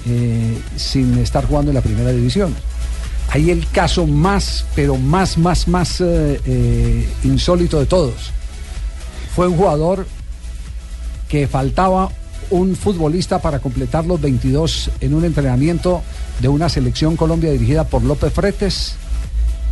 eh, 0.07 0.57
sin 0.77 1.19
estar 1.19 1.49
jugando 1.49 1.73
en 1.73 1.75
la 1.75 1.83
primera 1.83 2.13
división. 2.13 2.55
Ahí 3.31 3.51
el 3.51 3.67
caso 3.71 4.07
más, 4.07 4.67
pero 4.77 4.97
más, 4.99 5.37
más, 5.37 5.67
más 5.67 6.01
eh, 6.01 6.41
eh, 6.47 7.09
insólito 7.25 7.81
de 7.81 7.87
todos. 7.87 8.31
Fue 9.35 9.49
un 9.49 9.57
jugador 9.57 10.07
que 11.35 11.49
faltaba 11.49 12.11
un 12.51 12.77
futbolista 12.77 13.43
para 13.43 13.59
completar 13.59 14.07
los 14.07 14.21
22 14.21 14.93
en 15.01 15.15
un 15.15 15.25
entrenamiento 15.25 16.01
de 16.39 16.47
una 16.47 16.69
selección 16.69 17.17
Colombia 17.17 17.51
dirigida 17.51 17.83
por 17.83 18.05
López 18.05 18.33
Fretes 18.33 18.95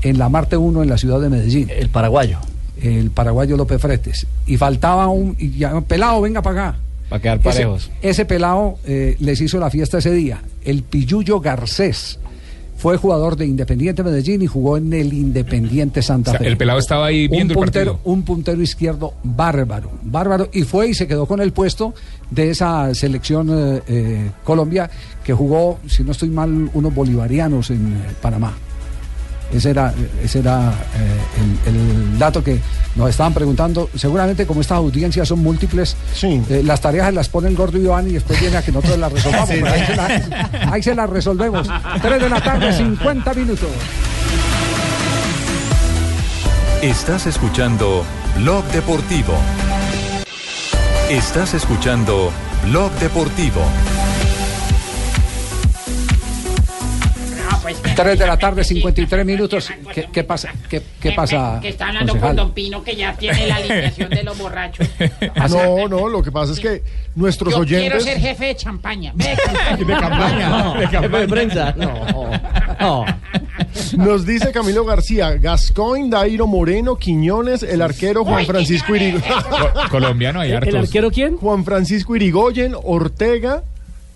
en 0.03 0.19
la 0.19 0.29
Marte 0.29 0.57
1 0.57 0.83
en 0.83 0.89
la 0.89 0.99
ciudad 0.99 1.21
de 1.21 1.29
Medellín. 1.29 1.71
El 1.71 1.89
paraguayo. 1.89 2.41
El 2.83 3.13
paraguayo 3.13 3.57
López 3.57 3.81
Fretes. 3.81 4.27
Y 4.45 4.57
faltaba 4.57 5.07
un 5.07 5.37
y 5.39 5.53
ya, 5.53 5.81
pelado, 5.83 6.21
venga 6.21 6.43
para 6.43 6.71
acá. 6.71 6.79
Para 7.09 7.23
quedar 7.23 7.39
Ese, 7.39 7.45
parejos. 7.45 7.91
ese 8.03 8.25
pelado 8.25 8.79
eh, 8.85 9.17
les 9.21 9.41
hizo 9.41 9.61
la 9.61 9.71
fiesta 9.71 9.99
ese 9.99 10.11
día. 10.11 10.43
El 10.65 10.83
Pilluyo 10.83 11.39
Garcés 11.39 12.19
fue 12.83 12.97
jugador 12.97 13.37
de 13.37 13.47
Independiente 13.47 14.03
Medellín 14.03 14.43
y 14.43 14.49
jugó 14.49 14.77
en 14.77 14.93
el 14.93 15.13
Independiente 15.13 16.03
Santa 16.03 16.33
O 16.33 16.33
sea, 16.33 16.41
Fe. 16.41 16.49
el 16.49 16.57
pelado 16.57 16.81
estaba 16.81 17.07
ahí 17.07 17.29
viendo 17.29 17.53
el 17.53 17.59
un 17.59 17.65
puntero, 17.65 17.93
partido. 17.93 18.13
Un 18.13 18.23
puntero 18.25 18.61
izquierdo 18.61 19.15
bárbaro, 19.23 19.89
bárbaro. 20.03 20.49
Y 20.53 20.63
fue 20.63 20.89
y 20.89 20.95
se 20.95 21.07
quedó 21.07 21.27
con 21.27 21.41
el 21.41 21.53
puesto 21.53 21.95
de 22.29 22.51
esa 22.51 22.93
selección 22.93 23.51
eh, 23.51 23.83
eh, 23.87 24.31
Colombia 24.43 24.91
que 25.23 25.33
jugó, 25.33 25.79
si 25.87 26.03
no 26.03 26.11
estoy 26.11 26.31
mal, 26.31 26.71
unos 26.75 26.93
bolivarianos 26.93 27.71
en 27.71 27.93
eh, 27.93 28.15
Panamá. 28.21 28.53
Ese 29.53 29.71
era, 29.71 29.93
ese 30.23 30.39
era 30.39 30.71
eh, 30.71 31.67
el, 31.69 31.75
el 31.77 32.19
dato 32.19 32.43
que 32.43 32.59
nos 32.97 33.11
estaban 33.11 33.35
preguntando. 33.35 33.91
Seguramente 33.95 34.47
como 34.47 34.61
estas 34.63 34.79
audiencias 34.79 35.29
son 35.29 35.41
múltiples, 35.41 35.95
eh, 36.23 36.63
las 36.65 36.81
tareas 36.81 37.13
las 37.13 37.29
pone 37.29 37.49
el 37.49 37.55
gordo 37.57 37.79
Iván 37.79 38.09
y 38.09 38.13
después 38.13 38.41
viene 38.41 38.57
a 38.57 38.63
que 38.63 38.73
nosotros 38.73 38.99
las 38.99 39.13
resolvamos. 39.13 39.49
Sí. 39.53 39.57
pero 39.61 39.73
ahí, 39.73 39.87
se 39.87 39.97
la- 39.97 40.73
ahí 40.73 40.83
se 40.83 40.95
las 40.95 41.11
resolvemos. 41.11 41.69
3 42.01 42.21
de 42.23 42.29
la 42.31 42.41
tarde, 42.41 42.73
50 42.77 43.35
minutos. 43.35 43.69
Estás 46.83 47.27
escuchando 47.27 48.05
Blog 48.39 48.65
Deportivo. 48.73 49.35
Estás 51.09 51.55
escuchando 51.55 52.33
Blog 52.69 52.91
Deportivo. 52.95 53.61
3 57.97 58.19
de 58.19 58.27
la 58.27 58.37
tarde, 58.39 58.65
53 58.65 59.25
minutos. 59.27 59.71
¿Qué, 59.95 60.09
qué 60.13 60.25
pasa? 60.25 60.53
¿Qué, 60.69 60.83
qué 61.01 61.13
pasa? 61.13 61.59
Que 61.61 61.69
está 61.69 61.89
hablando 61.89 62.13
concejal? 62.13 62.37
con 62.37 62.47
Don 62.47 62.53
Pino, 62.53 62.83
que 62.85 62.97
ya 62.97 63.15
tiene 63.15 63.47
la 63.47 63.57
alineación 63.57 64.11
de 64.11 64.23
los 64.23 64.37
borrachos. 64.39 64.87
No, 65.51 65.89
no, 65.89 66.09
lo 66.09 66.23
que 66.23 66.31
pasa 66.33 66.53
es 66.53 66.61
que 66.61 66.83
nuestros 67.15 67.55
Yo 67.55 67.61
oyentes. 67.61 67.91
quiero 67.91 68.01
ser 68.01 68.19
jefe 68.21 68.47
de 68.47 68.57
champaña. 68.57 69.13
De 69.17 69.35
campaña. 69.87 70.49
No, 70.49 70.75
De 70.75 70.81
campaña. 70.89 71.01
jefe 71.03 71.19
de 71.19 71.29
prensa. 71.29 71.75
No. 71.77 73.05
Nos 73.97 74.27
dice 74.27 74.51
Camilo 74.53 74.85
García, 74.85 75.33
Gascoigne, 75.37 76.11
Dairo 76.11 76.47
Moreno, 76.47 76.97
Quiñones, 76.97 77.63
el 77.63 77.83
arquero 77.83 78.25
Juan 78.25 78.45
Francisco 78.47 78.95
Irigoyen. 78.97 79.23
colombiano 79.91 80.41
hay 80.41 80.53
hartos. 80.53 80.69
¿El 80.75 80.81
arquero 80.81 81.11
quién? 81.11 81.37
Juan 81.37 81.65
Francisco 81.65 82.17
Irigoyen, 82.17 82.75
Ortega. 82.83 83.63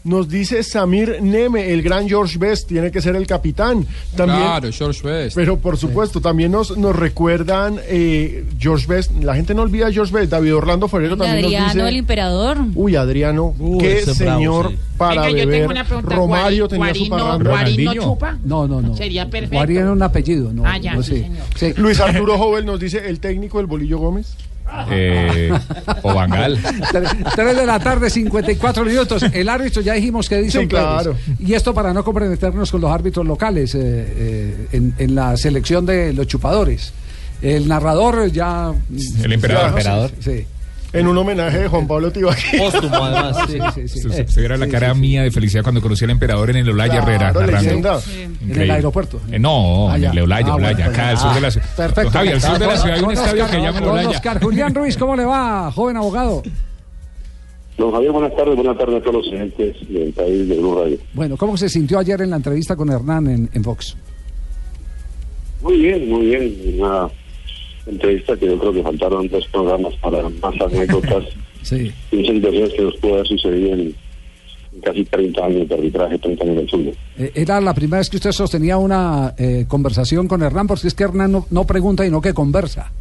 Nos 0.07 0.29
dice 0.29 0.63
Samir 0.63 1.19
Neme, 1.21 1.73
el 1.73 1.83
gran 1.83 2.09
George 2.09 2.39
Best, 2.39 2.69
tiene 2.69 2.91
que 2.91 3.03
ser 3.03 3.17
el 3.17 3.27
capitán. 3.27 3.85
También, 4.17 4.41
Claro, 4.41 4.69
George 4.73 5.03
Best. 5.03 5.35
Pero 5.37 5.59
por 5.59 5.77
supuesto, 5.77 6.21
también 6.21 6.53
nos, 6.53 6.77
nos 6.79 6.95
recuerdan 6.95 7.81
eh, 7.89 8.45
George 8.59 8.87
Best. 8.87 9.11
La 9.23 9.35
gente 9.35 9.53
no 9.55 9.63
olvida 9.63 9.89
a 9.89 9.93
George 9.93 10.13
Best. 10.13 10.31
David 10.31 10.55
Orlando 10.55 10.87
Ferrero 10.89 11.17
también 11.17 11.37
nos 11.43 11.47
Adriano, 11.47 11.73
dice. 11.75 11.89
el 11.89 11.97
emperador. 11.97 12.59
Uy, 12.75 12.95
Adriano, 12.97 13.55
qué 13.81 14.03
bravo, 14.05 14.15
señor 14.15 14.69
sí. 14.71 14.79
para 14.97 15.23
Venga, 15.23 15.31
yo 15.31 15.37
tengo 15.39 15.51
beber. 15.51 15.71
una 15.71 15.85
pregunta. 15.85 16.15
Romario 16.17 16.69
tenía 16.69 16.95
su 16.95 17.07
Guarín 17.07 17.11
no- 17.11 17.39
parranda. 17.45 17.95
Chupa. 17.95 18.39
No, 18.45 18.69
no, 18.69 18.81
no. 18.81 18.97
Sería 18.97 19.29
perfecto. 19.29 19.57
Guarín 19.57 19.77
era 19.79 19.91
un 19.93 20.03
apellido, 20.03 20.53
no. 20.53 20.63
Ah, 20.65 20.79
ya, 20.79 20.95
no 20.95 21.03
sí, 21.03 21.11
sé. 21.17 21.21
señor. 21.23 21.43
Sí. 21.57 21.73
Luis 21.77 21.99
Arturo 22.01 22.39
Jovel 22.39 22.65
nos 22.65 22.79
dice 22.79 23.09
el 23.09 23.19
técnico 23.19 23.59
del 23.59 23.67
Bolillo 23.67 23.99
Gómez. 23.99 24.37
Eh, 24.91 25.53
o 26.03 26.15
Bangal. 26.15 26.59
3 27.35 27.57
de 27.57 27.67
la 27.67 27.79
tarde, 27.79 28.11
54 28.11 28.85
minutos. 28.85 29.23
El 29.33 29.49
árbitro 29.49 29.83
ya 29.83 29.95
dijimos 29.95 30.29
que 30.29 30.43
dice 30.43 30.61
Sí, 30.61 30.67
claro. 30.67 31.15
Y 31.39 31.55
esto 31.55 31.73
para 31.75 31.93
no 31.93 32.05
comprometernos 32.05 32.71
con 32.71 32.81
los 32.81 32.91
árbitros 32.91 33.27
locales 33.27 33.75
eh, 33.75 33.79
eh, 33.81 34.67
en, 34.73 34.95
en 34.99 35.15
la 35.15 35.37
selección 35.37 35.87
de 35.87 36.13
los 36.13 36.27
chupadores. 36.27 36.93
El 37.43 37.69
narrador 37.69 38.31
ya. 38.33 38.73
El 39.23 39.33
emperador. 39.33 39.65
Ya, 39.65 39.69
Emperador. 39.69 40.11
Sí. 40.21 40.47
En 40.99 41.07
un 41.07 41.19
homenaje 41.19 41.59
de 41.59 41.69
Juan 41.69 41.87
Pablo 41.87 42.11
Tibaquí. 42.11 42.57
Póstumo, 42.59 42.97
además. 42.97 43.37
Sí, 43.47 43.59
sí, 43.75 43.89
sí. 43.89 44.09
Se, 44.11 44.27
se 44.29 44.41
viera 44.41 44.57
la 44.57 44.67
cara 44.69 44.93
mía 44.95 45.23
de 45.23 45.31
felicidad 45.31 45.63
cuando 45.63 45.81
conocí 45.81 46.05
al 46.05 46.11
emperador 46.11 46.51
en 46.51 46.57
el 46.57 46.71
Olaya 46.71 46.99
Herrera. 47.03 47.33
Claro, 47.33 47.41
narrando. 47.41 47.63
leyenda. 47.63 48.01
En 48.49 48.61
el 48.63 48.71
aeropuerto. 48.71 49.21
Eh, 49.31 49.39
no, 49.39 49.91
Ah, 49.91 49.97
en 49.97 50.05
el 50.05 50.19
Olaya, 50.21 50.47
Ah, 50.49 50.55
Olaya, 50.55 50.75
bueno, 50.75 50.91
acá 50.91 51.09
al 51.09 51.15
pues, 51.15 51.21
sur 51.21 51.31
ah, 51.31 51.35
de 51.35 51.41
la 51.41 51.51
ciudad. 51.51 51.67
Perfecto. 51.77 52.11
Javi, 52.11 52.29
al 52.29 52.41
sur 52.41 52.59
de 52.59 52.67
la 52.67 52.77
ciudad 52.77 52.97
hay 52.97 53.03
un 53.05 53.11
estadio 53.13 53.45
Oscar, 53.45 53.57
que 53.61 53.63
llama 53.67 53.79
el 53.79 53.85
Olaya. 53.85 54.09
Oscar 54.11 54.43
Julián 54.43 54.75
Ruiz, 54.75 54.97
¿cómo 54.97 55.17
le 55.17 55.25
va, 55.25 55.71
joven 55.73 55.97
abogado? 55.97 56.43
Don 57.79 57.93
Javier, 57.93 58.11
buenas 58.13 58.35
tardes, 58.35 58.57
buenas 58.57 58.79
tardes 58.79 58.97
a 58.97 59.01
todos 59.05 59.15
los 59.17 59.27
oyentes 59.33 59.77
del 59.89 60.13
país 60.13 60.49
de 60.49 60.57
Blue 60.59 60.75
Radio. 60.83 60.99
Bueno, 61.13 61.37
¿cómo 61.37 61.57
se 61.59 61.69
sintió 61.69 61.99
ayer 61.99 62.23
en 62.23 62.31
la 62.31 62.37
entrevista 62.37 62.75
con 62.75 62.91
Hernán 62.91 63.27
en, 63.27 63.51
en 63.53 63.63
Vox? 63.63 63.97
Muy 65.63 65.77
bien, 65.79 66.09
muy 66.09 66.27
bien. 66.27 66.81
Una 66.81 67.09
entrevista 67.87 68.37
que 68.37 68.47
yo 68.47 68.59
creo 68.59 68.73
que 68.73 68.83
faltaron 68.83 69.29
dos 69.29 69.47
programas 69.49 69.95
para 69.97 70.23
más 70.29 70.61
anécdotas 70.61 71.25
Sí. 71.63 71.93
y 72.13 72.25
situaciones 72.25 72.73
que 72.75 72.83
nos 72.83 72.97
pudo 72.97 73.15
haber 73.15 73.27
sucedido 73.27 73.73
en, 73.75 73.81
en 73.81 74.81
casi 74.83 75.05
30 75.05 75.45
años 75.45 75.69
de 75.69 75.75
arbitraje, 75.75 76.19
30 76.19 76.45
años 76.45 76.57
del 76.57 76.71
fútbol. 76.71 76.95
Eh, 77.19 77.33
¿Era 77.35 77.61
la 77.61 77.75
primera 77.75 77.99
vez 77.99 78.09
que 78.11 78.17
usted 78.17 78.31
sostenía 78.33 78.77
una 78.77 79.35
eh, 79.39 79.65
conversación 79.67 80.29
con 80.29 80.43
Hernán? 80.43 80.67
Porque 80.69 80.87
es 80.89 80.95
que 80.95 81.05
Hernán 81.05 81.33
no, 81.33 81.47
no 81.51 81.65
pregunta 81.65 82.07
y 82.07 82.11
no 82.11 82.21
que 82.21 82.35
conversa. 82.35 82.93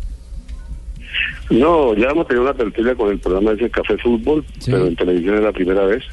No, 1.50 1.94
ya 1.96 2.10
hemos 2.10 2.28
tenido 2.28 2.44
una 2.44 2.54
tertulia 2.56 2.96
con 2.96 3.12
el 3.12 3.20
programa 3.20 3.52
ese 3.52 3.70
Café 3.70 3.98
Fútbol, 4.00 4.44
pero 4.66 4.88
en 4.88 4.96
televisión 4.96 5.36
es 5.36 5.42
la 5.44 5.52
primera 5.52 5.86
vez. 5.86 6.04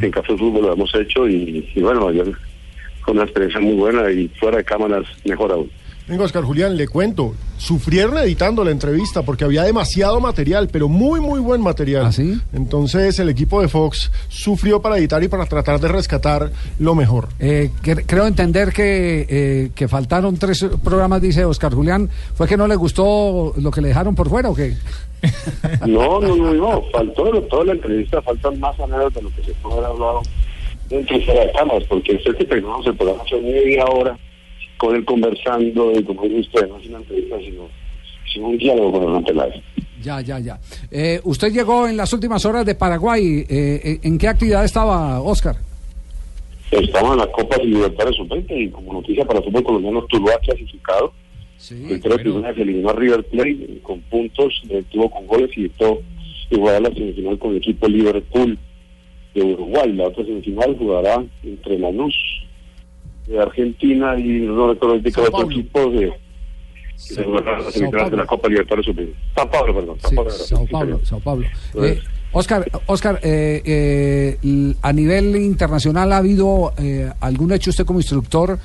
En 0.00 0.10
Café 0.10 0.36
Fútbol 0.36 0.62
lo 0.62 0.72
hemos 0.74 0.94
hecho 0.94 1.28
y, 1.28 1.68
y 1.74 1.80
bueno, 1.80 2.08
ayer 2.08 2.30
fue 3.04 3.14
una 3.14 3.24
experiencia 3.24 3.60
muy 3.60 3.74
buena 3.74 4.08
y 4.10 4.28
fuera 4.28 4.58
de 4.58 4.64
cámaras 4.64 5.04
mejor 5.24 5.50
aún. 5.50 5.70
Venga, 6.08 6.24
Oscar 6.24 6.42
Julián, 6.42 6.76
le 6.76 6.88
cuento. 6.88 7.34
Sufrieron 7.58 8.16
editando 8.16 8.64
la 8.64 8.70
entrevista 8.70 9.22
porque 9.22 9.44
había 9.44 9.62
demasiado 9.64 10.20
material, 10.20 10.68
pero 10.72 10.88
muy, 10.88 11.20
muy 11.20 11.38
buen 11.38 11.60
material. 11.60 12.06
¿Ah, 12.06 12.12
sí? 12.12 12.40
Entonces 12.54 13.18
el 13.18 13.28
equipo 13.28 13.60
de 13.60 13.68
Fox 13.68 14.10
sufrió 14.28 14.80
para 14.80 14.96
editar 14.96 15.22
y 15.22 15.28
para 15.28 15.44
tratar 15.44 15.78
de 15.80 15.88
rescatar 15.88 16.50
lo 16.78 16.94
mejor. 16.94 17.28
Eh, 17.38 17.70
cre- 17.82 18.04
creo 18.06 18.26
entender 18.26 18.72
que, 18.72 19.26
eh, 19.28 19.70
que 19.74 19.86
faltaron 19.86 20.38
tres 20.38 20.64
programas, 20.82 21.20
dice 21.20 21.44
Oscar 21.44 21.74
Julián. 21.74 22.08
¿Fue 22.34 22.48
que 22.48 22.56
no 22.56 22.66
le 22.66 22.76
gustó 22.76 23.52
lo 23.58 23.70
que 23.70 23.82
le 23.82 23.88
dejaron 23.88 24.14
por 24.14 24.30
fuera 24.30 24.48
o 24.48 24.54
qué? 24.54 24.74
No, 25.86 26.20
no, 26.20 26.36
no, 26.36 26.54
no, 26.54 26.82
faltó 26.92 27.24
toda 27.50 27.64
la 27.64 27.72
entrevista, 27.72 28.22
faltan 28.22 28.58
más 28.60 28.78
anécdotas 28.80 29.14
de 29.14 29.22
lo 29.22 29.30
que 29.34 29.42
se 29.42 29.52
puede 29.54 29.76
haber 29.76 29.86
hablado 29.90 30.22
dentro 30.88 31.16
y 31.16 31.24
fuera 31.24 31.40
de 31.44 31.52
cámaras, 31.52 31.82
porque 31.88 32.14
usted 32.14 32.36
que 32.36 32.44
terminamos 32.44 32.86
el 32.86 32.96
programa 32.96 33.22
hace 33.26 33.40
media 33.40 33.84
hora 33.86 34.16
con 34.78 34.94
él 34.96 35.04
conversando 35.04 35.92
y 35.92 36.02
como 36.04 36.22
dice 36.22 36.40
usted, 36.40 36.68
no 36.68 36.78
es 36.78 36.86
una 36.88 36.98
entrevista, 36.98 37.36
sino, 37.38 37.68
sino 38.32 38.48
un 38.48 38.58
diálogo 38.58 38.92
con 38.92 39.02
Hernán 39.02 39.24
Peláez. 39.24 39.54
Ya, 40.02 40.20
ya, 40.20 40.38
ya. 40.38 40.58
Eh, 40.90 41.20
usted 41.24 41.52
llegó 41.52 41.88
en 41.88 41.96
las 41.96 42.12
últimas 42.12 42.44
horas 42.46 42.64
de 42.64 42.74
Paraguay. 42.74 43.44
Eh, 43.48 43.98
¿En 44.02 44.16
qué 44.16 44.28
actividad 44.28 44.64
estaba, 44.64 45.20
Oscar? 45.20 45.56
Estamos 46.70 47.12
en 47.12 47.18
la 47.18 47.26
Copa 47.32 47.56
Libertadores 47.58 48.16
Sub-20 48.16 48.46
y 48.50 48.68
como 48.70 48.92
noticia 48.92 49.24
para 49.24 49.40
el 49.40 49.44
fútbol 49.46 49.64
colombiano, 49.64 50.04
Tuluá 50.04 50.38
clasificado. 50.38 51.12
el 51.70 52.00
Toro 52.00 52.18
Tijuana 52.18 52.54
se 52.54 52.62
eliminó 52.62 52.90
a 52.90 52.92
River 52.92 53.24
Plate 53.24 53.80
con 53.82 54.00
puntos, 54.02 54.62
eh, 54.68 54.82
tuvo 54.90 55.10
con 55.10 55.26
goles 55.26 55.50
y. 55.56 55.70
Y 56.50 56.56
jugará 56.56 56.80
la 56.80 56.90
semifinal 56.90 57.38
con 57.38 57.50
el 57.50 57.56
equipo 57.58 57.86
Liverpool 57.88 58.58
de 59.34 59.42
Uruguay. 59.42 59.92
La 59.92 60.06
otra 60.08 60.24
semifinal 60.24 60.76
jugará 60.78 61.22
entre 61.42 61.78
Lanús 61.78 62.14
de 63.28 63.40
Argentina 63.40 64.18
y 64.18 64.40
no 64.40 64.72
recuerdo 64.72 64.96
el 64.96 65.06
otro 65.06 65.50
equipo 65.50 65.90
de, 65.90 66.00
de 66.00 67.26
la 67.44 67.70
semifinal 67.70 68.10
de 68.10 68.16
la 68.16 68.26
Copa 68.26 68.48
Libertadores 68.48 68.86
Sub-20. 68.86 69.14
San 69.36 69.50
Pablo, 69.50 69.74
perdón. 69.74 70.00
San 70.00 70.10
Sí, 70.10 70.16
Pablo, 70.16 70.30
Sao. 70.30 71.06
Sao 71.06 71.20
Paulo. 71.20 71.46
Entonces, 71.74 71.98
Eh, 71.98 72.02
Oscar, 72.32 72.64
Oscar 72.86 73.20
eh, 73.22 73.62
eh, 73.64 74.74
a 74.82 74.92
nivel 74.92 75.34
internacional 75.36 76.12
ha 76.12 76.18
habido 76.18 76.72
eh, 76.76 77.10
algún 77.20 77.52
hecho 77.52 77.70
usted 77.70 77.86
como 77.86 78.00
instructor 78.00 78.58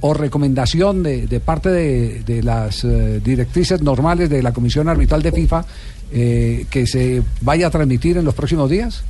o 0.00 0.14
recomendación 0.14 1.02
de, 1.02 1.26
de 1.26 1.40
parte 1.40 1.70
de, 1.70 2.22
de 2.22 2.40
las 2.40 2.86
directrices 3.24 3.82
normales 3.82 4.30
de 4.30 4.40
la 4.40 4.52
Comisión 4.52 4.88
Arbitral 4.88 5.22
de 5.22 5.32
FIFA 5.32 5.64
eh, 6.12 6.66
que 6.70 6.86
se 6.86 7.20
vaya 7.40 7.66
a 7.66 7.70
transmitir 7.70 8.16
en 8.16 8.24
los 8.24 8.32
próximos 8.34 8.70
días? 8.70 9.04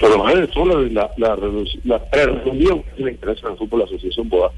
Pero 0.00 0.26
a 0.26 0.32
ver, 0.32 0.44
esto 0.44 0.64
la, 0.64 0.80
la, 0.88 1.10
la, 1.16 1.36
la 1.84 1.98
reunión 2.12 2.82
que 2.96 3.04
le 3.04 3.10
interesa 3.12 3.48
al 3.48 3.56
fútbol 3.56 3.82
asociación 3.82 4.28
BOA 4.28 4.50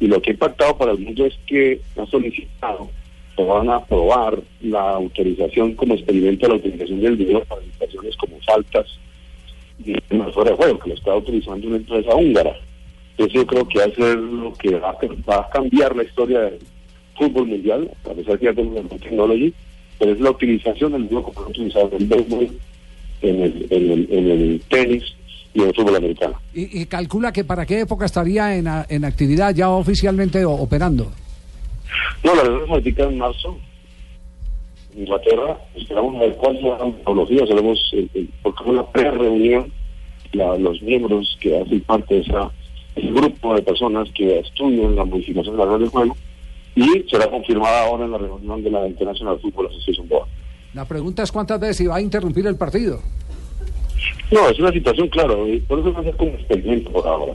y 0.00 0.06
lo 0.06 0.20
que 0.20 0.30
ha 0.30 0.32
impactado 0.32 0.76
para 0.76 0.92
el 0.92 0.98
mundo 0.98 1.26
es 1.26 1.38
que 1.46 1.80
ha 1.96 2.06
solicitado 2.06 2.90
o 3.36 3.46
van 3.46 3.68
a 3.68 3.76
aprobar 3.76 4.38
la 4.62 4.90
autorización 4.90 5.74
como 5.74 5.94
experimento 5.94 6.46
de 6.46 6.52
la 6.52 6.58
utilización 6.58 7.00
del 7.00 7.16
video 7.16 7.44
para 7.44 7.62
situaciones 7.62 8.16
como 8.16 8.38
faltas 8.40 8.86
y 9.84 9.92
temas 9.92 10.34
fuera 10.34 10.50
de 10.50 10.56
juego, 10.56 10.78
que 10.78 10.88
lo 10.90 10.94
está 10.94 11.14
utilizando 11.14 11.68
una 11.68 11.76
empresa 11.76 12.14
húngara. 12.14 12.56
Entonces 13.12 13.34
yo 13.34 13.46
creo 13.46 13.68
que 13.68 13.78
va 13.78 13.84
a 13.84 13.94
ser 13.94 14.16
lo 14.18 14.52
que 14.54 14.78
va 14.78 14.98
va 15.28 15.36
a 15.36 15.50
cambiar 15.50 15.94
la 15.94 16.02
historia 16.02 16.40
del 16.40 16.58
fútbol 17.16 17.46
mundial, 17.46 17.90
a 18.04 18.14
pesar 18.14 18.38
que 18.38 18.46
ya 18.46 18.54
tenemos 18.54 18.82
la 18.82 18.98
tecnología, 18.98 19.52
pero 19.98 20.12
es 20.12 20.20
la 20.20 20.30
utilización 20.30 20.92
del 20.92 21.04
video 21.04 21.22
como 21.22 21.42
lo 21.42 21.48
utilizado 21.48 21.90
en 21.92 22.02
el 22.02 22.08
béisbol, 22.08 22.48
en 23.22 23.42
el, 23.42 23.66
en 23.70 23.90
el, 23.90 24.08
en 24.10 24.30
el 24.30 24.62
tenis 24.68 25.04
y 25.54 25.62
en 25.62 25.68
el 25.68 25.74
fútbol 25.74 25.96
americano. 25.96 26.34
Y, 26.54 26.82
y 26.82 26.86
calcula 26.86 27.32
que 27.32 27.44
para 27.44 27.66
qué 27.66 27.80
época 27.80 28.04
estaría 28.06 28.56
en, 28.56 28.68
a- 28.68 28.86
en 28.88 29.04
actividad 29.04 29.54
ya 29.54 29.70
oficialmente 29.70 30.44
o- 30.44 30.52
operando. 30.52 31.10
No, 32.24 32.34
la 32.34 32.42
verdad 32.42 32.60
es 32.64 32.68
en 33.08 33.18
marzo. 33.18 33.58
En 34.94 35.02
Inglaterra, 35.02 35.58
esperamos 35.76 36.16
a 36.16 36.20
ver 36.20 36.36
cuál 36.36 36.56
será 36.60 36.78
la 36.78 36.84
metodología, 36.86 37.46
seremos, 37.46 37.78
eh, 37.94 38.06
eh, 38.14 38.26
porque 38.42 38.62
es 38.64 38.70
una 38.70 38.86
pre-reunión, 38.86 39.72
los 40.32 40.82
miembros 40.82 41.36
que 41.40 41.58
hacen 41.60 41.80
parte 41.82 42.14
de 42.16 42.20
esa, 42.22 42.50
ese 42.96 43.06
grupo 43.08 43.54
de 43.54 43.62
personas 43.62 44.08
que 44.14 44.40
estudian 44.40 44.96
la 44.96 45.04
modificación 45.04 45.56
de 45.56 45.58
la 45.58 45.64
regla 45.64 45.78
del 45.78 45.88
juego, 45.88 46.16
y 46.74 47.04
será 47.08 47.28
confirmada 47.30 47.84
ahora 47.86 48.04
en 48.04 48.12
la 48.12 48.18
reunión 48.18 48.62
de 48.62 48.70
la 48.70 48.86
International 48.86 49.38
Football 49.40 49.66
Association 49.68 50.08
Board. 50.08 50.28
La 50.74 50.84
pregunta 50.84 51.22
es 51.22 51.32
cuántas 51.32 51.58
veces 51.58 51.88
va 51.88 51.96
a 51.96 52.00
interrumpir 52.00 52.46
el 52.46 52.56
partido. 52.56 53.00
No, 54.30 54.48
es 54.48 54.58
una 54.58 54.70
situación, 54.70 55.08
claro, 55.08 55.48
y 55.48 55.58
por 55.60 55.80
eso 55.80 55.92
va 55.92 56.00
a 56.00 56.04
ser 56.04 56.16
como 56.16 56.30
experimento 56.30 56.90
por 56.90 57.06
ahora. 57.06 57.34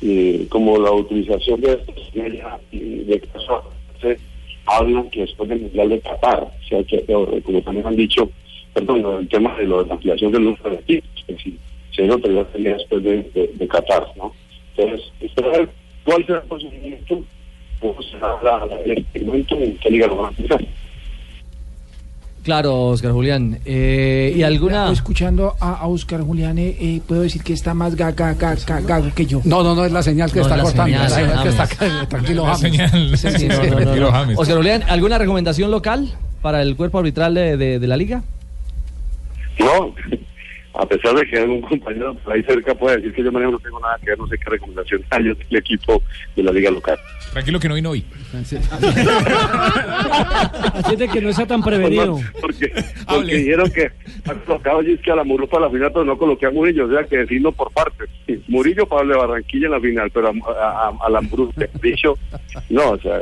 Eh, 0.00 0.46
como 0.48 0.78
la 0.78 0.90
utilización 0.90 1.60
de 1.60 1.74
estos 1.74 1.94
de 2.12 3.22
caso 3.32 3.62
se 4.00 4.18
hablan 4.66 5.10
que 5.10 5.20
después 5.20 5.48
del 5.48 5.60
Mundial 5.60 5.90
de 5.90 6.00
Qatar, 6.00 6.42
o 6.42 6.68
sea, 6.68 6.82
que, 6.84 7.04
como 7.42 7.62
también 7.62 7.86
han 7.86 7.96
dicho, 7.96 8.30
perdón, 8.72 9.04
el 9.20 9.28
tema 9.28 9.56
de, 9.58 9.66
la 9.66 9.80
ampliación 9.82 10.32
del 10.32 10.44
número 10.44 10.70
de 10.70 10.76
equipos, 10.76 11.24
que 11.26 11.36
si 11.36 11.58
se 11.94 12.08
sería 12.08 12.76
después 12.76 13.02
de, 13.02 13.22
de, 13.34 13.50
de 13.54 13.68
Qatar, 13.68 14.08
¿no? 14.16 14.32
Entonces, 14.74 15.12
esperar 15.20 15.68
cuál 16.04 16.26
será 16.26 16.38
el 16.40 16.48
procedimiento, 16.48 17.22
cómo 17.78 18.02
será 18.02 18.38
el 18.84 18.90
experimento 18.92 19.56
en 19.56 19.76
qué 19.76 19.90
liga 19.90 20.06
lo 20.06 20.16
van 20.16 20.26
a 20.26 20.30
utilizar. 20.30 20.64
Claro, 22.42 22.86
Oscar 22.88 23.12
Julián. 23.12 23.60
Eh, 23.64 24.32
¿Y 24.36 24.42
alguna...? 24.42 24.90
Escuchando 24.90 25.54
a, 25.60 25.74
a 25.74 25.86
Oscar 25.86 26.22
Julián, 26.22 26.58
eh, 26.58 26.76
eh, 26.80 27.00
puedo 27.06 27.22
decir 27.22 27.42
que 27.42 27.52
está 27.52 27.72
más 27.72 27.94
gaga, 27.94 28.34
gaga, 28.34 28.56
gaga, 28.66 28.80
gago 28.80 29.14
que 29.14 29.26
yo. 29.26 29.40
No, 29.44 29.62
no, 29.62 29.76
no, 29.76 29.84
es 29.84 29.92
la 29.92 30.02
señal 30.02 30.32
que 30.32 30.40
No, 30.40 30.42
está 30.46 30.54
es 30.56 30.58
la 30.58 30.64
cortando. 30.64 30.84
señal, 30.86 31.02
la 31.02 31.08
señal 31.10 31.30
que 31.44 31.52
James. 31.52 31.60
está 31.60 32.08
tranquilo, 32.08 32.42
La 32.46 32.54
James. 32.56 32.60
señal. 32.76 33.16
Sí, 33.16 33.30
sí, 33.30 33.38
Sí, 33.38 33.48
no, 33.48 33.54
sí. 33.62 33.70
no, 33.70 34.10
no, 34.10 34.26
no. 34.26 34.38
Oscar 34.40 34.56
Julián, 34.56 34.82
¿alguna 34.88 35.18
recomendación 35.18 35.70
local 35.70 36.08
para 36.42 36.62
el 36.62 36.74
cuerpo 36.74 36.98
arbitral 36.98 37.34
de, 37.34 37.56
de- 37.56 37.78
de 37.78 37.86
la 37.86 37.96
liga? 37.96 38.24
No, 39.60 39.94
a 40.74 40.86
pesar 40.86 41.14
de 41.14 41.26
que 41.28 41.38
algún 41.38 41.60
compañero 41.60 42.14
por 42.16 42.32
ahí 42.32 42.42
cerca 42.42 42.74
puede 42.74 42.96
decir 42.96 43.14
que 43.14 43.22
yo 43.22 43.30
manejo 43.30 43.52
no 43.52 43.58
tengo 43.60 43.78
nada 43.78 43.96
que 44.02 44.10
ver, 44.10 44.18
no 44.18 44.26
sé 44.26 44.36
qué 44.38 44.50
recomendación 44.50 45.02
hay 45.10 45.24
del 45.24 45.36
equipo 45.50 46.02
de 46.34 46.42
la 46.42 46.50
liga 46.50 46.70
local. 46.72 46.98
Tranquilo 47.32 47.58
que 47.60 47.68
no 47.68 47.74
vino 47.74 47.90
hoy. 47.90 48.04
Así 50.74 50.96
de 50.96 51.08
que 51.08 51.20
no 51.20 51.32
sea 51.32 51.46
tan 51.46 51.62
prevenido. 51.62 52.18
Porque, 52.40 52.72
porque 53.06 53.34
dijeron 53.36 53.70
que 53.70 53.90
han 54.28 54.38
colocado 54.40 54.80
que 55.02 55.10
a 55.10 55.16
la 55.16 55.24
Muro 55.24 55.46
para 55.48 55.66
la 55.66 55.70
final, 55.72 55.90
pero 55.92 56.04
no 56.04 56.18
coloqué 56.18 56.46
a 56.46 56.50
Murillo, 56.50 56.86
o 56.86 56.90
sea 56.90 57.04
que 57.04 57.18
decirlo 57.18 57.52
por 57.52 57.70
partes. 57.72 58.08
Murillo 58.48 58.86
para 58.86 59.02
el 59.02 59.08
de 59.08 59.16
Barranquilla 59.16 59.66
en 59.66 59.72
la 59.72 59.80
final, 59.80 60.10
pero 60.12 60.28
a, 60.28 60.30
a, 60.30 60.88
a, 60.88 60.92
a 61.06 61.10
la 61.10 61.20
Muro, 61.22 61.50
dicho, 61.82 62.18
no, 62.70 62.90
o 62.90 62.98
sea, 63.00 63.20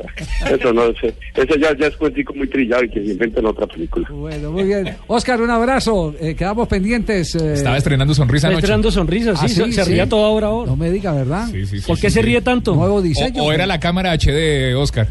eso 0.51 0.73
no, 0.73 0.85
ese, 0.87 1.15
ese 1.35 1.61
ya, 1.61 1.77
ya 1.77 1.87
es 1.87 1.97
cuentico 1.97 2.35
muy 2.35 2.49
trillado 2.49 2.85
y 2.85 2.89
que 2.91 3.01
se 3.05 3.13
inventen 3.13 3.47
otra 3.47 3.67
película. 3.67 4.09
Bueno, 4.11 4.51
muy 4.53 4.65
bien. 4.65 4.97
Oscar, 5.07 5.41
un 5.41 5.51
abrazo. 5.51 6.15
Eh, 6.21 6.35
quedamos 6.35 6.69
pendientes. 6.69 7.35
eh. 7.35 7.55
Estaba 7.55 7.77
estrenando 7.77 8.15
sonrisa 8.15 8.49
anoche. 8.49 8.59
estrenando 8.61 8.91
sonrisas, 8.91 9.39
sí, 9.41 9.47
Ah, 9.47 9.49
se, 9.49 9.73
se 9.73 9.85
sí. 9.85 9.93
ría 9.93 10.09
toda 10.09 10.29
hora 10.29 10.49
ahora. 10.49 10.71
No 10.71 10.77
me 10.77 10.91
diga, 10.91 11.13
¿verdad? 11.13 11.47
Sí, 11.51 11.67
sí, 11.67 11.81
sí, 11.81 11.87
¿Por 11.87 11.97
sí, 11.97 12.03
qué 12.03 12.11
se 12.11 12.21
sí. 12.21 12.27
ríe 12.27 12.41
tanto? 12.41 12.75
Nuevo 12.75 13.03
diseño. 13.03 13.43
O, 13.43 13.47
o 13.47 13.53
era 13.53 13.67
la 13.67 13.79
cámara 13.81 14.00
HD, 14.07 14.75
Oscar. 14.77 15.09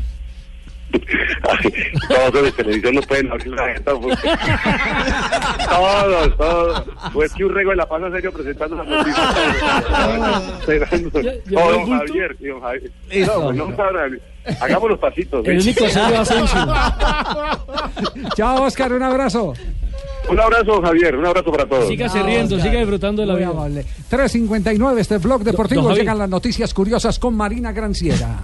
Todos 2.07 2.33
los 2.33 2.43
de 2.45 2.51
televisión 2.51 2.95
no 2.95 3.01
pueden 3.01 3.31
abrir 3.31 3.47
la 3.49 3.67
jeta 3.73 3.91
porque... 3.93 4.17
todos, 5.69 6.37
todos. 6.37 6.83
Pues 7.13 7.33
que 7.33 7.45
un 7.45 7.53
rego 7.53 7.69
de 7.71 7.75
la 7.77 7.87
paz 7.87 8.01
serio 8.11 8.31
presentando 8.31 8.75
las 8.77 8.87
noticias. 8.87 9.35
¿Ya- 11.47 11.59
Oh, 11.61 11.71
don? 11.71 11.89
Javier, 11.99 12.35
don 12.39 12.61
Javier. 12.61 12.91
No, 13.55 13.75
pues 13.75 14.61
hagamos 14.61 14.89
los 14.89 14.99
pasitos. 14.99 15.45
El 15.47 15.61
¿sí? 15.61 15.69
único 15.69 15.87
serio 15.89 16.19
Asensio. 16.21 16.59
Chao, 18.35 18.63
Oscar, 18.63 18.91
un 18.93 19.03
abrazo. 19.03 19.53
Un 20.29 20.39
abrazo, 20.39 20.81
Javier. 20.81 21.15
Un 21.15 21.25
abrazo 21.25 21.51
para 21.51 21.65
todos. 21.67 21.87
Sígase 21.87 22.21
riendo, 22.23 22.59
siga 22.59 22.79
disfrutando 22.79 23.21
de 23.21 23.27
la 23.27 23.33
Muy 23.33 23.41
vida. 23.43 23.51
amable. 23.51 23.85
3.59 24.11 24.97
este 24.99 25.17
blog 25.17 25.43
deportivo. 25.43 25.91
Llegan 25.93 26.17
las 26.17 26.29
noticias 26.29 26.73
curiosas 26.73 27.19
con 27.19 27.35
Marina 27.35 27.71
Granciera. 27.71 28.39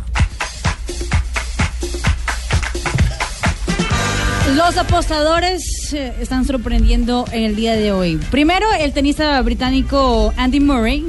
Los 4.56 4.78
apostadores 4.78 5.92
eh, 5.94 6.14
están 6.22 6.46
sorprendiendo 6.46 7.26
en 7.32 7.44
el 7.44 7.56
día 7.56 7.74
de 7.76 7.92
hoy. 7.92 8.18
Primero, 8.32 8.68
el 8.80 8.94
tenista 8.94 9.42
británico 9.42 10.34
Andy 10.38 10.60
Murray 10.60 11.04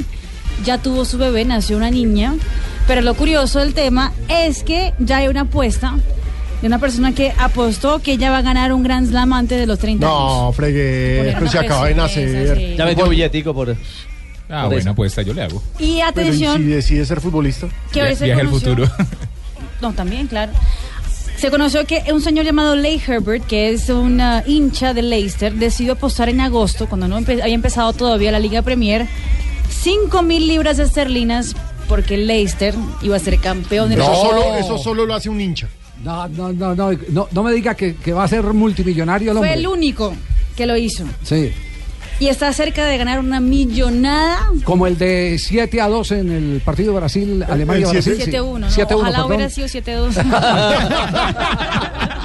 ya 0.64 0.78
tuvo 0.78 1.04
su 1.04 1.18
bebé, 1.18 1.44
nació 1.44 1.76
una 1.76 1.90
niña. 1.90 2.34
Pero 2.88 3.02
lo 3.02 3.14
curioso 3.14 3.58
del 3.60 3.74
tema 3.74 4.12
es 4.28 4.62
que 4.62 4.94
ya 4.98 5.18
hay 5.18 5.28
una 5.28 5.42
apuesta 5.42 5.96
de 6.62 6.66
una 6.66 6.78
persona 6.78 7.12
que 7.14 7.32
apostó 7.38 8.00
que 8.00 8.12
ella 8.12 8.30
va 8.30 8.38
a 8.38 8.42
ganar 8.42 8.72
un 8.72 8.82
Grand 8.82 9.08
Slam 9.08 9.32
antes 9.32 9.58
de 9.60 9.66
los 9.66 9.78
30 9.78 10.06
años. 10.06 10.18
No, 10.18 10.52
fregué, 10.52 11.32
pero 11.34 11.48
se 11.50 11.58
una 11.58 11.66
acaba 11.66 11.86
de 11.88 11.94
nacer. 11.94 12.56
sí. 12.56 12.74
Ya 12.76 12.84
metió 12.86 13.08
billetico 13.08 13.52
por. 13.54 13.70
Ah, 14.48 14.60
por 14.62 14.66
buena 14.66 14.78
eso. 14.80 14.90
apuesta, 14.90 15.22
yo 15.22 15.34
le 15.34 15.42
hago. 15.42 15.62
Y 15.78 15.84
Pero 15.84 15.92
¿y 15.96 16.00
atención, 16.00 16.56
si 16.58 16.62
decide 16.64 17.04
ser 17.04 17.20
futbolista? 17.20 17.66
que 17.92 18.02
hoy 18.02 18.14
se 18.16 18.24
Viaje 18.24 18.40
al 18.42 18.46
conoció- 18.48 18.70
futuro. 18.70 18.90
No, 19.80 19.92
también, 19.92 20.26
claro. 20.26 20.52
Se 21.36 21.50
conoció 21.50 21.84
que 21.86 22.02
un 22.12 22.22
señor 22.22 22.46
llamado 22.46 22.76
Leigh 22.76 23.02
Herbert, 23.06 23.46
que 23.46 23.70
es 23.70 23.90
un 23.90 24.22
hincha 24.46 24.94
de 24.94 25.02
Leicester, 25.02 25.52
decidió 25.52 25.92
apostar 25.92 26.28
en 26.30 26.40
agosto, 26.40 26.88
cuando 26.88 27.06
no 27.08 27.18
empe- 27.20 27.42
había 27.42 27.54
empezado 27.54 27.92
todavía 27.92 28.32
la 28.32 28.38
Liga 28.38 28.62
Premier, 28.62 29.06
5 29.68 30.22
mil 30.22 30.48
libras 30.48 30.78
esterlinas 30.78 31.54
porque 31.88 32.16
Leicester 32.16 32.74
iba 33.02 33.16
a 33.16 33.18
ser 33.18 33.38
campeón 33.38 33.90
de 33.90 33.96
la 33.98 34.04
Eso, 34.04 34.14
solo, 34.14 34.54
eso 34.56 34.78
solo 34.78 35.06
lo 35.06 35.14
hace 35.14 35.28
un 35.28 35.40
hincha. 35.40 35.68
No, 36.02 36.26
no, 36.28 36.52
no, 36.52 36.74
no, 36.74 36.90
no, 37.10 37.28
no 37.30 37.42
me 37.42 37.52
diga 37.52 37.74
que, 37.74 37.96
que 37.96 38.12
va 38.12 38.24
a 38.24 38.28
ser 38.28 38.42
multimillonario 38.44 39.32
el 39.32 39.38
Fue 39.38 39.48
hombre. 39.48 39.60
el 39.60 39.66
único 39.66 40.14
que 40.56 40.66
lo 40.66 40.76
hizo. 40.76 41.04
Sí. 41.22 41.52
Y 42.18 42.28
está 42.28 42.50
cerca 42.54 42.86
de 42.86 42.96
ganar 42.96 43.18
una 43.20 43.40
millonada. 43.40 44.50
Como 44.64 44.86
el 44.86 44.96
de 44.96 45.36
7 45.38 45.80
a 45.82 45.88
2 45.88 46.12
en 46.12 46.32
el 46.32 46.60
partido 46.64 46.94
Brasil-Alemania-Brasil. 46.94 48.16
7-1, 48.18 48.58
¿no? 48.58 48.68
7-1, 48.70 48.86
Ojalá 48.94 49.10
perdón. 49.18 49.26
hubiera 49.32 49.50
sido 49.50 49.66
7-2. 49.68 50.14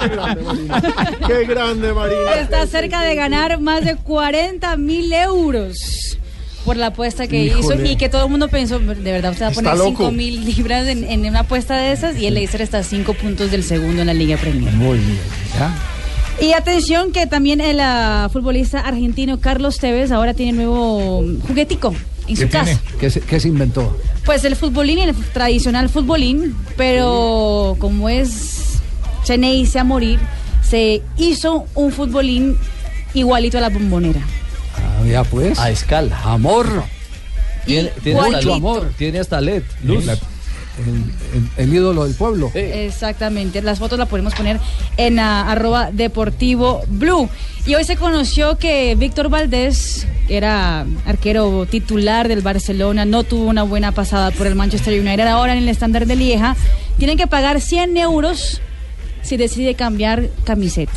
Qué 1.26 1.44
grande, 1.44 1.92
Marina. 1.92 2.34
Está 2.40 2.66
cerca 2.66 3.02
de 3.02 3.14
ganar 3.14 3.60
más 3.60 3.84
de 3.84 3.96
40 3.96 4.76
mil 4.78 5.12
euros 5.12 6.18
por 6.64 6.76
la 6.76 6.86
apuesta 6.86 7.26
que 7.26 7.44
hizo 7.44 7.58
Híjole. 7.58 7.90
y 7.90 7.96
que 7.96 8.08
todo 8.08 8.24
el 8.24 8.30
mundo 8.30 8.48
pensó, 8.48 8.78
de 8.78 8.94
verdad, 9.12 9.32
usted 9.32 9.44
va 9.46 9.48
a 9.50 9.52
poner 9.52 9.76
loco. 9.76 9.90
5 10.08 10.12
mil 10.12 10.44
libras 10.44 10.86
en, 10.88 11.04
en 11.04 11.26
una 11.26 11.40
apuesta 11.40 11.76
de 11.76 11.92
esas 11.92 12.16
y 12.16 12.26
el 12.26 12.34
Leicester 12.34 12.62
está 12.62 12.78
a 12.78 12.82
5 12.82 13.12
puntos 13.14 13.50
del 13.50 13.62
segundo 13.64 14.00
en 14.00 14.06
la 14.06 14.14
Liga 14.14 14.36
Premier. 14.38 14.72
Muy 14.72 14.98
bien. 14.98 15.18
¿ya? 15.58 15.70
Y 16.40 16.52
atención 16.54 17.12
que 17.12 17.26
también 17.26 17.60
el 17.60 17.80
ah, 17.80 18.28
futbolista 18.32 18.80
argentino 18.80 19.40
Carlos 19.40 19.78
Tevez 19.78 20.10
ahora 20.10 20.34
tiene 20.34 20.52
nuevo 20.52 21.24
juguetico 21.46 21.94
en 22.26 22.36
su 22.36 22.48
casa. 22.48 22.80
¿Qué 22.98 23.10
se, 23.10 23.20
qué 23.20 23.38
se 23.38 23.48
inventó? 23.48 23.96
Pues 24.24 24.44
el 24.44 24.56
futbolín, 24.56 24.98
el 24.98 25.14
tradicional 25.14 25.88
futbolín, 25.88 26.56
pero 26.76 27.76
como 27.78 28.08
es 28.08 28.80
Cheneise 29.24 29.78
a 29.78 29.84
morir, 29.84 30.18
se 30.62 31.02
hizo 31.16 31.66
un 31.74 31.92
futbolín 31.92 32.56
igualito 33.14 33.58
a 33.58 33.60
la 33.60 33.68
bombonera. 33.68 34.20
Ah, 34.76 35.04
ya 35.06 35.24
pues. 35.24 35.58
A 35.58 35.70
escala. 35.70 36.20
Amor. 36.24 36.84
Tiene, 37.66 37.90
tiene 38.02 38.20
hasta 38.20 38.54
amor. 38.54 38.92
Tiene 38.96 39.20
hasta 39.20 39.40
LED. 39.40 39.62
Luz. 39.84 40.06
El, 40.86 41.40
el- 41.40 41.48
el 41.68 41.74
ídolo 41.74 42.04
del 42.04 42.14
pueblo. 42.14 42.50
Exactamente, 42.54 43.62
las 43.62 43.78
fotos 43.78 43.98
las 43.98 44.08
podemos 44.08 44.34
poner 44.34 44.58
en 44.96 45.18
ah, 45.18 45.50
arroba 45.50 45.90
deportivo 45.90 46.82
blue. 46.88 47.28
Y 47.66 47.74
hoy 47.74 47.84
se 47.84 47.96
conoció 47.96 48.58
que 48.58 48.94
Víctor 48.96 49.28
Valdés, 49.28 50.06
que 50.26 50.36
era 50.36 50.84
arquero 51.06 51.66
titular 51.66 52.26
del 52.28 52.40
Barcelona, 52.40 53.04
no 53.04 53.22
tuvo 53.24 53.44
una 53.46 53.62
buena 53.62 53.92
pasada 53.92 54.30
por 54.32 54.46
el 54.46 54.54
Manchester 54.54 54.98
United. 55.00 55.26
Ahora 55.28 55.52
en 55.52 55.58
el 55.62 55.68
estándar 55.68 56.06
de 56.06 56.16
Lieja, 56.16 56.56
tienen 56.98 57.16
que 57.16 57.26
pagar 57.26 57.60
100 57.60 57.96
euros 57.96 58.60
si 59.22 59.36
decide 59.36 59.74
cambiar 59.74 60.28
camiseta. 60.44 60.92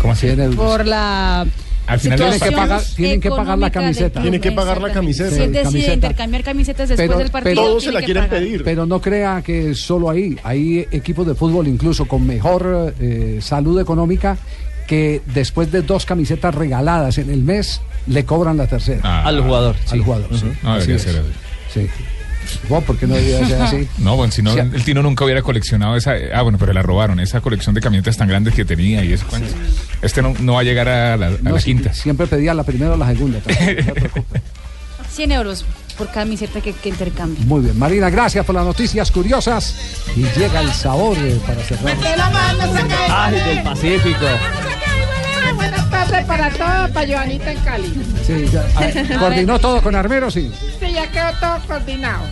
¿Cómo 0.00 0.12
así? 0.12 0.26
Por 0.56 0.84
la 0.86 1.46
Al 1.86 2.00
final 2.00 2.18
Tienen 2.18 2.40
que 2.40 2.52
pagar, 2.52 2.82
tienen 2.96 3.20
que 3.20 3.30
pagar 3.30 3.58
la 3.58 3.70
camiseta. 3.70 4.20
Tienen 4.22 4.40
que 4.40 4.52
pagar 4.52 4.80
la 4.80 4.92
camiseta. 4.92 5.30
Si 5.30 5.36
él 5.42 5.52
decide 5.52 5.62
Camiseta. 5.64 5.94
intercambiar 5.94 6.42
camisetas 6.42 6.88
después 6.88 7.08
Pero- 7.08 7.18
del 7.18 7.30
partido, 7.30 7.54
pero- 7.54 7.66
Todos 7.68 7.84
se 7.84 7.92
la 7.92 8.02
quieren 8.02 8.24
pagar. 8.24 8.38
pedir. 8.40 8.64
Pero 8.64 8.86
no 8.86 9.00
crea 9.00 9.42
que 9.42 9.74
solo 9.74 10.08
ahí. 10.08 10.36
Hay 10.44 10.86
equipos 10.90 11.26
de 11.26 11.34
fútbol 11.34 11.68
incluso 11.68 12.06
con 12.06 12.26
mejor 12.26 12.94
eh, 12.98 13.38
salud 13.42 13.78
económica 13.80 14.38
que 14.86 15.20
después 15.34 15.70
de 15.72 15.82
dos 15.82 16.06
camisetas 16.06 16.54
regaladas 16.54 17.18
en 17.18 17.30
el 17.30 17.42
mes 17.42 17.80
le 18.06 18.24
cobran 18.24 18.56
la 18.56 18.66
tercera. 18.66 19.00
Ah. 19.02 19.24
Al 19.26 19.42
jugador. 19.42 19.76
Al 19.90 20.00
jugador, 20.02 20.28
sí. 20.38 20.46
No 20.62 20.72
Así 20.74 20.92
es. 20.92 21.02
Sí. 21.72 21.86
Bueno, 22.68 22.84
¿por 22.86 22.96
qué 22.96 23.06
no 23.06 23.14
debería 23.14 23.46
ser 23.46 23.62
así? 23.62 23.88
No, 23.98 24.16
bueno, 24.16 24.32
si 24.32 24.42
no, 24.42 24.52
Sí. 24.52 24.58
el 24.60 24.84
Tino 24.84 25.02
nunca 25.02 25.24
hubiera 25.24 25.42
coleccionado 25.42 25.96
esa. 25.96 26.12
Ah, 26.34 26.42
bueno, 26.42 26.58
pero 26.58 26.72
la 26.72 26.82
robaron, 26.82 27.20
esa 27.20 27.40
colección 27.40 27.74
de 27.74 27.80
camisetas 27.80 28.16
tan 28.16 28.28
grandes 28.28 28.54
que 28.54 28.64
tenía 28.64 29.04
y 29.04 29.12
eso. 29.12 29.24
Este 30.02 30.22
no, 30.22 30.34
no 30.40 30.54
va 30.54 30.60
a 30.60 30.64
llegar 30.64 30.88
a 30.88 31.16
la, 31.16 31.26
a 31.26 31.30
No, 31.42 31.50
la 31.52 31.58
quinta. 31.60 31.92
Siempre 31.92 32.26
pedía 32.26 32.54
la 32.54 32.62
primera 32.64 32.92
o 32.92 32.96
la 32.96 33.06
segunda. 33.08 33.38
preocupe. 33.40 34.40
100 35.12 35.32
euros 35.32 35.64
por 35.96 36.10
camiseta 36.10 36.60
que, 36.60 36.72
que 36.72 36.88
intercambie. 36.88 37.44
Muy 37.44 37.62
bien, 37.62 37.78
Marina, 37.78 38.10
gracias 38.10 38.44
por 38.44 38.54
las 38.54 38.64
noticias 38.64 39.10
curiosas. 39.12 39.76
Y 40.16 40.22
llega 40.38 40.60
el 40.60 40.72
sabor 40.72 41.16
eh, 41.18 41.38
para 41.46 41.60
cerrar. 41.62 41.96
Ay, 43.10 43.34
del 43.54 43.62
Pacífico. 43.62 44.26
Tardes 45.94 46.24
para 46.26 46.50
todos, 46.50 46.90
para 46.90 47.06
Joanita 47.06 47.52
en 47.52 47.58
Cali. 47.60 47.94
Sí, 48.26 48.46
ya, 48.52 49.18
¿Coordinó 49.18 49.58
todo 49.58 49.80
con 49.80 49.94
Armero? 49.94 50.30
Sí. 50.30 50.52
Sí, 50.80 50.92
ya 50.92 51.10
quedó 51.10 51.30
todo 51.40 51.58
coordinado. 51.66 52.24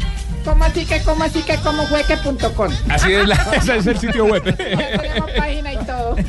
¿Cómo 0.45 0.65
así 0.65 0.85
que, 0.85 1.01
cómo 1.03 1.23
así 1.23 1.41
que, 1.43 1.57
cómo 1.59 1.85
fue 1.87 2.03
que 2.05 2.17
punto 2.17 2.53
com? 2.55 2.73
Así 2.89 3.13
es, 3.13 3.29
la, 3.29 3.35
ese 3.57 3.77
es 3.77 3.87
el 3.87 3.99
sitio 3.99 4.25
web. 4.25 4.43
Tenemos 4.57 5.31
página 5.37 5.73
y 5.73 5.77
todo. 5.79 6.17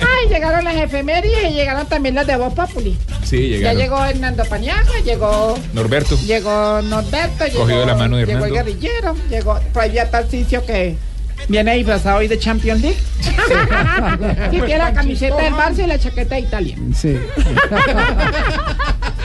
Ay, 0.00 0.28
llegaron 0.28 0.64
las 0.64 0.74
efemérides 0.76 1.50
y 1.50 1.54
llegaron 1.54 1.86
también 1.86 2.14
las 2.14 2.26
de 2.26 2.36
Voz 2.36 2.52
Populi. 2.54 2.98
Sí, 3.24 3.48
Ya 3.50 3.56
llegaron. 3.72 3.78
llegó 3.80 4.04
Hernando 4.04 4.44
Paniagua, 4.44 4.98
llegó 5.04 5.58
Norberto. 5.72 6.16
Llegó 6.26 6.82
Norberto, 6.82 7.46
llegó, 7.46 7.60
Cogido 7.60 7.80
de 7.80 7.86
la 7.86 7.94
mano 7.94 8.16
de 8.16 8.26
llegó 8.26 8.44
el 8.44 8.52
Hernando. 8.52 8.54
guerrillero, 8.72 9.16
llegó 9.30 9.60
por 9.72 9.82
ahí 9.82 9.98
a 9.98 10.10
Tarcicio 10.10 10.64
que 10.66 10.96
viene 11.48 11.74
disfrazado 11.74 12.18
hoy 12.18 12.28
de 12.28 12.38
Champions 12.38 12.82
League. 12.82 12.98
y 14.52 14.60
tiene 14.60 14.78
la 14.78 14.92
camiseta 14.92 15.36
del 15.36 15.54
Barça 15.54 15.84
y 15.84 15.86
la 15.86 15.98
chaqueta 15.98 16.34
de 16.36 16.40
Italia. 16.42 16.76
Sí. 16.94 17.16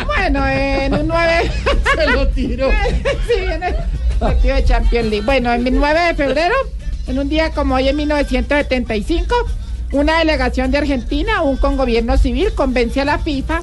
Bueno, 0.05 0.47
en 0.47 0.93
un 0.93 1.07
9... 1.07 1.51
Se 1.95 2.11
lo 2.11 2.27
tiro. 2.29 2.69
sí, 3.27 3.41
viene 3.41 3.75
partido 4.19 4.55
de 4.55 4.63
Champions 4.63 5.09
League. 5.09 5.25
Bueno, 5.25 5.53
en 5.53 5.67
el 5.67 5.75
9 5.75 5.99
de 5.99 6.13
febrero, 6.15 6.55
en 7.07 7.19
un 7.19 7.29
día 7.29 7.51
como 7.51 7.75
hoy 7.75 7.89
en 7.89 7.95
1975, 7.95 9.35
una 9.91 10.19
delegación 10.19 10.71
de 10.71 10.79
Argentina, 10.79 11.37
aún 11.37 11.57
con 11.57 11.77
gobierno 11.77 12.17
civil, 12.17 12.53
convence 12.55 13.01
a 13.01 13.05
la 13.05 13.19
FIFA 13.19 13.61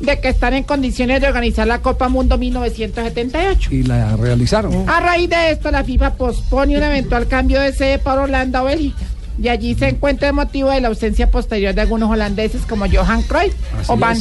de 0.00 0.20
que 0.20 0.28
están 0.28 0.54
en 0.54 0.64
condiciones 0.64 1.20
de 1.20 1.28
organizar 1.28 1.66
la 1.66 1.80
Copa 1.80 2.08
Mundo 2.08 2.38
1978. 2.38 3.74
Y 3.74 3.82
la 3.84 4.16
realizaron. 4.16 4.88
A 4.88 5.00
raíz 5.00 5.30
de 5.30 5.50
esto, 5.50 5.70
la 5.70 5.84
FIFA 5.84 6.14
pospone 6.14 6.76
un 6.76 6.82
eventual 6.82 7.26
cambio 7.28 7.60
de 7.60 7.72
sede 7.72 7.98
para 7.98 8.22
Holanda 8.22 8.62
o 8.62 8.66
Bélgica. 8.66 9.04
Y 9.42 9.48
allí 9.48 9.74
se 9.74 9.88
encuentra 9.88 10.28
el 10.28 10.34
motivo 10.34 10.70
de 10.70 10.80
la 10.80 10.88
ausencia 10.88 11.30
posterior 11.30 11.74
de 11.74 11.80
algunos 11.80 12.10
holandeses 12.10 12.62
como 12.62 12.86
Johan 12.88 13.22
Cruyff 13.22 13.54
Así 13.78 13.92
o 13.92 13.96
Van. 13.96 14.16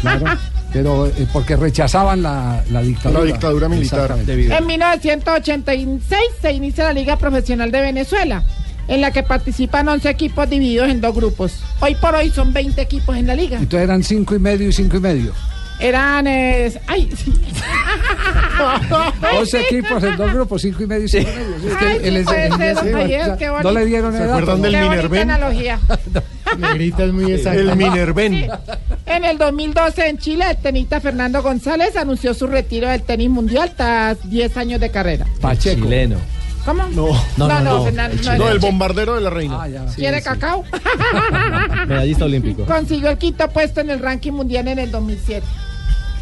Claro. 0.00 0.26
Pero 0.72 1.06
eh, 1.06 1.26
porque 1.32 1.56
rechazaban 1.56 2.22
la, 2.22 2.62
la 2.70 2.82
dictadura. 2.82 3.20
La 3.20 3.26
dictadura 3.26 3.68
militar. 3.68 4.16
En 4.26 4.66
1986 4.66 6.20
se 6.40 6.52
inicia 6.52 6.84
la 6.84 6.92
Liga 6.92 7.16
Profesional 7.16 7.72
de 7.72 7.80
Venezuela, 7.80 8.44
en 8.90 9.00
la 9.00 9.10
que 9.12 9.22
participan 9.22 9.88
11 9.88 10.10
equipos 10.10 10.50
divididos 10.50 10.90
en 10.90 11.00
dos 11.00 11.14
grupos. 11.14 11.54
Hoy 11.80 11.94
por 11.94 12.14
hoy 12.14 12.28
son 12.30 12.52
20 12.52 12.78
equipos 12.82 13.16
en 13.16 13.26
la 13.26 13.34
liga. 13.34 13.56
Entonces 13.58 13.84
eran 13.88 14.02
cinco 14.04 14.34
y 14.34 14.38
medio 14.38 14.68
y 14.68 14.72
cinco 14.72 14.98
y 14.98 15.00
medio. 15.00 15.32
Eran... 15.78 16.26
eh, 16.26 16.70
¡Ay! 16.88 17.08
sí. 17.16 17.32
Ay, 19.22 19.38
11 19.38 19.50
sí. 19.58 19.64
equipos 19.64 20.02
en 20.02 20.16
dos 20.16 20.32
grupos, 20.32 20.60
cinco 20.62 20.82
y 20.82 20.86
medio 20.86 21.04
y 21.04 21.08
cinco 21.08 21.30
y 21.30 21.64
medio. 21.64 21.76
Ay, 21.80 21.96
el- 21.96 22.02
sí, 22.02 22.08
el- 22.18 22.24
puede 22.24 22.46
el- 22.46 22.52
ser, 22.56 22.76
sí, 22.76 23.38
qué 23.38 23.46
no 23.62 23.70
le 23.72 23.84
dieron 23.86 24.12
¿Se 24.12 24.18
el 24.22 24.28
dato, 24.28 24.38
acuerdan 24.52 24.56
¿no? 24.60 24.62
del 24.70 24.88
Minerven? 24.90 25.30
analogía. 25.30 25.78
Negrita 26.58 27.04
es 27.04 27.12
muy 27.12 27.32
exacta. 27.32 27.60
El 27.60 27.76
Minerven. 27.76 28.48
En 29.06 29.24
el 29.24 29.38
2012 29.38 30.08
en 30.08 30.18
Chile, 30.18 30.44
el 30.50 30.56
tenista 30.58 31.00
Fernando 31.00 31.42
González 31.42 31.96
anunció 31.96 32.34
su 32.34 32.46
retiro 32.46 32.88
del 32.88 33.02
tenis 33.02 33.30
mundial 33.30 33.72
tras 33.76 34.18
10 34.28 34.56
años 34.56 34.80
de 34.80 34.90
carrera. 34.90 35.26
Pacheco. 35.40 35.82
Chileno. 35.84 36.16
¿Cómo? 36.64 36.84
No. 36.90 37.06
No, 37.36 37.48
no, 37.48 37.60
no, 37.60 37.84
Fernando, 37.84 38.16
el 38.16 38.24
no, 38.24 38.36
No, 38.36 38.46
el- 38.48 38.52
el 38.54 38.58
bombardero 38.58 39.14
de 39.14 39.20
la 39.22 39.30
reina. 39.30 39.62
Ah, 39.62 39.68
ya. 39.68 39.86
¿Quiere 39.96 40.20
cacao? 40.22 40.64
Medallista 41.86 42.24
olímpico. 42.24 42.64
Consiguió 42.66 43.10
el 43.10 43.18
quinto 43.18 43.48
puesto 43.48 43.80
en 43.80 43.90
el 43.90 43.98
ranking 44.00 44.32
mundial 44.32 44.68
en 44.68 44.78
el 44.78 44.90
2007. 44.90 45.44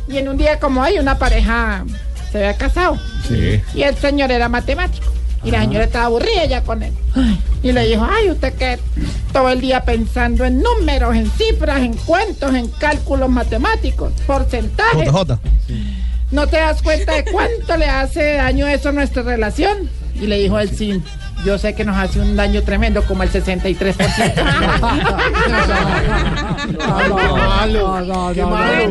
Y 0.09 0.17
en 0.19 0.29
un 0.29 0.37
día 0.37 0.59
como 0.59 0.81
hoy, 0.83 0.99
una 0.99 1.19
pareja 1.19 1.85
se 2.33 2.39
había 2.39 2.55
casado. 2.57 2.99
Sí. 3.27 3.61
Y 3.75 3.83
el 3.83 3.97
señor 3.97 4.31
era 4.31 4.49
matemático. 4.49 5.07
Y 5.45 5.51
la 5.53 5.61
señora 5.61 5.85
estaba 5.85 6.07
aburrida 6.07 6.45
ya 6.47 6.63
con 6.63 6.83
él. 6.83 6.93
Y 7.63 7.71
le 7.73 7.87
dijo, 7.87 8.07
ay, 8.11 8.31
usted 8.31 8.55
que 8.55 8.79
todo 9.33 9.49
el 9.51 9.61
día 9.61 9.85
pensando 9.85 10.45
en 10.45 10.61
números, 10.63 11.15
en 11.15 11.31
cifras, 11.31 11.81
en 11.81 11.93
cuentos, 11.95 12.55
en 12.55 12.69
cálculos 12.69 13.29
matemáticos, 13.31 14.13
porcentajes. 14.27 15.09
¿No 16.31 16.47
te 16.47 16.57
das 16.59 16.83
cuenta 16.83 17.15
de 17.15 17.25
cuánto 17.25 17.77
le 17.77 17.87
hace 17.87 18.35
daño 18.35 18.67
eso 18.67 18.89
a 18.89 18.93
nuestra 18.93 19.23
relación? 19.23 19.89
Y 20.21 20.27
le 20.27 20.39
dijo 20.39 20.59
él, 20.59 20.69
sí, 20.71 21.01
yo 21.45 21.59
sé 21.59 21.75
que 21.75 21.85
nos 21.85 21.97
hace 21.97 22.21
un 22.21 22.35
daño 22.37 22.63
tremendo, 22.63 23.03
como 23.05 23.23
el 23.23 23.31
63%. 23.31 23.95
malo, 26.79 28.33
qué 28.35 28.43
malo. 28.45 28.89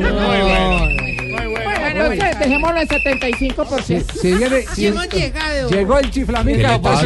Bueno, 1.64 1.94
no 1.96 2.10
sé, 2.10 2.36
dejémoslo 2.40 2.80
en 2.82 2.88
75%. 2.88 4.14
Si 4.22 4.34
viene- 4.34 4.58
Así 4.58 4.76
si- 4.76 4.86
hemos 4.88 5.10
llegado. 5.10 5.70
Llegó 5.70 6.00
el 6.00 6.12
chiflamica. 6.12 6.58
¿Qué 6.58 6.68
le 6.74 6.80
pasa? 6.80 7.06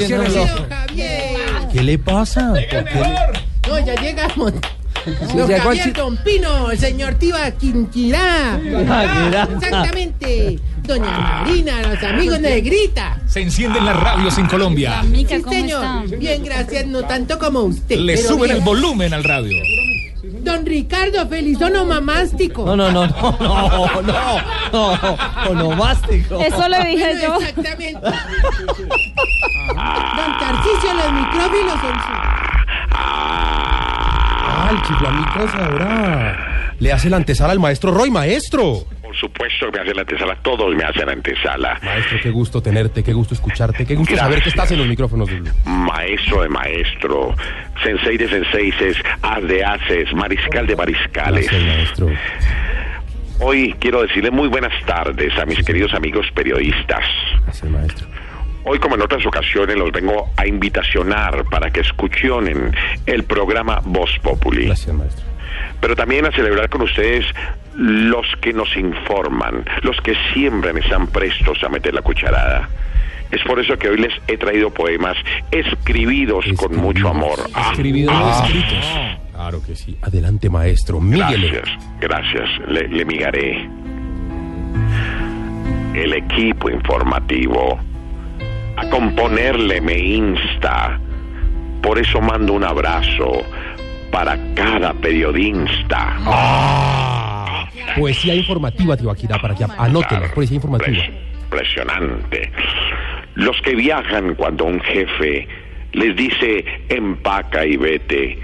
¿Qué 1.72 1.82
le 1.84 1.98
pasa? 2.00 2.54
No, 3.68 3.80
ya 3.86 3.96
llegamos. 4.02 4.54
Sí, 5.04 5.12
Don 5.36 5.48
llegó 5.48 5.52
el 5.56 5.62
Javier 5.62 5.84
chi- 5.86 5.92
Don 5.94 6.18
Pino, 6.18 6.70
el 6.72 6.78
señor 6.78 7.16
Tiba 7.16 7.50
Quinquirá. 7.52 8.60
Quinquirá. 8.62 9.48
Exactamente. 9.56 10.60
Doña 10.84 11.20
Marina, 11.20 11.82
los 11.84 12.04
amigos 12.04 12.40
Negrita. 12.40 13.20
Se 13.28 13.42
encienden 13.42 13.86
las 13.86 13.98
radios 14.00 14.38
en 14.38 14.48
Colombia. 14.48 15.02
Sí, 15.04 15.26
señor. 15.50 16.08
Bien, 16.18 16.44
gracias, 16.44 16.86
no 16.88 17.04
tanto 17.04 17.38
como 17.40 17.62
usted. 17.62 17.98
Le 17.98 18.16
pero 18.16 18.28
suben 18.28 18.44
bien. 18.46 18.58
el 18.58 18.62
volumen 18.64 19.14
al 19.14 19.24
radio. 19.24 19.56
Don 20.44 20.66
Ricardo 20.66 21.28
Felizono 21.28 21.86
Mamástico. 21.86 22.66
No, 22.66 22.76
no, 22.76 22.92
no, 22.92 23.06
no, 23.08 23.38
no, 23.40 24.02
no, 24.02 24.42
no, 24.72 24.98
onomástico. 25.50 26.40
Eso 26.42 26.68
le 26.68 26.84
dije 26.86 27.14
Bueno, 27.16 27.40
yo. 27.40 27.46
Exactamente. 27.48 28.00
Don 28.02 28.12
Tarcicio, 30.40 30.94
los 30.96 31.14
micrófilos 31.14 31.80
son 31.82 31.94
Ah, 32.94 34.70
el 34.72 34.82
chiflamicas 34.82 35.56
ahora 35.56 36.74
le 36.80 36.92
hace 36.92 37.10
la 37.10 37.18
antesala 37.18 37.54
al 37.54 37.60
maestro 37.60 37.92
Roy, 37.92 38.10
maestro. 38.10 38.86
Por 39.12 39.20
supuesto 39.20 39.70
que 39.70 39.78
me 39.78 39.82
hacen 39.82 39.96
la 39.98 40.02
antesala, 40.04 40.36
todos 40.42 40.74
me 40.74 40.86
hacen 40.86 41.10
antesala. 41.10 41.78
Maestro, 41.84 42.18
qué 42.24 42.30
gusto 42.30 42.62
tenerte, 42.62 43.04
qué 43.04 43.12
gusto 43.12 43.34
escucharte, 43.34 43.86
qué 43.86 43.94
gusto 43.96 44.14
Gracias. 44.14 44.30
saber 44.30 44.42
que 44.42 44.48
estás 44.50 44.72
en 44.72 44.78
los 44.78 44.88
micrófonos 44.88 45.28
de 45.28 45.42
Blue. 45.42 45.52
Maestro 45.66 46.44
de 46.44 46.48
maestro, 46.48 47.36
sensei 47.84 48.16
de 48.16 48.30
senseises, 48.30 48.96
as 49.22 49.46
de 49.46 49.66
haces, 49.66 50.14
mariscal 50.14 50.66
de 50.66 50.78
mariscales. 50.78 51.52
maestro. 51.52 52.08
Hoy 53.42 53.76
quiero 53.82 54.02
decirle 54.04 54.32
muy 54.32 54.48
buenas 54.48 54.72
tardes 54.86 55.38
a 55.38 55.46
mis 55.46 55.62
queridos 55.66 55.94
amigos 55.94 56.26
periodistas. 56.34 57.04
Gracias, 57.44 57.70
maestro. 57.70 58.08
Hoy, 58.64 58.80
como 58.80 58.96
en 58.96 59.02
otras 59.02 59.26
ocasiones, 59.26 59.76
los 59.76 59.92
vengo 59.92 60.32
a 60.38 60.48
invitacionar 60.48 61.44
para 61.52 61.70
que 61.70 61.82
escuchen 61.82 62.74
el 63.06 63.24
programa 63.26 63.82
Voz 63.84 64.18
Populi. 64.24 64.68
Gracias, 64.68 64.96
maestro. 64.96 65.26
Pero 65.82 65.96
también 65.98 66.26
a 66.26 66.32
celebrar 66.32 66.70
con 66.70 66.84
ustedes 66.84 67.26
los 67.76 68.28
que 68.42 68.54
nos 68.54 68.76
informan, 68.76 69.66
los 69.84 70.00
que 70.02 70.14
siempre 70.34 70.72
están 70.80 71.08
prestos 71.08 71.64
a 71.64 71.70
meter 71.70 71.94
la 71.94 72.02
cucharada. 72.02 72.70
Es 73.32 73.42
por 73.44 73.60
eso 73.60 73.78
que 73.78 73.90
hoy 73.90 73.98
les 73.98 74.14
he 74.28 74.38
traído 74.38 74.72
poemas 74.72 75.16
escribidos 75.52 76.46
con 76.58 76.76
mucho 76.76 77.08
amor. 77.08 77.40
Ah, 77.54 77.70
Escribidos, 77.72 78.14
ah. 78.16 78.44
escritos. 78.46 78.86
Claro 79.32 79.64
que 79.66 79.76
sí. 79.76 79.98
Adelante, 80.02 80.50
maestro. 80.50 81.00
Míguele. 81.00 81.50
Gracias, 81.50 81.78
gracias, 82.00 82.50
le, 82.68 82.88
le 82.90 83.06
migaré. 83.06 83.70
El 85.94 86.14
equipo 86.14 86.70
informativo 86.70 87.80
a 88.78 88.90
componerle 88.90 89.80
me 89.82 89.98
insta. 89.98 91.00
Por 91.82 92.00
eso 92.00 92.22
mando 92.22 92.54
un 92.54 92.64
abrazo 92.64 93.44
para 94.12 94.38
cada 94.54 94.94
periodista. 94.94 96.18
Poesía 97.98 98.36
informativa, 98.36 98.98
Tibaquirá, 98.98 99.40
para 99.40 99.56
que 99.56 99.66
anótela. 99.78 100.32
Poesía 100.34 100.56
informativa. 100.56 101.04
Impresionante. 101.44 102.52
Los 103.36 103.62
que 103.62 103.76
viajan 103.76 104.36
cuando 104.36 104.66
un 104.66 104.80
jefe 104.82 105.48
les 105.94 106.16
dice 106.16 106.66
empaca 106.90 107.66
y 107.66 107.78
vete 107.78 108.40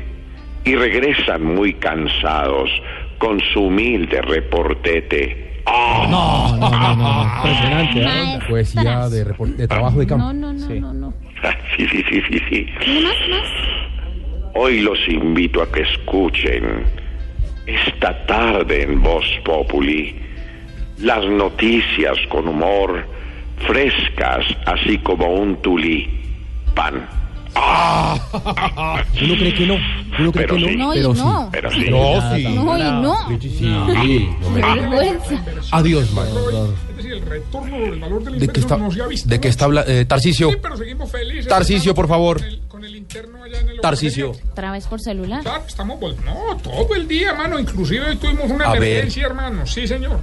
y 0.66 0.76
regresan 0.76 1.44
muy 1.44 1.74
cansados 1.76 2.70
con 3.18 3.40
su 3.54 3.64
humilde 3.64 4.22
reportete. 4.22 5.62
¡Ah! 5.66 6.08
No, 6.10 6.58
no, 6.58 6.70
no, 6.70 6.96
no. 6.96 7.24
Impresionante. 7.38 8.02
¿eh? 8.04 8.40
Poesía 8.48 9.10
de, 9.10 9.26
de 9.58 9.68
trabajo 9.68 10.00
de 10.00 10.08
campo. 10.08 10.26
No, 10.26 10.34
no, 10.34 10.54
no, 10.54 10.70
no, 10.70 10.94
no. 10.94 11.14
Sí, 11.78 11.88
sí, 11.90 12.04
sí, 12.10 12.22
sí, 12.30 12.42
sí. 12.50 12.68
Hoy 14.56 14.80
los 14.82 14.98
invito 15.08 15.62
a 15.62 15.72
que 15.72 15.82
escuchen 15.82 16.84
esta 17.68 18.26
tarde 18.26 18.84
en 18.84 19.02
Voz 19.03 19.26
Populi 19.45 20.15
las 20.99 21.23
noticias 21.26 22.18
con 22.30 22.48
humor, 22.48 23.06
frescas, 23.68 24.45
así 24.65 24.98
como 24.99 25.31
un 25.34 25.61
tulipán. 25.61 27.07
Uno 27.57 29.34
cree 29.35 29.53
que 29.53 29.65
no. 29.65 29.76
Uno 30.19 30.31
cree 30.31 30.45
Pero 30.48 30.56
que 30.57 30.69
sí. 30.69 30.76
no. 30.77 30.91
Pero 30.94 31.14
sí. 31.14 31.22
no. 31.22 31.49
Pero 31.52 31.72
sí. 31.72 31.85
No, 31.89 32.35
sí. 32.35 32.44
No, 32.44 32.77
y 32.77 32.81
no. 32.84 33.39
Sí, 33.39 34.30
Qué 34.53 34.61
vergüenza. 34.61 35.44
Adiós, 35.72 36.11
maestro. 36.14 36.73
Es 36.89 36.98
decir, 36.98 37.14
el 37.14 37.22
retorno 37.22 37.80
del 37.80 37.99
valor 37.99 38.23
del 38.23 38.39
¿De 38.39 38.48
qué 38.48 38.60
está, 38.60 38.77
no 38.77 38.91
se 38.91 39.02
ha 39.02 39.07
visto. 39.07 39.27
de 39.30 39.39
qué 39.39 39.48
está 39.48 39.65
hablando? 39.65 39.91
Eh, 39.91 40.06
Tarcicio. 40.06 40.52
Sí, 40.52 40.57
pero 40.61 40.77
seguimos 40.77 41.11
felices. 41.11 41.48
Tarcicio, 41.48 41.95
por 41.95 42.07
favor. 42.07 42.39
Con 42.78 42.86
el 42.86 42.95
interno 42.95 43.44
allá 43.44 43.60
en 43.60 43.70
el 43.70 43.82
Tarcicio. 43.82 44.34
Otra 44.52 44.72
vez 44.72 44.86
por 44.86 45.02
celular. 45.02 45.41
Claro, 45.41 45.64
estamos 45.68 45.99
no, 46.24 46.58
todo 46.58 46.94
el 46.94 47.08
día, 47.08 47.32
hermano. 47.32 47.58
Inclusive 47.58 48.06
hoy 48.08 48.18
tuvimos 48.18 48.52
una 48.52 48.66
A 48.66 48.74
ver. 48.74 48.84
emergencia, 48.84 49.26
hermano. 49.26 49.66
Sí, 49.66 49.88
señor. 49.88 50.20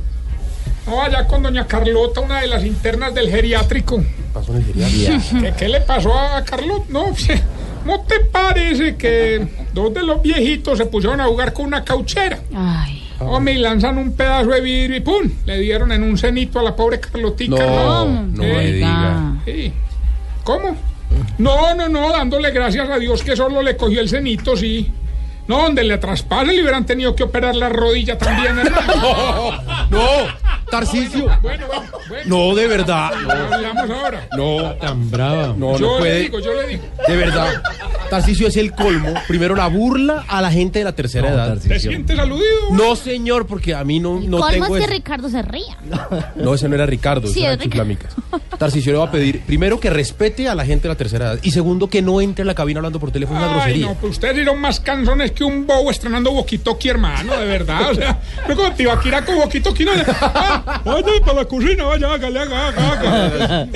No, 0.87 1.03
allá 1.03 1.27
con 1.27 1.43
doña 1.43 1.67
Carlota, 1.67 2.21
una 2.21 2.43
de 2.43 2.47
las 2.47 2.65
internas 2.65 3.13
del 3.13 3.29
geriátrico. 3.29 4.05
Pasó 4.33 4.53
en 4.53 4.59
el 4.59 4.65
geriátrico. 4.67 5.41
¿Qué, 5.43 5.53
qué 5.59 5.69
le 5.69 5.81
pasó 5.81 6.17
a 6.17 6.45
Carlota? 6.45 6.85
No, 6.91 7.07
¿no 7.87 8.01
te 8.03 8.21
parece 8.21 8.95
que 8.95 9.49
dos 9.73 9.93
de 9.93 10.05
los 10.05 10.23
viejitos 10.23 10.79
se 10.79 10.87
pusieron 10.87 11.21
a 11.21 11.25
jugar 11.27 11.53
con 11.55 11.67
una 11.67 11.83
cauchera? 11.85 12.39
Ay. 12.55 13.03
Hombre, 13.19 13.55
y 13.55 13.59
lanzan 13.59 13.99
un 13.99 14.13
pedazo 14.13 14.51
de 14.51 14.61
vidrio 14.61 14.97
y 14.99 15.01
¡pum! 15.01 15.29
Le 15.45 15.59
dieron 15.59 15.91
en 15.91 16.05
un 16.05 16.17
cenito 16.17 16.61
a 16.61 16.63
la 16.63 16.77
pobre 16.77 17.01
Carlotica. 17.01 17.57
No, 17.57 18.05
hermano. 18.05 18.27
no 18.31 18.43
Sí. 18.45 18.49
me 18.49 18.73
diga. 18.73 19.33
Sí. 19.45 19.73
¿Cómo? 20.45 20.77
No, 21.39 21.75
no, 21.75 21.89
no, 21.89 22.11
dándole 22.11 22.51
gracias 22.51 22.89
a 22.89 22.99
Dios 22.99 23.23
que 23.23 23.37
solo 23.37 23.63
le 23.63 23.77
cogió 23.77 24.01
el 24.01 24.09
cenito, 24.09 24.57
sí. 24.57 24.93
No, 25.47 25.63
donde 25.63 25.85
le 25.85 25.99
traspase 25.99 26.53
le 26.53 26.63
hubieran 26.63 26.87
tenido 26.87 27.15
que 27.15 27.23
operar 27.25 27.55
la 27.55 27.69
rodilla 27.69 28.17
también, 28.17 28.59
hermano. 28.59 29.63
No, 29.91 30.01
Tarcicio. 30.71 31.27
Bueno, 31.43 31.67
bueno, 31.67 31.83
bueno. 32.09 32.23
No, 32.27 32.55
de 32.55 32.67
verdad. 32.67 33.11
Hablamos 33.15 33.91
ahora. 33.91 34.29
No, 34.37 34.73
tan 34.75 35.11
brava. 35.11 35.55
No, 35.57 35.79
yo 35.79 35.87
no 35.87 35.93
le 35.95 35.99
puede. 36.01 36.21
digo, 36.21 36.41
yo 36.41 36.55
le 36.55 36.67
digo. 36.69 36.83
De 37.07 37.17
verdad. 37.17 37.63
Tarcicio 38.11 38.49
es 38.49 38.57
el 38.57 38.73
colmo. 38.73 39.15
Primero 39.29 39.55
la 39.55 39.67
burla 39.69 40.25
a 40.29 40.41
la 40.43 40.51
gente 40.51 40.79
de 40.81 40.85
la 40.85 40.93
tercera 40.95 41.29
edad. 41.31 41.59
¿Te 41.59 41.79
sientes 41.79 42.19
aludido? 42.19 42.47
No, 42.73 42.97
señor, 42.97 43.47
porque 43.47 43.75
a 43.75 43.85
mí 43.85 44.01
no, 44.01 44.21
no 44.21 44.39
Colmo 44.39 44.51
tengo 44.51 44.77
es 44.77 44.85
que 44.85 44.85
ese- 44.87 44.95
Ricardo 44.99 45.29
se 45.29 45.43
ría. 45.43 45.77
No, 46.37 46.55
ese 46.55 46.69
no 46.69 46.75
era 46.75 46.87
Ricardo, 46.87 47.27
Sí, 47.29 47.41
ese 47.41 47.55
era. 47.55 47.63
Chiflamicas. 47.63 48.13
Tarcicio 48.59 48.93
le 48.93 48.99
va 48.99 49.05
a 49.07 49.11
pedir, 49.11 49.41
primero, 49.43 49.81
que 49.81 49.91
respete 49.91 50.49
a 50.49 50.55
la 50.55 50.65
gente 50.65 50.83
de 50.85 50.89
la 50.95 50.97
tercera 50.97 51.33
edad. 51.33 51.39
Y 51.43 51.51
segundo, 51.51 51.89
que 51.89 52.03
no 52.03 52.21
entre 52.21 52.43
a 52.43 52.47
la 52.47 52.55
cabina 52.55 52.79
hablando 52.79 53.01
por 53.01 53.11
teléfono, 53.11 53.39
es 53.41 53.45
una 53.47 53.53
Ay, 53.55 53.59
grosería. 53.61 53.87
no, 53.87 53.95
pues 53.95 54.13
ustedes 54.13 54.35
dieron 54.37 54.61
más 54.61 54.81
canzones 54.81 55.33
que 55.33 55.45
un 55.45 55.67
bobo 55.67 55.91
estrenando 55.91 56.31
Boquitoki, 56.33 56.89
hermano, 56.89 57.37
de 57.37 57.47
verdad. 57.47 57.91
O 57.91 57.95
sea, 57.95 58.21
no 58.49 58.55
como 58.57 58.73
Tibaquira 58.73 59.25
con 59.25 59.37
Boquitoki, 59.37 59.85
no. 59.85 59.93
Ah, 60.67 60.81
Oye, 60.85 61.21
para 61.21 61.39
la 61.39 61.45
cocina, 61.45 61.85
vaya, 61.85 62.13
hágale, 62.13 62.39
haga, 62.41 62.69
haga, 62.69 62.91
haga. 63.27 63.67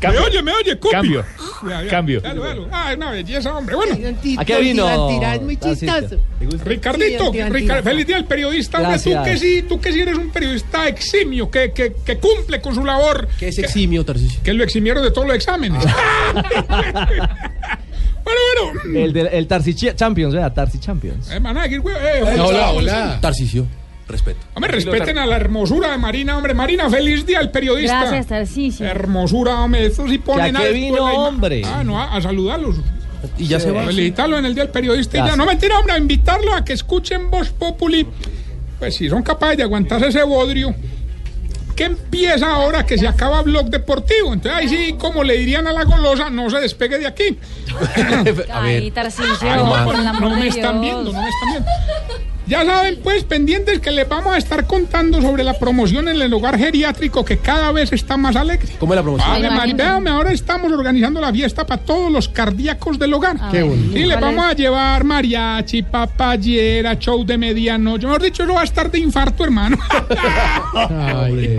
Me 0.00 0.18
oye, 0.20 0.42
me 0.42 0.52
oye, 0.52 0.78
copy. 0.78 0.94
Cambio. 0.94 1.24
Ya, 1.68 1.82
ya. 1.82 1.90
Cambio. 1.90 2.20
Dale. 2.20 2.40
Ah, 2.70 2.92
una 2.96 3.10
belleza, 3.10 3.52
hombre. 3.52 3.74
Bueno. 3.74 3.96
¿A 4.38 4.44
qué 4.44 4.60
vino? 4.60 5.10
es 5.20 5.42
muy 5.42 5.56
chistoso. 5.56 6.20
Ricardito, 6.64 7.32
Sí, 7.32 7.68
feliz 7.82 8.06
día 8.06 8.16
al 8.16 8.24
periodista. 8.26 8.78
Hombre, 8.80 8.98
tú 8.98 9.10
que 9.24 9.36
sí, 9.36 9.64
tú 9.68 9.80
que 9.80 9.92
sí 9.92 10.00
eres 10.00 10.16
un 10.16 10.30
periodista 10.30 10.86
eximio, 10.86 11.50
que, 11.50 11.72
que, 11.72 11.94
que 12.04 12.18
cumple 12.18 12.60
con 12.60 12.74
su 12.74 12.84
labor. 12.84 13.28
¿Qué 13.38 13.48
es 13.48 13.58
eximio, 13.58 14.04
Tarcicio? 14.04 14.40
Que 14.42 14.52
lo 14.52 14.62
eximieron 14.62 15.02
de 15.02 15.10
todos 15.10 15.26
los 15.26 15.34
exámenes. 15.36 15.82
bueno, 18.24 18.40
bueno. 18.84 18.98
El, 19.04 19.12
de, 19.12 19.20
el 19.32 19.46
Tarsi 19.48 19.74
Champions, 19.74 20.34
vea, 20.34 20.52
Tarsi 20.52 20.78
Champions. 20.78 21.30
Eh, 21.30 21.40
güey, 21.78 21.96
eh, 21.96 22.22
Hola, 22.22 22.44
hola. 22.44 22.70
hola. 22.70 23.18
Tarcicio, 23.20 23.66
respeto. 24.08 24.40
Hombre, 24.54 24.72
respeten 24.72 25.18
a 25.18 25.26
la 25.26 25.36
hermosura 25.36 25.92
de 25.92 25.98
Marina, 25.98 26.36
hombre. 26.36 26.54
Marina, 26.54 26.88
feliz 26.90 27.24
día 27.26 27.38
al 27.38 27.50
periodista. 27.50 28.00
Gracias, 28.00 28.26
Tarcisio. 28.26 28.86
Hermosura, 28.86 29.60
hombre. 29.60 29.86
Eso 29.86 30.08
sí 30.08 30.18
ponen 30.18 30.54
¿Que 30.54 30.58
a 30.58 30.62
qué 30.62 30.68
a 30.68 30.72
vino, 30.72 31.04
hombre? 31.04 31.62
Ah, 31.64 31.84
no, 31.84 32.00
a, 32.00 32.16
a 32.16 32.20
saludarlos. 32.20 32.76
Y 33.36 33.46
ya 33.46 33.60
se 33.60 33.70
va. 33.70 33.84
Felicitarlo 33.84 34.38
en 34.38 34.46
el 34.46 34.54
día 34.54 34.64
del 34.64 34.72
periodista 34.72 35.18
y 35.18 35.28
ya. 35.28 35.36
No 35.36 35.44
mentira, 35.46 35.78
hombre, 35.78 35.94
a 35.94 35.98
invitarlo 35.98 36.54
a 36.54 36.64
que 36.64 36.72
escuchen 36.72 37.30
Voz 37.30 37.50
Populi. 37.50 38.06
Pues 38.78 38.94
si 38.96 39.08
son 39.08 39.22
capaces 39.22 39.56
de 39.56 39.64
aguantarse 39.64 40.06
ese 40.08 40.22
bodrio, 40.22 40.74
que 41.74 41.84
empieza 41.84 42.50
ahora 42.50 42.86
que 42.86 42.96
se 42.96 43.06
acaba 43.06 43.42
Blog 43.42 43.70
Deportivo. 43.70 44.32
Entonces 44.32 44.52
ahí 44.52 44.68
sí, 44.68 44.94
como 44.98 45.24
le 45.24 45.36
dirían 45.36 45.66
a 45.66 45.72
la 45.72 45.84
golosa, 45.84 46.30
no 46.30 46.48
se 46.48 46.58
despegue 46.60 46.98
de 46.98 47.06
aquí. 47.06 47.38
Ay, 48.52 48.90
Tarcisio, 48.90 49.36
Ay, 49.42 49.62
no, 49.62 49.84
por 49.84 49.94
el 49.94 50.04
no 50.04 50.10
amor 50.10 50.30
de 50.34 50.36
me 50.36 50.48
están 50.48 50.80
viendo, 50.80 51.12
no 51.12 51.22
me 51.22 51.28
están 51.28 51.50
viendo. 51.50 51.70
Ya 52.48 52.64
saben, 52.64 52.98
pues, 53.02 53.24
pendientes 53.24 53.78
que 53.80 53.90
les 53.90 54.08
vamos 54.08 54.34
a 54.34 54.38
estar 54.38 54.66
contando 54.66 55.20
sobre 55.20 55.44
la 55.44 55.52
promoción 55.58 56.08
en 56.08 56.20
el 56.22 56.32
hogar 56.32 56.56
geriátrico 56.58 57.22
que 57.22 57.36
cada 57.36 57.72
vez 57.72 57.92
está 57.92 58.16
más 58.16 58.36
alegre. 58.36 58.68
¿Cómo 58.78 58.94
es 58.94 58.96
la 58.96 59.02
promoción? 59.02 59.30
Ave 59.30 59.42
Me 59.42 59.48
María, 59.50 59.74
imagino. 59.74 59.76
véame, 59.84 60.10
ahora 60.10 60.32
estamos 60.32 60.72
organizando 60.72 61.20
la 61.20 61.30
fiesta 61.30 61.66
para 61.66 61.82
todos 61.82 62.10
los 62.10 62.28
cardíacos 62.28 62.98
del 62.98 63.12
hogar. 63.12 63.36
Qué 63.50 63.62
bonito. 63.62 63.98
Y 63.98 64.04
les 64.04 64.16
¿Cuál 64.16 64.34
vamos 64.34 64.50
a 64.50 64.54
llevar 64.54 65.04
mariachi, 65.04 65.82
papayera, 65.82 66.98
show 66.98 67.22
de 67.24 67.36
medianoche. 67.36 68.06
Mejor 68.06 68.22
dicho, 68.22 68.44
eso 68.44 68.54
va 68.54 68.62
a 68.62 68.64
estar 68.64 68.90
de 68.90 68.98
infarto, 68.98 69.44
hermano. 69.44 69.76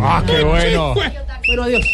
Ah, 0.01 0.23
qué 0.25 0.43
bueno. 0.43 0.93
Bueno, 0.93 1.63
adiós. 1.63 1.85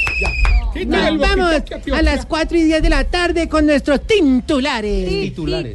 Quítale 0.73 1.11
Nos 1.11 1.19
vamos 1.19 1.53
a 1.93 2.01
las 2.01 2.25
4 2.25 2.57
y 2.57 2.63
10 2.63 2.81
de 2.83 2.89
la 2.89 3.05
tarde 3.05 3.47
con 3.47 3.65
nuestros 3.65 4.01
titulares. 4.05 5.07
Titular. 5.07 5.65